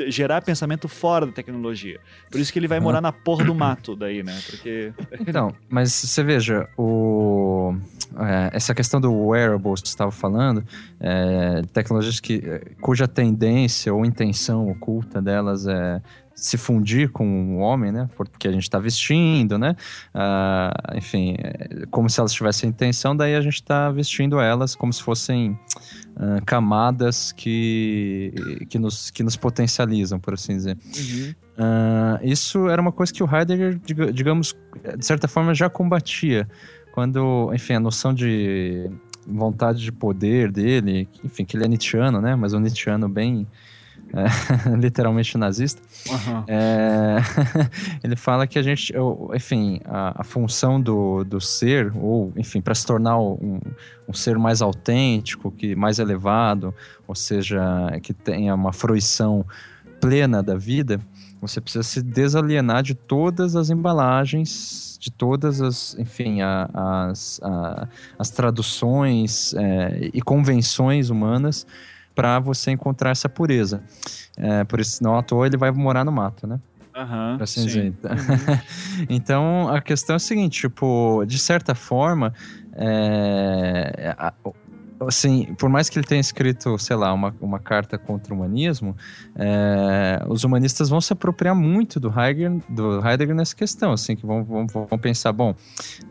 gerar 0.08 0.42
pensamento 0.42 0.88
fora 0.88 1.26
da 1.26 1.32
tecnologia. 1.32 2.00
Por 2.30 2.40
isso 2.40 2.52
que 2.52 2.58
ele 2.58 2.68
vai 2.68 2.80
morar 2.80 3.00
na 3.00 3.12
porra 3.12 3.44
do 3.44 3.54
mato 3.54 3.96
daí, 3.96 4.22
né? 4.22 4.38
Porque... 4.46 4.92
Então, 5.26 5.54
mas 5.68 5.92
você 5.92 6.22
veja, 6.22 6.68
o, 6.76 7.74
é, 8.16 8.50
essa 8.52 8.74
questão 8.74 9.00
do 9.00 9.12
wearables 9.12 9.82
que 9.82 9.88
você 9.88 9.94
estava 9.94 10.10
falando, 10.10 10.64
é, 11.00 11.62
tecnologias 11.72 12.20
que, 12.20 12.42
é, 12.44 12.60
cuja 12.80 13.06
tendência 13.06 13.92
ou 13.92 14.04
intenção 14.04 14.68
oculta 14.68 15.20
delas 15.20 15.66
é 15.66 16.00
se 16.38 16.56
fundir 16.56 17.10
com 17.10 17.56
o 17.56 17.58
homem, 17.58 17.90
né? 17.90 18.08
Porque 18.16 18.46
a 18.46 18.52
gente 18.52 18.62
está 18.62 18.78
vestindo, 18.78 19.58
né? 19.58 19.74
Ah, 20.14 20.72
enfim, 20.94 21.34
é, 21.36 21.84
como 21.90 22.08
se 22.08 22.20
elas 22.20 22.32
tivessem 22.32 22.70
intenção, 22.70 23.16
daí 23.16 23.34
a 23.34 23.40
gente 23.40 23.54
está 23.54 23.90
vestindo 23.90 24.38
elas 24.38 24.76
como 24.76 24.92
se 24.92 25.02
fossem 25.02 25.58
ah, 26.16 26.40
camadas 26.46 27.32
que, 27.32 28.32
que, 28.68 28.78
nos, 28.78 29.10
que 29.10 29.24
nos 29.24 29.36
potencializam, 29.36 30.20
por 30.20 30.34
assim 30.34 30.54
dizer. 30.54 30.78
Ah, 31.58 32.20
isso 32.22 32.68
era 32.68 32.80
uma 32.80 32.92
coisa 32.92 33.12
que 33.12 33.22
o 33.22 33.28
Heidegger, 33.28 33.80
diga- 33.84 34.12
digamos, 34.12 34.56
de 34.96 35.04
certa 35.04 35.26
forma 35.26 35.52
já 35.54 35.68
combatia 35.68 36.48
quando, 36.92 37.50
enfim, 37.52 37.74
a 37.74 37.80
noção 37.80 38.14
de 38.14 38.88
vontade 39.26 39.82
de 39.82 39.90
poder 39.90 40.52
dele, 40.52 41.08
enfim, 41.24 41.44
que 41.44 41.56
ele 41.56 41.64
é 41.64 41.68
Nietzscheano, 41.68 42.20
né? 42.20 42.36
Mas 42.36 42.54
um 42.54 42.60
Nietzscheano 42.60 43.08
bem 43.08 43.46
é, 44.14 44.70
literalmente 44.76 45.36
nazista. 45.36 45.80
Aham. 46.10 46.44
É, 46.48 47.16
ele 48.02 48.16
fala 48.16 48.46
que 48.46 48.58
a 48.58 48.62
gente, 48.62 48.92
enfim, 49.34 49.80
a, 49.84 50.22
a 50.22 50.24
função 50.24 50.80
do, 50.80 51.24
do 51.24 51.40
ser, 51.40 51.92
ou 51.96 52.32
enfim, 52.36 52.60
para 52.60 52.74
se 52.74 52.86
tornar 52.86 53.18
um, 53.18 53.60
um 54.08 54.12
ser 54.12 54.38
mais 54.38 54.62
autêntico, 54.62 55.50
que 55.50 55.74
mais 55.76 55.98
elevado, 55.98 56.74
ou 57.06 57.14
seja, 57.14 57.60
que 58.02 58.12
tenha 58.12 58.54
uma 58.54 58.72
fruição 58.72 59.44
plena 60.00 60.42
da 60.42 60.56
vida, 60.56 61.00
você 61.40 61.60
precisa 61.60 61.82
se 61.82 62.02
desalienar 62.02 62.82
de 62.82 62.94
todas 62.94 63.54
as 63.56 63.68
embalagens, 63.70 64.96
de 65.00 65.10
todas 65.10 65.60
as, 65.60 65.96
enfim, 65.98 66.40
a- 66.40 66.68
as, 67.10 67.40
a- 67.42 67.88
as 68.18 68.30
traduções 68.30 69.54
é, 69.54 70.10
e 70.12 70.20
convenções 70.20 71.10
humanas 71.10 71.66
para 72.18 72.40
você 72.40 72.72
encontrar 72.72 73.10
essa 73.10 73.28
pureza. 73.28 73.80
É, 74.36 74.64
por 74.64 74.80
isso, 74.80 75.00
não 75.00 75.16
à 75.16 75.22
toa 75.22 75.46
ele 75.46 75.56
vai 75.56 75.70
morar 75.70 76.04
no 76.04 76.10
mato, 76.10 76.48
né? 76.48 76.58
Aham. 76.92 77.36
Por 77.36 77.44
assim 77.44 77.60
sim. 77.60 77.66
dizer. 77.66 77.94
então, 79.08 79.68
a 79.68 79.80
questão 79.80 80.14
é 80.14 80.16
a 80.16 80.18
seguinte, 80.18 80.62
tipo, 80.62 81.24
de 81.24 81.38
certa 81.38 81.76
forma, 81.76 82.34
é, 82.72 84.16
assim, 85.06 85.54
por 85.54 85.68
mais 85.68 85.88
que 85.88 85.98
ele 85.98 86.06
tenha 86.06 86.20
escrito, 86.20 86.78
sei 86.78 86.96
lá, 86.96 87.12
uma, 87.12 87.34
uma 87.40 87.58
carta 87.58 87.96
contra 87.98 88.32
o 88.32 88.36
humanismo, 88.36 88.96
é, 89.36 90.24
os 90.28 90.44
humanistas 90.44 90.88
vão 90.88 91.00
se 91.00 91.12
apropriar 91.12 91.54
muito 91.54 92.00
do 92.00 92.08
Heidegger, 92.08 92.60
do 92.68 93.06
Heidegger 93.06 93.34
nessa 93.34 93.54
questão, 93.54 93.92
assim, 93.92 94.16
que 94.16 94.26
vão, 94.26 94.44
vão, 94.44 94.66
vão 94.66 94.98
pensar, 94.98 95.32
bom, 95.32 95.54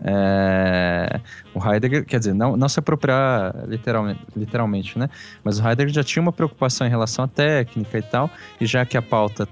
é, 0.01 1.19
o 1.53 1.65
Heidegger, 1.65 2.05
quer 2.05 2.19
dizer, 2.19 2.33
não, 2.33 2.55
não 2.55 2.69
se 2.69 2.79
apropriar 2.79 3.53
literalmente, 3.67 4.21
literalmente, 4.35 4.99
né? 4.99 5.09
Mas 5.43 5.59
o 5.59 5.67
Heidegger 5.67 5.93
já 5.93 6.03
tinha 6.03 6.21
uma 6.21 6.31
preocupação 6.31 6.87
em 6.87 6.89
relação 6.89 7.25
à 7.25 7.27
técnica 7.27 7.97
e 7.97 8.03
tal, 8.03 8.29
e 8.59 8.65
já 8.65 8.85
que 8.85 8.97
a 8.97 9.01
pauta, 9.01 9.47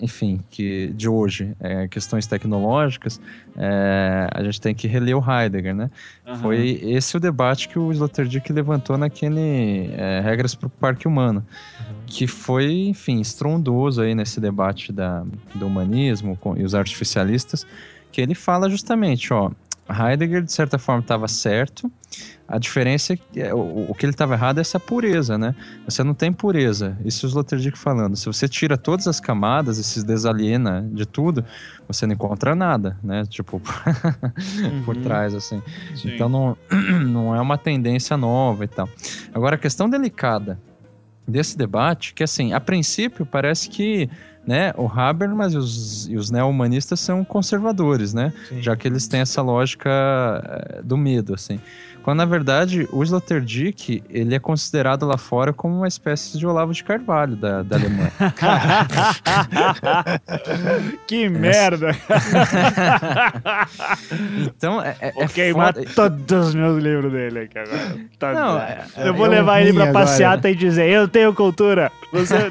enfim, 0.00 0.40
que 0.50 0.88
de 0.88 1.08
hoje 1.08 1.54
é 1.60 1.86
questões 1.88 2.26
tecnológicas, 2.26 3.20
é, 3.56 4.28
a 4.32 4.42
gente 4.42 4.60
tem 4.60 4.74
que 4.74 4.88
reler 4.88 5.16
o 5.16 5.22
Heidegger, 5.22 5.74
né? 5.74 5.90
Aham. 6.26 6.38
Foi 6.38 6.80
esse 6.82 7.16
o 7.16 7.20
debate 7.20 7.68
que 7.68 7.78
o 7.78 7.92
Sloterdijk 7.92 8.52
levantou 8.52 8.96
naquele 8.96 9.90
é, 9.92 10.20
Regras 10.20 10.54
para 10.54 10.66
o 10.66 10.70
Parque 10.70 11.06
Humano, 11.06 11.44
que 12.06 12.26
foi, 12.26 12.88
enfim, 12.88 13.20
estrondoso 13.20 14.00
aí 14.02 14.14
nesse 14.14 14.40
debate 14.40 14.92
da, 14.92 15.24
do 15.54 15.66
humanismo 15.66 16.36
com, 16.36 16.56
e 16.56 16.64
os 16.64 16.74
artificialistas, 16.74 17.66
que 18.10 18.20
ele 18.20 18.34
fala 18.34 18.70
justamente, 18.70 19.32
ó, 19.32 19.50
Heidegger 19.88 20.42
de 20.42 20.52
certa 20.52 20.78
forma 20.78 21.00
estava 21.00 21.26
certo, 21.28 21.90
a 22.46 22.58
diferença 22.58 23.12
é 23.12 23.16
que 23.16 23.40
é, 23.40 23.52
o, 23.54 23.86
o 23.90 23.94
que 23.94 24.06
ele 24.06 24.12
estava 24.12 24.34
errado 24.34 24.58
é 24.58 24.60
essa 24.62 24.80
pureza, 24.80 25.36
né? 25.36 25.54
Você 25.84 26.02
não 26.02 26.14
tem 26.14 26.32
pureza, 26.32 26.96
isso 27.04 27.26
é 27.26 27.26
o 27.26 27.30
Sloterdijk 27.30 27.76
falando. 27.78 28.16
Se 28.16 28.26
você 28.26 28.48
tira 28.48 28.76
todas 28.78 29.06
as 29.06 29.20
camadas 29.20 29.76
e 29.78 29.84
se 29.84 30.04
desaliena 30.04 30.88
de 30.92 31.04
tudo, 31.04 31.44
você 31.86 32.06
não 32.06 32.14
encontra 32.14 32.54
nada, 32.54 32.98
né? 33.02 33.24
Tipo, 33.26 33.60
por 34.84 34.96
Uhum. 34.96 35.02
trás, 35.02 35.34
assim. 35.34 35.62
Sim. 35.94 36.14
Então 36.14 36.28
não, 36.28 36.56
não 37.06 37.36
é 37.36 37.40
uma 37.40 37.58
tendência 37.58 38.16
nova 38.16 38.64
e 38.64 38.68
tal. 38.68 38.88
Agora, 39.34 39.56
a 39.56 39.58
questão 39.58 39.88
delicada 39.88 40.58
desse 41.26 41.58
debate, 41.58 42.14
que 42.14 42.22
assim, 42.22 42.54
a 42.54 42.60
princípio 42.60 43.26
parece 43.26 43.68
que 43.68 44.08
né, 44.48 44.72
o 44.78 44.86
Habermas 44.86 45.52
e 45.52 45.58
os, 45.58 46.08
e 46.08 46.16
os 46.16 46.30
neo-humanistas 46.30 46.98
são 47.00 47.22
conservadores, 47.22 48.14
né? 48.14 48.32
Sim. 48.48 48.62
Já 48.62 48.74
que 48.74 48.88
eles 48.88 49.06
têm 49.06 49.20
essa 49.20 49.42
lógica 49.42 49.90
eh, 49.90 50.80
do 50.82 50.96
medo, 50.96 51.34
assim. 51.34 51.60
Quando, 52.02 52.16
na 52.18 52.24
verdade, 52.24 52.88
o 52.90 53.02
Sloterdijk, 53.02 54.02
ele 54.08 54.34
é 54.34 54.38
considerado 54.38 55.04
lá 55.04 55.18
fora 55.18 55.52
como 55.52 55.76
uma 55.76 55.86
espécie 55.86 56.38
de 56.38 56.46
Olavo 56.46 56.72
de 56.72 56.82
Carvalho 56.82 57.36
da, 57.36 57.62
da 57.62 57.76
Alemanha. 57.76 58.10
que 61.06 61.28
merda! 61.28 61.94
Então, 64.40 64.82
é, 64.82 64.96
é, 65.00 65.12
Vou 65.12 65.22
é 65.24 65.28
queimar 65.28 65.74
foda. 65.74 65.86
todos 65.94 66.48
os 66.48 66.54
meus 66.54 66.82
livros 66.82 67.12
dele 67.12 67.40
aqui 67.40 67.58
agora. 67.58 67.96
Tá- 68.18 68.32
Não, 68.32 68.58
é- 68.58 68.84
eu 68.96 69.12
vou 69.14 69.26
é 69.26 69.28
levar 69.28 69.60
ele 69.60 69.74
pra 69.74 69.90
agora. 69.90 70.06
passeata 70.06 70.48
e 70.50 70.54
dizer: 70.54 70.88
Eu 70.88 71.06
tenho 71.06 71.34
cultura. 71.34 71.92
Você. 72.12 72.34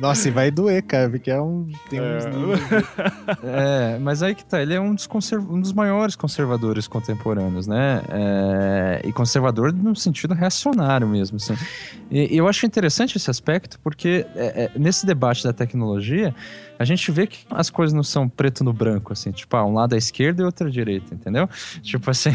Nossa, 0.00 0.28
e 0.28 0.30
vai 0.30 0.50
doer, 0.50 0.82
cara, 0.82 1.08
porque 1.10 1.30
é 1.30 1.40
um. 1.40 1.70
Tem 1.90 2.00
uns 2.00 2.24
É. 2.24 2.30
É, 3.94 3.98
mas 3.98 4.22
aí 4.22 4.34
que 4.34 4.44
tá, 4.44 4.60
ele 4.62 4.74
é 4.74 4.80
um 4.80 4.94
dos, 4.94 5.06
conserv- 5.06 5.50
um 5.50 5.60
dos 5.60 5.72
maiores 5.72 6.14
conservadores 6.16 6.86
contemporâneos, 6.88 7.66
né? 7.66 8.02
É, 8.08 9.02
e 9.04 9.12
conservador 9.12 9.72
no 9.72 9.94
sentido 9.94 10.34
reacionário 10.34 11.06
mesmo, 11.08 11.36
assim. 11.36 11.54
E, 12.10 12.34
e 12.34 12.36
eu 12.38 12.48
acho 12.48 12.64
interessante 12.66 13.16
esse 13.16 13.30
aspecto, 13.30 13.78
porque 13.80 14.26
é, 14.34 14.64
é, 14.64 14.78
nesse 14.78 15.04
debate 15.06 15.44
da 15.44 15.52
tecnologia, 15.52 16.34
a 16.78 16.84
gente 16.84 17.10
vê 17.10 17.26
que 17.26 17.38
as 17.50 17.68
coisas 17.70 17.92
não 17.92 18.02
são 18.02 18.28
preto 18.28 18.62
no 18.62 18.72
branco, 18.72 19.12
assim, 19.12 19.30
tipo, 19.32 19.56
ah, 19.56 19.64
um 19.64 19.74
lado 19.74 19.94
à 19.94 19.98
esquerda 19.98 20.42
e 20.42 20.44
outro 20.44 20.68
à 20.68 20.70
direita, 20.70 21.14
entendeu? 21.14 21.48
Tipo 21.82 22.10
assim, 22.10 22.30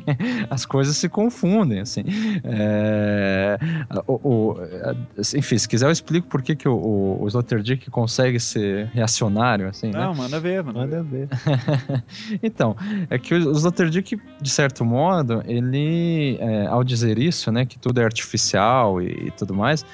as 0.50 0.66
coisas 0.66 0.96
se 0.96 1.08
confundem, 1.08 1.80
assim. 1.80 2.04
É, 2.44 3.58
o, 4.06 4.12
o- 4.28 4.56
a- 4.60 4.94
enfim, 5.36 5.58
se 5.58 5.68
quiser 5.68 5.86
eu 5.86 5.90
explico 5.92 6.26
por 6.28 6.42
que, 6.42 6.54
que 6.56 6.68
o, 6.68 6.74
o, 6.74 7.22
o 7.22 7.28
Sloterdijk 7.28 7.90
consegue 7.90 8.38
ser 8.40 8.86
reacionário, 8.92 9.68
assim, 9.68 9.90
né? 9.90 9.98
Não, 9.98 10.14
manda 10.14 10.40
ver, 10.40 10.62
mano. 10.62 10.80
Manda 10.80 11.02
ver. 11.02 11.28
Então, 12.42 12.76
é 13.10 13.18
que 13.18 13.34
o 13.34 13.52
Sloterdijk, 13.52 14.20
de 14.40 14.50
certo 14.50 14.84
modo, 14.84 15.42
ele, 15.46 16.36
é, 16.40 16.66
ao 16.66 16.82
dizer 16.84 17.18
isso, 17.18 17.50
né, 17.52 17.64
que 17.64 17.78
tudo 17.78 18.00
é 18.00 18.04
artificial 18.04 19.00
e, 19.00 19.28
e 19.28 19.30
tudo 19.30 19.54
mais, 19.54 19.84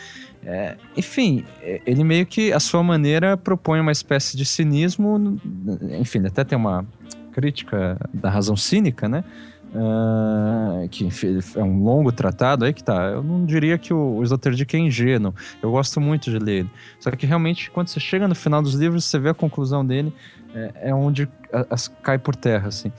é, 0.44 0.76
enfim, 0.96 1.44
é, 1.60 1.80
ele 1.84 2.02
meio 2.02 2.26
que, 2.26 2.52
à 2.52 2.60
sua 2.60 2.82
maneira, 2.82 3.36
propõe 3.36 3.80
uma 3.80 3.92
espécie 3.92 4.36
de 4.36 4.44
cinismo, 4.44 5.38
enfim, 5.98 6.24
até 6.26 6.44
tem 6.44 6.56
uma 6.56 6.86
crítica 7.32 7.98
da 8.12 8.30
razão 8.30 8.56
cínica, 8.56 9.08
né, 9.08 9.24
ah, 9.74 10.84
que 10.90 11.04
enfim, 11.04 11.38
é 11.54 11.62
um 11.62 11.84
longo 11.84 12.10
tratado 12.10 12.64
aí 12.64 12.72
que 12.72 12.82
tá. 12.82 13.10
Eu 13.10 13.22
não 13.22 13.44
diria 13.44 13.78
que 13.78 13.94
o, 13.94 14.18
o 14.18 14.24
é 14.24 14.78
ingênuo. 14.78 15.34
Eu 15.62 15.70
gosto 15.70 16.00
muito 16.00 16.30
de 16.30 16.38
ler 16.38 16.60
ele. 16.60 16.70
Só 16.98 17.10
que 17.10 17.24
realmente, 17.24 17.70
quando 17.70 17.88
você 17.88 18.00
chega 18.00 18.26
no 18.26 18.34
final 18.34 18.60
dos 18.60 18.74
livros, 18.74 19.04
você 19.04 19.18
vê 19.18 19.28
a 19.28 19.34
conclusão 19.34 19.86
dele, 19.86 20.12
é, 20.54 20.90
é 20.90 20.94
onde 20.94 21.28
as, 21.70 21.88
cai 22.02 22.18
por 22.18 22.34
terra, 22.36 22.68
assim. 22.68 22.92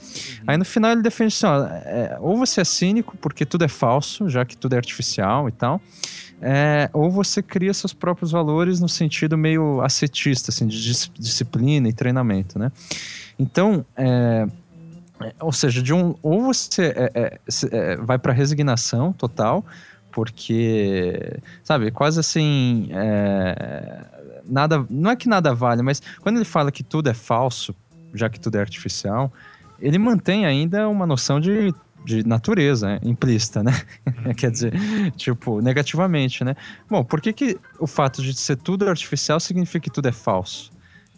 Aí 0.46 0.56
no 0.56 0.64
final 0.64 0.92
ele 0.92 1.02
defende 1.02 1.34
assim, 1.34 1.46
ó, 1.46 1.64
é, 1.66 2.16
ou 2.20 2.36
você 2.36 2.60
é 2.60 2.64
cínico 2.64 3.16
porque 3.16 3.44
tudo 3.44 3.64
é 3.64 3.68
falso, 3.68 4.28
já 4.28 4.44
que 4.44 4.56
tudo 4.56 4.74
é 4.74 4.76
artificial 4.76 5.48
e 5.48 5.52
tal, 5.52 5.80
é, 6.40 6.90
ou 6.92 7.10
você 7.10 7.42
cria 7.42 7.72
seus 7.72 7.92
próprios 7.92 8.32
valores 8.32 8.80
no 8.80 8.88
sentido 8.88 9.38
meio 9.38 9.80
ascetista, 9.80 10.50
assim, 10.50 10.66
de 10.66 10.82
dis- 10.82 11.10
disciplina 11.14 11.88
e 11.88 11.92
treinamento, 11.92 12.58
né? 12.58 12.72
Então, 13.38 13.84
é, 13.96 14.46
é, 15.20 15.34
ou 15.40 15.52
seja, 15.52 15.82
de 15.82 15.94
um, 15.94 16.14
ou 16.22 16.42
você 16.42 16.92
é, 17.14 17.96
vai 17.96 18.18
para 18.18 18.32
resignação 18.32 19.12
total, 19.12 19.64
porque, 20.10 21.38
sabe, 21.64 21.90
quase 21.90 22.20
assim, 22.20 22.90
nada, 24.52 24.84
não 24.90 25.10
é 25.10 25.16
que 25.16 25.28
nada 25.28 25.54
vale, 25.54 25.82
mas 25.82 26.02
quando 26.20 26.36
ele 26.36 26.44
fala 26.44 26.70
que 26.70 26.82
tudo 26.82 27.08
é 27.08 27.14
falso, 27.14 27.74
já 28.12 28.28
que 28.28 28.38
tudo 28.38 28.56
é 28.56 28.60
artificial, 28.60 29.32
ele 29.80 29.98
mantém 29.98 30.44
ainda 30.44 30.88
uma 30.88 31.06
noção 31.06 31.40
de, 31.40 31.74
de 32.04 32.26
natureza 32.26 32.86
né, 32.86 33.00
implícita, 33.02 33.62
né? 33.62 33.72
Quer 34.36 34.50
dizer, 34.50 34.72
tipo, 35.16 35.60
negativamente, 35.62 36.44
né? 36.44 36.54
Bom, 36.88 37.02
por 37.02 37.20
que, 37.20 37.32
que 37.32 37.58
o 37.80 37.86
fato 37.86 38.22
de 38.22 38.34
ser 38.34 38.56
tudo 38.56 38.88
artificial 38.88 39.40
significa 39.40 39.80
que 39.80 39.90
tudo 39.90 40.08
é 40.08 40.12
falso? 40.12 40.70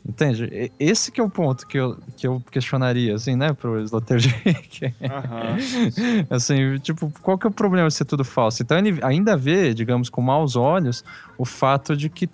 Entende? 0.07 0.70
Esse 0.78 1.11
que 1.11 1.18
é 1.18 1.24
o 1.24 1.30
ponto 1.30 1.66
que 1.66 1.78
eu, 1.78 1.97
que 2.14 2.26
eu 2.26 2.43
questionaria, 2.51 3.14
assim, 3.14 3.37
né, 3.37 3.55
pro 3.55 3.80
Sloterdijk. 3.80 4.95
Aham. 5.03 5.57
assim, 6.28 6.78
tipo, 6.80 7.11
qual 7.22 7.39
que 7.39 7.47
é 7.47 7.51
o 7.51 7.53
problema 7.53 7.89
de 7.89 7.95
ser 7.95 8.05
tudo 8.05 8.22
falso? 8.22 8.62
Então 8.62 8.76
ele 8.76 8.99
ainda 9.03 9.35
vê, 9.35 9.72
digamos, 9.72 10.11
com 10.11 10.20
maus 10.20 10.57
olhos, 10.57 11.03
o 11.39 11.47
fato 11.47 11.97
de 11.97 12.11
que 12.11 12.28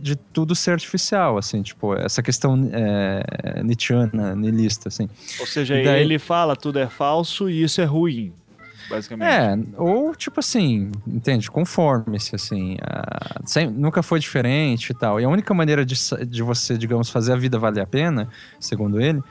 de 0.00 0.16
tudo 0.16 0.54
ser 0.54 0.72
artificial, 0.72 1.38
assim, 1.38 1.62
tipo, 1.62 1.94
essa 1.94 2.22
questão 2.22 2.68
é, 2.72 3.62
Nietzscheana, 3.62 4.34
niilista, 4.34 4.88
assim. 4.88 5.08
Ou 5.40 5.46
seja, 5.46 5.74
daí- 5.74 6.02
ele 6.02 6.18
fala 6.18 6.56
tudo 6.56 6.78
é 6.78 6.86
falso 6.88 7.48
e 7.48 7.62
isso 7.62 7.80
é 7.80 7.84
ruim, 7.84 8.32
basicamente. 8.88 9.28
É, 9.30 9.56
ou 9.80 10.14
tipo 10.14 10.40
assim, 10.40 10.90
entende? 11.06 11.50
Conforme-se, 11.50 12.34
assim. 12.34 12.76
ah, 12.82 13.40
sem- 13.44 13.70
nunca 13.70 14.02
foi 14.02 14.18
diferente 14.18 14.90
e 14.90 14.94
tal. 14.94 15.20
E 15.20 15.24
a 15.24 15.28
única 15.28 15.52
maneira 15.54 15.84
de, 15.84 15.94
de 16.26 16.42
você, 16.42 16.76
digamos, 16.76 17.08
fazer 17.10 17.32
a 17.32 17.36
vida 17.36 17.58
valer 17.58 17.82
a 17.82 17.86
pena, 17.86 18.28
segundo 18.58 19.00
ele, 19.00 19.22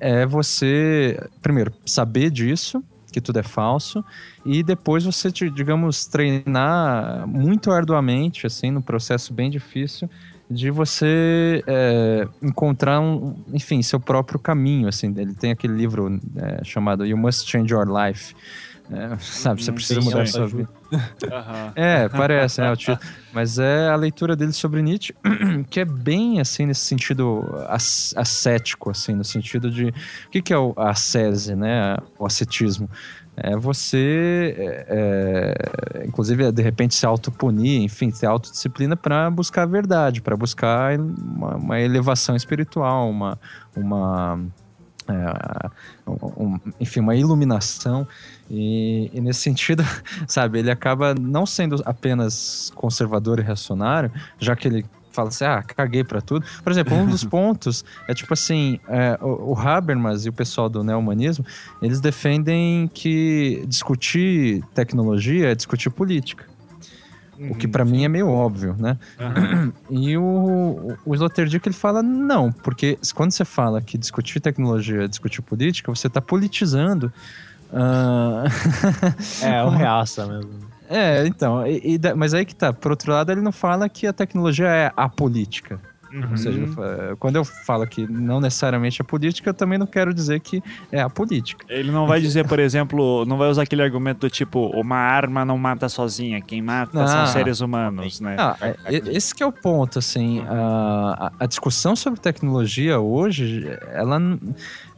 é 0.00 0.26
você, 0.26 1.16
primeiro, 1.40 1.72
saber 1.86 2.28
disso, 2.30 2.82
que 3.12 3.20
tudo 3.20 3.38
é 3.38 3.42
falso, 3.42 4.04
e 4.44 4.62
depois 4.62 5.04
você, 5.04 5.30
digamos, 5.30 6.06
treinar 6.06 7.26
muito 7.28 7.70
arduamente, 7.70 8.46
assim, 8.46 8.70
no 8.70 8.82
processo 8.82 9.32
bem 9.32 9.50
difícil 9.50 10.08
de 10.50 10.70
você 10.70 11.62
é, 11.66 12.28
encontrar 12.42 13.00
um, 13.00 13.34
enfim, 13.52 13.80
seu 13.82 13.98
próprio 13.98 14.38
caminho, 14.38 14.88
assim. 14.88 15.14
Ele 15.16 15.34
tem 15.34 15.50
aquele 15.50 15.74
livro 15.74 16.20
é, 16.36 16.62
chamado 16.64 17.06
You 17.06 17.16
Must 17.16 17.48
Change 17.48 17.72
Your 17.72 17.86
Life. 17.88 18.34
É, 18.94 19.16
sabe, 19.18 19.62
você 19.62 19.70
Hum, 19.70 19.74
precisa 19.74 20.00
sim, 20.00 20.06
mudar 20.08 20.22
é, 20.22 20.26
sua 20.26 20.46
vida. 20.46 20.68
Aham. 21.32 21.72
É, 21.74 22.08
parece, 22.08 22.60
né? 22.60 22.66
Mas 23.32 23.58
é 23.58 23.88
a 23.88 23.96
leitura 23.96 24.36
dele 24.36 24.52
sobre 24.52 24.82
Nietzsche, 24.82 25.14
que 25.70 25.80
é 25.80 25.84
bem, 25.84 26.40
assim, 26.40 26.66
nesse 26.66 26.82
sentido 26.82 27.42
as- 27.68 28.12
ascético, 28.16 28.90
assim, 28.90 29.14
no 29.14 29.24
sentido 29.24 29.70
de... 29.70 29.86
O 30.26 30.30
que, 30.30 30.42
que 30.42 30.52
é 30.52 30.58
o, 30.58 30.74
a 30.76 30.90
ascese, 30.90 31.54
né? 31.56 31.96
O 32.18 32.26
ascetismo? 32.26 32.88
É 33.34 33.56
você, 33.56 34.54
é, 34.58 34.86
é, 35.94 36.06
inclusive, 36.06 36.52
de 36.52 36.62
repente 36.62 36.94
se 36.94 37.06
autopunir, 37.06 37.80
enfim, 37.80 38.10
ter 38.10 38.26
autodisciplina 38.26 38.94
para 38.94 39.30
buscar 39.30 39.62
a 39.62 39.66
verdade, 39.66 40.20
para 40.20 40.36
buscar 40.36 40.98
uma, 41.00 41.56
uma 41.56 41.80
elevação 41.80 42.36
espiritual, 42.36 43.08
uma... 43.08 43.38
uma 43.74 44.38
é, 45.08 45.70
um- 46.36 46.58
enfim, 46.78 47.00
uma 47.00 47.16
iluminação 47.16 48.06
e, 48.54 49.10
e 49.14 49.20
nesse 49.22 49.40
sentido, 49.40 49.82
sabe, 50.28 50.58
ele 50.58 50.70
acaba 50.70 51.14
não 51.14 51.46
sendo 51.46 51.82
apenas 51.86 52.70
conservador 52.74 53.38
e 53.38 53.42
reacionário, 53.42 54.12
já 54.38 54.54
que 54.54 54.68
ele 54.68 54.84
fala 55.10 55.28
assim, 55.28 55.44
ah, 55.44 55.62
caguei 55.62 56.04
pra 56.04 56.20
tudo. 56.20 56.44
Por 56.62 56.70
exemplo, 56.70 56.94
um 56.94 57.06
dos 57.06 57.24
pontos 57.24 57.82
é 58.06 58.14
tipo 58.14 58.34
assim, 58.34 58.78
é, 58.88 59.18
o, 59.22 59.52
o 59.52 59.58
Habermas 59.58 60.26
e 60.26 60.28
o 60.28 60.32
pessoal 60.32 60.68
do 60.68 60.84
neo-humanismo, 60.84 61.46
eles 61.80 61.98
defendem 61.98 62.90
que 62.92 63.64
discutir 63.66 64.62
tecnologia 64.74 65.50
é 65.50 65.54
discutir 65.54 65.88
política. 65.88 66.44
O 67.50 67.54
que 67.56 67.66
pra 67.66 67.84
mim 67.84 68.04
é 68.04 68.08
meio 68.08 68.28
óbvio, 68.28 68.76
né? 68.78 68.98
Aham. 69.18 69.72
E 69.90 70.16
o, 70.16 70.96
o 71.04 71.14
Sloterdijk 71.14 71.66
ele 71.66 71.74
fala 71.74 72.02
não, 72.02 72.52
porque 72.52 72.98
quando 73.14 73.32
você 73.32 73.44
fala 73.44 73.80
que 73.80 73.98
discutir 73.98 74.40
tecnologia 74.40 75.04
é 75.04 75.08
discutir 75.08 75.42
política, 75.42 75.92
você 75.92 76.06
está 76.06 76.20
politizando. 76.20 77.12
Ah, 77.72 78.44
É, 79.42 79.62
o 79.64 79.68
reaça 79.70 80.26
mesmo. 80.26 80.50
é, 80.88 81.26
então, 81.26 81.66
e- 81.66 81.94
e 81.96 82.14
mas 82.14 82.34
aí 82.34 82.44
que 82.44 82.54
tá. 82.54 82.72
Por 82.72 82.90
outro 82.90 83.10
lado, 83.12 83.32
ele 83.32 83.40
não 83.40 83.52
fala 83.52 83.88
que 83.88 84.06
a 84.06 84.12
tecnologia 84.12 84.66
é 84.68 84.92
apolítica. 84.96 85.80
Ou 86.30 86.36
seja, 86.36 86.58
Uhum. 86.58 86.64
ele 86.66 86.74
fa- 86.74 87.16
quando 87.18 87.36
eu 87.36 87.44
falo 87.44 87.86
que 87.86 88.06
não 88.06 88.38
necessariamente 88.38 89.00
é 89.00 89.04
política, 89.04 89.48
eu 89.48 89.54
também 89.54 89.78
não 89.78 89.86
quero 89.86 90.12
dizer 90.12 90.40
que 90.40 90.62
é 90.92 91.00
apolítica. 91.00 91.64
Ele 91.70 91.90
não 91.90 92.06
vai 92.06 92.20
dizer, 92.20 92.46
por 92.46 92.58
exemplo, 92.60 93.24
não 93.24 93.38
vai 93.38 93.48
usar 93.48 93.62
aquele 93.62 93.80
argumento 93.82 94.18
do 94.20 94.28
tipo, 94.28 94.66
uma 94.78 94.96
arma 94.96 95.42
não 95.42 95.56
mata 95.56 95.88
sozinha, 95.88 96.38
quem 96.42 96.60
mata 96.60 97.06
são 97.06 97.26
seres 97.28 97.62
humanos, 97.62 98.20
né? 98.20 98.36
Ah, 98.38 98.54
esse 98.90 99.34
que 99.34 99.42
é 99.42 99.46
o 99.46 99.52
ponto, 99.52 99.98
assim, 100.00 100.44
a, 100.46 101.28
a- 101.28 101.32
a 101.40 101.46
discussão 101.46 101.96
sobre 101.96 102.20
tecnologia 102.20 103.00
hoje, 103.00 103.74
ela, 103.94 104.20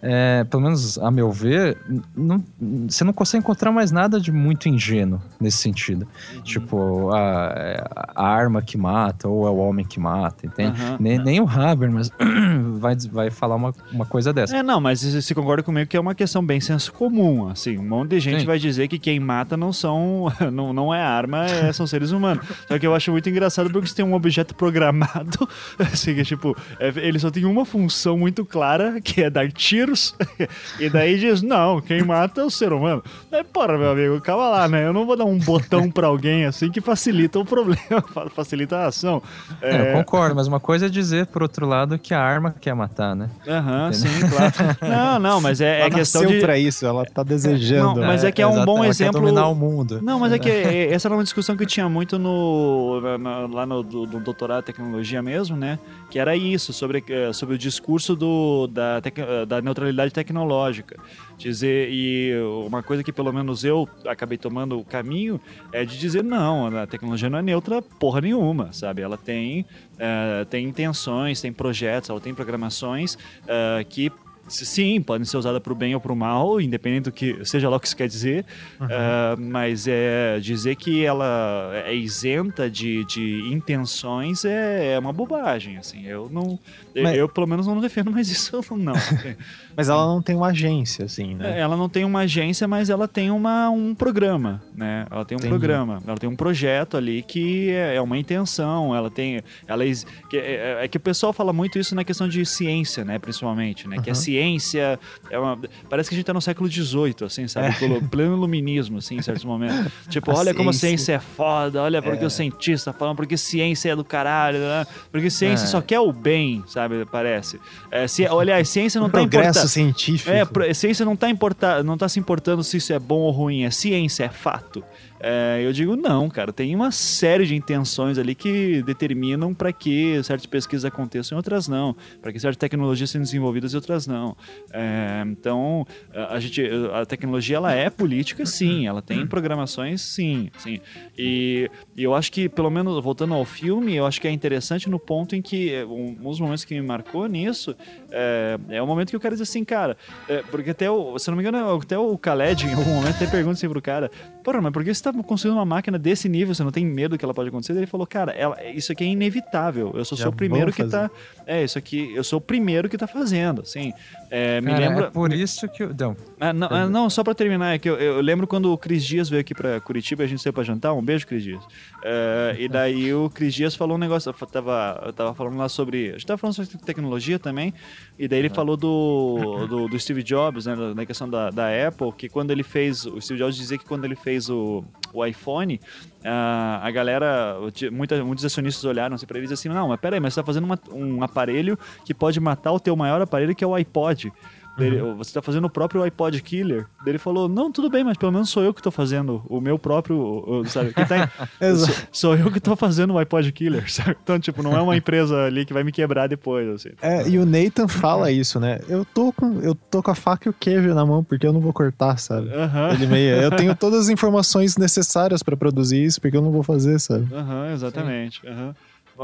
é, 0.07 0.45
pelo 0.45 0.63
menos 0.63 0.99
a 0.99 1.11
meu 1.11 1.33
ver, 1.33 1.79
não- 2.15 2.45
você 2.87 3.03
não 3.05 3.13
consegue 3.13 3.43
encontrar 3.43 3.73
mais 3.73 3.91
nada 3.91 4.21
de 4.21 4.31
muito 4.31 4.69
ingênuo 4.69 5.21
nesse 5.41 5.57
sentido. 5.59 6.07
Tipo, 6.43 7.11
a, 7.13 8.13
a 8.15 8.27
arma 8.27 8.61
que 8.61 8.77
mata 8.77 9.27
ou 9.29 9.47
é 9.47 9.51
o 9.51 9.57
homem 9.57 9.85
que 9.85 9.99
mata, 9.99 10.47
entende? 10.47 10.81
Aham. 10.83 10.97
Nem, 11.01 11.19
nem 11.19 11.41
o 11.41 11.49
Habermas 11.49 12.13
vai, 12.79 12.97
vai 13.11 13.31
falar 13.31 13.55
uma, 13.57 13.75
uma 13.91 14.05
coisa 14.05 14.33
dessa. 14.33 14.57
É, 14.57 14.63
não, 14.63 14.81
mas 14.81 15.03
você 15.03 15.35
concorda 15.35 15.63
comigo 15.63 15.89
que 15.89 15.97
é 15.97 16.01
uma 16.01 16.15
questão 16.15 16.45
bem 16.45 16.61
senso 16.61 16.93
comum, 16.93 17.49
assim, 17.49 17.79
um 17.79 17.89
monte 17.89 18.11
de 18.11 18.21
gente 18.21 18.41
Sim. 18.41 18.47
vai 18.47 18.59
dizer 18.59 18.89
que 18.89 18.99
quem 18.99 19.19
mata 19.19 19.57
não 19.57 19.73
são, 19.73 20.27
não, 20.53 20.73
não 20.73 20.95
é 20.95 21.01
arma, 21.03 21.47
é- 21.47 21.73
são 21.73 21.87
seres 21.87 22.11
humanos. 22.11 22.45
Só 22.69 22.79
que 22.79 22.87
eu 22.87 22.95
acho 22.95 23.11
muito 23.11 23.29
engraçado 23.31 23.71
porque 23.71 23.89
você 23.89 23.95
tem 23.95 24.05
um 24.05 24.13
objeto 24.15 24.55
programado, 24.55 25.49
assim, 25.79 26.15
que 26.15 26.25
tipo, 26.25 26.55
é, 26.79 26.89
ele 26.97 27.19
só 27.19 27.31
tem 27.31 27.45
uma 27.47 27.65
função 27.65 28.19
muito 28.19 28.45
clara, 28.45 29.01
que 29.01 29.23
é 29.23 29.31
dar 29.31 29.51
tiros, 29.95 30.15
e 30.79 30.89
daí 30.91 31.19
diz, 31.19 31.43
não, 31.43 31.81
quem 31.81 32.03
mata 32.03 32.41
é 32.41 32.45
o 32.45 32.51
ser 32.51 32.73
humano. 32.73 33.03
Aí, 33.31 33.45
porra, 33.45 33.79
meu 33.79 33.91
amigo, 33.91 34.21
calma 34.21 34.49
lá, 34.49 34.69
né? 34.69 34.87
Eu 34.87 34.93
não 34.93 35.07
vou 35.07 35.17
dar 35.17 35.25
um 35.25 35.39
botão 35.39 35.91
pra 35.91 36.07
alguém 36.09 36.45
assim 36.45 36.71
que 36.71 36.81
facilita 36.81 37.39
o 37.39 37.45
problema, 37.45 38.03
fa- 38.13 38.29
facilita 38.31 38.77
a 38.79 38.87
ação. 38.87 39.23
É, 39.63 39.91
eu 39.93 39.97
concordo, 39.99 40.35
mas 40.35 40.47
uma 40.47 40.61
coisa 40.61 40.87
é 40.87 40.89
dizer, 40.89 41.27
por 41.27 41.43
outro 41.43 41.67
lado, 41.67 41.99
que 41.99 42.13
a 42.13 42.21
arma 42.21 42.55
quer 42.61 42.75
matar, 42.75 43.15
né? 43.15 43.31
Aham, 43.47 43.93
sim, 43.93 44.09
claro. 44.29 44.55
Não, 44.83 45.19
não, 45.19 45.41
mas 45.41 45.61
é, 45.61 45.79
é 45.79 45.81
Ela 45.83 45.91
questão 45.91 46.23
nasceu 46.23 46.39
de... 46.39 46.45
pra 46.45 46.59
isso, 46.59 46.87
ela 46.87 47.05
tá 47.05 47.23
desejando. 47.23 48.01
Não, 48.01 48.07
mas 48.07 48.25
é 48.25 48.31
que 48.33 48.41
é 48.43 48.47
um 48.47 48.53
exato, 48.53 48.67
bom 48.67 48.77
ela 48.79 48.85
quer 48.85 48.91
exemplo- 48.91 49.21
dominar 49.21 49.49
o 49.49 49.55
mundo. 49.55 50.01
Não, 50.03 50.19
mas 50.19 50.33
é 50.33 50.39
que 50.39 50.49
é- 50.51 50.93
essa 50.93 51.09
era 51.09 51.15
uma 51.17 51.23
discussão 51.23 51.57
que 51.57 51.67
tinha 51.67 51.89
muito 51.89 52.19
no, 52.19 53.01
na- 53.19 53.47
lá 53.47 53.67
no 53.67 53.83
do, 53.83 54.07
do 54.07 54.21
doutorado 54.21 54.61
de 54.61 54.67
tecnologia 54.67 55.23
mesmo, 55.23 55.57
né? 55.57 55.79
Que 56.11 56.19
era 56.19 56.37
isso, 56.37 56.73
sobre, 56.73 57.03
eh, 57.09 57.33
sobre 57.33 57.55
o 57.55 57.59
discurso 57.59 58.15
do, 58.15 58.67
da, 58.69 59.01
eh, 59.05 59.47
da 59.47 59.61
neutralidade 59.61 59.84
tecnológica. 60.13 60.97
Dizer, 61.37 61.89
e 61.91 62.33
uma 62.67 62.83
coisa 62.83 63.03
que 63.03 63.13
pelo 63.13 63.33
menos 63.33 63.65
eu 63.65 63.89
acabei 64.07 64.39
tomando 64.39 64.79
o 64.79 64.85
caminho 64.85 65.41
é 65.73 65.85
de 65.85 65.99
dizer, 65.99 66.23
não, 66.23 66.77
a 66.77 66.87
tecnologia 66.87 67.29
não 67.29 67.39
é 67.39 67.43
neutra 67.43 67.83
porra 67.83 68.21
nenhuma, 68.21 68.73
sabe? 68.73 69.03
Ela 69.03 69.17
tem, 69.17 69.67
eh, 69.99 70.47
tem 70.49 70.67
intenções, 70.67 71.41
tem 71.41 71.53
projetos, 71.53 72.09
ela 72.09 72.21
tem 72.21 72.33
programações 72.35 73.19
eh, 73.49 73.85
que 73.89 74.13
Sim, 74.49 75.01
podem 75.01 75.25
ser 75.25 75.37
usadas 75.37 75.61
para 75.63 75.73
o 75.73 75.77
bem 75.77 75.95
ou 75.95 76.01
para 76.01 76.13
o 76.13 76.17
mal, 76.17 76.61
independente 76.61 77.05
do 77.05 77.13
que 77.13 77.45
seja 77.45 77.69
lá 77.69 77.77
o 77.77 77.81
que 77.81 77.87
isso 77.87 77.97
quer 77.97 78.09
dizer. 78.09 78.45
Ah, 78.81 79.35
mas 79.39 79.87
é 79.89 80.39
dizer 80.41 80.77
que 80.77 81.05
ela 81.05 81.73
é 81.87 81.95
isenta 81.95 82.69
de, 82.71 83.05
de 83.07 83.41
intenções 83.53 84.45
é, 84.45 84.93
é 84.95 84.99
uma 84.99 85.13
bobagem. 85.13 85.77
Assim, 85.79 86.05
eu 86.07 86.29
não, 86.31 86.59
eu- 86.95 87.03
Mas- 87.03 87.17
eu 87.17 87.29
pelo 87.29 87.47
menos 87.47 87.67
não 87.67 87.81
defendo 87.81 88.11
mais 88.11 88.29
isso 88.31 88.61
não. 88.77 88.95
Mas 89.77 89.89
ela 89.89 90.07
não 90.07 90.23
tem 90.23 90.37
uma 90.37 90.49
agência, 90.49 91.05
assim, 91.05 91.35
né? 91.35 91.59
Ela 91.59 91.77
não 91.77 91.89
tem 91.89 92.05
uma 92.05 92.21
agência, 92.21 92.69
mas 92.69 92.91
ela 92.91 93.09
tem 93.09 93.29
uma, 93.33 93.69
um 93.71 93.93
programa, 93.93 94.63
né? 94.73 95.05
Ela 95.11 95.25
tem 95.25 95.37
um 95.37 95.41
Entendi. 95.41 95.49
programa, 95.51 96.01
ela 96.07 96.17
tem 96.17 96.29
um 96.31 96.37
projeto 96.37 96.97
ali 96.97 97.23
que 97.23 97.71
é 97.71 97.97
é 97.97 98.01
uma 98.01 98.17
intenção, 98.17 98.95
ela 98.95 99.11
tem... 99.11 99.43
Ela 99.67 99.85
que 100.31 100.37
é, 100.37 100.85
é 100.85 100.89
que 100.89 100.97
o 100.97 101.01
pessoal 101.01 101.33
fala 101.33 101.53
muito 101.53 101.77
isso 101.77 101.93
na 101.95 102.05
questão 102.05 102.29
de 102.29 102.47
ciência, 102.47 103.05
né? 103.05 103.19
Principalmente, 103.19 103.89
né? 103.89 103.97
Que 103.99 104.11
a 104.11 104.13
Aham. 104.13 104.21
Ciência 104.35 104.99
é 105.31 105.39
uma... 105.39 105.59
Parece 105.89 106.09
que 106.09 106.15
a 106.15 106.19
gente 106.19 106.27
tá 106.27 106.33
no 106.35 106.41
século 106.41 106.69
XVIII, 106.71 107.15
assim, 107.25 107.47
sabe? 107.47 107.77
Pelo 107.79 108.03
pleno 108.09 108.37
iluminismo, 108.37 108.99
assim, 108.99 109.17
em 109.17 109.23
certos 109.23 109.45
momentos. 109.45 109.93
Tipo, 110.09 110.31
A 110.33 110.35
olha 110.39 110.55
como 110.55 110.71
a 110.71 110.73
ciência- 110.73 110.85
ciência 110.95 111.13
é 111.15 111.19
foda, 111.19 111.83
olha 111.83 112.03
porque 112.03 112.25
o 112.25 112.31
cientista 112.31 112.93
tá 112.93 112.99
falando, 112.99 113.17
porque 113.17 113.37
ciência 113.37 113.91
é 113.91 113.97
do 113.97 114.05
caralho, 114.05 114.59
né? 114.59 114.87
Porque 115.11 115.31
ciência 115.31 115.65
É. 115.65 115.69
só 115.69 115.81
quer 115.81 116.01
o 116.01 116.13
bem, 116.13 116.63
sabe? 116.67 117.05
Parece. 117.07 117.59
É. 117.91 118.07
Olha, 118.31 118.57
a 118.57 118.65
ciência 118.65 119.01
não 119.01 119.09
tá 119.09 119.19
progresso 119.19 119.49
importando... 119.51 119.69
científico. 119.69 120.31
É, 120.63 120.75
ciência 120.75 121.05
não 121.05 121.17
tá, 121.17 121.29
importa, 121.31 121.83
não 121.83 121.97
tá 121.97 122.09
se 122.09 122.19
importando 122.19 122.63
se 122.65 122.77
isso 122.77 122.93
é 122.93 122.99
bom 122.99 123.21
ou 123.21 123.31
ruim, 123.31 123.65
é 123.65 123.71
ciência, 123.71 124.25
é 124.25 124.29
fato. 124.29 124.83
É, 125.21 125.61
eu 125.65 125.73
digo 125.73 125.97
não, 125.97 126.29
cara. 126.29 126.53
Tem 126.53 126.75
uma 126.75 126.91
série 126.91 127.47
de 127.47 127.55
intenções 127.55 128.19
ali 128.19 128.35
que 128.35 128.83
determinam 128.83 129.55
para 129.55 129.73
que 129.73 130.23
certas 130.23 130.47
pesquisas 130.47 130.85
aconteçam 130.85 131.37
e 131.37 131.39
outras 131.39 131.69
não, 131.69 131.97
para 132.21 132.33
que 132.33 132.39
certas 132.39 132.57
tecnologias 132.59 133.11
sejam 133.11 133.23
desenvolvidas 133.23 133.73
e 133.73 133.77
outras 133.77 134.07
não. 134.07 134.37
É, 134.73 135.23
então, 135.27 135.87
a, 136.29 136.39
gente, 136.41 136.63
a 136.93 137.07
tecnologia 137.07 137.57
ela 137.57 137.73
é 137.73 137.89
política, 137.89 138.45
sim. 138.45 138.87
Ela 138.87 139.01
tem 139.01 139.27
programações, 139.27 140.01
sim, 140.01 140.51
sim. 140.59 140.81
E, 141.17 141.71
e 141.97 142.03
eu 142.03 142.15
acho 142.15 142.31
que, 142.31 142.49
pelo 142.49 142.71
menos 142.71 143.03
voltando 143.03 143.35
ao 143.35 143.45
filme, 143.45 143.95
eu 143.95 144.07
acho 144.07 144.21
que 144.21 144.29
é 144.29 144.31
interessante 144.31 144.89
no 144.89 144.99
ponto 144.99 145.35
em 145.37 145.43
que 145.43 145.73
é, 145.73 145.85
um, 145.85 146.15
dos 146.15 146.41
momentos 146.41 146.65
que 146.65 146.75
me 146.75 146.83
marcou 146.83 147.27
nisso 147.27 147.77
é, 148.11 148.59
é 148.69 148.83
o 148.83 148.87
momento 148.87 149.11
que 149.11 149.17
o 149.17 149.21
cara 149.21 149.35
diz 149.35 149.43
assim, 149.43 149.65
cara, 149.65 149.97
é, 150.29 150.43
porque 150.51 150.71
até 150.71 150.91
o, 150.91 151.19
se 151.19 151.29
eu 151.29 151.33
não 151.33 151.37
me 151.37 151.49
engano, 151.49 151.77
até 151.77 151.99
o 151.99 152.15
Khaled 152.17 152.67
em 152.67 152.75
algum 152.75 152.95
momento 152.95 153.17
até 153.17 153.27
pergunta 153.27 153.55
assim 153.55 153.69
pro 153.69 153.81
cara, 153.81 154.11
porra, 154.43 154.61
mas 154.61 154.73
por 154.73 154.85
que 154.85 154.93
você 154.93 155.03
tá 155.03 155.13
construindo 155.23 155.57
uma 155.57 155.65
máquina 155.65 155.99
desse 155.99 156.29
nível, 156.29 156.55
você 156.55 156.65
não 156.65 156.71
tem 156.71 156.85
medo 156.85 157.17
que 157.17 157.25
ela 157.25 157.35
pode 157.35 157.49
acontecer? 157.49 157.73
Ele 157.73 157.87
falou, 157.87 158.07
cara, 158.07 158.33
ela, 158.33 158.57
isso 158.65 158.91
aqui 158.93 159.05
é 159.05 159.07
inevitável, 159.07 159.93
eu 159.95 160.05
Já 160.05 160.17
sou 160.17 160.29
o 160.29 160.33
primeiro 160.33 160.73
que 160.73 160.85
tá, 160.85 161.11
é, 161.47 161.63
isso 161.63 161.79
aqui, 161.79 162.13
eu 162.15 162.25
sou 162.25 162.39
o 162.39 162.43
primeiro 162.43 162.89
que 162.89 162.97
tá 162.97 163.07
fazendo, 163.07 163.61
assim, 163.61 163.93
é, 164.31 164.61
me 164.61 164.73
Cara, 164.73 164.89
lembra... 164.89 165.07
É 165.07 165.11
por 165.11 165.33
isso 165.33 165.69
que. 165.69 165.87
Não, 165.87 166.17
Ah, 166.41 166.53
não, 166.53 166.69
ah, 166.69 166.89
não, 166.89 167.09
só 167.09 167.23
pra 167.23 167.35
terminar, 167.35 167.75
é 167.75 167.79
que 167.79 167.89
eu, 167.89 167.97
eu 167.97 168.21
lembro 168.21 168.47
quando 168.47 168.73
o 168.73 168.77
Cris 168.77 169.05
Dias 169.05 169.29
veio 169.29 169.41
aqui 169.41 169.55
pra 169.55 169.81
Curitiba, 169.81 170.25
a 170.25 170.27
gente 170.27 170.43
saiu 170.43 170.53
pra 170.53 170.65
jantar, 170.65 170.93
um 170.93 171.03
beijo, 171.03 171.27
Cris 171.27 171.43
Dias. 171.43 171.63
É, 172.03 172.57
e 172.59 172.69
daí 172.69 173.15
o 173.15 173.31
Cris 173.31 173.55
Dias 173.55 173.75
falou 173.75 173.97
um 173.97 174.01
negócio, 174.01 174.29
eu 174.29 174.47
tava, 174.47 175.03
eu 175.07 175.13
tava 175.13 175.35
falando 175.35 175.57
lá 175.57 175.69
sobre, 175.69 176.09
a 176.09 176.13
gente 176.13 176.27
tava 176.27 176.39
falando 176.39 176.55
sobre 176.55 176.85
tecnologia 176.85 177.39
também, 177.39 177.73
e 178.19 178.27
daí 178.27 178.41
ele 178.41 178.49
falou 178.49 178.77
do, 178.77 179.67
do, 179.69 179.89
do 179.89 180.01
Steve 180.01 180.23
Jobs, 180.23 180.67
né, 180.67 180.75
da 180.95 181.07
questão 181.07 181.29
da, 181.29 181.51
da 181.51 181.69
Apple, 181.89 182.13
que 182.13 182.29
quando 182.29 182.51
ele 182.51 182.63
fez, 182.63 183.07
o 183.07 183.21
Steve 183.21 183.39
Jobs 183.39 183.57
dizia 183.57 183.79
que 183.79 183.85
quando 183.85 184.05
ele 184.05 184.17
fez 184.17 184.51
o, 184.51 184.85
o 185.15 185.25
iPhone, 185.25 185.81
ah, 186.25 186.81
a 186.83 186.91
galera, 186.91 187.57
muita, 187.93 188.23
muitos 188.25 188.45
acionistas 188.45 188.85
olharam 188.85 189.15
assim 189.15 189.27
pra 189.27 189.39
ele 189.39 189.47
e 189.47 189.49
disseram 189.49 189.73
assim, 189.75 189.81
não, 189.81 189.89
mas 189.89 190.01
peraí, 190.01 190.21
mas 190.21 190.35
você 190.35 190.41
tá 190.41 190.47
fazendo 190.47 190.65
uma- 190.65 190.79
um 190.93 191.23
aparelho 191.23 191.79
que 192.05 192.13
pode 192.13 192.39
matar 192.41 192.73
o 192.73 192.81
teu 192.81 192.95
maior 192.97 193.21
aparelho, 193.23 193.55
que 193.55 193.63
é 193.65 193.67
o 193.67 193.75
iPod. 193.75 194.33
Dele, 194.77 195.01
Você 195.19 195.33
tá 195.33 195.41
fazendo 195.43 195.67
o 195.67 195.71
próprio 195.71 196.03
iPod 196.03 196.41
Killer. 196.43 196.87
Ele 197.07 197.19
falou, 197.19 197.49
não, 197.49 197.71
tudo 197.71 197.89
bem, 197.89 198.03
mas 198.03 198.17
pelo 198.17 198.33
menos 198.33 198.51
sou 198.51 198.63
eu 198.63 198.75
que 198.75 198.83
tô 198.83 198.91
fazendo 198.91 199.43
o 199.49 199.61
meu 199.61 199.79
próprio, 199.79 200.65
sabe? 200.67 200.93
Que 200.93 201.05
tá 201.07 201.19
em- 201.19 201.29
sou, 201.77 201.95
sou 202.13 202.37
eu 202.37 202.51
que 202.51 202.59
tô 202.61 202.75
fazendo 202.75 203.15
o 203.15 203.19
iPod 203.19 203.51
Killer, 203.53 203.85
sabe? 203.93 204.17
Então, 204.23 204.39
tipo, 204.41 204.63
não 204.63 204.77
é 204.77 204.81
uma 204.81 204.97
empresa 204.97 205.45
ali 205.45 205.65
que 205.65 205.73
vai 205.73 205.85
me 205.85 205.93
quebrar 205.93 206.27
depois, 206.27 206.69
assim. 206.69 206.91
É, 207.01 207.29
e 207.29 207.39
o 207.39 207.47
Nathan 207.47 207.87
fala 207.87 208.31
isso, 208.33 208.59
né? 208.59 208.81
Eu 208.89 209.05
tô 209.05 209.33
com, 209.33 209.61
eu 209.61 209.75
tô 209.75 210.03
com 210.03 210.11
a 210.11 210.15
faca 210.15 210.49
e 210.49 210.51
o 210.51 210.55
queijo 210.55 210.93
na 210.95 211.07
mão 211.07 211.23
porque 211.23 211.47
eu 211.47 211.53
não 211.53 211.61
vou 211.61 211.73
cortar, 211.73 212.19
sabe? 212.19 212.49
Aham, 212.53 212.93
Ele 212.95 213.07
meio, 213.07 213.37
eu 213.37 213.51
tenho 213.51 213.77
todas 213.77 214.01
as 214.01 214.09
informações 214.09 214.77
necessárias 214.77 215.43
pra 215.43 215.57
produzir 215.57 216.03
isso 216.05 216.21
porque 216.21 216.37
eu 216.37 216.43
não 216.43 216.51
vou 216.51 216.63
fazer, 216.63 216.99
sabe? 216.99 217.33
aham, 217.35 217.73
exatamente. 217.73 218.45
aham. 218.47 218.75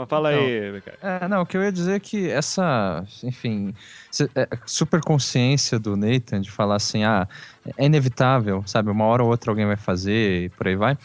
Fala 0.07 0.33
Então, 0.33 0.45
aí, 0.45 0.73
Becari. 0.73 0.99
É, 1.03 1.29
não, 1.29 1.43
o 1.43 1.47
que 1.47 1.57
eu 1.57 1.63
ia 1.63 1.73
dizer 1.73 1.95
é 1.95 2.01
que 2.01 2.31
essa, 2.31 3.05
enfim, 3.25 3.75
é, 4.35 4.49
super 4.65 5.01
consciência 5.01 5.79
do 5.79 5.97
Nathan 5.97 6.41
de 6.41 6.51
falar 6.51 6.77
assim, 6.77 7.05
ah, 7.05 7.27
é 7.77 7.87
inevitável, 7.87 8.63
sabe? 8.67 8.91
Uma 8.91 9.05
hora 9.05 9.23
ou 9.23 9.31
outra 9.31 9.51
alguém 9.51 9.67
vai 9.67 9.77
fazer 9.77 10.45
e 10.45 10.49
por 10.51 10.69
aí 10.69 10.77
vai, 10.77 10.97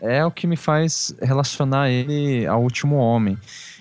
é 0.00 0.24
o 0.24 0.30
que 0.30 0.46
me 0.46 0.56
faz 0.56 1.14
relacionar 1.22 1.88
ele 1.88 2.46
ao 2.46 2.62
Último 2.62 2.96
Homem. 2.96 3.38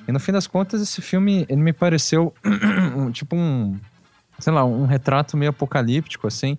E 0.08 0.12
no 0.12 0.20
fim 0.20 0.32
das 0.32 0.46
contas, 0.46 0.82
esse 0.82 1.02
filme, 1.02 1.46
ele 1.50 1.62
me 1.62 1.74
pareceu 1.74 2.34
tipo 3.12 3.36
um, 3.36 3.78
sei 4.40 4.54
lá, 4.54 4.64
um 4.64 4.86
retrato 4.86 5.36
meio 5.36 5.50
apocalíptico, 5.50 6.28
assim, 6.28 6.58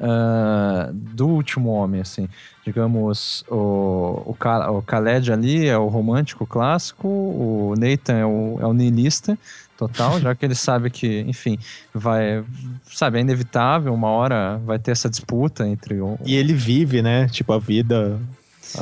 ah, 0.00 0.90
do 0.92 1.28
Último 1.28 1.70
Homem, 1.70 2.00
assim. 2.00 2.28
Digamos, 2.64 3.44
o, 3.48 4.22
o, 4.26 4.34
Ka- 4.38 4.70
o 4.70 4.82
Khaled 4.82 5.32
ali 5.32 5.66
é 5.66 5.78
o 5.78 5.86
romântico 5.86 6.46
clássico, 6.46 7.06
o 7.06 7.74
Nathan 7.78 8.14
é 8.14 8.26
o, 8.26 8.58
é 8.60 8.66
o 8.66 8.72
niilista 8.72 9.38
total, 9.76 10.18
já 10.20 10.34
que 10.34 10.44
ele 10.44 10.54
sabe 10.54 10.90
que, 10.90 11.20
enfim, 11.28 11.58
vai, 11.94 12.42
sabe, 12.90 13.18
é 13.18 13.20
inevitável, 13.20 13.92
uma 13.92 14.08
hora 14.08 14.58
vai 14.64 14.78
ter 14.78 14.90
essa 14.90 15.08
disputa 15.08 15.68
entre 15.68 16.00
o, 16.00 16.18
E 16.24 16.34
ele 16.34 16.54
vive, 16.54 17.02
né? 17.02 17.28
Tipo, 17.28 17.52
a 17.52 17.58
vida. 17.58 18.18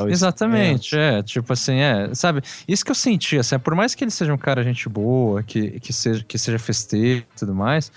Exatamente, 0.09 0.97
é, 0.97 1.23
tipo 1.23 1.53
assim, 1.53 1.77
é, 1.81 2.15
sabe, 2.15 2.43
isso 2.67 2.85
que 2.85 2.91
eu 2.91 2.95
senti, 2.95 3.37
assim, 3.37 3.59
por 3.59 3.75
mais 3.75 3.95
que 3.95 4.03
ele 4.03 4.11
seja 4.11 4.33
um 4.33 4.39
cara 4.39 4.65
gente 4.65 4.89
boa, 4.89 5.43
que, 5.43 5.79
que, 5.79 5.93
seja, 5.93 6.25
que 6.27 6.39
seja 6.39 6.59
festeiro 6.59 7.21
e 7.21 7.39
tudo 7.39 7.55
mais, 7.55 7.93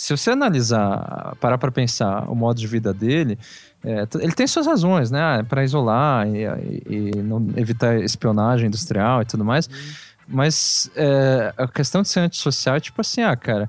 se 0.00 0.16
você 0.16 0.30
analisar, 0.30 1.34
parar 1.40 1.58
pra 1.58 1.72
pensar 1.72 2.30
o 2.30 2.34
modo 2.34 2.60
de 2.60 2.66
vida 2.68 2.94
dele, 2.94 3.36
é, 3.84 4.06
ele 4.20 4.32
tem 4.32 4.46
suas 4.46 4.64
razões, 4.66 5.10
né, 5.10 5.42
para 5.48 5.64
isolar 5.64 6.26
e, 6.28 6.44
e- 6.44 7.10
e 7.16 7.22
não 7.22 7.44
evitar 7.56 7.96
espionagem 8.00 8.68
industrial 8.68 9.22
e 9.22 9.24
tudo 9.24 9.44
mais, 9.44 9.68
mas 10.26 10.88
é, 10.94 11.52
a 11.58 11.66
questão 11.66 12.02
de 12.02 12.08
ser 12.08 12.20
antissocial 12.20 12.76
é 12.76 12.80
tipo 12.80 13.00
assim, 13.00 13.22
ah, 13.22 13.34
cara, 13.34 13.68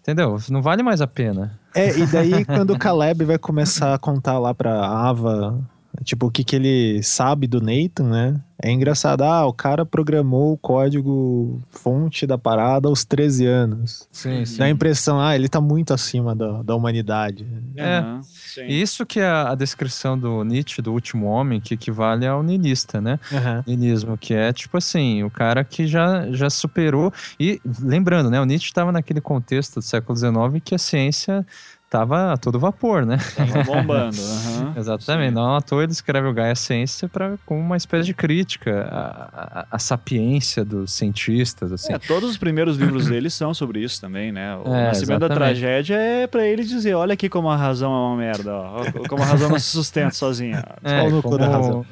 entendeu, 0.00 0.36
não 0.50 0.60
vale 0.60 0.82
mais 0.82 1.00
a 1.00 1.06
pena. 1.06 1.56
É, 1.72 1.96
e 1.96 2.04
daí 2.06 2.44
quando 2.46 2.70
o 2.72 2.78
Caleb 2.78 3.24
vai 3.24 3.38
começar 3.38 3.94
a 3.94 3.98
contar 3.98 4.38
lá 4.40 4.52
pra 4.52 4.72
Ava, 4.84 5.56
tipo, 6.04 6.26
o 6.26 6.30
que, 6.30 6.44
que 6.44 6.56
ele 6.56 7.02
sabe 7.02 7.46
do 7.46 7.60
Nathan, 7.60 8.04
né? 8.04 8.40
É 8.62 8.70
engraçado, 8.70 9.22
ah, 9.22 9.46
o 9.46 9.54
cara 9.54 9.86
programou 9.86 10.52
o 10.52 10.58
código 10.58 11.62
fonte 11.70 12.26
da 12.26 12.36
parada 12.36 12.88
aos 12.88 13.04
13 13.04 13.46
anos. 13.46 14.06
Sim, 14.12 14.44
Dá 14.58 14.66
a 14.66 14.70
impressão, 14.70 15.18
ah, 15.18 15.34
ele 15.34 15.48
tá 15.48 15.62
muito 15.62 15.94
acima 15.94 16.34
da, 16.34 16.62
da 16.62 16.76
humanidade. 16.76 17.46
É. 17.74 18.02
Sim. 18.22 18.66
Isso 18.66 19.06
que 19.06 19.18
é 19.18 19.26
a 19.26 19.54
descrição 19.54 20.18
do 20.18 20.44
Nietzsche, 20.44 20.82
do 20.82 20.92
último 20.92 21.26
homem, 21.26 21.58
que 21.58 21.72
equivale 21.72 22.26
ao 22.26 22.42
niilista, 22.42 23.00
né? 23.00 23.18
niilismo, 23.66 24.18
que 24.18 24.34
é 24.34 24.52
tipo 24.52 24.76
assim, 24.76 25.22
o 25.22 25.30
cara 25.30 25.64
que 25.64 25.86
já, 25.86 26.30
já 26.30 26.50
superou. 26.50 27.10
E 27.38 27.60
lembrando, 27.80 28.28
né? 28.28 28.38
O 28.40 28.44
Nietzsche 28.44 28.68
estava 28.68 28.92
naquele 28.92 29.22
contexto 29.22 29.76
do 29.76 29.82
século 29.82 30.18
XIX 30.18 30.62
que 30.62 30.74
a 30.74 30.78
ciência 30.78 31.46
estava 31.90 32.32
a 32.32 32.36
todo 32.36 32.56
vapor, 32.56 33.04
né? 33.04 33.18
Tava 33.36 33.64
bombando. 33.66 34.16
aham. 34.22 34.74
Exatamente. 34.76 35.30
Sim. 35.30 35.34
Não 35.34 35.56
à 35.56 35.60
toa 35.60 35.82
ele 35.82 35.90
escreve 35.90 36.28
o 36.28 36.32
Gaia 36.32 36.54
Ciência 36.54 37.08
pra, 37.08 37.36
como 37.44 37.60
uma 37.60 37.76
espécie 37.76 38.06
de 38.06 38.14
crítica 38.14 38.88
à, 38.88 39.60
à, 39.62 39.66
à 39.72 39.78
sapiência 39.78 40.64
dos 40.64 40.92
cientistas, 40.92 41.72
assim. 41.72 41.92
É, 41.92 41.98
todos 41.98 42.30
os 42.30 42.38
primeiros 42.38 42.76
livros 42.76 43.06
dele 43.08 43.28
são 43.28 43.52
sobre 43.52 43.80
isso 43.80 44.00
também, 44.00 44.30
né? 44.30 44.54
O 44.56 44.72
É, 44.72 44.84
Nascimento 44.86 45.18
da 45.20 45.26
exatamente. 45.26 45.34
Tragédia 45.60 45.96
é 45.96 46.26
pra 46.28 46.46
ele 46.46 46.62
dizer, 46.62 46.94
olha 46.94 47.14
aqui 47.14 47.28
como 47.28 47.48
a 47.50 47.56
razão 47.56 47.92
é 47.92 47.96
uma 48.08 48.16
merda, 48.16 48.54
ó. 48.54 48.84
Como 49.08 49.22
a 49.24 49.26
razão 49.26 49.48
não 49.50 49.58
se 49.58 49.66
sustenta 49.70 50.12
sozinha. 50.14 50.64
É, 50.82 51.10
da 51.38 51.48
razão. 51.48 51.84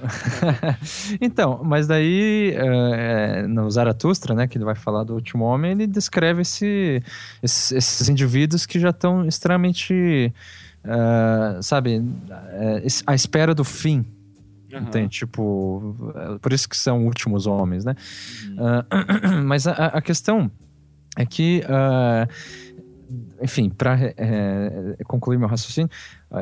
então, 1.21 1.61
mas 1.65 1.87
daí 1.87 2.53
é, 2.57 3.43
no 3.47 3.71
Zaratustra, 3.71 4.35
né, 4.35 4.47
que 4.47 4.57
ele 4.59 4.65
vai 4.65 4.75
falar 4.75 5.05
do 5.05 5.15
último 5.15 5.45
homem, 5.45 5.73
ele 5.73 5.87
descreve 5.87 6.43
esse, 6.43 7.03
esses, 7.43 7.73
esses 7.73 8.09
indivíduos 8.09 8.67
que 8.67 8.79
já 8.79 8.91
estão 8.91 9.25
extremamente, 9.27 9.88
ah, 10.85 11.59
sabe, 11.63 12.03
é, 12.53 12.83
es- 12.85 13.03
à 13.07 13.15
espera 13.15 13.55
do 13.55 13.65
fim. 13.65 14.05
Aham. 14.73 14.83
Entende? 14.83 15.09
Tipo, 15.09 15.97
é, 16.15 16.39
por 16.39 16.53
isso 16.53 16.69
que 16.69 16.77
são 16.77 17.07
últimos 17.07 17.47
homens, 17.47 17.85
né? 17.85 17.95
Uhum. 18.49 18.57
Ah, 18.59 19.41
mas 19.45 19.67
a, 19.67 19.73
a 19.73 20.03
questão 20.03 20.51
é 21.17 21.25
que, 21.25 21.63
ah, 21.69 22.29
enfim, 23.41 23.71
para 23.71 23.97
concluir 25.07 25.39
meu 25.39 25.49
raciocínio, 25.49 25.89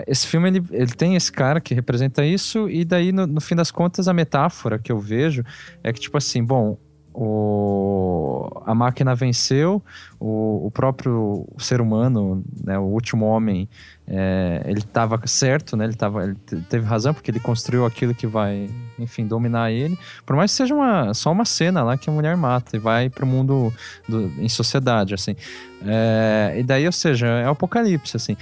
esse 0.06 0.26
filme 0.26 0.48
ele, 0.48 0.62
ele 0.72 0.92
tem 0.92 1.14
esse 1.14 1.30
cara 1.30 1.60
que 1.60 1.72
representa 1.74 2.24
isso, 2.24 2.68
e 2.68 2.84
daí, 2.84 3.12
no, 3.12 3.26
no 3.26 3.40
fim 3.40 3.54
das 3.54 3.70
contas, 3.70 4.08
a 4.08 4.12
metáfora 4.12 4.78
que 4.78 4.90
eu 4.90 4.98
vejo 4.98 5.44
é 5.84 5.92
que, 5.92 6.00
tipo 6.00 6.16
assim, 6.18 6.42
bom. 6.44 6.76
O, 7.18 8.48
a 8.66 8.74
máquina 8.74 9.14
venceu, 9.14 9.82
o, 10.20 10.66
o 10.66 10.70
próprio 10.70 11.46
ser 11.58 11.80
humano, 11.80 12.44
né, 12.62 12.78
o 12.78 12.82
último 12.82 13.24
homem, 13.24 13.66
é, 14.06 14.62
ele 14.66 14.80
estava 14.80 15.18
certo, 15.26 15.76
né, 15.76 15.86
ele, 15.86 15.94
tava, 15.94 16.24
ele 16.24 16.36
te- 16.46 16.56
teve 16.68 16.84
razão, 16.84 17.14
porque 17.14 17.30
ele 17.30 17.40
construiu 17.40 17.86
aquilo 17.86 18.14
que 18.14 18.26
vai, 18.26 18.68
enfim, 18.98 19.26
dominar 19.26 19.72
ele. 19.72 19.98
Por 20.26 20.36
mais 20.36 20.50
que 20.50 20.58
seja 20.58 20.74
uma, 20.74 21.14
só 21.14 21.32
uma 21.32 21.44
cena 21.46 21.82
lá 21.82 21.96
que 21.96 22.10
a 22.10 22.12
mulher 22.12 22.36
mata 22.36 22.76
e 22.76 22.78
vai 22.78 23.08
pro 23.08 23.26
mundo 23.26 23.72
do- 24.06 24.30
em 24.38 24.48
sociedade, 24.48 25.14
assim. 25.14 25.34
É, 25.86 26.54
e 26.58 26.62
daí, 26.62 26.84
ou 26.86 26.92
seja, 26.92 27.26
é 27.26 27.46
o 27.48 27.52
apocalipse, 27.52 28.16
assim. 28.16 28.36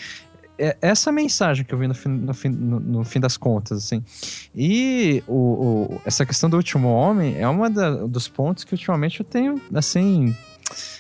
É 0.59 0.77
essa 0.81 1.11
mensagem 1.11 1.65
que 1.65 1.75
eu 1.75 1.79
vi 1.79 1.89
no 1.89 1.95
fim, 1.95 2.09
no 2.09 2.33
fim, 2.35 2.49
no, 2.49 2.79
no 2.81 3.05
fim 3.05 3.19
das 3.19 3.37
contas, 3.37 3.79
assim. 3.79 4.03
E 4.55 5.23
o, 5.27 5.35
o- 5.97 6.01
essa 6.05 6.25
questão 6.25 6.49
do 6.49 6.57
último 6.57 6.89
homem 6.89 7.37
é 7.39 7.49
uma 7.49 7.69
dos 7.71 8.29
pontos 8.29 8.63
que 8.65 8.73
ultimamente 8.73 9.19
eu 9.21 9.25
tenho, 9.27 9.61
assim, 9.75 10.35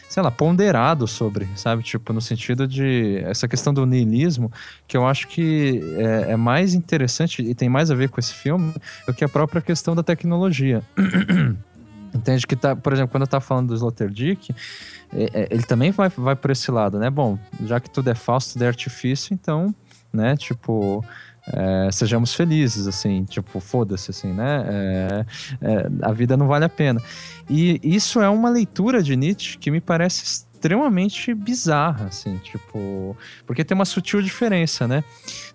sei 0.08 0.22
lá, 0.22 0.30
ponderado 0.30 1.06
sobre, 1.06 1.48
sabe? 1.54 1.82
Tipo, 1.84 2.12
no 2.12 2.20
sentido 2.20 2.66
de 2.66 3.18
essa 3.24 3.46
questão 3.46 3.72
do 3.72 3.86
niilismo, 3.86 4.50
que 4.88 4.96
eu 4.96 5.06
acho 5.06 5.28
que 5.28 5.80
é, 5.98 6.32
é 6.32 6.36
mais 6.36 6.74
interessante 6.74 7.40
e 7.42 7.54
tem 7.54 7.68
mais 7.68 7.90
a 7.92 7.94
ver 7.94 8.08
com 8.08 8.18
esse 8.18 8.32
filme 8.34 8.74
do 9.06 9.14
que 9.14 9.24
a 9.24 9.28
própria 9.28 9.62
questão 9.62 9.94
da 9.94 10.02
tecnologia. 10.02 10.82
Entende 12.14 12.46
que 12.46 12.54
tá, 12.54 12.76
por 12.76 12.92
exemplo, 12.92 13.10
quando 13.10 13.22
eu 13.22 13.26
tava 13.26 13.40
falando 13.44 13.68
do 13.68 13.74
Sloterdijk, 13.74 14.54
ele 15.14 15.62
também 15.62 15.90
vai, 15.90 16.08
vai 16.08 16.34
por 16.34 16.50
esse 16.50 16.70
lado, 16.70 16.98
né? 16.98 17.08
Bom, 17.08 17.38
já 17.64 17.78
que 17.78 17.88
tudo 17.88 18.10
é 18.10 18.14
falso, 18.14 18.54
tudo 18.54 18.62
é 18.62 18.66
artifício, 18.66 19.32
então, 19.32 19.74
né, 20.12 20.36
tipo, 20.36 21.04
é, 21.46 21.90
sejamos 21.92 22.34
felizes, 22.34 22.86
assim, 22.86 23.24
tipo, 23.24 23.60
foda-se, 23.60 24.10
assim, 24.10 24.32
né? 24.32 24.64
É, 24.66 25.26
é, 25.60 25.90
a 26.02 26.12
vida 26.12 26.36
não 26.36 26.46
vale 26.46 26.64
a 26.64 26.68
pena. 26.68 27.00
E 27.48 27.80
isso 27.82 28.20
é 28.20 28.28
uma 28.28 28.48
leitura 28.48 29.02
de 29.02 29.14
Nietzsche 29.14 29.58
que 29.58 29.70
me 29.70 29.80
parece 29.80 30.24
extremamente 30.24 31.34
bizarra, 31.34 32.06
assim, 32.06 32.38
tipo, 32.38 33.16
porque 33.46 33.64
tem 33.64 33.74
uma 33.74 33.84
sutil 33.84 34.22
diferença, 34.22 34.88
né? 34.88 35.04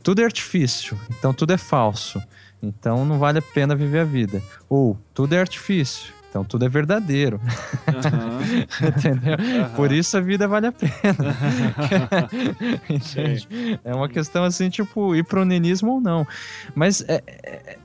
Tudo 0.04 0.22
é 0.22 0.26
artifício, 0.26 1.00
então 1.10 1.34
tudo 1.34 1.52
é 1.52 1.58
falso, 1.58 2.22
então 2.62 3.04
não 3.04 3.18
vale 3.18 3.40
a 3.40 3.42
pena 3.42 3.76
viver 3.76 4.00
a 4.00 4.06
vida. 4.06 4.44
Ou 4.70 4.96
tudo 5.14 5.34
é 5.34 5.40
artifício, 5.40 6.14
então 6.30 6.44
tudo 6.44 6.66
é 6.66 6.70
verdadeiro, 6.70 7.40
Aham, 7.88 8.40
entendeu? 8.88 9.34
aham. 9.34 9.70
Por 9.76 9.92
isso 9.92 10.18
a 10.18 10.22
vida 10.22 10.48
vale 10.48 10.68
a 10.68 10.72
pena. 10.72 10.94
É 13.84 13.94
uma 13.94 14.10
questão 14.10 14.44
assim, 14.44 14.70
tipo, 14.70 15.16
ir 15.16 15.24
pro 15.24 15.46
niilismo 15.46 15.94
ou 15.94 16.02
não. 16.02 16.28
Mas 16.76 17.04
é, 17.08 17.22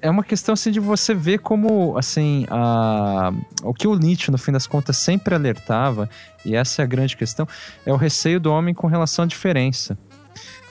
é- 0.00 0.10
uma 0.10 0.22
questão 0.24 0.52
assim 0.52 0.70
de 0.70 0.80
você 0.80 1.14
ver 1.14 1.38
como, 1.38 1.96
assim, 1.96 2.46
a, 2.50 3.32
o 3.62 3.72
que 3.74 3.86
o 3.88 3.94
Nietzsche, 3.96 4.30
no 4.30 4.38
fim 4.38 4.52
das 4.52 4.66
contas, 4.66 4.96
sempre 4.96 5.34
alertava, 5.34 6.08
e 6.44 6.54
essa 6.54 6.82
é 6.82 6.84
a 6.84 6.86
grande 6.86 7.16
questão, 7.16 7.46
é 7.86 7.92
o 7.92 7.96
receio 7.96 8.38
do 8.38 8.52
homem 8.52 8.74
com 8.74 8.86
relação 8.86 9.24
à 9.24 9.28
diferença. 9.28 9.96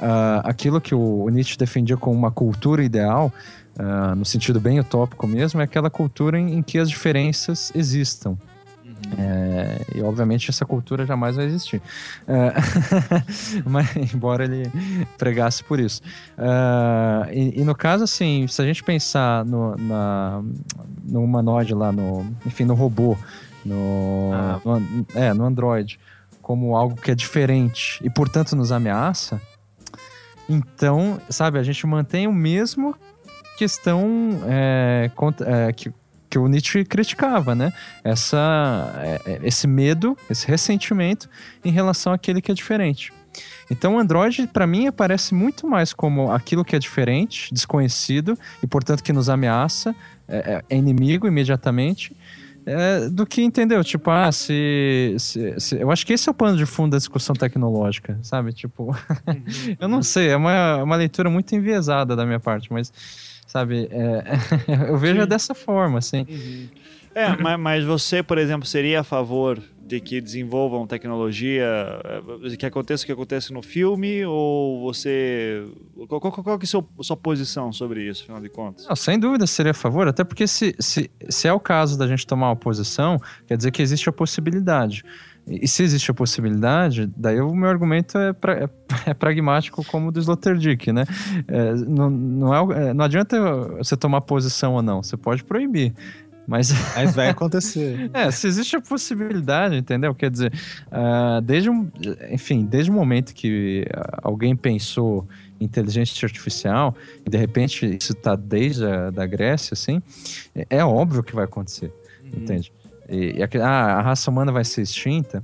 Ah, 0.01 0.41
aquilo 0.43 0.81
que 0.81 0.93
o 0.93 1.27
Nietzsche 1.29 1.57
defendia 1.57 1.95
como 1.97 2.17
uma 2.17 2.31
cultura 2.31 2.83
ideal, 2.83 3.31
ah, 3.77 4.15
no 4.15 4.25
sentido 4.25 4.59
bem 4.59 4.79
utópico 4.79 5.27
mesmo, 5.27 5.61
é 5.61 5.63
aquela 5.63 5.89
cultura 5.89 6.39
em, 6.39 6.55
em 6.55 6.61
que 6.61 6.77
as 6.77 6.89
diferenças 6.89 7.71
existam. 7.75 8.37
É, 9.17 9.81
e 9.95 10.01
obviamente 10.01 10.49
essa 10.49 10.65
cultura 10.65 11.05
jamais 11.05 11.35
vai 11.35 11.45
existir. 11.45 11.81
É, 12.27 12.53
mas, 13.65 13.95
embora 14.13 14.45
ele 14.45 14.71
pregasse 15.17 15.63
por 15.63 15.79
isso. 15.79 16.01
É, 16.37 17.33
e, 17.33 17.61
e 17.61 17.63
no 17.63 17.75
caso, 17.75 18.03
assim, 18.05 18.47
se 18.47 18.61
a 18.61 18.65
gente 18.65 18.83
pensar 18.83 19.43
no, 19.45 19.75
na, 19.75 20.41
no 21.03 21.23
humanoide 21.23 21.73
lá, 21.73 21.91
no, 21.91 22.25
enfim, 22.45 22.63
no 22.63 22.73
robô, 22.73 23.17
no, 23.65 24.31
Ah. 24.33 24.61
no 24.63 25.05
é, 25.15 25.33
no 25.33 25.45
Android, 25.45 25.99
como 26.41 26.75
algo 26.75 26.95
que 26.95 27.11
é 27.11 27.15
diferente 27.15 27.99
e, 28.03 28.09
portanto, 28.09 28.55
nos 28.55 28.71
ameaça, 28.71 29.41
então, 30.47 31.19
sabe, 31.29 31.57
a 31.57 31.63
gente 31.63 31.85
mantém 31.87 32.27
o 32.27 32.33
mesmo 32.33 32.95
questão 33.63 34.41
é, 34.45 35.09
é, 35.67 35.71
que, 35.73 35.91
que 36.29 36.37
o 36.37 36.47
Nietzsche 36.47 36.83
criticava, 36.83 37.55
né? 37.55 37.71
Essa, 38.03 38.91
é, 39.01 39.21
é, 39.25 39.39
esse 39.43 39.67
medo, 39.67 40.17
esse 40.29 40.45
ressentimento 40.47 41.29
em 41.63 41.71
relação 41.71 42.11
àquele 42.11 42.41
que 42.41 42.51
é 42.51 42.53
diferente. 42.55 43.13
Então, 43.71 43.95
o 43.95 43.99
Android, 43.99 44.47
para 44.47 44.67
mim, 44.67 44.87
aparece 44.87 45.33
muito 45.33 45.65
mais 45.65 45.93
como 45.93 46.29
aquilo 46.31 46.65
que 46.65 46.75
é 46.75 46.79
diferente, 46.79 47.53
desconhecido 47.53 48.37
e, 48.61 48.67
portanto, 48.67 49.01
que 49.01 49.13
nos 49.13 49.29
ameaça, 49.29 49.95
é, 50.27 50.37
é- 50.55 50.63
é 50.69 50.75
inimigo 50.77 51.25
imediatamente, 51.25 52.15
é, 52.65 53.09
do 53.09 53.25
que 53.25 53.41
entendeu? 53.41 53.83
Tipo, 53.83 54.11
ah, 54.11 54.31
se, 54.31 55.15
se- 55.19 55.59
se- 55.59 55.75
Eu 55.81 55.89
acho 55.91 56.05
que 56.05 56.13
esse 56.13 56.27
é 56.29 56.31
o 56.31 56.35
pano 56.35 56.55
de 56.57 56.65
fundo 56.65 56.91
da 56.91 56.97
discussão 56.97 57.35
tecnológica, 57.35 58.17
sabe? 58.21 58.53
Tipo, 58.53 58.95
eu 59.79 59.87
não 59.87 60.01
sei, 60.03 60.29
é 60.29 60.35
uma, 60.37 60.83
uma 60.83 60.95
leitura 60.95 61.29
muito 61.29 61.53
enviesada 61.55 62.15
da 62.15 62.25
minha 62.25 62.39
parte, 62.39 62.71
mas, 62.71 62.91
sabe, 63.53 63.87
é, 63.91 64.89
eu 64.89 64.97
vejo 64.97 65.21
Sim. 65.21 65.27
dessa 65.27 65.53
forma, 65.53 65.99
assim. 65.99 66.25
É, 67.13 67.37
mas, 67.37 67.59
mas 67.59 67.83
você, 67.83 68.23
por 68.23 68.39
exemplo, 68.39 68.65
seria 68.65 69.01
a 69.01 69.03
favor 69.03 69.61
de 69.85 69.99
que 69.99 70.19
desenvolvam 70.19 70.87
tecnologia, 70.87 71.65
eh, 72.45 72.55
que 72.57 72.65
aconteça 72.65 73.03
o 73.03 73.05
que 73.05 73.11
acontece 73.11 73.53
no 73.53 73.61
filme, 73.61 74.25
ou 74.25 74.81
você... 74.81 75.63
Qual, 76.07 76.19
qual, 76.19 76.31
qual 76.31 76.57
que 76.57 76.63
é 76.63 76.65
a 76.65 76.67
sua, 76.67 76.83
sua 77.01 77.17
posição 77.17 77.71
sobre 77.71 78.09
isso, 78.09 78.23
afinal 78.23 78.41
de 78.41 78.49
contas? 78.49 78.87
Não, 78.87 78.95
sem 78.95 79.19
dúvida 79.19 79.45
seria 79.45 79.71
a 79.71 79.75
favor, 79.75 80.07
até 80.07 80.23
porque 80.23 80.47
se, 80.47 80.73
se, 80.79 81.11
se 81.29 81.47
é 81.47 81.53
o 81.53 81.59
caso 81.59 81.95
da 81.95 82.07
gente 82.07 82.25
tomar 82.25 82.47
uma 82.47 82.55
posição, 82.55 83.19
quer 83.45 83.55
dizer 83.55 83.69
que 83.69 83.81
existe 83.83 84.09
a 84.09 84.11
possibilidade. 84.11 85.03
E, 85.47 85.65
e 85.65 85.67
se 85.67 85.83
existe 85.83 86.09
a 86.09 86.13
possibilidade, 86.13 87.11
daí 87.15 87.39
o 87.41 87.53
meu 87.55 87.69
argumento 87.69 88.17
é, 88.17 88.33
pra- 88.33 88.53
é- 88.53 88.69
é 89.11 89.13
pragmático 89.13 89.83
como 89.85 90.07
o 90.09 90.11
do 90.11 90.19
Sloterdijk, 90.19 90.91
né? 90.91 91.05
É, 91.47 91.73
não, 91.75 92.09
não, 92.09 92.71
é, 92.73 92.89
é, 92.89 92.93
não 92.93 93.05
adianta 93.05 93.37
você 93.77 93.95
tomar 93.97 94.21
posição 94.21 94.73
ou 94.73 94.81
não, 94.81 95.01
você 95.03 95.17
pode 95.17 95.43
proibir. 95.43 95.93
Mas 96.45 96.71
Mas 96.93 97.15
vai 97.15 97.29
acontecer. 97.29 98.09
é, 98.13 98.29
se 98.29 98.47
existe 98.47 98.75
a 98.75 98.81
possibilidade, 98.81 99.77
entendeu? 99.77 100.13
Quer 100.13 100.29
dizer, 100.29 100.51
ah, 100.91 101.39
desde 101.41 101.69
um, 101.69 101.89
enfim, 102.29 102.65
desde 102.65 102.91
o 102.91 102.93
momento 102.93 103.33
que 103.33 103.85
ah, 103.93 104.19
alguém 104.23 104.53
pensou 104.53 105.25
em 105.59 105.63
inteligência 105.63 106.25
artificial 106.25 106.93
e 107.25 107.29
de 107.29 107.37
repente 107.37 107.85
isso 107.97 108.11
está 108.11 108.35
desde 108.35 108.85
a 108.85 109.09
da 109.09 109.25
Grécia, 109.25 109.73
assim, 109.73 110.01
é, 110.53 110.65
é 110.79 110.83
óbvio 110.83 111.23
que 111.23 111.33
vai 111.33 111.45
acontecer, 111.45 111.93
entende? 112.25 112.73
E, 113.09 113.37
e 113.37 113.59
ah, 113.59 113.97
a 113.97 114.01
raça 114.01 114.29
humana 114.29 114.51
vai 114.51 114.63
ser 114.63 114.81
extinta. 114.81 115.43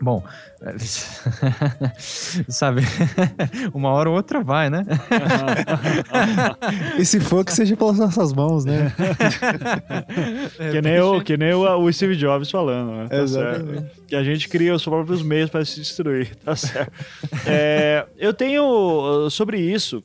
Bom, 0.00 0.24
sabe, 2.48 2.82
uma 3.72 3.90
hora 3.90 4.10
ou 4.10 4.16
outra 4.16 4.42
vai, 4.42 4.68
né? 4.68 4.84
E 6.98 7.04
se 7.04 7.20
for, 7.20 7.44
que 7.44 7.52
seja 7.52 7.76
pelas 7.76 7.98
nossas 7.98 8.32
mãos, 8.32 8.64
né? 8.64 8.92
que 10.72 10.82
nem, 10.82 11.00
o, 11.00 11.20
que 11.20 11.36
nem 11.36 11.54
o, 11.54 11.78
o 11.78 11.92
Steve 11.92 12.16
Jobs 12.16 12.50
falando, 12.50 12.92
né? 12.92 13.08
Tá 13.08 13.16
Exatamente. 13.16 13.80
certo. 13.80 14.02
Que 14.08 14.16
a 14.16 14.24
gente 14.24 14.48
cria 14.48 14.74
os 14.74 14.84
próprios 14.84 15.22
meios 15.22 15.50
para 15.50 15.64
se 15.64 15.78
destruir, 15.78 16.34
tá 16.36 16.56
certo. 16.56 16.92
É, 17.46 18.04
eu 18.18 18.34
tenho, 18.34 19.30
sobre 19.30 19.60
isso, 19.60 20.02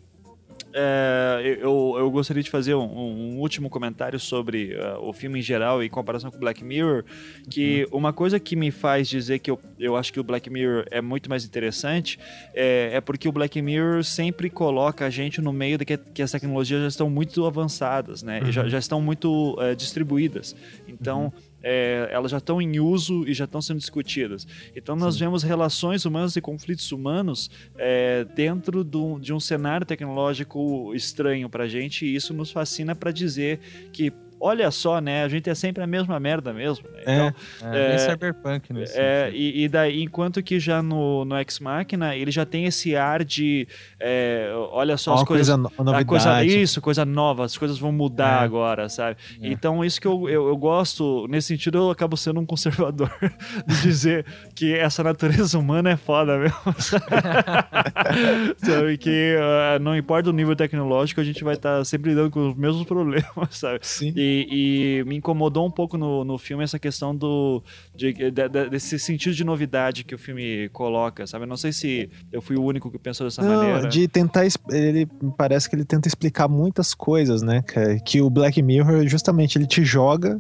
é, 0.80 1.58
eu, 1.60 1.96
eu 1.98 2.12
gostaria 2.12 2.44
de 2.44 2.52
fazer 2.52 2.76
um, 2.76 2.84
um 2.84 3.40
último 3.40 3.68
comentário 3.68 4.20
sobre 4.20 4.76
uh, 4.76 5.00
o 5.02 5.12
filme 5.12 5.40
em 5.40 5.42
geral 5.42 5.82
em 5.82 5.90
comparação 5.90 6.30
com 6.30 6.38
Black 6.38 6.64
Mirror, 6.64 7.04
que 7.50 7.88
uma 7.92 8.14
coisa 8.14 8.40
que 8.40 8.56
me 8.56 8.70
faz 8.70 9.10
dizer 9.10 9.40
que 9.40 9.50
eu, 9.50 9.60
eu 9.80 9.96
acho 9.96 10.14
que 10.14 10.20
o 10.20 10.24
Black 10.24 10.52
Mirror 10.52 10.86
é 10.92 11.02
muito 11.02 11.32
mais 11.32 11.44
interessante 11.44 12.20
é, 12.54 12.92
é 12.94 13.02
porque 13.02 13.28
o 13.28 13.32
Black 13.32 13.60
Mirror 13.60 14.04
sempre 14.04 14.52
coloca 14.52 15.06
a 15.06 15.10
gente 15.10 15.42
no 15.42 15.52
meio 15.52 15.80
de 15.80 15.86
que, 15.86 15.98
que 15.98 16.22
as 16.22 16.30
tecnologias 16.32 16.82
já 16.82 16.88
estão 16.88 17.10
muito 17.10 17.44
avançadas, 17.46 18.22
né? 18.22 18.42
E 18.46 18.52
já, 18.52 18.68
já 18.68 18.78
estão 18.78 19.02
muito 19.02 19.58
eh, 19.60 19.74
distribuídas. 19.74 20.56
Então, 20.88 21.34
é, 21.64 22.08
elas 22.12 22.32
já 22.32 22.38
estão 22.38 22.62
em 22.62 22.80
uso 22.80 23.28
e 23.28 23.34
já 23.34 23.46
estão 23.46 23.62
sendo 23.62 23.80
discutidas. 23.80 24.48
Então 24.76 24.96
nós 24.96 25.18
vemos 25.18 25.44
relações 25.44 26.06
humanas 26.06 26.36
e 26.36 26.42
conflitos 26.42 26.92
humanos 26.92 27.50
é, 27.78 28.26
dentro 28.36 28.84
do- 28.84 29.20
de 29.20 29.34
um 29.34 29.40
cenário 29.40 29.86
tecnológico 29.86 30.94
estranho 30.96 31.50
pra 31.50 31.68
gente 31.68 32.06
e 32.06 32.16
isso 32.16 32.34
nos 32.34 32.52
fascina 32.52 32.96
para 32.96 33.12
dizer 33.12 33.60
que 33.92 34.12
olha 34.40 34.70
só, 34.72 35.00
né, 35.02 35.24
a 35.24 35.28
gente 35.28 35.50
é 35.50 35.56
sempre 35.56 35.84
a 35.84 35.88
mesma 35.88 36.20
merda 36.20 36.54
mesmo. 36.54 36.88
Né? 36.90 37.02
Então, 37.02 37.34
É, 37.72 37.86
É, 37.86 37.90
bem 37.90 37.98
cyberpunk 38.00 38.74
nesse 38.74 38.98
é, 39.00 39.26
sentido. 39.26 39.38
e, 39.42 39.64
e 39.64 39.68
daí, 39.70 40.04
enquanto 40.04 40.42
que 40.44 40.60
já 40.60 40.82
no, 40.82 41.26
no 41.26 41.38
Ex 41.40 41.60
Machina, 41.60 42.16
ele 42.16 42.32
já 42.32 42.46
tem 42.46 42.66
esse 42.66 42.96
ar 42.96 43.24
de 43.24 43.68
é, 44.00 44.52
olha 44.72 44.98
só 44.98 45.14
as 45.14 45.22
Uma 45.22 45.26
coisas 45.26 45.48
coisa, 45.48 45.58
no- 45.58 45.72
a 45.78 45.84
novidade. 45.84 46.06
coisa, 46.06 46.44
isso, 46.44 46.82
coisa 46.82 47.06
nova, 47.06 47.46
as 47.46 47.58
coisas 47.58 47.78
vão 47.80 47.92
mudar 47.92 48.42
É. 48.42 48.46
agora, 48.46 48.90
sabe? 48.90 49.18
É. 49.42 49.48
Então, 49.50 49.84
isso 49.84 50.00
que 50.00 50.08
eu, 50.08 50.30
eu, 50.30 50.48
eu 50.48 50.58
gosto, 50.58 51.28
nesse 51.30 51.48
sentido, 51.50 51.78
eu 51.80 51.90
acabo 51.90 52.16
sendo 52.18 52.40
um 52.40 52.46
conservador 52.46 53.12
de 53.68 53.82
dizer 53.82 54.26
que 54.56 54.74
essa 54.74 55.04
natureza 55.04 55.58
humana 55.58 55.92
é 55.92 55.98
foda 55.98 56.38
mesmo. 56.38 56.58
sabe? 58.58 58.98
Que 58.98 59.36
ah, 59.40 59.80
não 59.80 59.96
importa 59.96 60.30
o 60.30 60.34
nível 60.34 60.56
tecnológico, 60.56 61.22
a 61.22 61.24
gente 61.24 61.44
vai 61.44 61.56
estar 61.56 61.84
sempre 61.86 62.12
lidando 62.12 62.32
com 62.32 62.50
os 62.50 62.56
mesmos 62.56 62.86
problemas, 62.86 63.26
sabe? 63.52 63.80
Sim. 63.82 64.14
E, 64.16 64.27
e 64.50 65.04
me 65.06 65.16
incomodou 65.16 65.66
um 65.66 65.72
pouco 65.72 65.98
no, 65.98 66.24
no 66.24 66.38
filme 66.38 66.64
essa 66.64 66.78
questão 66.80 67.16
do 67.16 67.64
de- 67.96 68.14
de- 68.14 68.32
de- 68.32 68.70
desse 68.70 68.98
sentido 69.00 69.34
de 69.36 69.44
novidade 69.44 70.04
que 70.04 70.14
o 70.16 70.18
filme 70.18 70.70
coloca, 70.70 71.26
sabe? 71.28 71.44
Eu 71.46 71.50
não 71.50 71.58
sei 71.58 71.72
se 71.72 72.10
eu 72.32 72.42
fui 72.42 72.56
o 72.58 72.64
único 72.64 72.90
que 72.92 72.98
pensou 73.00 73.26
dessa 73.28 73.42
maneira. 73.42 73.82
Não, 73.84 73.90
de 73.90 74.08
tentar. 74.08 74.44
Ele 74.70 75.08
parece 75.38 75.70
que 75.70 75.76
ele 75.76 75.86
tenta 75.86 76.08
explicar 76.08 76.48
muitas 76.48 76.94
coisas, 76.94 77.42
né? 77.42 77.62
Que, 77.64 78.00
que 78.02 78.22
o 78.22 78.30
Black 78.30 78.62
Mirror, 78.62 79.08
justamente, 79.08 79.58
ele 79.58 79.68
te 79.68 79.84
joga 79.84 80.38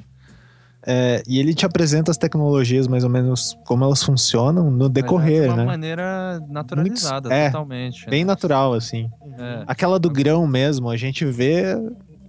é, 0.85 1.21
e 1.27 1.37
ele 1.39 1.53
te 1.53 1.65
apresenta 1.65 2.11
as 2.11 2.17
tecnologias 2.17 2.87
mais 2.87 3.03
ou 3.03 3.09
menos 3.09 3.57
como 3.65 3.83
elas 3.83 4.01
funcionam 4.03 4.71
no 4.71 4.85
Mas 4.85 4.89
decorrer, 4.91 5.41
De 5.43 5.47
uma 5.49 5.57
né? 5.57 5.65
maneira 5.65 6.39
naturalizada, 6.49 7.33
é, 7.33 7.47
totalmente. 7.47 8.09
Bem 8.09 8.23
né? 8.23 8.27
natural, 8.27 8.73
assim. 8.73 9.09
É. 9.37 9.63
Aquela 9.67 9.99
do 9.99 10.09
grão 10.09 10.47
mesmo, 10.47 10.89
a 10.89 10.95
gente 10.95 11.25
vê. 11.25 11.75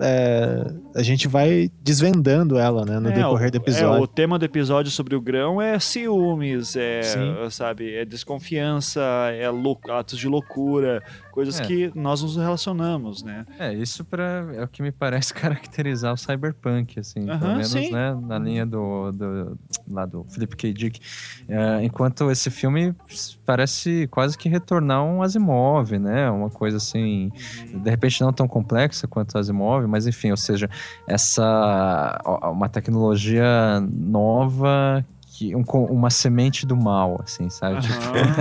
É, 0.01 0.73
a 0.95 1.03
gente 1.03 1.27
vai 1.29 1.71
desvendando 1.83 2.59
ela, 2.59 2.85
né? 2.85 2.99
No 2.99 3.09
É, 3.09 3.13
decorrer 3.13 3.49
o- 3.49 3.53
do 3.53 3.57
É, 3.57 3.61
episódio. 3.61 4.03
o 4.03 4.07
tema 4.07 4.39
do 4.39 4.45
episódio 4.45 4.91
sobre 4.91 5.15
o 5.17 5.21
grão 5.21 5.61
é 5.61 5.79
ciúmes, 5.79 6.77
é, 6.77 7.03
Sim. 7.03 7.35
sabe, 7.51 7.95
é 7.95 8.05
desconfiança, 8.05 9.01
é 9.33 9.47
atos 9.91 10.19
de 10.19 10.29
loucura, 10.29 11.03
coisas 11.33 11.61
É. 11.61 11.65
que 11.65 11.93
nós 11.95 12.23
nos 12.23 12.37
relacionamos, 12.37 13.23
né? 13.23 13.47
É, 13.59 13.73
isso 13.73 14.05
pra, 14.05 14.47
é 14.55 14.63
o 14.65 14.69
que 14.69 14.83
me 14.83 14.91
parece 14.93 15.33
caracterizar 15.71 16.13
o 16.13 16.17
cyberpunk, 16.17 16.99
assim, 16.99 17.21
pelo 17.21 17.33
Aham, 17.33 17.49
menos, 17.55 17.69
sim. 17.69 17.91
né, 17.93 18.17
na 18.27 18.39
linha 18.39 18.67
do, 18.67 19.13
do, 19.13 19.59
lá 19.89 20.05
do 20.07 20.25
Philip 20.31 20.57
K. 20.57 20.73
Dick. 20.73 21.01
É, 21.49 21.85
enquanto 21.85 22.31
esse 22.31 22.51
filme 22.51 22.95
parece 23.47 24.07
quase 24.11 24.37
que 24.37 24.49
retornar 24.49 25.03
um 25.05 25.23
Asimov, 25.23 25.99
né, 25.99 26.29
uma 26.31 26.51
coisa 26.51 26.77
assim, 26.77 27.31
de 27.73 27.89
repente 27.91 28.21
não 28.21 28.33
tão 28.33 28.47
complexa 28.49 29.07
quanto 29.07 29.35
o 29.35 29.39
Asimov, 29.39 29.87
mas 29.89 30.07
enfim, 30.07 30.31
ou 30.31 30.37
seja, 30.37 30.69
essa, 31.07 32.21
uma 32.53 32.69
tecnologia 32.69 33.81
nova 33.91 35.05
que 35.39 35.55
um, 35.55 35.63
uma 35.89 36.11
semente 36.11 36.67
do 36.67 36.77
mal, 36.77 37.21
assim, 37.23 37.49
sabe? 37.49 37.81
Tipo, 37.81 37.95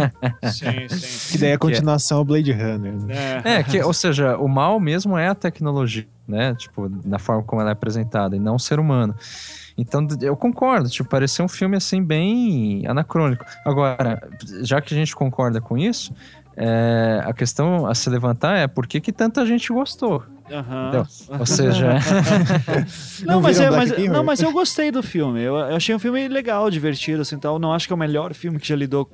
sim, 0.50 0.90
sim. 0.90 1.32
Que 1.32 1.38
daí 1.38 1.50
é 1.52 1.54
a 1.54 1.60
continuação 1.60 2.18
ao 2.18 2.26
Blade 2.26 2.52
Runner. 2.52 2.94
Né? 2.94 3.42
É. 3.46 3.54
É, 3.58 3.64
que, 3.64 3.80
ou 3.84 3.94
seja, 3.94 4.36
o 4.38 4.48
mal 4.48 4.80
mesmo 4.80 5.16
é 5.16 5.28
a 5.28 5.36
tecnologia, 5.36 6.08
né? 6.28 6.56
Tipo, 6.56 6.90
na 7.06 7.20
forma 7.20 7.44
como 7.44 7.62
ela 7.62 7.70
é 7.70 7.74
apresentada, 7.74 8.36
e 8.36 8.40
não 8.40 8.56
o 8.56 8.60
ser 8.60 8.80
humano. 8.80 9.14
Então, 9.78 10.08
eu 10.22 10.36
concordo, 10.36 10.90
tipo, 10.90 11.08
pareceu 11.08 11.46
um 11.46 11.48
filme, 11.48 11.78
assim, 11.78 12.04
bem 12.04 12.84
anacrônico. 12.88 13.46
Agora, 13.64 14.28
já 14.64 14.82
que 14.82 14.92
a 14.92 14.98
gente 14.98 15.16
concorda 15.16 15.62
com 15.62 15.78
isso, 15.78 16.12
é, 16.58 17.22
a 17.24 17.34
questão 17.34 17.86
a 17.86 17.94
se 17.94 18.10
levantar 18.10 18.58
é 18.58 18.68
por 18.68 18.88
que, 18.88 19.00
que 19.00 19.12
tanta 19.12 19.46
gente 19.46 19.72
gostou, 19.72 20.24
entendeu? 20.46 21.06
Ou 21.40 21.46
seja, 21.46 22.00
Não, 23.24 23.36
Não 23.36 23.42
mas, 23.42 23.60
é, 23.60 23.70
mas, 23.70 23.98
não, 24.10 24.24
mas 24.24 24.42
eu 24.42 24.52
gostei 24.52 24.90
do 24.90 25.04
filme. 25.04 25.40
Eu, 25.40 25.56
eu 25.56 25.76
achei 25.76 25.94
um 25.94 26.00
filme 26.00 26.28
legal, 26.28 26.72
divertido, 26.72 27.22
assim, 27.22 27.38
tal. 27.38 27.60
Não 27.60 27.74
acho 27.74 27.86
que 27.86 27.94
é 27.94 27.96
o 27.96 28.00
melhor 28.00 28.34
filme 28.34 28.60
que 28.60 28.68
já 28.68 28.76
lidou 28.76 29.08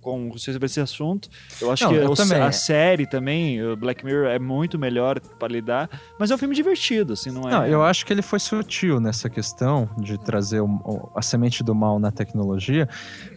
com 0.00 0.30
você 0.30 0.52
sobre 0.52 0.66
esse 0.66 0.80
assunto. 0.80 1.28
Eu 1.60 1.70
acho 1.70 1.84
Não, 1.84 1.90
que 1.90 1.96
eu 1.96 2.42
a 2.42 2.52
série 2.52 3.06
também, 3.06 3.58
Black 3.76 4.04
Mirror, 4.04 4.26
é 4.26 4.38
muito 4.38 4.78
melhor 4.78 5.20
para 5.38 5.48
lidar, 5.48 5.88
mas 6.18 6.30
é 6.30 6.34
um 6.34 6.38
filme 6.38 6.54
divertido, 6.54 7.12
assim, 7.14 7.30
não 7.30 7.48
é? 7.48 7.52
Não, 7.52 7.66
eu 7.66 7.82
acho 7.82 8.04
que 8.06 8.12
ele 8.12 8.22
foi 8.22 8.38
sutil 8.38 9.00
nessa 9.00 9.28
questão 9.28 9.88
de 9.98 10.18
trazer 10.18 10.60
o- 10.60 11.10
a 11.14 11.22
semente 11.22 11.62
do 11.64 11.74
mal 11.74 11.98
na 11.98 12.10
tecnologia, 12.10 12.88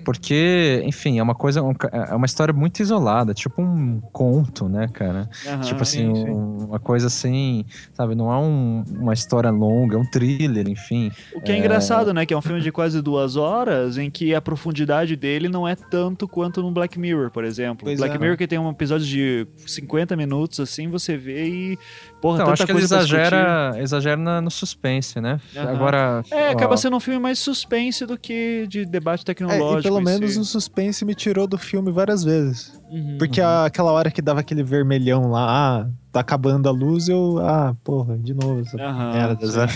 porque, 0.04 0.82
enfim, 0.86 1.20
é 1.20 1.24
uma 1.24 1.36
coisa, 1.36 1.62
é 1.92 2.16
uma 2.16 2.26
história 2.26 2.54
muito 2.54 2.82
isolada, 2.82 3.34
tipo 3.34 3.62
um 3.62 4.02
conto, 4.12 4.68
né, 4.68 4.88
cara? 4.92 5.30
Aham, 5.48 5.62
tipo 5.62 5.84
assim, 5.84 6.14
sim, 6.16 6.26
sim. 6.26 6.30
um- 6.32 6.66
uma 6.66 6.80
coisa 6.80 7.08
assim, 7.08 7.66
sabe? 7.94 8.16
Não 8.16 8.32
é 8.32 8.38
um- 8.38 8.84
uma 8.90 9.14
história 9.14 9.50
longa, 9.52 9.96
é 9.96 10.00
um 10.00 10.06
thriller, 10.06 10.68
enfim. 10.68 11.12
O 11.34 11.42
que 11.42 11.52
é, 11.52 11.58
engraçado, 11.58 12.14
né? 12.14 12.26
Que 12.26 12.34
é 12.34 12.38
um 12.38 12.42
filme 12.42 12.62
de 12.62 12.72
quase 12.72 13.02
duas 13.02 13.36
horas, 13.36 13.98
em 13.98 14.10
que 14.10 14.34
a 14.34 14.42
profundidade 14.42 15.16
dele 15.16 15.48
não 15.48 15.68
é 15.68 15.76
tanto 15.76 16.28
quanto 16.28 16.51
no 16.60 16.72
Black 16.72 16.98
Mirror, 17.00 17.30
por 17.32 17.44
exemplo. 17.44 17.86
Pois 17.86 18.00
Black 18.00 18.16
é. 18.16 18.20
Mirror 18.20 18.36
que 18.38 18.48
tem 18.48 18.58
um 18.60 18.70
episódio 18.70 19.06
de 19.06 19.48
50 19.68 20.16
minutos, 20.16 20.60
assim, 20.60 20.90
você 20.90 21.16
vê 21.16 21.46
e. 21.48 21.80
Porra, 22.22 22.36
Então, 22.38 22.46
tanta 22.48 22.54
acho 22.54 22.66
que 22.66 22.72
ele 22.72 22.80
exagera, 22.84 23.74
exagera 23.78 24.42
no 24.42 24.52
suspense, 24.52 25.22
né? 25.22 25.40
Aham. 25.56 25.70
Agora. 25.72 26.24
É, 26.32 26.50
ó, 26.50 26.52
acaba 26.52 26.76
sendo 26.78 26.96
um 26.96 27.00
filme 27.00 27.20
mais 27.20 27.40
suspense 27.40 28.06
do 28.06 28.18
que 28.18 28.66
de 28.68 28.86
debate 28.86 29.22
É, 29.22 29.26
tecnológico. 29.26 29.80
e 29.80 29.84
pelo 29.84 30.02
menos 30.02 30.34
si. 30.34 30.40
o 30.40 30.44
suspense 30.44 31.06
me 31.06 31.16
tirou 31.16 31.48
do 31.48 31.58
filme 31.58 31.92
várias 31.92 32.24
vezes. 32.24 32.80
Uhum. 32.92 33.18
Porque 33.18 33.40
a- 33.40 33.66
aquela 33.66 33.92
hora 33.92 34.12
que 34.12 34.22
dava 34.22 34.40
aquele 34.42 34.64
vermelhão 34.64 35.30
lá, 35.32 35.82
ah, 35.82 35.88
tá 36.12 36.20
acabando 36.20 36.68
a 36.68 36.72
luz, 36.72 37.08
eu, 37.08 37.38
ah, 37.40 37.76
porra, 37.84 38.18
de 38.18 38.34
novo 38.34 38.60
essa 38.62 38.76
merda. 38.78 39.68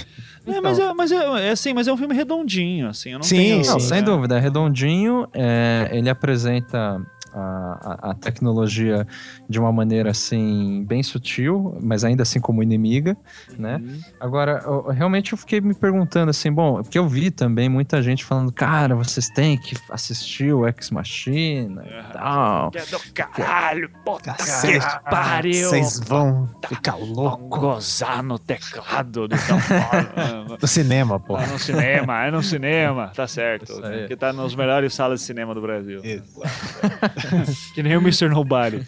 Sabe? 0.46 0.58
É, 0.58 0.62
mas, 0.62 0.80
é, 0.80 0.94
mas 0.94 1.12
é, 1.12 1.48
é 1.48 1.52
assim, 1.52 1.74
mas 1.74 1.88
é 1.88 1.94
um 1.94 1.98
filme 1.98 2.14
redondinho, 2.16 2.88
assim. 2.90 3.10
Eu 3.12 3.20
não 3.20 3.24
Sim, 3.24 3.36
tenho, 3.38 3.58
Não, 3.66 3.80
sim. 3.80 3.88
sem 3.88 3.98
é. 4.00 4.02
dúvida. 4.02 4.38
É 4.38 4.40
redondinho. 4.40 5.28
é, 5.34 5.90
ele 5.92 6.10
apresenta 6.10 7.02
a, 7.38 7.98
a- 8.08 8.12
a 8.12 8.14
tecnologia 8.14 9.06
de 9.50 9.60
uma 9.60 9.70
maneira 9.70 10.10
assim 10.12 10.86
bem 10.88 11.04
sutil, 11.04 11.78
mas 11.84 12.06
ainda 12.06 12.24
assim 12.24 12.40
como 12.40 12.64
inimiga, 12.64 13.18
né? 13.60 13.76
Uhum. 13.84 14.00
Agora, 14.22 14.62
eu- 14.66 14.88
realmente 14.88 15.34
eu 15.34 15.38
fiquei 15.38 15.60
me 15.60 15.74
perguntando 15.74 16.30
assim, 16.30 16.50
bom, 16.50 16.82
porque 16.82 16.98
eu 16.98 17.06
vi 17.10 17.30
também 17.32 17.68
muita 17.68 18.02
gente 18.02 18.24
falando, 18.24 18.54
cara, 18.54 18.96
vocês 18.96 19.28
têm 19.30 19.58
que 19.58 19.76
assistir 19.90 20.54
o 20.54 20.66
Ex 20.66 20.90
Machina 20.92 21.84
e 21.86 22.14
tal. 22.14 22.72
Que 22.72 22.78
é 22.78 22.86
do 22.86 23.00
caralho, 23.14 23.90
puta 24.06 24.34
que 24.34 25.10
pariu. 25.10 25.70
Vocês 25.70 26.00
vão 26.08 26.50
ficar 26.70 26.96
louco 26.96 27.60
Gozar 27.60 28.24
no 28.24 28.40
teclado 28.40 29.28
do 29.28 29.36
No 30.62 30.68
cinema, 30.68 31.20
pô. 31.20 31.38
É 31.38 31.48
no 31.48 31.58
cinema, 31.60 32.26
é 32.26 32.32
no 32.32 32.44
cinema, 32.44 33.12
tá 33.16 33.28
certo. 33.28 33.84
Aí. 33.86 34.08
Que 34.08 34.16
tá 34.16 34.34
nas 34.34 34.54
melhores 34.56 34.94
salas 34.94 35.20
de 35.22 35.26
cinema 35.26 35.54
do 35.54 35.62
Brasil. 35.62 36.02
Isso. 36.04 36.42
Que 37.74 37.84
nem 37.84 37.96
o 37.98 38.02
Mr. 38.02 38.30
Nobody. 38.30 38.86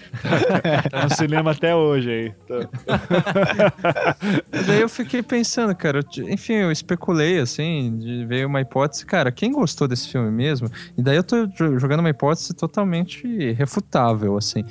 tá 0.90 1.04
no 1.04 1.16
cinema 1.16 1.52
até 1.52 1.76
hoje 1.76 2.10
aí. 2.10 2.32
Tá. 2.48 4.16
E 4.54 4.64
daí 4.64 4.82
eu 4.82 4.90
fiquei 4.90 5.22
pensando, 5.22 5.76
cara, 5.76 6.00
eu 6.18 6.30
enfim, 6.30 6.54
eu 6.54 6.72
especulei, 6.72 7.40
assim, 7.40 7.98
de 8.00 8.26
ver 8.26 8.46
uma 8.46 8.62
hipótese, 8.62 9.06
cara, 9.06 9.32
quem 9.32 9.52
gostou 9.52 9.88
desse 9.88 10.10
filme 10.10 10.32
mesmo? 10.32 10.70
E 10.98 11.02
daí 11.02 11.18
eu 11.18 11.24
tô 11.24 11.46
jo- 11.48 11.78
jogando 11.80 12.00
uma 12.00 12.10
hipótese 12.10 12.54
totalmente 12.54 13.52
refutável, 13.54 14.38
assim. 14.38 14.64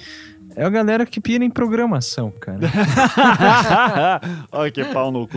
É 0.56 0.64
a 0.64 0.70
galera 0.70 1.04
que 1.04 1.20
pira 1.20 1.44
em 1.44 1.50
programação, 1.50 2.30
cara. 2.30 2.58
Olha 4.50 4.70
que 4.70 4.84
pau 4.86 5.10
no 5.12 5.28
cu. 5.28 5.36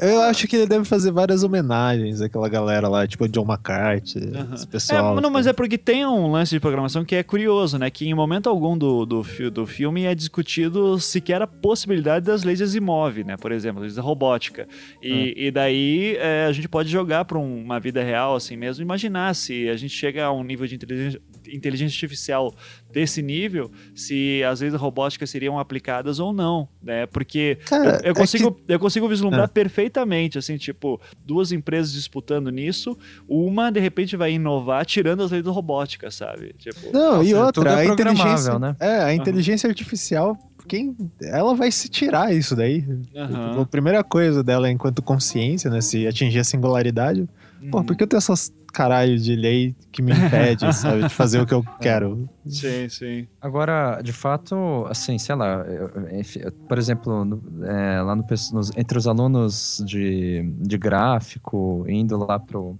É, 0.00 0.12
eu 0.14 0.22
acho 0.22 0.48
que 0.48 0.56
ele 0.56 0.66
deve 0.66 0.84
fazer 0.84 1.12
várias 1.12 1.42
homenagens 1.42 2.20
àquela 2.20 2.48
galera 2.48 2.88
lá, 2.88 3.06
tipo 3.06 3.28
John 3.28 3.44
McCarthy, 3.44 4.18
esse 4.54 4.64
É, 4.64 4.66
pessoal. 4.66 5.20
não, 5.20 5.30
mas 5.30 5.46
é 5.46 5.52
porque 5.52 5.76
tem 5.76 6.06
um 6.06 6.30
lance 6.30 6.52
de 6.52 6.60
programação 6.60 7.04
que 7.04 7.14
é 7.14 7.22
curioso, 7.22 7.78
né? 7.78 7.90
Que 7.90 8.06
em 8.08 8.14
momento 8.14 8.48
algum 8.48 8.76
do, 8.78 9.04
do, 9.04 9.22
do 9.50 9.66
filme 9.66 10.04
é 10.04 10.14
discutido 10.14 10.98
sequer 10.98 11.42
a 11.42 11.46
possibilidade 11.46 12.24
das 12.24 12.44
leis 12.44 12.58
de 12.58 12.64
Asimov, 12.64 13.22
né? 13.24 13.36
Por 13.36 13.52
exemplo, 13.52 13.82
leis 13.82 13.94
da 13.94 14.02
robótica. 14.02 14.66
E, 15.02 15.34
e 15.36 15.50
daí 15.50 16.16
é, 16.18 16.46
a 16.46 16.52
gente 16.52 16.68
pode 16.68 16.88
jogar 16.88 17.24
para 17.26 17.38
uma 17.38 17.78
vida 17.78 18.02
real 18.02 18.34
assim 18.36 18.56
mesmo, 18.56 18.82
imaginar 18.82 19.34
se 19.34 19.68
a 19.68 19.76
gente 19.76 19.92
chega 19.94 20.24
a 20.24 20.32
um 20.32 20.42
nível 20.42 20.66
de 20.66 20.74
inteligência, 20.76 21.20
inteligência 21.52 21.94
artificial 21.94 22.54
desse 22.94 23.20
nível, 23.20 23.70
se 23.94 24.42
as 24.44 24.60
leis 24.60 24.72
da 24.72 24.78
robótica 24.78 25.26
seriam 25.26 25.58
aplicadas 25.58 26.20
ou 26.20 26.32
não, 26.32 26.68
né? 26.80 27.06
Porque 27.06 27.58
Cara, 27.66 27.96
eu, 27.96 28.00
eu 28.04 28.10
é 28.12 28.14
consigo, 28.14 28.60
eu 28.68 28.78
consigo 28.78 29.08
vislumbrar 29.08 29.44
É. 29.44 29.48
perfeitamente, 29.48 30.38
assim, 30.38 30.56
tipo, 30.56 31.00
duas 31.26 31.50
empresas 31.50 31.92
disputando 31.92 32.50
nisso, 32.50 32.96
uma 33.28 33.70
de 33.70 33.80
repente 33.80 34.16
vai 34.16 34.32
inovar 34.32 34.86
tirando 34.86 35.24
as 35.24 35.32
leis 35.32 35.44
da 35.44 35.50
robótica, 35.50 36.08
sabe? 36.10 36.54
Tipo, 36.56 36.92
Não, 36.92 37.22
e 37.22 37.32
Nossa, 37.34 37.52
tudo 37.52 37.66
outra, 37.66 37.82
é 37.82 37.88
a 37.88 37.92
inteligência, 37.92 38.58
né? 38.58 38.76
é, 38.78 39.02
a 39.02 39.12
inteligência 39.14 39.68
artificial, 39.68 40.38
quem, 40.68 40.96
ela 41.20 41.54
vai 41.54 41.70
se 41.72 41.88
tirar 41.88 42.32
isso 42.32 42.54
daí. 42.54 42.82
Tipo, 42.82 43.60
a 43.60 43.66
primeira 43.66 44.04
coisa 44.04 44.42
dela 44.42 44.70
enquanto 44.70 45.02
consciência, 45.02 45.68
né, 45.68 45.80
se 45.80 46.06
atingir 46.06 46.38
a 46.38 46.44
singularidade, 46.44 47.28
pô, 47.70 47.82
por 47.84 47.96
que 47.96 48.02
eu 48.02 48.06
tenho 48.06 48.18
essas 48.18 48.52
caralho 48.72 49.16
de 49.18 49.36
lei 49.36 49.74
que 49.92 50.02
me 50.02 50.12
impede, 50.12 50.72
sabe, 50.74 51.04
de 51.06 51.14
fazer 51.14 51.40
o 51.40 51.46
que 51.46 51.54
eu 51.54 51.64
quero? 51.80 52.28
Sim, 52.46 52.88
sim. 52.88 53.28
Agora, 53.40 54.00
de 54.02 54.12
fato, 54.12 54.84
assim, 54.88 55.16
sei 55.18 55.34
lá, 55.36 55.58
eu- 55.68 56.18
enfim, 56.18 56.40
eu- 56.42 56.52
por 56.68 56.76
exemplo, 56.78 57.24
no- 57.24 57.64
é, 57.64 58.02
lá 58.02 58.16
no, 58.16 58.24
nos- 58.52 58.76
entre 58.76 58.98
os 58.98 59.06
alunos 59.06 59.80
de, 59.86 60.42
de 60.58 60.76
gráfico, 60.76 61.84
indo 61.88 62.16
lá 62.16 62.38
pro, 62.40 62.76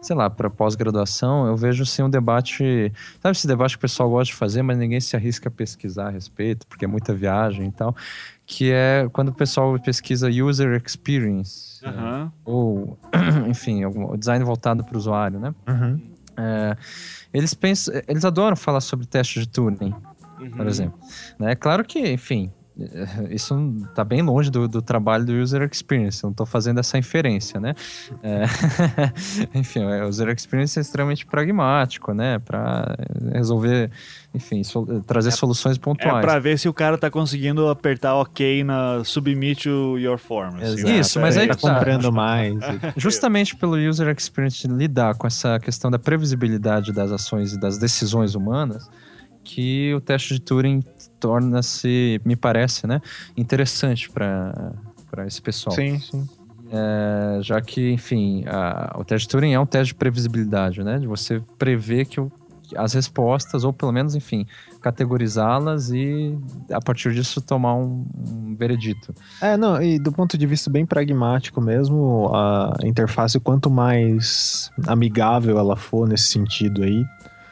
sei 0.00 0.16
lá, 0.16 0.30
para 0.30 0.48
pós-graduação, 0.48 1.46
eu 1.46 1.56
vejo 1.56 1.82
assim 1.82 2.02
um 2.02 2.08
debate, 2.10 2.90
sabe 3.20 3.36
esse 3.36 3.46
debate 3.46 3.72
que 3.72 3.78
o 3.78 3.80
pessoal 3.80 4.08
gosta 4.08 4.32
de 4.32 4.38
fazer, 4.38 4.62
mas 4.62 4.78
ninguém 4.78 5.00
se 5.00 5.14
arrisca 5.16 5.48
a 5.48 5.52
pesquisar 5.52 6.06
a 6.06 6.10
respeito, 6.10 6.66
porque 6.68 6.84
é 6.84 6.88
muita 6.88 7.12
viagem 7.12 7.66
e 7.66 7.72
tal, 7.72 7.94
que 8.50 8.72
é 8.72 9.06
quando 9.12 9.28
o 9.28 9.32
pessoal 9.34 9.78
pesquisa 9.78 10.28
user 10.30 10.82
experience, 10.84 11.80
ou, 12.46 12.98
enfim, 13.46 13.84
algum- 13.84 14.10
o 14.10 14.16
design 14.16 14.42
voltado 14.42 14.82
para 14.82 14.94
o 14.94 14.98
usuário, 14.98 15.38
né? 15.38 15.54
Uhum. 15.68 16.00
É, 16.36 16.76
eles 17.34 17.52
pensam, 17.52 17.94
eles 18.08 18.24
adoram 18.24 18.56
falar 18.56 18.80
sobre 18.80 19.04
teste 19.06 19.40
de 19.40 19.48
Turing, 19.48 19.94
por 20.38 20.60
Uhum. 20.60 20.66
exemplo. 20.66 20.98
Né? 21.38 21.54
Claro 21.56 21.84
que, 21.84 21.98
enfim, 22.12 22.50
isso 23.30 23.74
está 23.88 24.04
bem 24.04 24.22
longe 24.22 24.50
do, 24.50 24.68
do 24.68 24.80
trabalho 24.80 25.24
do 25.24 25.32
user 25.32 25.62
experience. 25.70 26.22
Não 26.22 26.30
estou 26.30 26.46
fazendo 26.46 26.78
essa 26.78 26.96
inferência, 26.96 27.58
né? 27.60 27.74
É, 28.22 28.44
enfim, 29.54 29.84
o 29.84 30.08
user 30.08 30.28
experience 30.28 30.78
é 30.78 30.82
extremamente 30.82 31.26
pragmático, 31.26 32.12
né? 32.12 32.38
Para 32.38 32.96
resolver, 33.32 33.90
enfim, 34.34 34.62
sol- 34.62 34.86
trazer 35.06 35.32
soluções 35.32 35.76
É 35.76 35.80
pontuais. 35.80 36.24
pra 36.24 36.38
ver 36.38 36.58
se 36.58 36.68
o 36.68 36.72
cara 36.72 36.96
tá 36.96 37.10
conseguindo 37.10 37.68
apertar 37.68 38.14
OK 38.16 38.62
na 38.64 39.02
submit 39.04 39.64
to 39.64 39.98
your 39.98 40.18
form. 40.18 40.56
assim. 40.62 40.98
Isso, 40.98 41.20
mas 41.20 41.36
É, 41.36 41.40
aí 41.42 41.48
tá 41.48 41.56
que 41.56 41.62
tá. 41.62 41.74
comprando 41.74 42.12
mais. 42.12 42.54
Justamente 42.96 43.56
pelo 43.56 43.76
user 43.76 44.08
experience 44.16 44.66
lidar 44.68 45.14
com 45.16 45.26
essa 45.26 45.58
questão 45.58 45.90
da 45.90 45.98
previsibilidade 45.98 46.92
das 46.92 47.10
ações 47.10 47.52
e 47.54 47.58
das 47.60 47.76
decisões 47.78 48.34
humanas, 48.34 48.88
que 49.44 49.94
o 49.94 50.00
teste 50.00 50.34
de 50.34 50.40
Turing 50.40 50.82
torna-se, 51.20 52.20
me 52.24 52.36
parece, 52.36 52.86
né, 52.86 53.00
interessante 53.36 54.10
para 54.10 55.26
esse 55.26 55.40
pessoal. 55.42 55.74
Sim, 55.76 55.98
sim. 56.00 56.28
É, 56.70 57.38
já 57.42 57.60
que, 57.62 57.90
enfim, 57.92 58.44
a- 58.46 58.94
o 58.98 59.04
teste 59.04 59.26
de 59.26 59.30
Turing 59.30 59.54
é 59.54 59.60
um 59.60 59.64
teste 59.66 59.94
de 59.94 59.98
previsibilidade, 59.98 60.82
né, 60.84 60.98
de 60.98 61.06
você 61.06 61.42
prever 61.58 62.04
que 62.04 62.20
o- 62.20 62.30
as 62.76 62.92
respostas, 62.92 63.64
ou 63.64 63.72
pelo 63.72 63.90
menos, 63.90 64.14
enfim, 64.14 64.46
categorizá-las 64.82 65.90
e 65.90 66.36
a 66.70 66.80
partir 66.80 67.14
disso 67.14 67.40
tomar 67.40 67.74
um, 67.74 68.04
um 68.14 68.54
veredito. 68.54 69.14
É, 69.40 69.56
não, 69.56 69.80
e 69.82 69.98
do 69.98 70.12
ponto 70.12 70.36
de 70.36 70.46
vista 70.46 70.68
bem 70.68 70.84
pragmático 70.84 71.60
mesmo, 71.62 72.30
a 72.34 72.74
interface, 72.84 73.40
quanto 73.40 73.70
mais 73.70 74.70
amigável 74.86 75.58
ela 75.58 75.76
for 75.76 76.06
nesse 76.06 76.24
sentido 76.28 76.82
aí, 76.82 77.06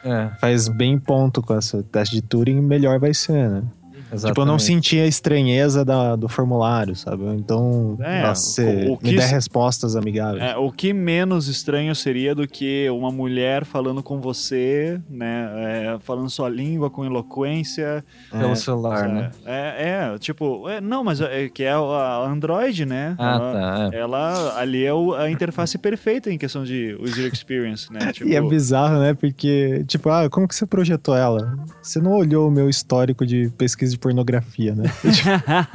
É, 0.07 0.29
faz 0.39 0.69
bem 0.69 0.97
ponto 0.97 1.41
com 1.41 1.53
essa 1.53 1.83
teste 1.83 2.15
de 2.15 2.21
Turing, 2.21 2.61
melhor 2.61 2.97
vai 2.97 3.13
ser, 3.13 3.49
né? 3.49 3.63
Exatamente. 4.11 4.27
Tipo, 4.33 4.41
eu 4.41 4.45
não 4.45 4.59
senti 4.59 4.99
a 4.99 5.05
estranheza 5.07 5.83
da- 5.85 6.15
do 6.15 6.27
formulário, 6.29 6.95
sabe? 6.95 7.23
Então, 7.35 7.97
É, 8.01 8.23
nossa, 8.23 8.61
o- 8.61 8.65
o 8.65 8.91
me 8.91 8.97
que 9.09 9.15
der 9.15 9.21
se- 9.23 9.33
respostas 9.33 9.95
amigáveis. 9.95 10.43
É, 10.43 10.55
o 10.57 10.71
que 10.71 10.93
menos 10.93 11.47
estranho 11.47 11.93
seria 11.95 12.33
do 12.35 12.47
que 12.47 12.89
uma 12.89 13.11
mulher 13.11 13.65
falando 13.65 14.01
com 14.03 14.19
você, 14.19 14.99
né? 15.09 15.49
é, 15.57 15.97
falando 15.99 16.29
sua 16.29 16.49
língua 16.49 16.89
com 16.89 17.03
eloquência. 17.05 18.03
Pelo 18.31 18.55
celular, 18.55 19.07
né? 19.09 19.31
É, 19.45 20.11
é, 20.13 20.17
tipo, 20.19 20.67
é, 20.69 20.79
não, 20.81 21.03
mas 21.03 21.21
é, 21.21 21.49
que 21.49 21.63
é 21.63 21.71
a 21.71 22.25
Android, 22.27 22.85
né? 22.85 23.15
Ah, 23.17 23.35
ela, 23.35 23.51
tá. 23.53 23.89
é. 23.95 23.99
ela 23.99 24.57
ali 24.59 24.85
é 24.85 24.93
o- 24.93 25.13
a 25.13 25.29
interface 25.29 25.77
perfeita 25.77 26.31
em 26.31 26.37
questão 26.37 26.63
de 26.63 26.95
user 26.99 27.31
experience, 27.31 27.91
né? 27.91 28.11
Tipo, 28.13 28.27
E 28.29 28.35
é 28.35 28.41
bizarro, 28.41 28.99
né? 28.99 29.13
Porque, 29.13 29.83
tipo, 29.87 30.09
ah, 30.09 30.29
como 30.29 30.47
que 30.47 30.55
você 30.55 30.65
projetou 30.65 31.15
ela? 31.15 31.57
Você 31.81 31.99
não 31.99 32.11
olhou 32.13 32.47
o 32.47 32.51
meu 32.51 32.69
histórico 32.69 33.25
de 33.25 33.49
pesquisa 33.57 33.96
de 33.97 34.01
pornografia, 34.01 34.75
né? 34.75 34.83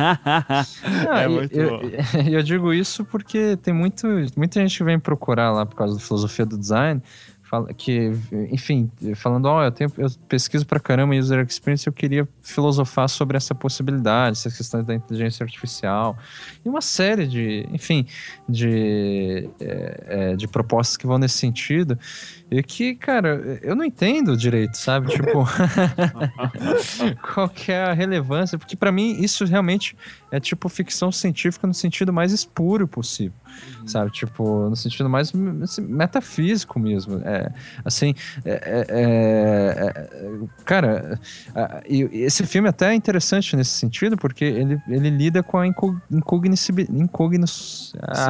Ah, 1.10 1.22
é 1.22 1.24
e- 1.26 1.28
muito 1.28 1.58
eu, 1.58 1.70
bom. 1.70 1.90
eu 2.30 2.42
digo 2.42 2.72
isso 2.72 3.04
porque 3.04 3.56
tem 3.56 3.74
muito, 3.74 4.06
muita 4.36 4.60
gente 4.60 4.78
que 4.78 4.84
vem 4.84 4.98
procurar 4.98 5.50
lá 5.52 5.66
por 5.66 5.74
causa 5.76 5.94
da 5.94 6.00
filosofia 6.00 6.46
do 6.46 6.56
design, 6.56 7.02
fala- 7.42 7.72
que, 7.74 8.12
enfim, 8.50 8.90
falando, 9.16 9.46
ó, 9.46 9.64
eu, 9.64 9.70
tenho, 9.72 9.92
eu 9.98 10.08
pesquiso 10.28 10.64
pra 10.66 10.78
caramba 10.80 11.14
em 11.14 11.18
user 11.18 11.44
experience, 11.46 11.86
eu 11.86 11.92
queria 11.92 12.26
filosofar 12.42 13.08
sobre 13.08 13.36
essa 13.36 13.54
possibilidade, 13.54 14.38
essas 14.38 14.56
questões 14.56 14.86
da 14.86 14.94
inteligência 14.94 15.44
artificial, 15.44 16.16
e 16.64 16.68
uma 16.68 16.80
série 16.80 17.26
de, 17.26 17.66
enfim, 17.72 18.06
de, 18.48 19.48
é, 19.60 20.04
é, 20.32 20.36
de 20.36 20.46
propostas 20.48 20.96
que 20.96 21.06
vão 21.06 21.18
nesse 21.18 21.36
sentido, 21.38 21.98
e 22.54 22.62
que, 22.62 22.94
cara, 22.94 23.58
eu 23.62 23.74
não 23.74 23.82
entendo 23.82 24.36
direito, 24.36 24.76
sabe? 24.76 25.08
Tipo, 25.08 25.46
qual 27.32 27.48
que 27.48 27.72
é 27.72 27.84
a 27.84 27.92
relevância? 27.94 28.58
Porque 28.58 28.76
pra 28.76 28.92
mim 28.92 29.16
isso 29.22 29.44
realmente 29.46 29.96
é 30.30 30.38
tipo 30.38 30.68
ficção 30.68 31.10
científica 31.10 31.66
no 31.66 31.72
sentido 31.72 32.12
mais 32.12 32.30
espúrio 32.30 32.86
possível, 32.86 33.32
sabe? 33.86 34.10
Tipo, 34.10 34.68
no 34.68 34.76
sentido 34.76 35.08
mais 35.08 35.32
assim, 35.62 35.80
metafísico 35.82 36.78
mesmo. 36.78 37.20
É, 37.24 37.50
assim, 37.84 38.14
é, 38.44 38.50
é- 38.52 38.86
é- 38.88 40.08
é- 40.26 40.38
cara, 40.66 41.18
e 41.88 42.02
esse 42.12 42.44
filme 42.46 42.68
até 42.68 42.90
é 42.90 42.94
interessante 42.94 43.56
nesse 43.56 43.70
sentido, 43.70 44.16
porque 44.16 44.44
ele, 44.44 44.78
ele 44.88 45.08
lida 45.08 45.42
com 45.42 45.58
a 45.58 45.66
inco- 45.66 45.98
incognoscibi- 46.10 46.88
incognos... 46.90 47.94
Ah. 48.02 48.26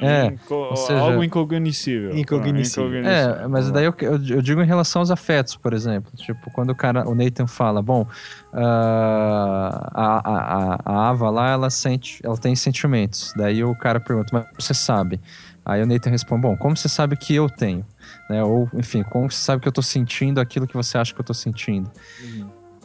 É, 0.00 0.26
Inco- 0.26 0.54
ou 0.54 0.76
seja- 0.76 1.00
algo 1.00 1.24
incognoscível. 1.24 2.16
Incognoscível. 2.16 3.04
É, 3.04 3.48
mas 3.48 3.70
daí 3.70 3.84
eu, 3.84 3.94
eu, 4.00 4.42
digo 4.42 4.62
em 4.62 4.66
relação 4.66 5.00
aos 5.02 5.10
afetos, 5.10 5.56
por 5.56 5.72
exemplo. 5.72 6.12
Tipo, 6.16 6.50
quando 6.52 6.70
o 6.70 6.74
cara, 6.74 7.08
o 7.08 7.14
Nathan 7.14 7.46
fala, 7.46 7.82
bom, 7.82 8.06
ah, 8.52 9.90
a, 9.94 10.30
a, 10.30 10.78
a, 10.84 11.08
Ava 11.08 11.30
lá, 11.30 11.50
ela 11.50 11.70
sente, 11.70 12.20
ela 12.24 12.36
tem 12.36 12.54
sentimentos. 12.54 13.32
Daí 13.36 13.64
o 13.64 13.74
cara 13.74 13.98
pergunta, 14.00 14.28
mas 14.32 14.46
você 14.58 14.74
sabe? 14.74 15.20
Aí 15.64 15.82
o 15.82 15.86
Nathan 15.86 16.10
responde, 16.10 16.42
bom, 16.42 16.56
como 16.56 16.76
você 16.76 16.88
sabe 16.88 17.14
que 17.16 17.34
eu 17.34 17.48
tenho? 17.50 17.84
Né? 18.30 18.42
Ou, 18.42 18.70
enfim, 18.72 19.02
como 19.02 19.30
você 19.30 19.36
sabe 19.38 19.60
que 19.60 19.68
eu 19.68 19.72
tô 19.72 19.82
sentindo 19.82 20.40
aquilo 20.40 20.66
que 20.66 20.74
você 20.74 20.96
acha 20.96 21.12
que 21.12 21.20
eu 21.20 21.24
tô 21.24 21.34
sentindo? 21.34 21.90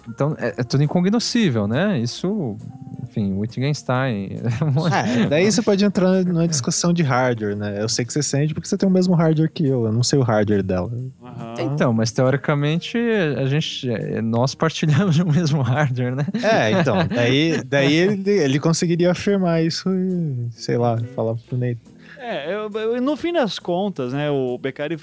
Então, 0.08 0.36
é, 0.40 0.54
é 0.58 0.64
tudo 0.64 0.84
incognoscível, 0.84 1.68
né? 1.68 1.98
Isso, 2.00 2.58
enfim, 3.04 3.34
Wittgenstein... 3.34 4.38
É, 4.92 5.28
daí 5.28 5.52
você 5.52 5.62
pode 5.62 5.84
entrar 5.86 6.24
numa 6.26 6.48
discussão 6.48 6.92
de 6.94 7.02
hardware, 7.04 7.56
né? 7.56 7.82
Eu 7.82 7.88
sei 7.90 8.04
que 8.06 8.12
você 8.14 8.22
sente 8.22 8.54
porque 8.54 8.68
você 8.68 8.78
tem 8.78 8.88
o 8.88 8.92
mesmo 8.92 9.14
hardware 9.16 9.50
que 9.52 9.66
eu. 9.66 9.86
Eu 9.86 9.92
não 9.94 10.04
sei 10.04 10.20
o 10.20 10.24
hardware 10.24 10.62
dela. 10.64 10.92
Aham. 11.24 11.56
Então, 11.60 11.94
mas 11.94 12.12
teoricamente 12.12 12.98
a 13.38 13.46
gente, 13.46 13.90
é, 13.90 14.22
nós 14.22 14.54
partilhamos 14.56 15.18
o 15.20 15.26
mesmo 15.26 15.62
hardware, 15.62 16.16
né? 16.16 16.26
É, 16.44 16.72
então. 16.80 16.98
Daí, 17.08 17.64
daí 17.64 17.94
ele, 17.94 18.30
ele 18.30 18.60
conseguiria 18.60 19.12
afirmar 19.12 19.64
isso 19.64 19.90
e, 19.90 20.48
sei 20.52 20.78
lá, 20.78 20.98
falar 21.16 21.36
pro 21.36 21.58
Nate. 21.58 21.80
É, 22.18 22.54
eu- 22.54 22.70
eu- 22.74 23.02
no 23.02 23.18
fim 23.18 23.34
das 23.34 23.60
contas, 23.60 24.14
né, 24.14 24.30
o 24.32 24.58
Beccari 24.58 24.98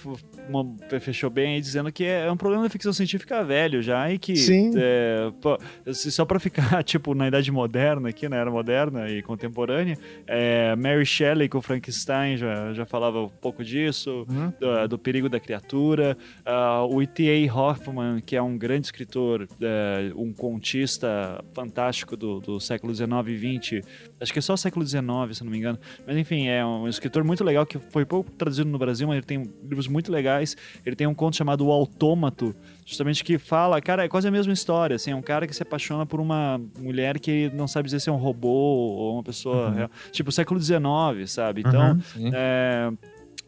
fechou 1.01 1.31
bem 1.31 1.55
aí 1.55 1.61
dizendo 1.61 1.91
que 1.93 2.05
é 2.05 2.31
um 2.31 2.37
problema 2.37 2.65
da 2.65 2.71
ficção 2.71 2.93
científica 2.93 3.43
velho 3.45 3.81
já 3.83 4.11
e 4.13 4.19
que 4.19 4.37
Sim. 4.37 4.73
é, 4.77 5.31
pô, 5.41 5.59
só 5.93 6.25
pra 6.25 6.39
ficar 6.41 6.83
tipo 6.85 7.15
na 7.15 7.29
idade 7.29 7.51
moderna 7.51 8.09
aqui, 8.09 8.29
na 8.29 8.37
era 8.37 8.51
moderna 8.51 9.09
e 9.09 9.23
contemporânea, 9.23 9.97
é, 10.27 10.75
Mary 10.77 11.05
Shelley 11.07 11.49
com 11.49 11.61
Frankenstein 11.61 12.37
já, 12.37 12.73
já 12.73 12.85
falava 12.87 13.23
um 13.23 13.29
pouco 13.29 13.63
disso, 13.65 14.27
Uhum. 14.29 14.53
do, 14.61 14.89
do 14.89 14.99
perigo 14.99 15.29
da 15.29 15.41
criatura, 15.41 16.17
ah, 16.45 16.85
o 16.85 17.03
E.T.A. 17.03 17.53
Hoffman, 17.55 18.21
que 18.25 18.37
é 18.37 18.43
um 18.43 18.57
grande 18.57 18.87
escritor, 18.87 19.49
é, 19.61 20.13
um 20.15 20.33
contista 20.33 21.43
fantástico 21.53 22.17
do, 22.17 22.41
do 22.41 22.61
século 22.61 22.95
XIX 22.95 23.11
e 23.29 23.59
XX, 23.61 23.87
acho 24.21 24.33
que 24.33 24.39
é 24.39 24.43
só 24.43 24.55
o 24.55 24.57
século 24.57 24.87
XIX, 24.87 25.03
se 25.33 25.43
não 25.43 25.51
me 25.51 25.59
engano, 25.59 25.79
mas 26.07 26.17
enfim, 26.17 26.49
é 26.49 26.65
um 26.65 26.87
escritor 26.89 27.25
muito 27.25 27.43
legal 27.43 27.65
que 27.65 27.79
foi 27.79 28.05
pouco 28.05 28.31
traduzido 28.31 28.69
no 28.69 28.79
Brasil, 28.79 29.07
mas 29.07 29.17
ele 29.17 29.27
tem 29.27 29.51
livros 29.63 29.89
muito 29.89 30.13
legais. 30.13 30.57
Ele 30.85 30.95
tem 30.97 31.07
um 31.07 31.15
conto 31.15 31.37
chamado 31.37 31.67
O 31.67 31.73
Autômato, 31.73 32.55
justamente 32.85 33.25
que 33.25 33.39
fala, 33.39 33.81
cara, 33.81 34.05
é 34.05 34.09
quase 34.09 34.29
a 34.29 34.31
mesma 34.31 34.53
história. 34.53 34.97
Assim, 34.97 35.11
é 35.11 35.17
um 35.17 35.23
cara 35.23 35.47
que 35.47 35.55
se 35.55 35.63
apaixona 35.63 36.05
por 36.05 36.21
uma 36.21 36.61
mulher 36.79 37.19
que 37.19 37.51
não 37.55 37.67
sabe 37.67 37.87
dizer 37.87 38.01
se 38.01 38.09
é 38.09 38.13
um 38.13 38.17
robô 38.17 38.49
ou 38.49 39.15
uma 39.15 39.23
pessoa 39.23 39.71
real. 39.73 39.91
Tipo, 40.13 40.31
século 40.33 40.61
XIX, 40.61 40.81
sabe? 41.27 41.63
Então, 41.65 41.99
Sim. 42.15 42.31
é, 42.35 42.93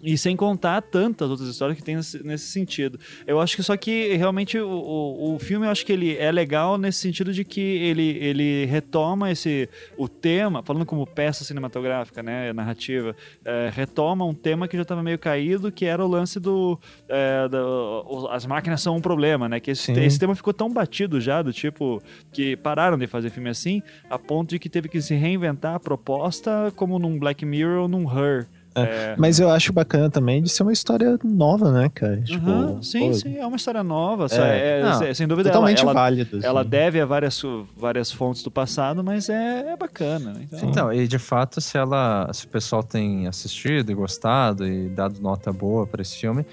e 0.02 0.18
sem 0.18 0.36
contar 0.36 0.82
tantas 0.82 1.30
outras 1.30 1.48
histórias 1.48 1.78
que 1.78 1.84
tem 1.84 1.96
nesse, 1.96 2.22
nesse 2.26 2.46
sentido. 2.48 2.98
Eu 3.26 3.40
acho 3.40 3.54
que 3.56 3.62
só 3.62 3.76
que 3.76 4.14
realmente 4.16 4.58
o, 4.58 4.68
o, 4.68 5.34
o 5.34 5.38
filme 5.38 5.66
eu 5.66 5.70
acho 5.70 5.86
que 5.86 5.92
ele 5.92 6.16
é 6.16 6.30
legal 6.32 6.76
nesse 6.76 6.98
sentido 6.98 7.32
de 7.32 7.44
que 7.44 7.60
ele, 7.60 8.18
ele 8.20 8.64
retoma 8.66 9.30
esse 9.30 9.68
o 9.96 10.08
tema, 10.08 10.62
falando 10.62 10.84
como 10.84 11.06
peça 11.06 11.44
cinematográfica, 11.44 12.22
né, 12.22 12.52
narrativa, 12.52 13.14
é, 13.44 13.70
retoma 13.72 14.24
um 14.24 14.34
tema 14.34 14.66
que 14.66 14.76
já 14.76 14.82
estava 14.82 15.02
meio 15.02 15.18
caído, 15.18 15.70
que 15.70 15.84
era 15.84 16.04
o 16.04 16.08
lance 16.08 16.40
do, 16.40 16.78
é, 17.08 17.48
da- 17.48 17.64
o- 17.64 18.28
as 18.30 18.44
máquinas 18.46 18.80
são 18.80 18.96
um 18.96 19.00
problema, 19.00 19.48
né? 19.48 19.60
Que 19.60 19.70
esse, 19.70 19.92
esse 20.04 20.18
tema 20.18 20.34
ficou 20.34 20.52
tão 20.52 20.68
batido 20.72 21.20
já 21.20 21.42
do 21.42 21.52
tipo 21.52 22.02
que 22.32 22.56
pararam 22.56 22.98
de 22.98 23.06
fazer 23.06 23.30
filme 23.30 23.50
assim, 23.50 23.82
a 24.10 24.18
ponto 24.18 24.50
de 24.50 24.58
que 24.58 24.68
teve 24.68 24.88
que 24.88 25.00
se 25.00 25.14
reinventar 25.14 25.74
a 25.74 25.80
proposta 25.80 26.72
como 26.74 26.98
num 26.98 27.18
Black 27.18 27.44
Mirror 27.44 27.82
ou 27.82 27.88
num 27.88 28.04
Her. 28.10 28.46
É, 28.74 29.14
Mas 29.18 29.38
eu 29.38 29.50
acho 29.50 29.72
bacana 29.72 30.08
também 30.10 30.42
de 30.42 30.48
ser 30.48 30.62
uma 30.62 30.72
história 30.72 31.18
nova, 31.24 31.70
né, 31.72 31.90
cara? 31.94 32.20
Tipo, 32.22 32.82
sim, 32.82 33.08
pô, 33.08 33.14
sim, 33.14 33.36
é 33.38 33.46
uma 33.46 33.56
história 33.56 33.82
nova. 33.82 34.26
É. 34.30 34.80
é- 34.80 34.82
Não, 34.82 35.14
sem- 35.14 35.26
dúvida, 35.26 35.48
ela, 35.48 35.54
Totalmente 35.58 35.82
ela, 35.82 35.92
válido. 35.92 36.36
assim. 36.38 36.46
ela 36.46 36.64
deve 36.64 37.00
a 37.00 37.04
várias, 37.06 37.42
várias 37.76 38.10
fontes 38.10 38.42
do 38.42 38.50
passado, 38.50 39.02
mas 39.04 39.28
é, 39.28 39.72
é 39.72 39.76
bacana. 39.76 40.32
Né? 40.32 40.40
Então, 40.50 40.68
Então, 40.70 40.92
e 40.92 41.06
de 41.06 41.18
fato, 41.18 41.60
se 41.60 41.76
ela, 41.76 42.28
se 42.32 42.46
o 42.46 42.48
pessoal 42.48 42.82
tem 42.82 43.26
assistido 43.26 43.90
e 43.92 43.94
gostado 43.94 44.66
e 44.66 44.88
dado 44.88 45.20
nota 45.20 45.52
boa 45.52 45.86
para 45.86 46.02
esse 46.02 46.16
filme, 46.16 46.44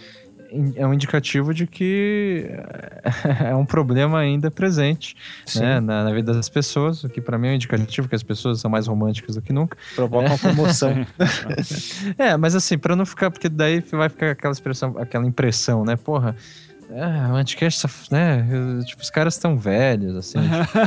é 0.76 0.86
um 0.86 0.94
indicativo 0.94 1.54
de 1.54 1.68
que 1.68 2.50
é 3.46 3.56
um 3.56 3.66
problema 3.66 4.20
ainda 4.20 4.50
presente 4.50 5.16
né, 5.56 5.80
na, 5.80 6.04
na 6.04 6.14
vida 6.14 6.34
das 6.34 6.50
pessoas, 6.50 7.04
o 7.04 7.10
que 7.10 7.22
para 7.22 7.38
mim 7.38 7.50
é 7.50 7.52
um 7.52 7.56
indicativo 7.56 8.08
que 8.08 8.16
as 8.16 8.24
pessoas 8.24 8.60
são 8.60 8.70
mais 8.70 8.88
românticas 8.88 9.36
do 9.36 9.42
que 9.42 9.54
nunca. 9.54 9.78
provoca 9.96 10.28
uma 10.28 10.38
comoção. 10.40 11.06
É, 12.18 12.36
mas 12.38 12.56
assim, 12.56 12.78
para 12.78 12.96
não 12.96 13.06
ficar, 13.06 13.32
porque 13.32 13.50
daí 13.50 13.80
vai 13.92 14.10
ficar 14.10 14.32
aquela 14.32 14.54
expressão, 14.54 14.98
aquela 14.98 15.26
impressão, 15.26 15.86
né, 15.86 15.96
porra. 15.96 16.36
É, 16.92 17.32
o 17.32 17.36
Anticast, 17.36 17.86
né? 18.10 18.44
Tipo, 18.84 19.04
os 19.04 19.12
caras 19.12 19.36
estão 19.36 19.56
velhos, 19.58 20.16
assim. 20.16 20.40
tipo, 20.42 20.80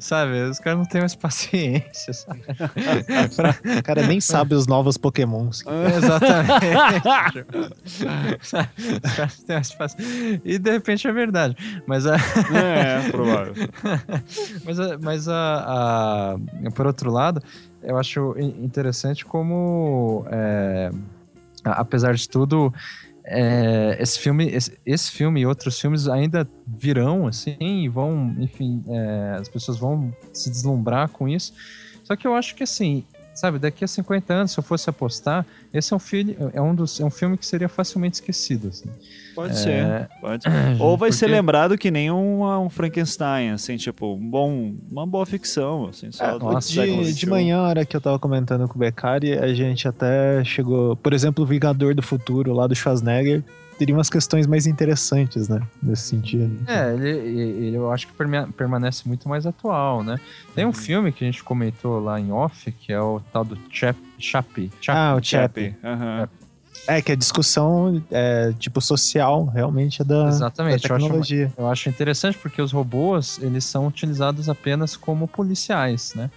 sabe? 0.00 0.42
Os 0.50 0.58
caras 0.58 0.78
não 0.80 0.86
têm 0.86 1.00
mais 1.02 1.14
paciência, 1.14 2.12
sabe? 2.12 2.42
o 3.78 3.82
cara 3.84 4.04
nem 4.06 4.20
sabe 4.20 4.56
os 4.56 4.66
novos 4.66 4.96
pokémons. 4.96 5.62
Exatamente. 5.96 7.46
Sabe? 8.42 8.68
Os 9.04 9.12
caras 9.14 9.38
têm 9.38 9.54
mais 9.56 9.72
paciência. 9.72 10.40
E 10.44 10.58
de 10.58 10.70
repente 10.72 11.06
é 11.06 11.12
verdade. 11.12 11.56
Mas 11.86 12.06
a. 12.06 12.16
é, 12.16 13.08
provável. 13.10 13.54
mas 14.64 14.80
a, 14.80 14.98
mas 14.98 15.28
a, 15.28 16.34
a- 16.34 16.38
por 16.74 16.86
outro 16.86 17.10
lado, 17.12 17.42
eu 17.82 17.98
acho 17.98 18.34
in- 18.38 18.64
interessante 18.64 19.22
como, 19.24 20.24
é, 20.30 20.90
apesar 21.72 22.14
de 22.14 22.28
tudo, 22.28 22.72
é, 23.24 23.96
esse 24.00 24.18
filme, 24.18 24.46
esse, 24.48 24.78
esse 24.86 25.10
filme 25.10 25.40
e 25.40 25.46
outros 25.46 25.80
filmes 25.80 26.06
ainda 26.08 26.48
virão 26.66 27.26
assim 27.26 27.56
e 27.60 27.88
vão, 27.88 28.34
enfim, 28.38 28.84
é, 28.88 29.36
as 29.40 29.48
pessoas 29.48 29.78
vão 29.78 30.14
se 30.32 30.50
deslumbrar 30.50 31.08
com 31.08 31.28
isso. 31.28 31.52
Só 32.04 32.14
que 32.14 32.26
eu 32.26 32.34
acho 32.34 32.54
que 32.54 32.62
assim, 32.62 33.04
sabe, 33.36 33.58
daqui 33.60 33.84
a 33.84 33.88
50 33.88 34.34
anos, 34.34 34.50
se 34.52 34.58
eu 34.58 34.64
fosse 34.64 34.90
apostar, 34.90 35.46
esse 35.72 35.92
é 35.92 35.96
um 35.96 36.00
filme, 36.00 36.36
é 36.52 36.60
um 36.60 36.74
dos, 36.74 36.98
é 36.98 37.04
um 37.04 37.10
filme 37.10 37.36
que 37.36 37.46
seria 37.46 37.68
facilmente 37.68 38.14
esquecido. 38.14 38.68
Assim. 38.68 38.88
Pode 39.34 39.52
É, 39.52 39.56
ser. 39.56 40.08
Pode 40.20 40.42
ser. 40.48 40.80
Ou 40.82 40.96
vai 40.96 41.12
ser 41.12 41.26
porque- 41.26 41.34
lembrado 41.36 41.78
que 41.78 41.90
nem 41.90 42.10
um, 42.10 42.42
um 42.64 42.68
Frankenstein, 42.70 43.50
assim, 43.50 43.76
tipo, 43.76 44.14
um 44.14 44.30
bom, 44.30 44.74
uma 44.90 45.06
boa 45.06 45.26
ficção, 45.26 45.86
assim, 45.88 46.10
só 46.10 46.38
do 46.38 46.44
nossa, 46.46 46.72
De, 46.72 47.12
de 47.14 47.26
manhã, 47.28 47.58
a 47.58 47.68
hora 47.68 47.84
que 47.84 47.96
eu 47.96 48.00
tava 48.00 48.18
comentando 48.18 48.66
com 48.66 48.74
o 48.74 48.78
Beccari, 48.78 49.34
a 49.34 49.52
gente 49.54 49.86
até 49.86 50.42
chegou. 50.44 50.96
Por 50.96 51.12
exemplo, 51.12 51.44
o 51.44 51.46
Vingador 51.46 51.94
do 51.94 52.02
Futuro, 52.02 52.52
lá 52.54 52.66
do 52.66 52.74
Schwarzenegger, 52.74 53.44
teria 53.78 53.94
umas 53.94 54.08
questões 54.10 54.46
mais 54.46 54.66
interessantes, 54.66 55.48
né? 55.48 55.60
Nesse 55.82 56.02
sentido. 56.08 56.58
É, 56.68 56.92
ele, 56.94 57.08
ele- 57.10 57.76
eu 57.76 57.90
acho 57.92 58.06
que 58.08 58.12
permanece 58.56 59.06
muito 59.06 59.28
mais 59.28 59.46
atual, 59.46 60.02
né? 60.02 60.18
Tem 60.54 60.64
um 60.66 60.72
filme 60.72 61.12
que 61.12 61.24
a 61.24 61.26
gente 61.26 61.42
comentou 61.44 62.00
lá 62.00 62.18
em 62.20 62.32
off, 62.32 62.70
que 62.72 62.92
é 62.92 63.00
o 63.00 63.20
tal 63.32 63.44
do 63.44 63.56
Chap, 63.70 63.98
Chappie. 64.18 64.70
Chappie. 64.80 64.98
Ah, 65.00 65.14
o 65.14 65.22
Chappie. 65.22 65.70
Chappie. 65.70 65.76
aham. 65.86 66.28
É, 66.88 67.02
que 67.02 67.10
a 67.10 67.16
discussão, 67.16 68.00
é, 68.12 68.52
tipo, 68.60 68.80
social, 68.80 69.46
realmente 69.46 70.02
é 70.02 70.04
da, 70.04 70.28
Exatamente, 70.28 70.82
da 70.82 70.88
eu 70.88 70.94
acho 70.96 71.04
tecnologia. 71.04 71.52
Eu 71.56 71.66
acho 71.68 71.88
interessante 71.88 72.38
porque 72.38 72.62
os 72.62 72.70
robôs, 72.70 73.38
eles 73.42 73.64
são 73.64 73.86
utilizados 73.88 74.48
apenas 74.48 74.96
como 74.96 75.26
policiais, 75.26 76.12
né? 76.14 76.30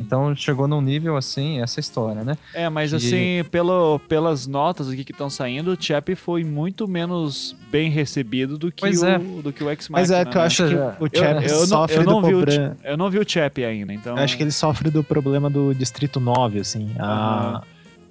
Então 0.00 0.34
chegou 0.34 0.66
num 0.66 0.80
nível 0.80 1.16
assim, 1.16 1.60
essa 1.60 1.78
história, 1.78 2.24
né? 2.24 2.36
É, 2.54 2.68
mas 2.68 2.90
Que- 2.90 2.96
assim, 2.96 3.44
pelo, 3.50 3.98
pelas 4.08 4.46
notas 4.46 4.88
aqui 4.88 5.04
que 5.04 5.12
estão 5.12 5.28
saindo, 5.28 5.72
o 5.72 5.76
Chappie 5.80 6.14
foi 6.14 6.42
muito 6.42 6.88
menos 6.88 7.54
bem 7.70 7.90
recebido 7.90 8.56
do 8.56 8.72
que 8.72 8.80
Pois 8.80 9.02
o, 9.02 9.06
é. 9.06 9.18
do 9.18 9.52
que 9.52 9.62
o 9.62 9.68
X-Men. 9.70 10.00
Mas 10.00 10.10
é 10.10 10.24
que 10.24 10.36
eu 10.36 10.40
acho 10.40 10.66
que 10.66 10.74
o 10.74 10.78
Eu, 10.78 11.10
Chappie 11.14 11.48
eu 11.48 11.58
não, 11.60 11.66
sofre 11.66 11.96
eu, 11.98 12.04
não 12.04 12.20
do 12.22 12.26
vi 12.28 12.34
o, 12.34 12.38
problema. 12.40 12.76
Eu 12.82 12.96
não 12.96 13.10
vi 13.10 13.18
o 13.18 13.28
Chappie 13.28 13.64
ainda, 13.64 13.92
então. 13.92 14.16
Eu 14.16 14.22
acho 14.24 14.36
que 14.36 14.42
ele 14.42 14.50
sofre 14.52 14.90
do 14.90 15.04
problema 15.04 15.48
do 15.50 15.74
Distrito 15.74 16.18
9, 16.18 16.60
assim. 16.60 16.90
A, 16.98 17.04
Aham. 17.04 17.62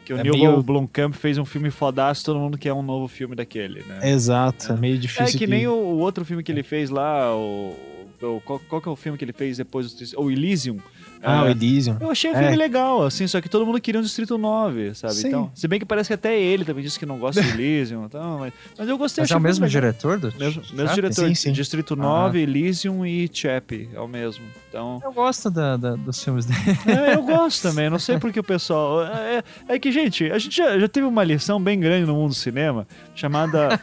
Que 0.05 0.13
o 0.13 0.17
É 0.17 0.23
Neil 0.23 0.33
meio- 0.33 0.63
Blomkamp 0.63 1.13
fez 1.13 1.37
um 1.37 1.45
filme 1.45 1.69
fodaço, 1.69 2.25
todo 2.25 2.39
mundo 2.39 2.57
quer 2.57 2.73
um 2.73 2.81
novo 2.81 3.07
filme 3.07 3.35
daquele, 3.35 3.83
né? 3.83 4.09
Exato, 4.09 4.73
é, 4.73 4.75
meio 4.75 4.97
difícil. 4.97 5.25
É 5.25 5.31
que 5.31 5.45
de- 5.45 5.47
nem 5.47 5.67
o, 5.67 5.73
o 5.73 5.97
outro 5.99 6.25
filme 6.25 6.41
que 6.43 6.51
ele 6.51 6.63
fez 6.63 6.89
lá, 6.89 7.31
o, 7.35 7.75
o- 8.21 8.41
qual, 8.43 8.59
qual 8.67 8.81
que 8.81 8.89
é 8.89 8.91
o 8.91 8.95
filme 8.95 9.19
que 9.19 9.23
ele 9.25 9.33
fez 9.33 9.57
depois 9.57 9.93
do 9.93 10.21
O 10.23 10.31
Elysium. 10.31 10.77
Ah, 11.21 11.39
É, 11.39 11.41
o 11.43 11.49
Elysium. 11.49 11.97
Eu 11.99 12.11
achei 12.11 12.31
o 12.31 12.35
É. 12.35 12.39
filme 12.41 12.55
legal, 12.55 13.03
assim, 13.03 13.27
só 13.27 13.41
que 13.41 13.49
todo 13.49 13.65
mundo 13.65 13.79
queria 13.81 13.99
um 13.99 14.03
Distrito 14.03 14.37
9, 14.37 14.93
sabe? 14.95 15.13
Sim. 15.15 15.27
Então, 15.27 15.51
se 15.53 15.67
bem 15.67 15.79
que 15.79 15.85
parece 15.85 16.07
que 16.07 16.13
até 16.13 16.39
ele 16.39 16.63
também 16.63 16.83
disse 16.83 16.97
que 16.97 17.05
não 17.05 17.17
gosta 17.17 17.41
de 17.41 17.49
Elysium, 17.51 18.05
então, 18.05 18.39
mas, 18.39 18.53
mas 18.77 18.87
eu 18.89 18.97
gostei. 18.97 19.21
Mas 19.23 19.31
é 19.31 19.35
o 19.35 19.39
mesmo 19.39 19.65
legal. 19.65 19.81
diretor 19.81 20.17
do 20.19 20.27
Mesmo, 20.37 20.61
mesmo 20.61 20.77
Chape? 20.87 20.95
diretor, 20.95 21.27
Sim, 21.27 21.35
sim. 21.35 21.51
Distrito 21.51 21.95
9, 21.95 22.39
Elysium 22.41 23.05
e 23.05 23.29
Chappie, 23.31 23.89
é 23.93 23.99
o 23.99 24.07
mesmo. 24.07 24.45
Então, 24.69 25.01
Eu 25.03 25.11
gosto 25.11 25.49
da, 25.49 25.75
da- 25.77 25.95
dos 25.95 26.23
filmes 26.23 26.45
dele. 26.45 26.59
é, 26.85 27.15
eu 27.15 27.23
gosto 27.25 27.61
também, 27.63 27.89
não 27.89 27.97
sei 27.99 28.17
porque 28.19 28.39
o 28.39 28.43
pessoal. 28.43 29.03
É, 29.03 29.43
é 29.67 29.79
que, 29.79 29.91
gente, 29.91 30.31
a 30.31 30.37
gente 30.37 30.55
já, 30.55 30.77
já 30.79 30.87
teve 30.87 31.07
uma 31.07 31.23
lição 31.23 31.59
bem 31.61 31.79
grande 31.79 32.05
no 32.05 32.13
mundo 32.13 32.29
do 32.29 32.35
cinema 32.35 32.87
chamada 33.15 33.79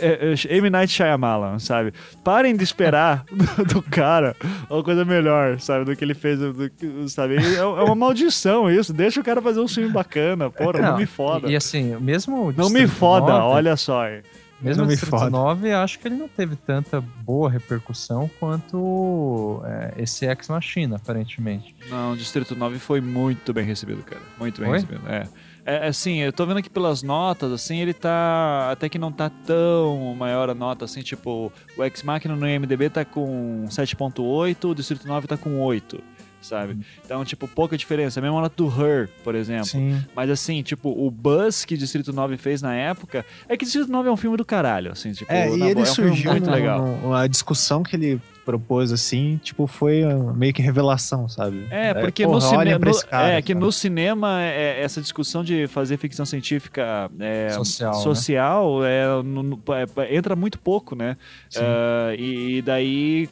é, 0.00 0.34
é, 0.50 0.56
M. 0.56 0.70
Night 0.70 0.92
Shyamalan, 0.92 1.58
sabe? 1.58 1.92
Parem 2.24 2.56
de 2.56 2.64
esperar 2.64 3.24
do, 3.30 3.64
do 3.74 3.82
cara 3.82 4.34
uma 4.68 4.82
coisa 4.82 5.04
melhor, 5.04 5.60
sabe? 5.60 5.84
Do 5.84 5.94
que 5.96 6.04
ele 6.04 6.14
fez, 6.14 6.38
do, 6.52 6.68
do- 6.68 7.08
sabe? 7.08 7.36
É, 7.36 7.56
é 7.56 7.64
uma 7.64 7.94
maldição 7.94 8.70
isso. 8.70 8.92
Deixa 8.92 9.20
o 9.20 9.24
cara 9.24 9.40
fazer 9.40 9.60
um 9.60 9.68
filme 9.68 9.90
bacana, 9.90 10.50
porra, 10.50 10.80
não, 10.80 10.96
me 10.98 11.06
foda. 11.06 11.48
E, 11.48 11.52
e 11.52 11.56
assim, 11.56 11.96
mesmo. 11.96 12.48
o 12.48 12.52
não 12.52 12.70
me 12.70 12.86
foda, 12.86 13.32
9, 13.32 13.42
olha 13.54 13.76
só. 13.76 14.02
aí. 14.02 14.22
Mesmo 14.60 14.82
Não 14.82 14.88
me 14.88 14.94
Distrito 14.94 15.16
foda. 15.16 15.30
9, 15.30 15.72
acho 15.72 16.00
que 16.00 16.08
ele 16.08 16.16
não 16.16 16.26
teve 16.26 16.56
tanta 16.56 17.00
boa 17.00 17.48
repercussão 17.48 18.28
quanto 18.40 19.62
é, 19.64 20.02
esse 20.02 20.26
Ex 20.26 20.48
Machina, 20.48 20.96
aparentemente. 20.96 21.76
Não, 21.88 22.12
o 22.12 22.16
Distrito 22.16 22.56
9 22.56 22.78
foi 22.80 23.00
muito 23.00 23.52
bem 23.52 23.64
recebido, 23.64 24.02
cara. 24.02 24.20
Muito 24.36 24.60
bem 24.60 24.70
Foi? 24.70 24.78
recebido. 24.80 25.08
É. 25.08 25.28
É, 25.64 25.86
assim, 25.86 26.20
eu 26.20 26.32
tô 26.32 26.46
vendo 26.46 26.56
aqui 26.56 26.70
pelas 26.70 27.02
notas, 27.02 27.52
assim, 27.52 27.78
ele 27.78 27.92
tá. 27.92 28.70
Até 28.72 28.88
que 28.88 28.98
não 28.98 29.12
tá 29.12 29.30
tão 29.46 30.14
maior 30.18 30.48
a 30.48 30.54
nota, 30.54 30.86
assim, 30.86 31.02
tipo, 31.02 31.52
o 31.76 31.84
X 31.84 32.02
Machina 32.02 32.34
no 32.34 32.48
IMDB 32.48 32.88
tá 32.88 33.04
com 33.04 33.66
7.8, 33.68 34.64
o 34.70 34.74
Distrito 34.74 35.06
9 35.06 35.26
tá 35.26 35.36
com 35.36 35.60
8, 35.60 36.02
sabe? 36.40 36.78
Então, 37.04 37.24
tipo, 37.24 37.46
pouca 37.48 37.76
diferença. 37.76 38.20
A 38.20 38.22
mesma 38.22 38.40
nota 38.40 38.54
do 38.56 38.68
Her, 38.68 39.08
por 39.24 39.34
exemplo. 39.34 39.66
Sim. 39.66 40.02
Mas 40.14 40.30
assim, 40.30 40.62
tipo, 40.62 40.88
o 40.90 41.10
buzz 41.10 41.64
que 41.64 41.76
Distrito 41.76 42.12
9 42.12 42.36
fez 42.36 42.62
na 42.62 42.74
época 42.74 43.24
é 43.48 43.56
que 43.56 43.64
Distrito 43.64 43.90
9 43.90 44.08
é 44.08 44.12
um 44.12 44.16
filme 44.16 44.36
do 44.36 44.44
caralho, 44.44 44.92
assim, 44.92 45.12
tipo, 45.12 45.32
É, 45.32 45.48
e 45.48 45.52
ele 45.62 45.74
boa, 45.74 45.86
é 45.86 45.90
um 45.90 45.94
surgiu 45.94 46.30
muito 46.32 46.46
no- 46.46 46.52
legal. 46.52 46.86
no- 47.02 47.14
a 47.14 47.26
discussão 47.26 47.82
que 47.82 47.96
ele 47.96 48.20
propôs, 48.48 48.92
assim, 48.92 49.38
tipo, 49.44 49.66
foi 49.66 50.02
uh, 50.04 50.32
meio 50.32 50.54
que 50.54 50.62
revelação, 50.62 51.28
sabe? 51.28 51.66
É, 51.70 51.92
porque 51.92 52.22
porra, 52.24 52.36
no 52.36 52.40
cinema. 52.40 52.86
é, 53.10 53.42
que 53.42 53.52
sabe? 53.52 53.60
no 53.60 53.70
cinema, 53.70 54.42
é, 54.42 54.80
essa 54.82 55.02
discussão 55.02 55.44
de 55.44 55.66
fazer 55.66 55.98
ficção 55.98 56.24
científica 56.24 57.10
é, 57.20 57.50
Social, 57.50 57.92
né? 57.94 58.00
social, 58.02 58.84
é, 58.86 59.22
no- 59.22 59.42
no- 59.42 59.62
é, 59.98 60.16
entra 60.16 60.34
muito 60.34 60.58
pouco, 60.58 60.96
né? 60.96 61.18
Ah, 61.56 62.14
e, 62.18 62.56
e 62.56 62.62
daí, 62.62 63.28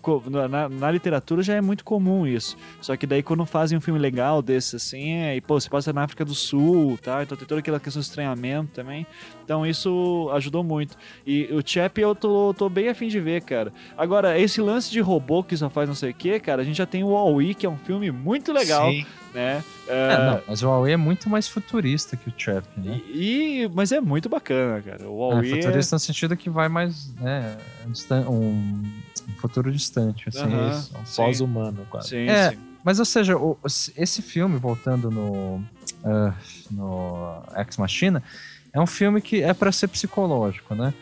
na, 0.51 0.68
na 0.68 0.90
literatura 0.90 1.43
já 1.43 1.55
é 1.55 1.62
muito 1.62 1.82
comum 1.82 2.26
isso. 2.26 2.55
Só 2.82 2.94
que 2.94 3.06
daí, 3.06 3.22
quando 3.22 3.47
fazem 3.47 3.78
um 3.78 3.80
filme 3.80 3.98
legal 3.98 4.43
desse, 4.43 4.76
assim, 4.76 5.12
é, 5.14 5.36
e 5.36 5.40
pô, 5.40 5.59
você 5.59 5.70
passa 5.70 5.94
na 5.94 6.02
África 6.02 6.26
do 6.26 6.34
Sul, 6.34 6.98
tá? 7.02 7.22
Então 7.22 7.38
tem 7.38 7.47
toda 7.47 7.60
aquela 7.60 7.80
questão 7.80 8.01
de 8.02 8.06
estranhamento 8.06 8.72
também. 8.74 9.06
Então 9.47 9.64
isso 9.64 10.28
ajudou 10.35 10.64
muito. 10.64 10.97
E 11.24 11.44
o 11.52 11.62
Chap 11.64 11.97
eu 12.01 12.16
tô, 12.16 12.52
tô 12.52 12.68
bem 12.68 12.89
afim 12.89 13.06
de 13.06 13.20
ver, 13.20 13.43
cara. 13.43 13.73
Agora, 13.97 14.36
esse 14.36 14.60
lance 14.60 14.90
de 14.90 14.98
robô 14.98 15.44
que 15.44 15.56
só 15.56 15.70
faz 15.70 15.89
não 15.89 15.94
sei 15.94 16.10
o 16.10 16.14
que, 16.14 16.40
cara, 16.40 16.62
a 16.62 16.64
gente 16.64 16.77
já 16.77 16.85
tem 16.85 17.05
o 17.05 17.10
Wall-E, 17.10 17.55
que 17.55 17.64
é 17.64 17.68
um 17.70 17.77
filme 17.78 18.10
muito 18.10 18.52
legal, 18.52 18.90
Sim. 18.90 19.06
né? 19.32 19.62
É, 19.86 20.14
Ah, 20.14 20.18
não, 20.32 20.43
mas 20.48 20.64
o 20.64 20.66
Huawei 20.66 20.94
é 20.94 20.97
muito 20.97 21.31
mais 21.31 21.47
futurista 21.47 22.16
que 22.16 22.28
o 22.28 22.32
Chap, 22.36 22.66
né? 22.77 23.01
e, 23.06 23.62
e- 23.62 23.68
mas 23.73 23.93
é 23.93 24.01
muito 24.01 24.28
bacana, 24.28 24.82
cara. 24.82 25.05
O 25.09 25.31
É, 25.31 25.35
Wall-E 25.35 25.52
é, 25.52 25.56
futurista 25.62 25.94
no 25.94 26.01
sentido 26.01 26.36
que 26.36 26.51
vai 26.51 26.68
mais, 26.68 27.14
né, 27.14 27.56
um, 28.28 28.82
um 29.28 29.32
futuro 29.39 29.70
distante, 29.70 30.28
assim. 30.28 30.40
Aham. 30.40 30.68
Isso, 30.70 30.93
um 30.98 31.05
pós-humano, 31.24 31.86
quase. 31.89 32.09
Sim, 32.09 32.27
É. 32.28 32.51
sim. 32.51 32.59
Mas, 32.82 32.98
ou 32.98 33.05
seja, 33.05 33.36
o- 33.36 33.56
esse 33.97 34.23
filme, 34.23 34.59
voltando 34.59 35.09
no, 35.10 35.62
ah, 36.05 36.35
no 36.70 37.43
Ex 37.56 37.77
Machina, 37.77 38.23
é 38.76 38.80
um 38.80 38.86
filme 38.86 39.22
que 39.22 39.42
é 39.42 39.54
pra 39.54 39.72
ser 39.72 39.88
psicológico, 39.88 40.74
né? 40.74 40.92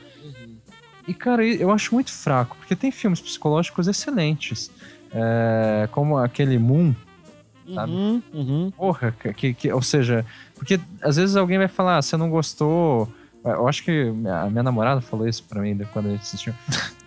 E, 1.09 1.13
cara, 1.13 1.45
eu 1.45 1.73
acho 1.73 1.93
muito 1.93 2.11
fraco, 2.13 2.57
porque 2.57 2.77
tem 2.77 2.93
filmes 2.93 3.21
psicológicos 3.21 3.89
excelentes, 3.89 4.71
é, 5.13 5.89
como 5.91 6.17
aquele 6.17 6.57
Moon, 6.57 6.95
sabe? 7.75 7.93
Uhum, 7.93 8.23
uhum. 8.33 8.71
porra, 8.71 9.13
que, 9.37 9.53
que, 9.53 9.73
ou 9.73 9.83
seja, 9.83 10.25
porque 10.55 10.81
às 11.03 11.17
vezes 11.17 11.35
alguém 11.35 11.59
vai 11.59 11.67
falar, 11.67 11.99
ah, 11.99 12.03
você 12.03 12.17
não 12.17 12.31
gostou. 12.31 13.13
Eu 13.45 13.67
acho 13.69 13.83
que 13.85 14.13
a 14.43 14.49
minha 14.49 14.63
namorada 14.63 15.01
falou 15.01 15.29
isso 15.29 15.43
pra 15.43 15.61
mim 15.61 15.77
quando 15.93 16.07
a 16.07 16.11
gente 16.13 16.23
assistiu. 16.23 16.55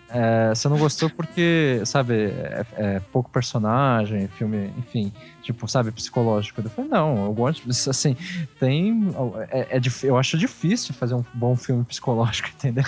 É, 0.10 0.50
você 0.50 0.70
não 0.70 0.78
gostou 0.78 1.10
porque, 1.10 1.82
sabe, 1.86 2.14
é, 2.14 2.66
é 2.78 3.00
pouco 3.12 3.30
personagem, 3.30 4.28
filme, 4.28 4.74
enfim, 4.78 5.12
tipo, 5.42 5.68
sabe, 5.68 5.92
psicológico. 5.92 6.62
Eu 6.62 6.70
falei, 6.70 6.90
não, 6.90 7.26
eu 7.26 7.34
gosto, 7.34 7.70
assim, 7.90 8.16
tem. 8.60 9.10
É, 9.50 9.78
é 9.78 9.82
eu 10.04 10.18
acho 10.18 10.38
difícil 10.38 10.94
fazer 10.94 11.14
um 11.14 11.24
bom 11.34 11.56
filme 11.56 11.84
psicológico, 11.84 12.50
entendeu? 12.56 12.86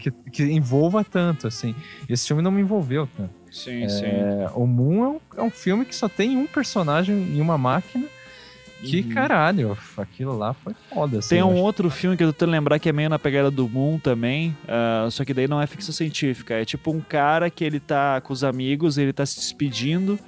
Que, 0.00 0.10
que 0.10 0.42
envolva 0.44 1.04
tanto, 1.04 1.46
assim. 1.46 1.74
Esse 2.08 2.26
filme 2.26 2.42
não 2.42 2.50
me 2.50 2.60
envolveu 2.60 3.08
tanto. 3.16 3.30
sim, 3.50 3.88
sim. 3.88 4.06
É, 4.06 4.50
o 4.54 4.66
Moon 4.66 5.04
é 5.04 5.08
um, 5.08 5.20
é 5.38 5.42
um 5.42 5.50
filme 5.50 5.84
que 5.84 5.94
só 5.94 6.08
tem 6.08 6.36
um 6.36 6.46
personagem 6.46 7.34
e 7.34 7.40
uma 7.40 7.58
máquina. 7.58 8.06
Que 8.82 9.00
Uhum. 9.00 9.08
caralho, 9.08 9.78
aquilo 9.96 10.36
lá 10.38 10.54
foi 10.54 10.72
foda. 10.88 11.18
Assim, 11.18 11.30
Tem 11.30 11.42
um 11.42 11.56
eu 11.56 11.62
outro 11.62 11.90
filme 11.90 12.16
que 12.16 12.22
eu 12.22 12.28
tô 12.28 12.32
tentando 12.32 12.52
lembrar 12.52 12.78
que 12.78 12.88
é 12.88 12.92
meio 12.92 13.10
na 13.10 13.18
pegada 13.18 13.50
do 13.50 13.68
Moon 13.68 13.98
também, 13.98 14.56
ah, 14.68 15.08
só 15.10 15.24
que 15.24 15.34
daí 15.34 15.48
não 15.48 15.60
é 15.60 15.66
ficção 15.66 15.92
científica. 15.92 16.54
É 16.54 16.64
tipo 16.64 16.92
um 16.92 17.00
cara 17.00 17.50
que 17.50 17.64
ele 17.64 17.80
tá 17.80 18.20
com 18.20 18.32
os 18.32 18.44
amigos, 18.44 18.96
ele 18.96 19.12
tá 19.12 19.26
se 19.26 19.36
despedindo, 19.36 20.18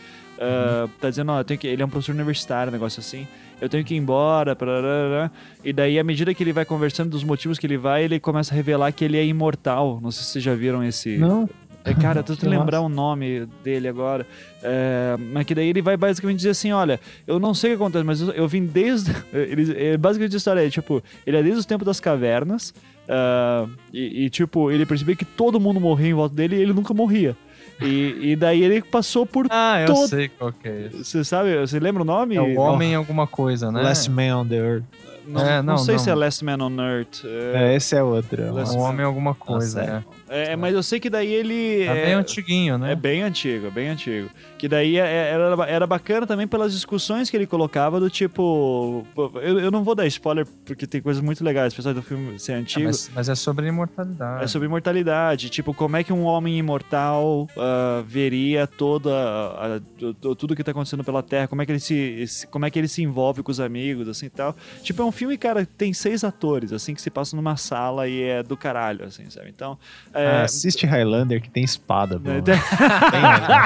ah, 0.41 0.89
tá 1.01 1.11
dizendo, 1.11 1.31
ó, 1.33 1.45
tenho 1.45 1.61
que... 1.61 1.67
ele 1.67 1.81
é 1.81 1.85
um 1.85 1.89
professor 1.89 2.13
universitário, 2.15 2.71
um 2.71 2.73
negócio 2.73 2.99
assim. 3.01 3.27
Eu 3.61 3.69
tenho 3.69 3.85
que 3.85 3.95
ir 3.95 3.99
embora, 3.99 4.57
parará, 4.57 5.31
e 5.63 5.71
daí, 5.71 5.99
à 5.99 6.03
medida 6.03 6.33
que 6.33 6.43
ele 6.43 6.53
vai 6.53 6.65
conversando 6.65 7.11
dos 7.11 7.23
motivos 7.23 7.59
que 7.59 7.67
ele 7.67 7.77
vai, 7.77 8.03
ele 8.05 8.19
começa 8.19 8.55
a 8.55 8.57
revelar 8.57 8.91
que 8.91 9.05
ele 9.05 9.19
é 9.19 9.25
imortal. 9.25 10.01
Não 10.03 10.11
sei 10.11 10.25
se 10.25 10.31
vocês 10.31 10.45
já 10.45 10.55
viram 10.55 10.83
esse. 10.83 11.19
Não, 11.19 11.47
É, 11.85 11.95
cara, 11.95 12.21
eu 12.21 12.23
tô 12.23 12.35
tentando 12.35 12.51
lembrar 12.51 12.81
o 12.83 12.89
nome 12.89 13.47
dele 13.65 13.89
agora. 13.89 14.27
É, 14.63 15.17
mas 15.33 15.47
que 15.47 15.55
daí 15.55 15.69
ele 15.69 15.81
vai 15.81 15.97
basicamente 15.97 16.37
dizer 16.37 16.51
assim: 16.51 16.71
olha, 16.73 17.01
eu 17.27 17.39
não 17.41 17.55
sei 17.55 17.71
o 17.73 17.77
que 17.77 17.83
acontece, 17.83 18.05
mas 18.05 18.21
eu, 18.21 18.31
eu 18.33 18.47
vim 18.49 18.67
desde. 18.67 19.11
Ele, 19.33 19.73
é, 19.77 19.97
basicamente 19.97 20.35
a 20.35 20.37
história 20.37 20.67
é: 20.67 20.69
tipo, 20.69 21.03
ele 21.27 21.37
é 21.39 21.43
desde 21.43 21.59
os 21.61 21.65
tempos 21.67 21.87
das 21.87 21.99
cavernas. 21.99 22.75
ah, 23.09 23.67
e, 23.93 24.27
e, 24.27 24.31
tipo, 24.31 24.71
ele 24.71 24.85
percebeu 24.85 25.17
que 25.17 25.25
todo 25.25 25.59
mundo 25.59 25.81
morria 25.81 26.09
em 26.11 26.15
volta 26.15 26.35
dele 26.35 26.57
e 26.57 26.61
ele 26.63 26.73
nunca 26.75 26.93
morria. 26.93 27.35
E, 27.81 28.33
e 28.33 28.37
daí 28.37 28.63
ele 28.63 28.83
passou 28.83 29.25
por. 29.25 29.47
Ah, 29.51 29.81
eu 29.81 29.87
todo- 29.87 30.07
sei 30.09 30.29
qual 30.29 30.53
que 30.53 30.69
é 30.69 30.87
esse. 30.89 31.03
Você 31.05 31.25
sabe? 31.25 31.59
Você 31.61 31.81
lembra 31.81 32.03
o 32.03 32.05
nome? 32.05 32.37
É 32.37 32.43
o 32.43 32.57
Homem 32.61 32.95
alguma 32.95 33.27
coisa, 33.27 33.73
né? 33.73 33.81
Last 33.83 34.11
Man 34.11 34.37
on 34.37 34.47
the 34.47 34.57
Earth. 34.57 34.85
Não, 35.27 35.41
É, 35.47 35.57
não 35.63 35.75
não, 35.75 35.79
sei 35.79 35.95
não. 35.95 36.03
se 36.03 36.11
é 36.11 36.15
Last 36.15 36.45
Man 36.45 36.59
on 36.61 36.79
Earth. 36.81 37.25
É, 37.25 37.73
É, 37.73 37.77
esse 37.77 37.95
é 37.97 38.03
outro. 38.03 38.43
é 38.43 38.51
Last 38.51 38.75
O 38.75 38.81
uma- 38.81 38.89
Homem 38.89 39.07
alguma 39.07 39.35
coisa, 39.35 39.81
sério? 39.85 39.95
é. 39.97 40.20
É, 40.31 40.57
mas 40.57 40.75
eu 40.75 40.83
sei 40.83 40.99
que 41.01 41.11
daí 41.11 41.29
ele. 41.33 41.85
Tá 41.87 41.95
é, 41.97 42.05
bem 42.07 42.15
antiguinho, 42.15 42.79
né? 42.79 42.93
É 42.93 42.95
bem 42.97 43.23
antigo, 43.23 43.67
é 43.67 43.71
bem 43.71 43.89
antigo. 43.89 44.31
Que 44.59 44.69
daí 44.69 44.97
é- 44.99 45.01
é- 45.07 45.31
era, 45.33 45.65
era 45.67 45.87
bacana 45.87 46.27
também 46.27 46.47
pelas 46.47 46.73
discussões 46.73 47.29
que 47.29 47.37
ele 47.37 47.47
colocava 47.47 47.99
do 47.99 48.09
tipo. 48.09 49.07
Eu, 49.43 49.59
eu 49.59 49.71
não 49.71 49.83
vou 49.83 49.95
dar 49.95 50.07
spoiler 50.07 50.47
porque 50.65 50.87
tem 50.87 51.01
coisas 51.03 51.23
muito 51.23 51.43
legais, 51.43 51.73
apesar 51.73 51.93
do 51.93 52.03
filme 52.03 52.39
ser 52.39 52.53
É, 52.53 52.55
antigo. 52.57 52.85
mas, 52.87 53.11
mas 53.15 53.29
é 53.29 53.35
sobre 53.35 53.67
imortalidade. 53.69 54.45
É 54.45 54.47
sobre 54.47 54.67
imortalidade, 54.67 55.51
tipo, 55.51 55.75
como 55.75 55.97
é 55.97 56.05
que 56.05 56.13
um 56.13 56.25
homem 56.25 56.59
imortal 56.59 57.49
ah, 57.57 58.03
veria 58.07 58.67
toda 58.67 59.11
a- 59.13 59.77
a- 59.77 59.81
tu- 60.21 60.35
tudo 60.37 60.55
que 60.55 60.63
tá 60.63 60.71
acontecendo 60.71 61.03
pela 61.05 61.23
Terra, 61.23 61.49
como 61.49 61.63
é 61.63 61.67
que 61.67 61.73
ele 61.73 61.81
se, 61.81 62.47
como 62.51 62.65
é 62.67 62.71
que 62.71 62.79
ele 62.79 62.89
se 62.89 63.03
envolve 63.03 63.43
com 63.43 63.51
os 63.51 63.61
amigos, 63.61 64.09
assim 64.09 64.27
e 64.27 64.31
tal. 64.31 64.55
Tipo, 64.83 65.03
é 65.03 65.05
um 65.05 65.13
filme, 65.13 65.37
cara, 65.39 65.67
tem 65.67 65.93
seis 65.93 66.23
atores, 66.25 66.73
assim, 66.73 66.95
que 66.95 67.01
se 67.03 67.11
passa 67.11 67.35
numa 67.35 67.57
sala 67.57 68.07
e 68.09 68.23
é 68.23 68.43
do 68.43 68.57
caralho, 68.57 69.05
assim, 69.05 69.29
sabe? 69.31 69.49
Então, 69.49 69.79
é, 70.21 70.41
Ah, 70.41 70.43
assiste 70.43 70.87
Highlander 70.87 71.41
que 71.41 71.51
tem 71.51 71.63
espada, 71.65 72.19
bro. 72.19 72.33
né, 72.35 72.41
Bem 72.41 73.23
legal. 73.23 73.65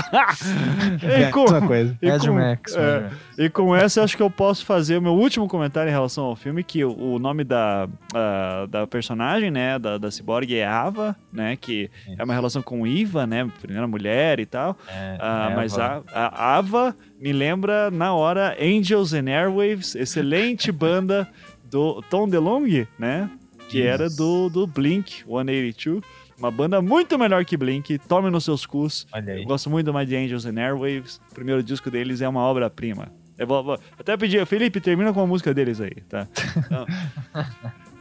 e 1.03 1.07
É 1.23 1.27
a 1.27 1.31
com- 1.31 1.43
mesma 1.43 1.67
coisa. 1.67 1.99
e 2.01 2.19
com- 2.19 2.33
Max, 2.35 2.77
é. 2.77 3.11
E 3.37 3.51
com 3.51 3.75
essa, 3.75 4.01
eu 4.01 4.05
acho 4.05 4.17
que 4.17 4.23
eu 4.23 4.31
posso 4.31 4.65
fazer 4.65 4.97
o 4.99 5.03
meu 5.03 5.13
último 5.15 5.49
comentário 5.49 5.89
em 5.89 5.93
relação 5.93 6.25
ao 6.25 6.37
filme, 6.37 6.63
que 6.63 6.85
o, 6.85 7.15
o 7.15 7.19
nome 7.19 7.45
da, 7.45 7.89
ah, 8.15 8.67
da 8.71 8.87
personagem, 8.87 9.51
né, 9.51 9.79
da, 9.79 9.99
da 9.99 10.11
Cyborg 10.11 10.55
é 10.55 10.67
Ava, 10.67 11.17
né, 11.33 11.57
que 11.57 11.91
é 12.17 12.23
uma 12.23 12.35
relação 12.35 12.63
com 12.63 12.87
Iva, 12.87 13.27
né, 13.27 13.49
primeira 13.61 13.87
mulher 13.89 14.39
e 14.41 14.47
tal. 14.47 14.77
É, 14.89 15.15
Eva. 15.17 15.53
mas 15.57 15.79
a, 15.79 16.03
a 16.13 16.57
Ava 16.57 16.95
me 17.21 17.33
lembra, 17.33 17.91
na 17.91 18.13
hora, 18.15 18.57
Angels 18.61 19.13
and 19.13 19.29
Airwaves, 19.29 19.95
excelente 19.95 20.71
banda 20.73 21.27
do 21.71 22.03
Tom 22.09 22.29
DeLonge, 22.29 22.87
né, 22.99 23.29
que 23.69 23.83
era 23.83 24.09
do, 24.09 24.49
do 24.49 24.67
Blink 24.67 25.25
182. 25.27 26.03
Uma 26.39 26.51
banda 26.51 26.83
muito 26.83 27.19
melhor 27.19 27.45
que 27.45 27.57
Blink, 27.57 27.99
tome 27.99 28.29
nos 28.31 28.45
seus 28.45 28.67
cus. 28.67 29.07
Olha 29.13 29.35
aí. 29.35 29.43
Eu 29.43 29.47
gosto 29.47 29.71
muito 29.71 29.93
mais 29.93 30.09
de 30.09 30.17
Angels 30.17 30.45
and 30.47 30.59
Airwaves. 30.61 31.21
O 31.31 31.35
primeiro 31.35 31.63
disco 31.63 31.91
deles 31.91 32.21
é 32.21 32.29
uma 32.29 32.41
obra-prima. 32.41 33.09
Eu 33.39 33.47
vou, 33.47 33.63
vou- 33.65 33.79
até 33.99 34.17
pedir, 34.17 34.45
Felipe, 34.47 34.81
termina 34.81 35.13
com 35.13 35.21
a 35.21 35.27
música 35.27 35.53
deles 35.55 35.81
aí, 35.81 35.95
tá? 36.09 36.27
Então, 36.67 36.87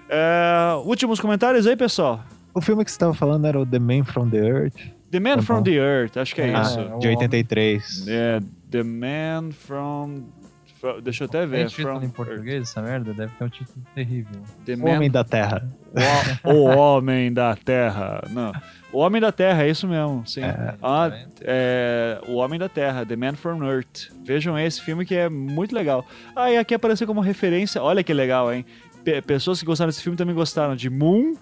é, 0.10 0.74
últimos 0.86 1.20
comentários 1.20 1.66
aí, 1.66 1.76
pessoal. 1.76 2.24
O 2.54 2.62
filme 2.62 2.86
que 2.86 2.92
você 2.92 3.00
tava 3.00 3.14
falando 3.14 3.46
era 3.48 3.60
o 3.60 3.66
The 3.66 3.80
Man 3.80 4.04
from 4.04 4.30
the 4.30 4.38
Earth, 4.38 4.76
The 5.10 5.20
Man 5.20 5.38
Tá 5.38 5.42
from 5.42 5.64
the 5.64 5.72
Earth, 5.72 6.18
acho 6.18 6.36
que 6.36 6.42
é 6.42 6.54
Ah, 6.56 6.62
isso. 6.62 7.00
de 7.00 7.08
83. 7.08 8.06
É, 8.08 8.40
The 8.70 8.84
Man 8.84 9.52
from... 9.52 10.24
fro- 10.80 11.02
Deixa 11.02 11.24
eu 11.24 11.28
até 11.28 11.40
Tem 11.42 11.48
ver. 11.50 11.68
título 11.70 11.96
from 12.00 12.04
em 12.06 12.10
português, 12.10 12.64
essa 12.70 12.82
merda? 12.82 13.14
Deve 13.14 13.32
ter 13.36 13.44
um 13.44 13.50
título 13.50 13.84
terrível. 13.96 14.36
Earth. 14.36 14.66
The 14.66 14.74
O 14.76 14.80
Man 14.80 14.96
Homem 14.98 15.10
da 15.12 15.24
Terra. 15.24 15.68
O, 16.44 16.52
o 16.52 16.64
Homem 16.66 17.32
da 17.32 17.56
Terra. 17.56 18.24
Não. 18.30 18.52
O 18.92 19.00
Homem 19.00 19.20
da 19.22 19.32
Terra, 19.32 19.64
é 19.64 19.70
isso 19.70 19.88
mesmo. 19.88 20.24
Sim. 20.28 20.42
tá 20.42 20.76
Ah, 20.82 21.12
é, 21.42 22.20
o 22.28 22.36
Homem 22.36 22.60
da 22.60 22.70
Terra, 22.70 23.06
The 23.06 23.16
Man 23.16 23.34
from 23.34 23.64
Earth. 23.64 24.10
Vejam 24.24 24.58
esse 24.58 24.82
filme 24.82 25.06
que 25.06 25.16
é 25.16 25.30
muito 25.30 25.74
legal. 25.74 26.06
Ah, 26.36 26.52
e 26.52 26.58
aqui 26.58 26.74
apareceu 26.76 27.08
como 27.08 27.20
referência. 27.22 27.82
Olha 27.82 28.04
que 28.04 28.14
legal, 28.14 28.54
hein? 28.54 28.66
Pe- 29.04 29.22
pessoas 29.22 29.60
que 29.60 29.66
gostaram 29.66 29.90
desse 29.90 30.02
filme 30.04 30.18
também 30.18 30.36
gostaram 30.36 30.76
de 30.76 30.90
Moon, 30.90 31.34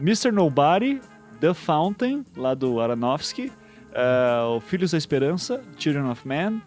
Mr. 0.00 0.30
Nobody, 0.32 1.00
The 1.40 1.54
Fountain, 1.54 2.24
lá 2.36 2.52
do 2.54 2.80
Aronofsky, 2.80 3.52
ah, 3.94 4.46
o 4.56 4.60
Filhos 4.60 4.90
da 4.90 4.98
Esperança, 4.98 5.60
Children 5.78 6.10
of 6.10 6.26
Man, 6.26 6.60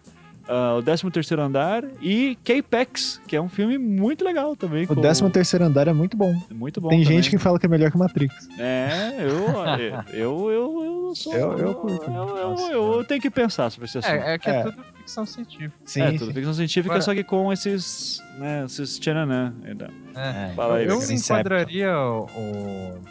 ah, 0.54 0.76
o 0.78 0.82
13º 0.82 1.38
Andar 1.40 1.84
e 2.00 2.36
K-Pax, 2.44 3.20
que 3.26 3.34
é 3.34 3.40
um 3.40 3.48
filme 3.48 3.78
muito 3.78 4.24
legal 4.24 4.54
também. 4.54 4.84
O 4.84 4.88
com- 4.88 4.94
13 5.00 5.30
terceiro 5.30 5.64
andar 5.64 5.88
é 5.88 5.92
muito 5.92 6.16
bom. 6.16 6.34
Muito 6.50 6.80
bom 6.80 6.88
Tem 6.88 7.02
também. 7.02 7.16
gente 7.22 7.30
que 7.30 7.38
fala 7.38 7.58
que 7.58 7.66
é 7.66 7.68
melhor 7.68 7.90
que 7.90 7.96
Matrix. 7.98 8.34
É, 8.58 9.16
eu, 9.20 10.12
eu, 10.12 10.50
eu, 10.50 10.84
eu 11.08 11.14
sou. 11.14 11.34
Eu- 11.34 11.58
eu 11.58 11.74
curto. 11.74 12.10
Eu, 12.10 12.56
eu- 12.70 12.92
eu 12.98 13.04
tenho 13.04 13.20
que 13.20 13.30
pensar 13.30 13.70
sobre 13.70 13.86
esse 13.88 13.98
assunto. 13.98 14.12
É, 14.12 14.34
é 14.34 14.38
que 14.38 14.50
é, 14.50 14.56
É. 14.56 14.62
tudo 14.64 14.82
ficção 14.98 15.24
científica. 15.26 15.72
Sim, 15.84 16.02
É, 16.02 16.12
tudo 16.18 16.32
ficção 16.32 16.54
científica, 16.54 16.94
Agora- 16.94 17.02
só 17.02 17.14
que 17.14 17.24
com 17.24 17.52
esses, 17.52 18.22
né, 18.38 18.64
esses 18.66 18.98
tchananã. 18.98 19.52
Então, 19.66 19.88
É. 20.14 20.52
Fala 20.54 20.76
aí, 20.76 20.86
eu 20.86 20.98
Becker. 21.00 21.16
enquadraria 21.16 21.96
o, 21.98 22.26
o, 22.26 23.02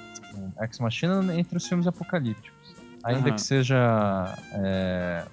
o 0.59 0.63
Ex 0.63 0.79
Machina 0.79 1.35
entre 1.37 1.57
os 1.57 1.67
filmes 1.67 1.87
apocalípticos. 1.87 2.51
Ainda 3.03 3.29
Aham. 3.29 3.35
que 3.35 3.41
seja 3.41 4.35
é, 4.53 5.23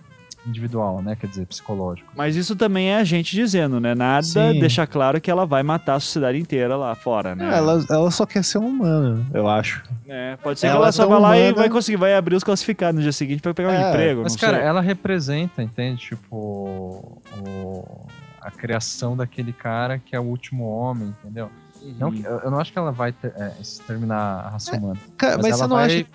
individual, 0.49 1.03
né? 1.03 1.15
Quer 1.17 1.27
dizer, 1.29 1.47
psicológico. 1.47 2.13
Mas 2.17 2.35
isso 2.37 2.57
também 2.57 2.89
é 2.91 2.97
a 2.97 3.05
gente 3.05 3.35
dizendo, 3.35 3.79
né? 3.79 3.95
Nada 3.95 4.23
Sim. 4.23 4.59
deixa 4.59 4.87
claro 4.87 5.21
que 5.21 5.31
ela 5.31 5.45
vai 5.47 5.63
matar 5.63 5.95
a 5.97 6.01
sociedade 6.01 6.39
inteira 6.39 6.77
lá 6.77 6.95
fora, 6.95 7.35
né? 7.35 7.45
Não, 7.47 7.53
ela, 7.53 7.85
ela 7.91 8.11
só 8.11 8.25
quer 8.27 8.43
ser 8.45 8.59
humana, 8.59 9.25
eu 9.33 9.49
acho. 9.49 9.83
É, 10.09 10.37
pode 10.37 10.59
ser 10.59 10.67
que 10.67 10.71
Ela 10.73 10.85
ela 10.87 10.93
só 10.93 11.03
tão 11.03 11.11
vai 11.13 11.21
lá 11.21 11.37
e 11.37 11.41
humana- 11.43 11.57
vai 11.57 11.69
conseguir, 11.71 11.97
vai 11.97 12.15
abrir 12.15 12.37
os 12.37 12.45
classificados 12.45 12.97
no 12.97 13.03
dia 13.03 13.13
seguinte 13.13 13.41
pra 13.43 13.53
pegar 13.55 13.69
um 13.71 13.73
É, 13.73 13.89
emprego. 13.91 14.23
Mas, 14.23 14.33
não 14.33 14.41
cara, 14.41 14.59
sei. 14.59 14.67
ela 14.67 14.81
representa, 14.81 15.63
entende? 15.63 16.01
Tipo, 16.01 17.21
o- 17.47 18.07
a 18.41 18.51
criação 18.51 19.17
daquele 19.17 19.53
cara 19.53 19.99
que 19.99 20.15
é 20.17 20.21
o 20.21 20.25
último 20.25 20.65
homem, 20.69 21.15
entendeu? 21.23 21.51
Não, 21.99 22.11
que- 22.11 22.25
eu 22.25 22.51
não 22.51 22.59
acho 22.59 22.73
que 22.73 22.79
ela 22.79 22.91
vai 22.91 23.13
ter- 23.13 23.33
é, 23.37 23.53
exterminar 23.61 24.17
a 24.47 24.49
raça 24.51 24.77
humana. 24.77 24.99
Cara, 25.17 25.37
mas, 25.37 25.47
ela 25.47 25.57
você 25.57 25.63
não 25.67 25.77
vai- 25.77 25.87
acha 25.87 26.07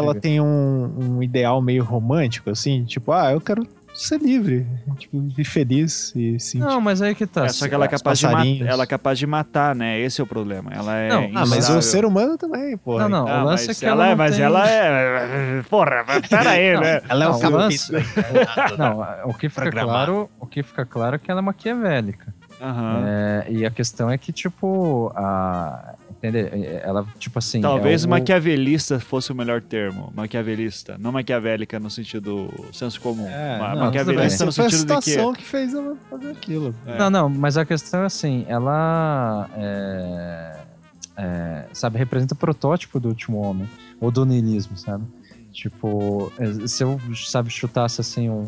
que 0.00 0.04
ela 0.04 0.14
tem 0.14 0.40
um, 0.40 0.94
um 1.16 1.22
ideal 1.22 1.60
meio 1.62 1.84
romântico, 1.84 2.50
assim? 2.50 2.84
Tipo, 2.84 3.12
ah, 3.12 3.32
eu 3.32 3.40
quero 3.40 3.66
ser 3.94 4.20
livre, 4.20 4.66
tipo, 4.98 5.26
e 5.38 5.42
feliz 5.44 6.12
e 6.14 6.38
sim. 6.38 6.58
Não, 6.58 6.82
mas 6.82 7.00
aí 7.00 7.14
que 7.14 7.26
tá. 7.26 7.46
É, 7.46 7.48
só 7.48 7.66
que 7.66 7.74
ela 7.74 7.86
é, 7.86 7.88
capaz 7.88 8.18
de 8.18 8.26
matar, 8.26 8.66
ela 8.66 8.82
é 8.82 8.86
capaz 8.86 9.18
de 9.18 9.26
matar, 9.26 9.74
né? 9.74 9.98
Esse 9.98 10.20
é 10.20 10.24
o 10.24 10.26
problema. 10.26 10.70
Ela 10.70 10.96
é 10.96 11.08
Não, 11.08 11.30
ah, 11.34 11.46
mas 11.46 11.70
o 11.70 11.80
ser 11.80 12.04
humano 12.04 12.36
também, 12.36 12.76
pô. 12.76 12.98
Não, 12.98 13.08
não, 13.08 13.26
Ah, 13.26 13.42
o 13.42 13.46
lance 13.46 13.70
é 13.70 13.74
que 13.74 13.86
ela, 13.86 14.04
ela, 14.04 14.06
é, 14.06 14.10
não 14.10 14.16
mas 14.18 14.36
tem- 14.36 14.44
ela 14.44 14.68
é. 14.70 15.62
Porra, 15.70 16.04
pera 16.28 16.50
aí, 16.50 16.74
Não, 16.74 16.80
né? 16.82 17.00
Ela 17.08 17.24
é 17.24 17.28
Não, 17.28 17.34
um 17.40 17.46
o 17.46 17.50
lance- 17.50 17.86
filme. 17.86 18.04
Não, 18.76 19.30
o 19.30 19.32
que 19.34 19.48
fica 19.48 19.70
claro, 19.72 20.28
o 20.38 20.46
que 20.46 20.62
fica 20.62 20.84
claro 20.84 21.16
é 21.16 21.18
que 21.18 21.30
ela 21.30 21.40
é 21.40 21.42
maquiavélica. 21.42 22.34
Aham. 22.60 23.02
É, 23.06 23.46
e 23.50 23.64
a 23.64 23.70
questão 23.70 24.10
é 24.10 24.18
que, 24.18 24.30
tipo, 24.30 25.10
a. 25.16 25.94
Entender? 26.22 26.80
Ela, 26.82 27.06
tipo 27.18 27.38
assim. 27.38 27.60
Talvez 27.60 28.04
é 28.04 28.06
o- 28.06 28.10
maquiavelista 28.10 28.98
fosse 28.98 29.30
o 29.30 29.34
melhor 29.34 29.60
termo. 29.60 30.12
Maquiavelista. 30.16 30.96
Não 30.98 31.12
maquiavélica 31.12 31.78
no 31.78 31.90
sentido 31.90 32.48
senso 32.72 33.00
comum. 33.00 33.26
É, 33.28 33.58
Ma- 33.58 33.74
não, 33.74 33.84
maquiavelista 33.86 34.44
no 34.44 34.48
a 34.48 34.52
sentido 34.52 34.86
de 34.86 34.94
que. 34.96 35.02
situação 35.10 35.32
que 35.34 35.44
fez 35.44 35.74
ela 35.74 35.96
fazer 36.10 36.30
aquilo. 36.30 36.74
É. 36.86 36.98
Não, 36.98 37.10
não, 37.10 37.28
mas 37.28 37.56
a 37.56 37.64
questão 37.64 38.02
é 38.02 38.06
assim, 38.06 38.44
ela. 38.48 39.48
é, 39.56 40.56
é, 41.18 41.64
sabe, 41.72 41.98
representa 41.98 42.34
o 42.34 42.36
protótipo 42.36 42.98
do 43.00 43.08
último 43.08 43.38
homem. 43.38 43.68
Ou 44.00 44.10
do 44.10 44.26
niilismo, 44.26 44.76
sabe? 44.76 45.04
Tipo, 45.56 46.30
é, 46.38 46.66
se 46.68 46.84
eu, 46.84 47.00
sabe, 47.14 47.48
chutasse 47.48 47.98
assim 47.98 48.28
um- 48.28 48.46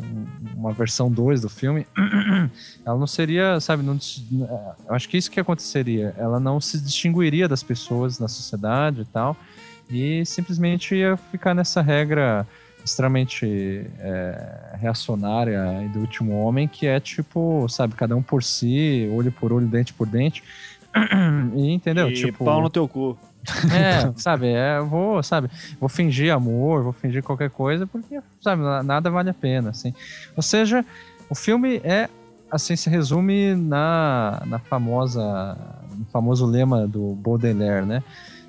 uma 0.55 0.75
versão 0.75 1.11
2 1.11 1.41
do 1.41 1.49
filme, 1.49 1.87
ela 2.85 2.99
não 2.99 3.07
seria, 3.07 3.59
sabe, 3.61 3.83
não, 3.83 3.97
dis- 3.97 4.23
eu 4.31 4.95
acho 4.95 5.09
que 5.09 5.17
isso 5.17 5.31
que 5.31 5.41
aconteceria. 5.41 6.15
Ela 6.19 6.39
não 6.39 6.61
se 6.61 6.79
distinguiria 6.79 7.49
das 7.49 7.63
pessoas 7.63 8.19
na 8.19 8.29
sociedade 8.29 9.01
e 9.01 9.05
tal, 9.07 9.35
e 9.91 10.23
simplesmente 10.27 10.95
ia 10.95 11.17
ficar 11.17 11.55
nessa 11.55 11.81
regra 11.81 12.47
extremamente 12.85 13.87
é, 14.01 14.77
reacionária 14.79 15.83
e 15.87 15.89
do 15.89 16.01
último 16.01 16.39
homem, 16.43 16.69
que 16.69 16.87
é 16.87 17.01
tipo, 17.01 17.67
sabe, 17.71 17.95
cada 17.95 18.15
um 18.15 18.23
por 18.23 18.43
si, 18.43 19.09
olho 19.15 19.33
por 19.33 19.51
olho, 19.51 19.67
dente 19.67 19.95
por 19.95 20.07
dente. 20.07 20.45
E 21.57 21.71
entendeu? 21.73 22.11
E 22.11 22.13
tipo, 22.13 22.45
pau 22.45 22.61
no 22.63 22.69
teu 22.71 22.87
cu. 22.87 23.19
É, 23.73 24.13
sabe, 24.21 24.49
é, 24.49 24.79
eu 24.79 24.87
vou, 24.87 25.23
sabe, 25.23 25.49
vou 25.81 25.89
fingir 25.89 26.33
amor, 26.33 26.83
vou 26.83 26.93
fingir 26.93 27.23
qualquer 27.23 27.51
coisa, 27.51 27.87
porque, 27.87 28.21
sabe, 28.43 28.63
na- 28.63 28.83
nada 28.83 29.11
vale 29.11 29.31
a 29.31 29.35
pena, 29.35 29.71
assim. 29.71 29.93
Ou 30.37 30.43
seja, 30.43 30.85
o 31.31 31.35
filme 31.35 31.81
é, 31.85 32.09
assim, 32.51 32.77
se 32.77 32.89
resume 32.89 33.55
na, 33.55 34.43
na 34.47 34.59
famosa, 34.59 35.57
no 35.97 36.05
famoso 36.07 36.47
lema 36.47 36.87
do 36.87 37.15
Baudelaire, 37.15 37.85
né? 37.87 38.03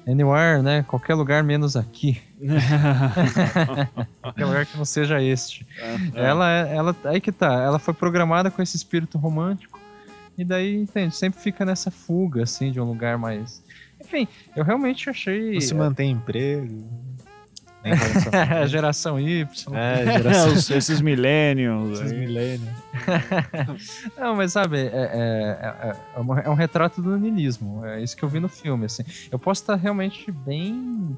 Anywhere, 0.07 0.63
né? 0.63 0.83
Qualquer 0.87 1.13
lugar 1.13 1.43
menos 1.43 1.75
aqui. 1.75 2.19
Qualquer 4.21 4.45
lugar 4.45 4.65
que 4.65 4.77
não 4.77 4.85
seja 4.85 5.21
este. 5.21 5.67
Ela, 6.15 6.49
é- 6.51 6.75
ela, 6.75 6.95
aí 7.05 7.21
que 7.21 7.31
tá, 7.31 7.53
ela 7.61 7.79
foi 7.79 7.93
programada 7.93 8.49
com 8.49 8.61
esse 8.61 8.75
espírito 8.75 9.17
romântico, 9.17 9.79
e 10.37 10.43
daí, 10.45 10.75
entende, 10.75 11.15
sempre 11.15 11.39
fica 11.41 11.65
nessa 11.65 11.91
fuga, 11.91 12.43
assim, 12.43 12.71
de 12.71 12.79
um 12.79 12.85
lugar 12.85 13.17
mais... 13.17 13.61
Enfim, 14.09 14.27
eu 14.55 14.63
realmente 14.63 15.09
achei... 15.09 15.61
Você 15.61 15.73
mantém 15.75 16.11
emprego. 16.11 16.83
Nem 17.83 17.93
a 17.93 18.65
geração 18.67 19.19
Y. 19.19 19.47
É, 19.73 20.01
É, 20.01 20.05
geração 20.19 20.53
os- 20.53 20.69
esses 20.71 20.99
millennials. 20.99 21.99
esses 21.99 22.11
milênios. 22.11 22.67
Não, 24.17 24.35
mas 24.35 24.51
sabe, 24.51 24.79
é, 24.79 24.81
é, 24.83 25.89
é, 25.89 25.95
é 26.15 26.19
um- 26.19 26.37
é 26.39 26.49
um 26.49 26.53
retrato 26.55 27.01
do 27.01 27.15
niilismo. 27.17 27.85
É 27.85 28.01
isso 28.01 28.17
que 28.17 28.23
eu 28.23 28.29
vi 28.29 28.39
no 28.39 28.49
filme, 28.49 28.85
assim. 28.85 29.03
Eu 29.31 29.39
posso 29.39 29.61
estar 29.61 29.75
realmente 29.75 30.29
bem 30.31 31.17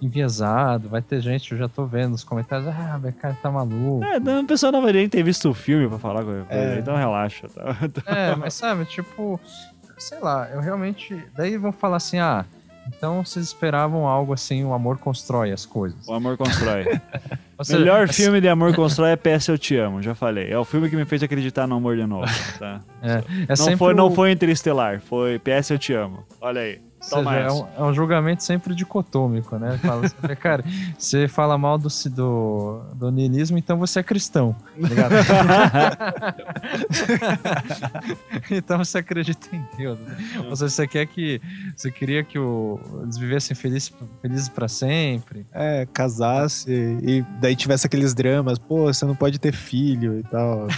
enviesado, 0.00 0.90
vai 0.90 1.00
ter 1.00 1.20
gente, 1.22 1.50
eu 1.52 1.58
já 1.58 1.68
tô 1.68 1.86
vendo 1.86 2.10
nos 2.10 2.22
comentários, 2.22 2.68
ah, 2.68 3.00
o 3.02 3.12
cara 3.14 3.36
tá 3.42 3.50
maluco. 3.50 4.04
É, 4.04 4.20
não, 4.20 4.42
o 4.42 4.46
pessoal 4.46 4.70
não 4.70 4.82
vai 4.82 4.92
nem 4.92 5.08
ter 5.08 5.22
visto 5.22 5.48
o 5.48 5.54
filme 5.54 5.88
pra 5.88 5.98
falar 5.98 6.22
qualquer 6.22 6.44
coisa, 6.44 6.74
É. 6.74 6.78
então 6.78 6.94
relaxa. 6.96 7.48
Tá? 7.48 7.74
É, 8.06 8.36
mas 8.36 8.52
sabe, 8.52 8.84
tipo, 8.84 9.40
sei 9.98 10.18
lá, 10.20 10.48
eu 10.52 10.60
realmente. 10.60 11.16
Daí 11.36 11.56
vão 11.56 11.72
falar 11.72 11.96
assim, 11.96 12.18
ah, 12.18 12.44
então 12.88 13.24
vocês 13.24 13.46
esperavam 13.46 14.06
algo 14.06 14.32
assim, 14.32 14.64
o 14.64 14.72
amor 14.72 14.98
constrói 14.98 15.52
as 15.52 15.66
coisas. 15.66 16.06
O 16.06 16.12
Amor 16.14 16.36
Constrói. 16.36 16.84
Seja, 17.62 17.78
Melhor 17.78 18.04
é- 18.04 18.12
filme 18.12 18.38
de 18.40 18.48
Amor 18.48 18.74
Constrói 18.74 19.12
é 19.12 19.16
PS 19.16 19.48
Eu 19.48 19.56
Te 19.58 19.76
Amo, 19.76 20.02
já 20.02 20.14
falei. 20.14 20.50
É 20.50 20.58
o 20.58 20.64
filme 20.64 20.90
que 20.90 20.96
me 20.96 21.06
fez 21.06 21.22
acreditar 21.22 21.66
no 21.66 21.76
amor 21.76 21.96
de 21.96 22.04
novo. 22.06 22.26
Tá? 22.58 22.82
É, 23.02 23.22
é 23.48 23.56
não, 23.58 23.76
foi, 23.78 23.94
não 23.94 24.06
o- 24.08 24.14
foi 24.14 24.30
Interestelar, 24.30 25.00
foi 25.00 25.38
PS 25.38 25.70
Eu 25.70 25.78
Te 25.78 25.94
Amo. 25.94 26.22
Olha 26.40 26.60
aí. 26.60 26.80
Seja, 27.06 27.30
é 27.30 27.52
um, 27.52 27.66
é 27.78 27.82
um 27.84 27.94
julgamento 27.94 28.42
sempre 28.42 28.74
dicotômico, 28.74 29.56
né? 29.58 29.78
Fala 29.78 30.06
assim, 30.06 30.16
cara, 30.40 30.64
você 30.98 31.28
fala 31.28 31.56
mal 31.56 31.78
do, 31.78 31.88
do, 32.10 32.80
do 32.94 33.10
niilismo, 33.10 33.56
então 33.58 33.78
você 33.78 34.00
é 34.00 34.02
cristão. 34.02 34.54
tá 34.80 34.88
ligado? 34.88 35.14
então 38.50 38.78
você 38.78 38.98
acredita 38.98 39.48
em 39.54 39.64
Deus. 39.76 39.98
né? 40.00 40.16
Ou 40.48 40.56
seja, 40.56 40.70
você 40.70 40.86
quer 40.86 41.06
que. 41.06 41.40
Você 41.76 41.90
queria 41.90 42.24
que 42.24 42.38
o, 42.38 42.78
eles 43.02 43.16
vivessem 43.16 43.54
felizes, 43.56 43.92
felizes 44.22 44.48
para 44.48 44.68
sempre. 44.68 45.46
É, 45.52 45.86
casasse 45.92 46.70
e 47.02 47.24
daí 47.40 47.54
tivesse 47.54 47.86
aqueles 47.86 48.14
dramas, 48.14 48.58
pô, 48.58 48.92
você 48.92 49.04
não 49.04 49.14
pode 49.14 49.38
ter 49.38 49.52
filho 49.52 50.18
e 50.18 50.22
tal. 50.24 50.66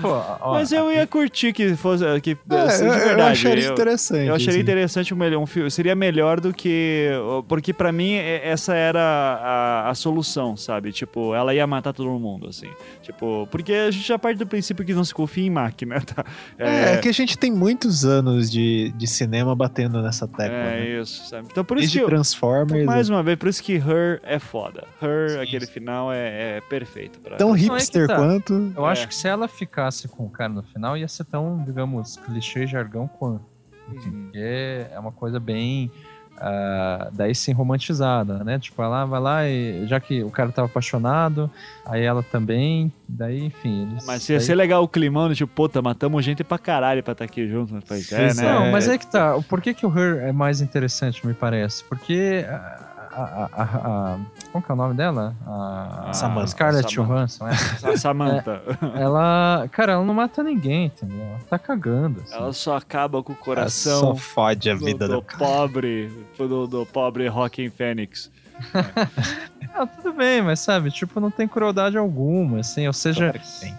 Pô, 0.00 0.08
ó, 0.40 0.54
Mas 0.54 0.72
eu 0.72 0.90
ia 0.90 1.06
curtir 1.06 1.52
que 1.52 1.74
fosse 1.76 2.04
que 2.20 2.36
É, 2.50 2.56
assim, 2.60 2.84
eu, 2.86 2.90
de 2.92 2.98
eu 2.98 3.04
verdade. 3.06 3.30
acharia 3.32 3.64
eu- 3.66 3.72
interessante. 3.72 4.13
Interessante. 4.16 4.28
Eu 4.28 4.34
acharia 4.34 4.50
assim. 4.52 4.60
interessante 4.60 5.14
um, 5.14 5.16
melhor, 5.16 5.42
um 5.42 5.46
filme. 5.46 5.70
Seria 5.70 5.94
melhor 5.94 6.40
do 6.40 6.52
que. 6.52 7.08
Porque 7.48 7.72
pra 7.72 7.92
mim 7.92 8.12
é- 8.14 8.48
essa 8.48 8.74
era 8.74 9.00
a, 9.00 9.90
a 9.90 9.94
solução, 9.94 10.56
sabe? 10.56 10.92
Tipo, 10.92 11.34
ela 11.34 11.54
ia 11.54 11.66
matar 11.66 11.92
todo 11.92 12.10
mundo, 12.18 12.48
assim. 12.48 12.68
Tipo, 13.02 13.46
porque 13.50 13.72
a 13.72 13.90
gente 13.90 14.06
já 14.06 14.18
parte 14.18 14.38
do 14.38 14.46
princípio 14.46 14.84
que 14.84 14.94
não 14.94 15.04
se 15.04 15.12
confia 15.14 15.44
em 15.46 15.50
máquina, 15.50 16.00
tá? 16.04 16.24
É, 16.58 16.94
é 16.94 16.96
que 16.98 17.08
a 17.08 17.12
gente 17.12 17.36
tem 17.38 17.50
muitos 17.52 18.04
anos 18.04 18.50
de, 18.50 18.92
de 18.96 19.06
cinema 19.06 19.54
batendo 19.54 20.02
nessa 20.02 20.26
tecla. 20.26 20.56
é 20.56 20.80
né? 20.80 21.00
isso, 21.00 21.28
sabe? 21.28 21.48
Então 21.50 21.64
por 21.64 21.76
isso 21.78 21.82
Desde 21.86 21.98
que. 21.98 22.04
eu- 22.04 22.08
Transformers. 22.08 22.84
mais 22.86 23.08
uma 23.08 23.22
vez, 23.22 23.38
por 23.38 23.48
isso 23.48 23.62
que 23.62 23.74
Her 23.74 24.20
é 24.22 24.38
foda. 24.38 24.84
Her, 25.02 25.30
Sim, 25.30 25.40
aquele 25.40 25.66
sim. 25.66 25.72
final, 25.72 26.12
é, 26.12 26.56
é 26.56 26.60
perfeito. 26.68 27.18
Pra... 27.20 27.36
Tão 27.36 27.48
Não, 27.50 27.56
é 27.56 27.58
hipster 27.58 28.06
tá. 28.06 28.16
quanto. 28.16 28.72
Eu 28.76 28.86
É. 28.86 28.92
acho 28.92 29.08
que 29.08 29.14
se 29.14 29.26
ela 29.28 29.48
ficasse 29.48 30.08
com 30.08 30.24
o 30.26 30.30
cara 30.30 30.52
no 30.52 30.62
final, 30.62 30.96
ia 30.96 31.08
ser 31.08 31.24
tão, 31.24 31.62
digamos, 31.64 32.16
clichê 32.16 32.66
jargão 32.66 33.08
quanto. 33.08 33.53
Uhum. 33.88 34.00
porque 34.24 34.86
é 34.92 34.98
uma 34.98 35.12
coisa 35.12 35.38
bem. 35.40 35.90
ah, 36.36 37.10
daí 37.12 37.32
sim 37.34 37.52
romantizada, 37.52 38.42
né? 38.42 38.58
Tipo, 38.58 38.82
ela 38.82 39.04
vai 39.04 39.20
lá 39.20 39.48
e 39.48 39.86
já 39.86 40.00
que 40.00 40.22
o 40.24 40.30
cara 40.30 40.50
tava 40.50 40.66
apaixonado, 40.66 41.48
aí 41.86 42.02
ela 42.02 42.24
também, 42.24 42.92
daí, 43.08 43.44
enfim. 43.44 43.88
Eles, 43.92 44.04
Mas 44.04 44.28
ia 44.28 44.38
daí- 44.38 44.44
ser 44.46 44.54
legal 44.56 44.82
o 44.82 44.88
climão, 44.88 45.32
tipo, 45.32 45.52
puta, 45.54 45.80
matamos 45.80 46.24
gente 46.24 46.42
pra 46.42 46.58
caralho 46.58 47.04
pra 47.04 47.12
estar 47.12 47.24
aqui 47.24 47.46
junto. 47.48 47.74
Mas, 47.88 48.10
é, 48.10 48.34
né? 48.34 48.42
Não, 48.42 48.72
mas 48.72 48.88
é 48.88 48.98
que 48.98 49.06
tá. 49.06 49.38
Por 49.48 49.60
que, 49.60 49.72
que 49.72 49.86
o 49.86 49.96
Her 49.96 50.24
é 50.24 50.32
mais 50.32 50.60
interessante, 50.60 51.24
me 51.24 51.34
parece? 51.34 51.84
Porque 51.84 52.44
a. 52.48 52.93
a, 53.22 53.48
a- 53.52 54.18
a- 54.54 54.60
que 54.60 54.70
é 54.70 54.74
o 54.74 54.76
nome 54.76 54.94
dela? 54.94 55.34
A, 55.46 56.10
Samantha. 56.12 56.46
Scarlett 56.48 56.92
Samantha. 56.94 57.14
Johansson, 57.14 57.48
é. 57.48 57.92
A 57.92 57.96
Samantha. 57.96 58.62
Ela. 58.94 59.68
Cara, 59.70 59.92
ela 59.92 60.04
não 60.04 60.14
mata 60.14 60.42
ninguém, 60.42 60.86
entendeu? 60.86 61.20
Ela 61.20 61.38
tá 61.48 61.58
cagando. 61.58 62.20
assim. 62.22 62.34
Ela 62.34 62.52
só 62.52 62.76
acaba 62.76 63.22
com 63.22 63.32
o 63.32 63.36
Só 63.36 63.42
coração 63.42 64.16
fode 64.16 64.70
a 64.70 64.74
do, 64.74 64.84
vida 64.84 65.06
do 65.08 65.14
do 65.16 65.22
pobre, 65.22 66.10
do, 66.38 66.66
do 66.66 66.86
pobre 66.86 67.26
Rockin' 67.28 67.70
Fênix. 67.70 68.30
Ah, 69.76 69.86
tudo 69.88 70.12
bem, 70.12 70.40
mas 70.40 70.60
sabe, 70.60 70.88
tipo, 70.92 71.18
não 71.18 71.32
tem 71.32 71.48
crueldade 71.48 71.98
alguma, 71.98 72.60
assim, 72.60 72.86
ou 72.86 72.92
seja, 72.92 73.32
Claro 73.32 73.40
que 73.40 73.60
tem. 73.60 73.74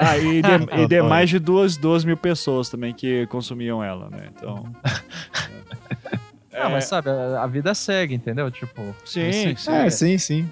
Ah, 0.00 0.18
e 0.18 0.42
de, 0.42 0.48
e 0.82 0.86
de 0.88 1.02
mais 1.02 1.30
de 1.30 1.38
duas, 1.38 1.76
duas 1.76 2.04
mil 2.04 2.16
pessoas 2.16 2.68
também 2.68 2.92
que 2.92 3.28
consumiam 3.28 3.80
ela, 3.84 4.10
né? 4.10 4.28
Então. 4.34 4.66
ah, 6.66 6.68
mas 6.68 6.84
sabe, 6.84 7.10
a, 7.10 7.42
a 7.42 7.46
vida 7.46 7.74
segue, 7.74 8.14
entendeu? 8.14 8.50
Tipo, 8.50 8.82
Sim, 9.04 9.54
sim. 9.56 9.70
É, 9.72 9.90
sim, 9.90 10.18
sim. 10.18 10.48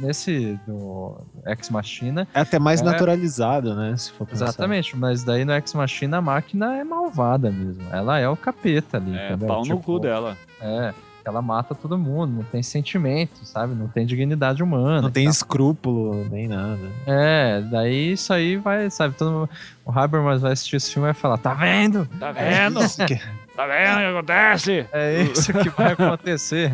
nesse 0.00 0.58
do 0.66 1.16
Ex 1.46 1.68
Machina, 1.70 2.26
É 2.34 2.40
até 2.40 2.58
mais 2.58 2.80
É. 2.80 2.84
naturalizado, 2.84 3.74
né? 3.74 3.96
Se 3.96 4.12
for 4.12 4.26
pensar. 4.26 4.44
exatamente, 4.46 4.96
mas 4.96 5.24
daí 5.24 5.44
no 5.44 5.52
Ex 5.52 5.74
Machina 5.74 6.18
a 6.18 6.22
máquina 6.22 6.76
é 6.76 6.84
malvada 6.84 7.50
mesmo. 7.50 7.82
Ela 7.90 8.18
é 8.18 8.28
o 8.28 8.36
capeta 8.36 8.96
ali, 8.98 9.16
É, 9.16 9.28
entendeu? 9.28 9.48
pau 9.48 9.58
no 9.58 9.64
Tipo, 9.64 9.80
cu 9.82 9.98
dela. 9.98 10.36
É, 10.60 10.94
ela 11.24 11.40
mata 11.42 11.72
todo 11.74 11.96
mundo, 11.98 12.32
não 12.32 12.42
tem 12.44 12.62
sentimento, 12.64 13.44
sabe? 13.44 13.74
Não 13.74 13.86
tem 13.88 14.04
dignidade 14.06 14.60
humana. 14.62 15.02
Não 15.02 15.10
tem 15.10 15.24
tal. 15.24 15.30
escrúpulo 15.32 16.26
nem 16.30 16.48
nada. 16.48 16.80
É, 17.06 17.60
daí 17.70 18.12
isso 18.12 18.32
aí 18.32 18.56
vai, 18.56 18.90
sabe? 18.90 19.14
Todo 19.16 19.30
mundo, 19.30 19.50
o 19.84 19.90
Habermas 19.92 20.40
vai 20.42 20.52
assistir 20.52 20.76
esse 20.76 20.92
filme 20.92 21.06
e 21.08 21.12
vai 21.12 21.14
falar: 21.20 21.38
tá 21.38 21.54
vendo? 21.54 22.06
Tá 22.18 22.30
É 22.36 22.68
vendo? 22.68 22.80
que- 23.06 23.20
Tá 23.54 23.66
vendo 23.66 23.96
o 23.96 23.98
que 23.98 24.04
acontece? 24.06 24.86
É 24.92 25.22
isso 25.24 25.52
que 25.52 25.68
vai 25.70 25.92
acontecer. 25.92 26.72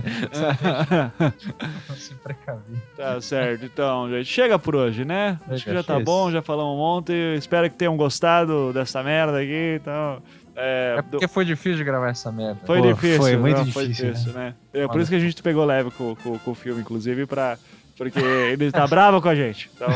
Se 1.96 2.14
precaver. 2.14 2.62
Tá 2.96 3.20
certo, 3.20 3.64
então, 3.64 4.08
gente. 4.10 4.26
Chega 4.26 4.58
por 4.58 4.76
hoje, 4.76 5.04
né? 5.04 5.38
Acho 5.50 5.64
que 5.64 5.72
já 5.72 5.82
tá 5.82 5.98
bom, 5.98 6.30
já 6.30 6.40
falamos 6.42 6.74
um 6.74 6.78
monte. 6.78 7.12
Espero 7.36 7.68
que 7.68 7.76
tenham 7.76 7.96
gostado 7.96 8.72
dessa 8.72 9.02
merda 9.02 9.40
aqui. 9.40 9.78
Então, 9.80 10.22
é, 10.54 10.94
É 10.98 11.02
do- 11.02 11.08
porque 11.10 11.28
foi 11.28 11.44
difícil 11.44 11.78
de 11.78 11.84
gravar 11.84 12.10
essa 12.10 12.30
merda. 12.30 12.60
Foi 12.64 12.80
Pô, 12.80 12.92
difícil. 12.92 13.22
foi 13.22 13.36
muito 13.36 13.56
não, 13.56 13.64
difícil, 13.64 14.14
Foi 14.14 14.32
né? 14.32 14.54
É 14.72 14.86
por 14.86 14.92
Olha. 14.94 15.00
isso 15.02 15.10
que 15.10 15.16
a 15.16 15.20
gente 15.20 15.42
pegou 15.42 15.64
leve 15.64 15.90
com, 15.90 16.14
com, 16.16 16.38
com 16.38 16.50
o 16.50 16.54
filme, 16.54 16.80
inclusive, 16.80 17.26
pra, 17.26 17.58
porque 17.98 18.20
ele 18.20 18.70
tá 18.70 18.86
bravo 18.86 19.20
com 19.20 19.28
a 19.28 19.34
gente. 19.34 19.68
Então, 19.78 19.94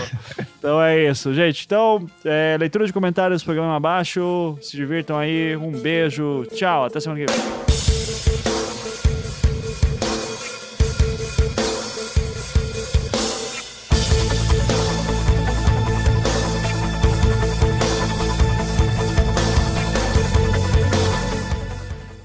então 0.59 0.83
é 0.83 1.11
isso, 1.11 1.33
gente. 1.35 1.65
Então, 1.65 2.07
é, 2.25 2.57
leitura 2.59 2.87
de 2.87 2.93
comentários, 2.93 3.43
programa 3.43 3.75
abaixo. 3.75 4.57
Se 4.61 4.77
divirtam 4.77 5.19
aí. 5.19 5.57
Um 5.57 5.73
beijo. 5.73 6.45
Tchau. 6.53 6.85
Até 6.85 7.01
semana 7.01 7.25
que 7.25 7.33
vem. 7.33 7.62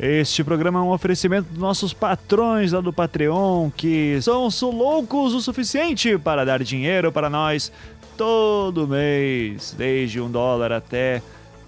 Este 0.09 0.41
programa 0.41 0.79
é 0.79 0.81
um 0.81 0.91
oferecimento 0.91 1.49
dos 1.49 1.57
nossos 1.57 1.91
patrões 1.91 2.71
lá 2.71 2.79
do 2.79 2.93
Patreon, 2.93 3.69
que 3.69 4.17
são 4.21 4.47
loucos 4.71 5.33
o 5.33 5.41
suficiente 5.41 6.17
para 6.17 6.45
dar 6.45 6.63
dinheiro 6.63 7.11
para 7.11 7.29
nós 7.29 7.69
todo 8.15 8.87
mês, 8.87 9.75
desde 9.77 10.21
um 10.21 10.31
dólar 10.31 10.71
até 10.71 11.21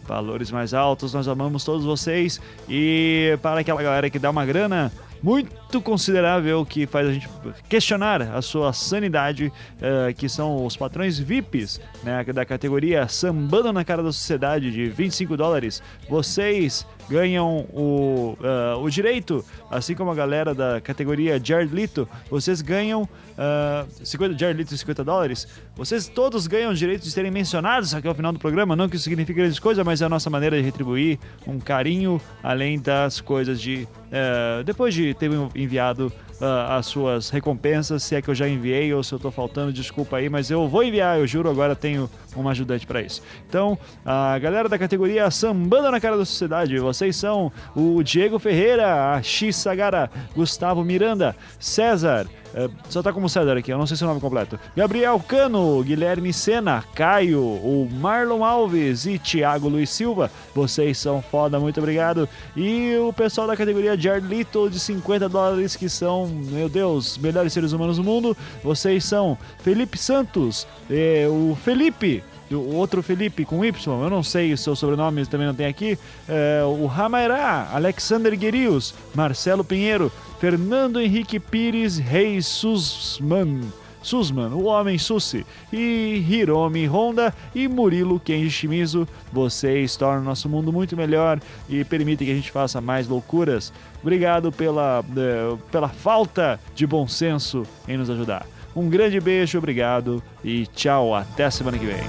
valores 0.08 0.52
mais 0.52 0.74
altos. 0.74 1.14
Nós 1.14 1.28
amamos 1.28 1.66
todos 1.66 1.84
vocês 1.84 2.40
e 2.70 3.38
para 3.42 3.60
aquela 3.60 3.84
galera 3.84 4.10
que 4.10 4.18
dá 4.18 4.30
uma 4.30 4.46
grana 4.46 4.90
muito 5.22 5.54
considerável 5.78 6.66
que 6.66 6.88
faz 6.88 7.08
a 7.08 7.14
gente 7.14 7.30
questionar 7.70 8.22
a 8.22 8.42
sua 8.42 8.74
sanidade, 8.74 9.54
eh, 9.80 10.14
que 10.18 10.28
são 10.28 10.66
os 10.66 10.76
patrões 10.76 11.20
VIPs, 11.20 11.80
né, 12.04 12.24
da 12.24 12.44
categoria 12.44 13.08
Sambando 13.08 13.72
na 13.72 13.86
Cara 13.86 14.02
da 14.02 14.12
Sociedade 14.12 14.72
de 14.72 14.90
25 14.90 15.38
dólares. 15.38 15.84
Vocês 16.10 16.86
ganham 17.10 17.66
o, 17.74 18.38
ah, 18.44 18.78
o 18.78 18.90
direito, 18.90 19.44
assim 19.70 19.96
como 19.96 20.12
a 20.12 20.16
galera 20.16 20.54
da 20.54 20.80
categoria 20.80 21.42
Jared 21.44 21.74
Leto, 21.74 22.08
vocês 22.30 22.62
ganham 22.62 23.10
ah, 23.38 23.86
50, 24.04 24.38
Jared 24.38 24.58
Leto 24.58 24.78
50 24.78 25.04
dólares, 25.04 25.48
vocês 25.76 26.08
todos 26.08 26.46
ganham 26.46 26.72
o 26.72 26.76
direito 26.76 27.04
de 27.04 27.12
serem 27.12 27.32
mencionados 27.32 27.94
aqui 27.94 28.08
ao 28.08 28.14
final 28.14 28.32
do 28.32 28.40
programa, 28.40 28.76
não 28.76 28.88
que 28.88 28.96
isso 28.96 29.04
signifique 29.06 29.40
grandes 29.40 29.60
coisas, 29.60 29.84
mas 29.86 30.02
é 30.02 30.06
a 30.06 30.10
nossa 30.10 30.30
maneira 30.30 30.58
de 30.58 30.64
retribuir 30.64 31.18
um 31.48 31.60
carinho, 31.60 32.22
além 32.44 32.80
das 32.80 33.20
coisas 33.20 33.60
de... 33.60 33.88
eh, 34.12 34.64
depois 34.64 34.94
de 34.94 35.14
ter 35.16 35.30
enviado 35.64 36.12
ah, 36.42 36.78
as 36.78 36.86
suas 36.86 37.30
recompensas, 37.30 38.04
se 38.04 38.16
é 38.16 38.22
que 38.22 38.30
eu 38.30 38.36
já 38.36 38.48
enviei 38.48 38.94
ou 38.94 39.04
se 39.04 39.14
eu 39.14 39.20
tô 39.20 39.32
faltando, 39.32 39.74
desculpa 39.74 40.18
aí, 40.18 40.30
mas 40.30 40.50
eu 40.50 40.68
vou 40.68 40.84
enviar, 40.84 41.20
eu 41.20 41.28
juro, 41.28 41.50
agora 41.50 41.76
tenho 41.76 42.10
uma 42.36 42.52
ajudante 42.52 42.88
para 42.88 43.02
isso. 43.02 43.22
Então, 43.48 43.78
a 44.06 44.38
galera 44.40 44.70
da 44.70 44.78
categoria 44.78 45.30
Sambando 45.30 45.92
na 45.92 46.00
Cara 46.00 46.18
da 46.18 46.26
Sociedade, 46.26 46.78
vocês 46.80 47.16
são 47.16 47.52
o 47.76 48.02
Diego 48.04 48.40
Ferreira, 48.40 49.14
a 49.14 49.22
X 49.22 49.56
Sagara, 49.56 50.10
Gustavo 50.36 50.84
Miranda, 50.84 51.36
César, 51.60 52.28
eh, 52.54 52.70
só 52.90 53.04
tá 53.04 53.14
como 53.14 53.30
César 53.30 53.58
aqui, 53.58 53.72
eu 53.72 53.78
não 53.78 53.86
sei 53.86 53.96
seu 53.96 54.08
nome 54.08 54.20
completo. 54.20 54.60
Gabriel 54.76 55.20
Cano, 55.20 55.84
Guilherme 55.84 56.34
Sena, 56.34 56.84
Caio, 56.96 57.42
o 57.42 57.88
Marlon 57.92 58.44
Alves 58.44 59.06
e 59.06 59.20
Thiago 59.20 59.70
Luiz 59.70 59.90
Silva. 59.90 60.32
Vocês 60.54 60.98
são 60.98 61.22
foda, 61.22 61.60
muito 61.60 61.80
obrigado. 61.80 62.28
E 62.56 62.96
o 62.98 63.14
pessoal 63.14 63.48
da 63.48 63.56
categoria 63.56 63.98
Jared 63.98 64.28
Little 64.28 64.70
de 64.70 64.80
50 64.80 65.30
dólares, 65.30 65.76
que 65.76 65.90
são, 65.90 66.29
meu 66.30 66.70
Deus, 66.70 67.18
melhores 67.18 67.54
seres 67.54 67.72
humanos 67.72 67.98
do 67.98 68.04
mundo. 68.04 68.36
Vocês 68.64 69.04
são 69.04 69.38
Felipe 69.64 69.98
Santos, 69.98 70.68
eh, 70.90 71.28
o 71.28 71.58
Felipe. 71.64 72.24
O 72.52 72.74
outro 72.74 73.04
Felipe 73.04 73.46
com 73.46 73.64
Y, 73.64 74.04
eu 74.04 74.10
não 74.10 74.24
sei 74.24 74.52
o 74.52 74.58
seu 74.58 74.76
sobrenome, 74.76 75.24
também 75.28 75.46
não 75.46 75.54
tem 75.54 75.68
aqui. 75.68 76.00
É, 76.28 76.64
o 76.66 76.88
Ramairá, 76.88 77.70
Alexander 77.72 78.36
Guerius, 78.36 78.96
Marcelo 79.14 79.64
Pinheiro, 79.64 80.12
Fernando 80.40 81.00
Henrique 81.00 81.40
Pires, 81.40 82.00
Reis 82.00 82.48
Susman. 82.48 83.62
Susman, 84.02 84.50
o 84.54 84.64
Homem 84.64 84.98
Susi, 84.98 85.46
e 85.72 86.26
Hiromi 86.28 86.88
Honda 86.88 87.34
e 87.54 87.68
Murilo 87.68 88.20
Kenji 88.20 88.50
Shimizu. 88.50 89.08
Vocês 89.32 89.96
tornam 89.96 90.24
nosso 90.24 90.48
mundo 90.48 90.72
muito 90.72 90.96
melhor 90.96 91.40
e 91.68 91.84
permitem 91.84 92.26
que 92.26 92.32
a 92.32 92.36
gente 92.36 92.52
faça 92.52 92.80
mais 92.80 93.08
loucuras. 93.08 93.74
Obrigado 94.02 94.52
pela, 94.52 95.04
eh, 95.16 95.58
pela 95.72 95.90
falta 95.90 96.60
de 96.74 96.88
bom 96.88 97.08
senso 97.08 97.64
em 97.88 97.98
nos 97.98 98.10
ajudar. 98.10 98.46
Um 98.76 98.90
grande 98.90 99.20
beijo, 99.20 99.58
obrigado 99.58 100.24
e 100.44 100.68
tchau, 100.68 101.14
até 101.14 101.50
semana 101.50 101.78
que 101.78 101.86
vem. 101.86 102.00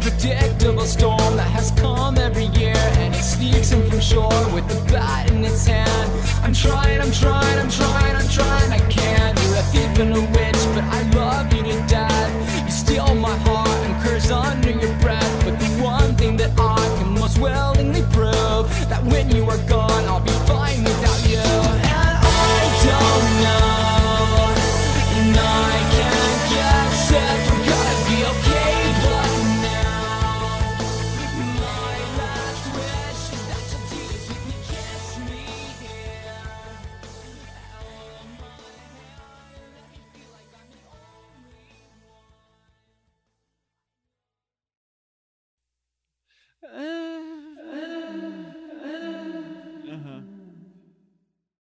Predictable 0.00 0.84
storm 0.84 1.36
that 1.36 1.50
has 1.50 1.70
come 1.72 2.18
every 2.18 2.46
year. 2.58 2.76
And 2.98 3.14
it 3.14 3.22
sneaks 3.22 3.72
in 3.72 3.88
from 3.88 4.00
shore 4.00 4.28
with 4.54 4.66
the 4.68 4.80
bat 4.92 5.30
in 5.30 5.44
its 5.44 5.66
hand. 5.66 6.10
I'm 6.44 6.52
trying, 6.52 7.00
I'm 7.00 7.10
trying, 7.10 7.58
I'm 7.58 7.68
trying, 7.68 8.16
I'm 8.16 8.28
trying. 8.28 8.72
I 8.72 8.78
can't. 8.88 9.38
You're 9.42 9.56
a 9.58 9.62
thief 9.72 9.98
and 9.98 10.14
a 10.14 10.20
witch, 10.20 10.62
but 10.74 10.84
I 10.84 11.02
love 11.14 11.52
you 11.52 11.62
to 11.64 11.86
death. 11.88 12.64
You 12.64 12.70
steal 12.70 13.14
my 13.16 13.36
heart 13.38 13.71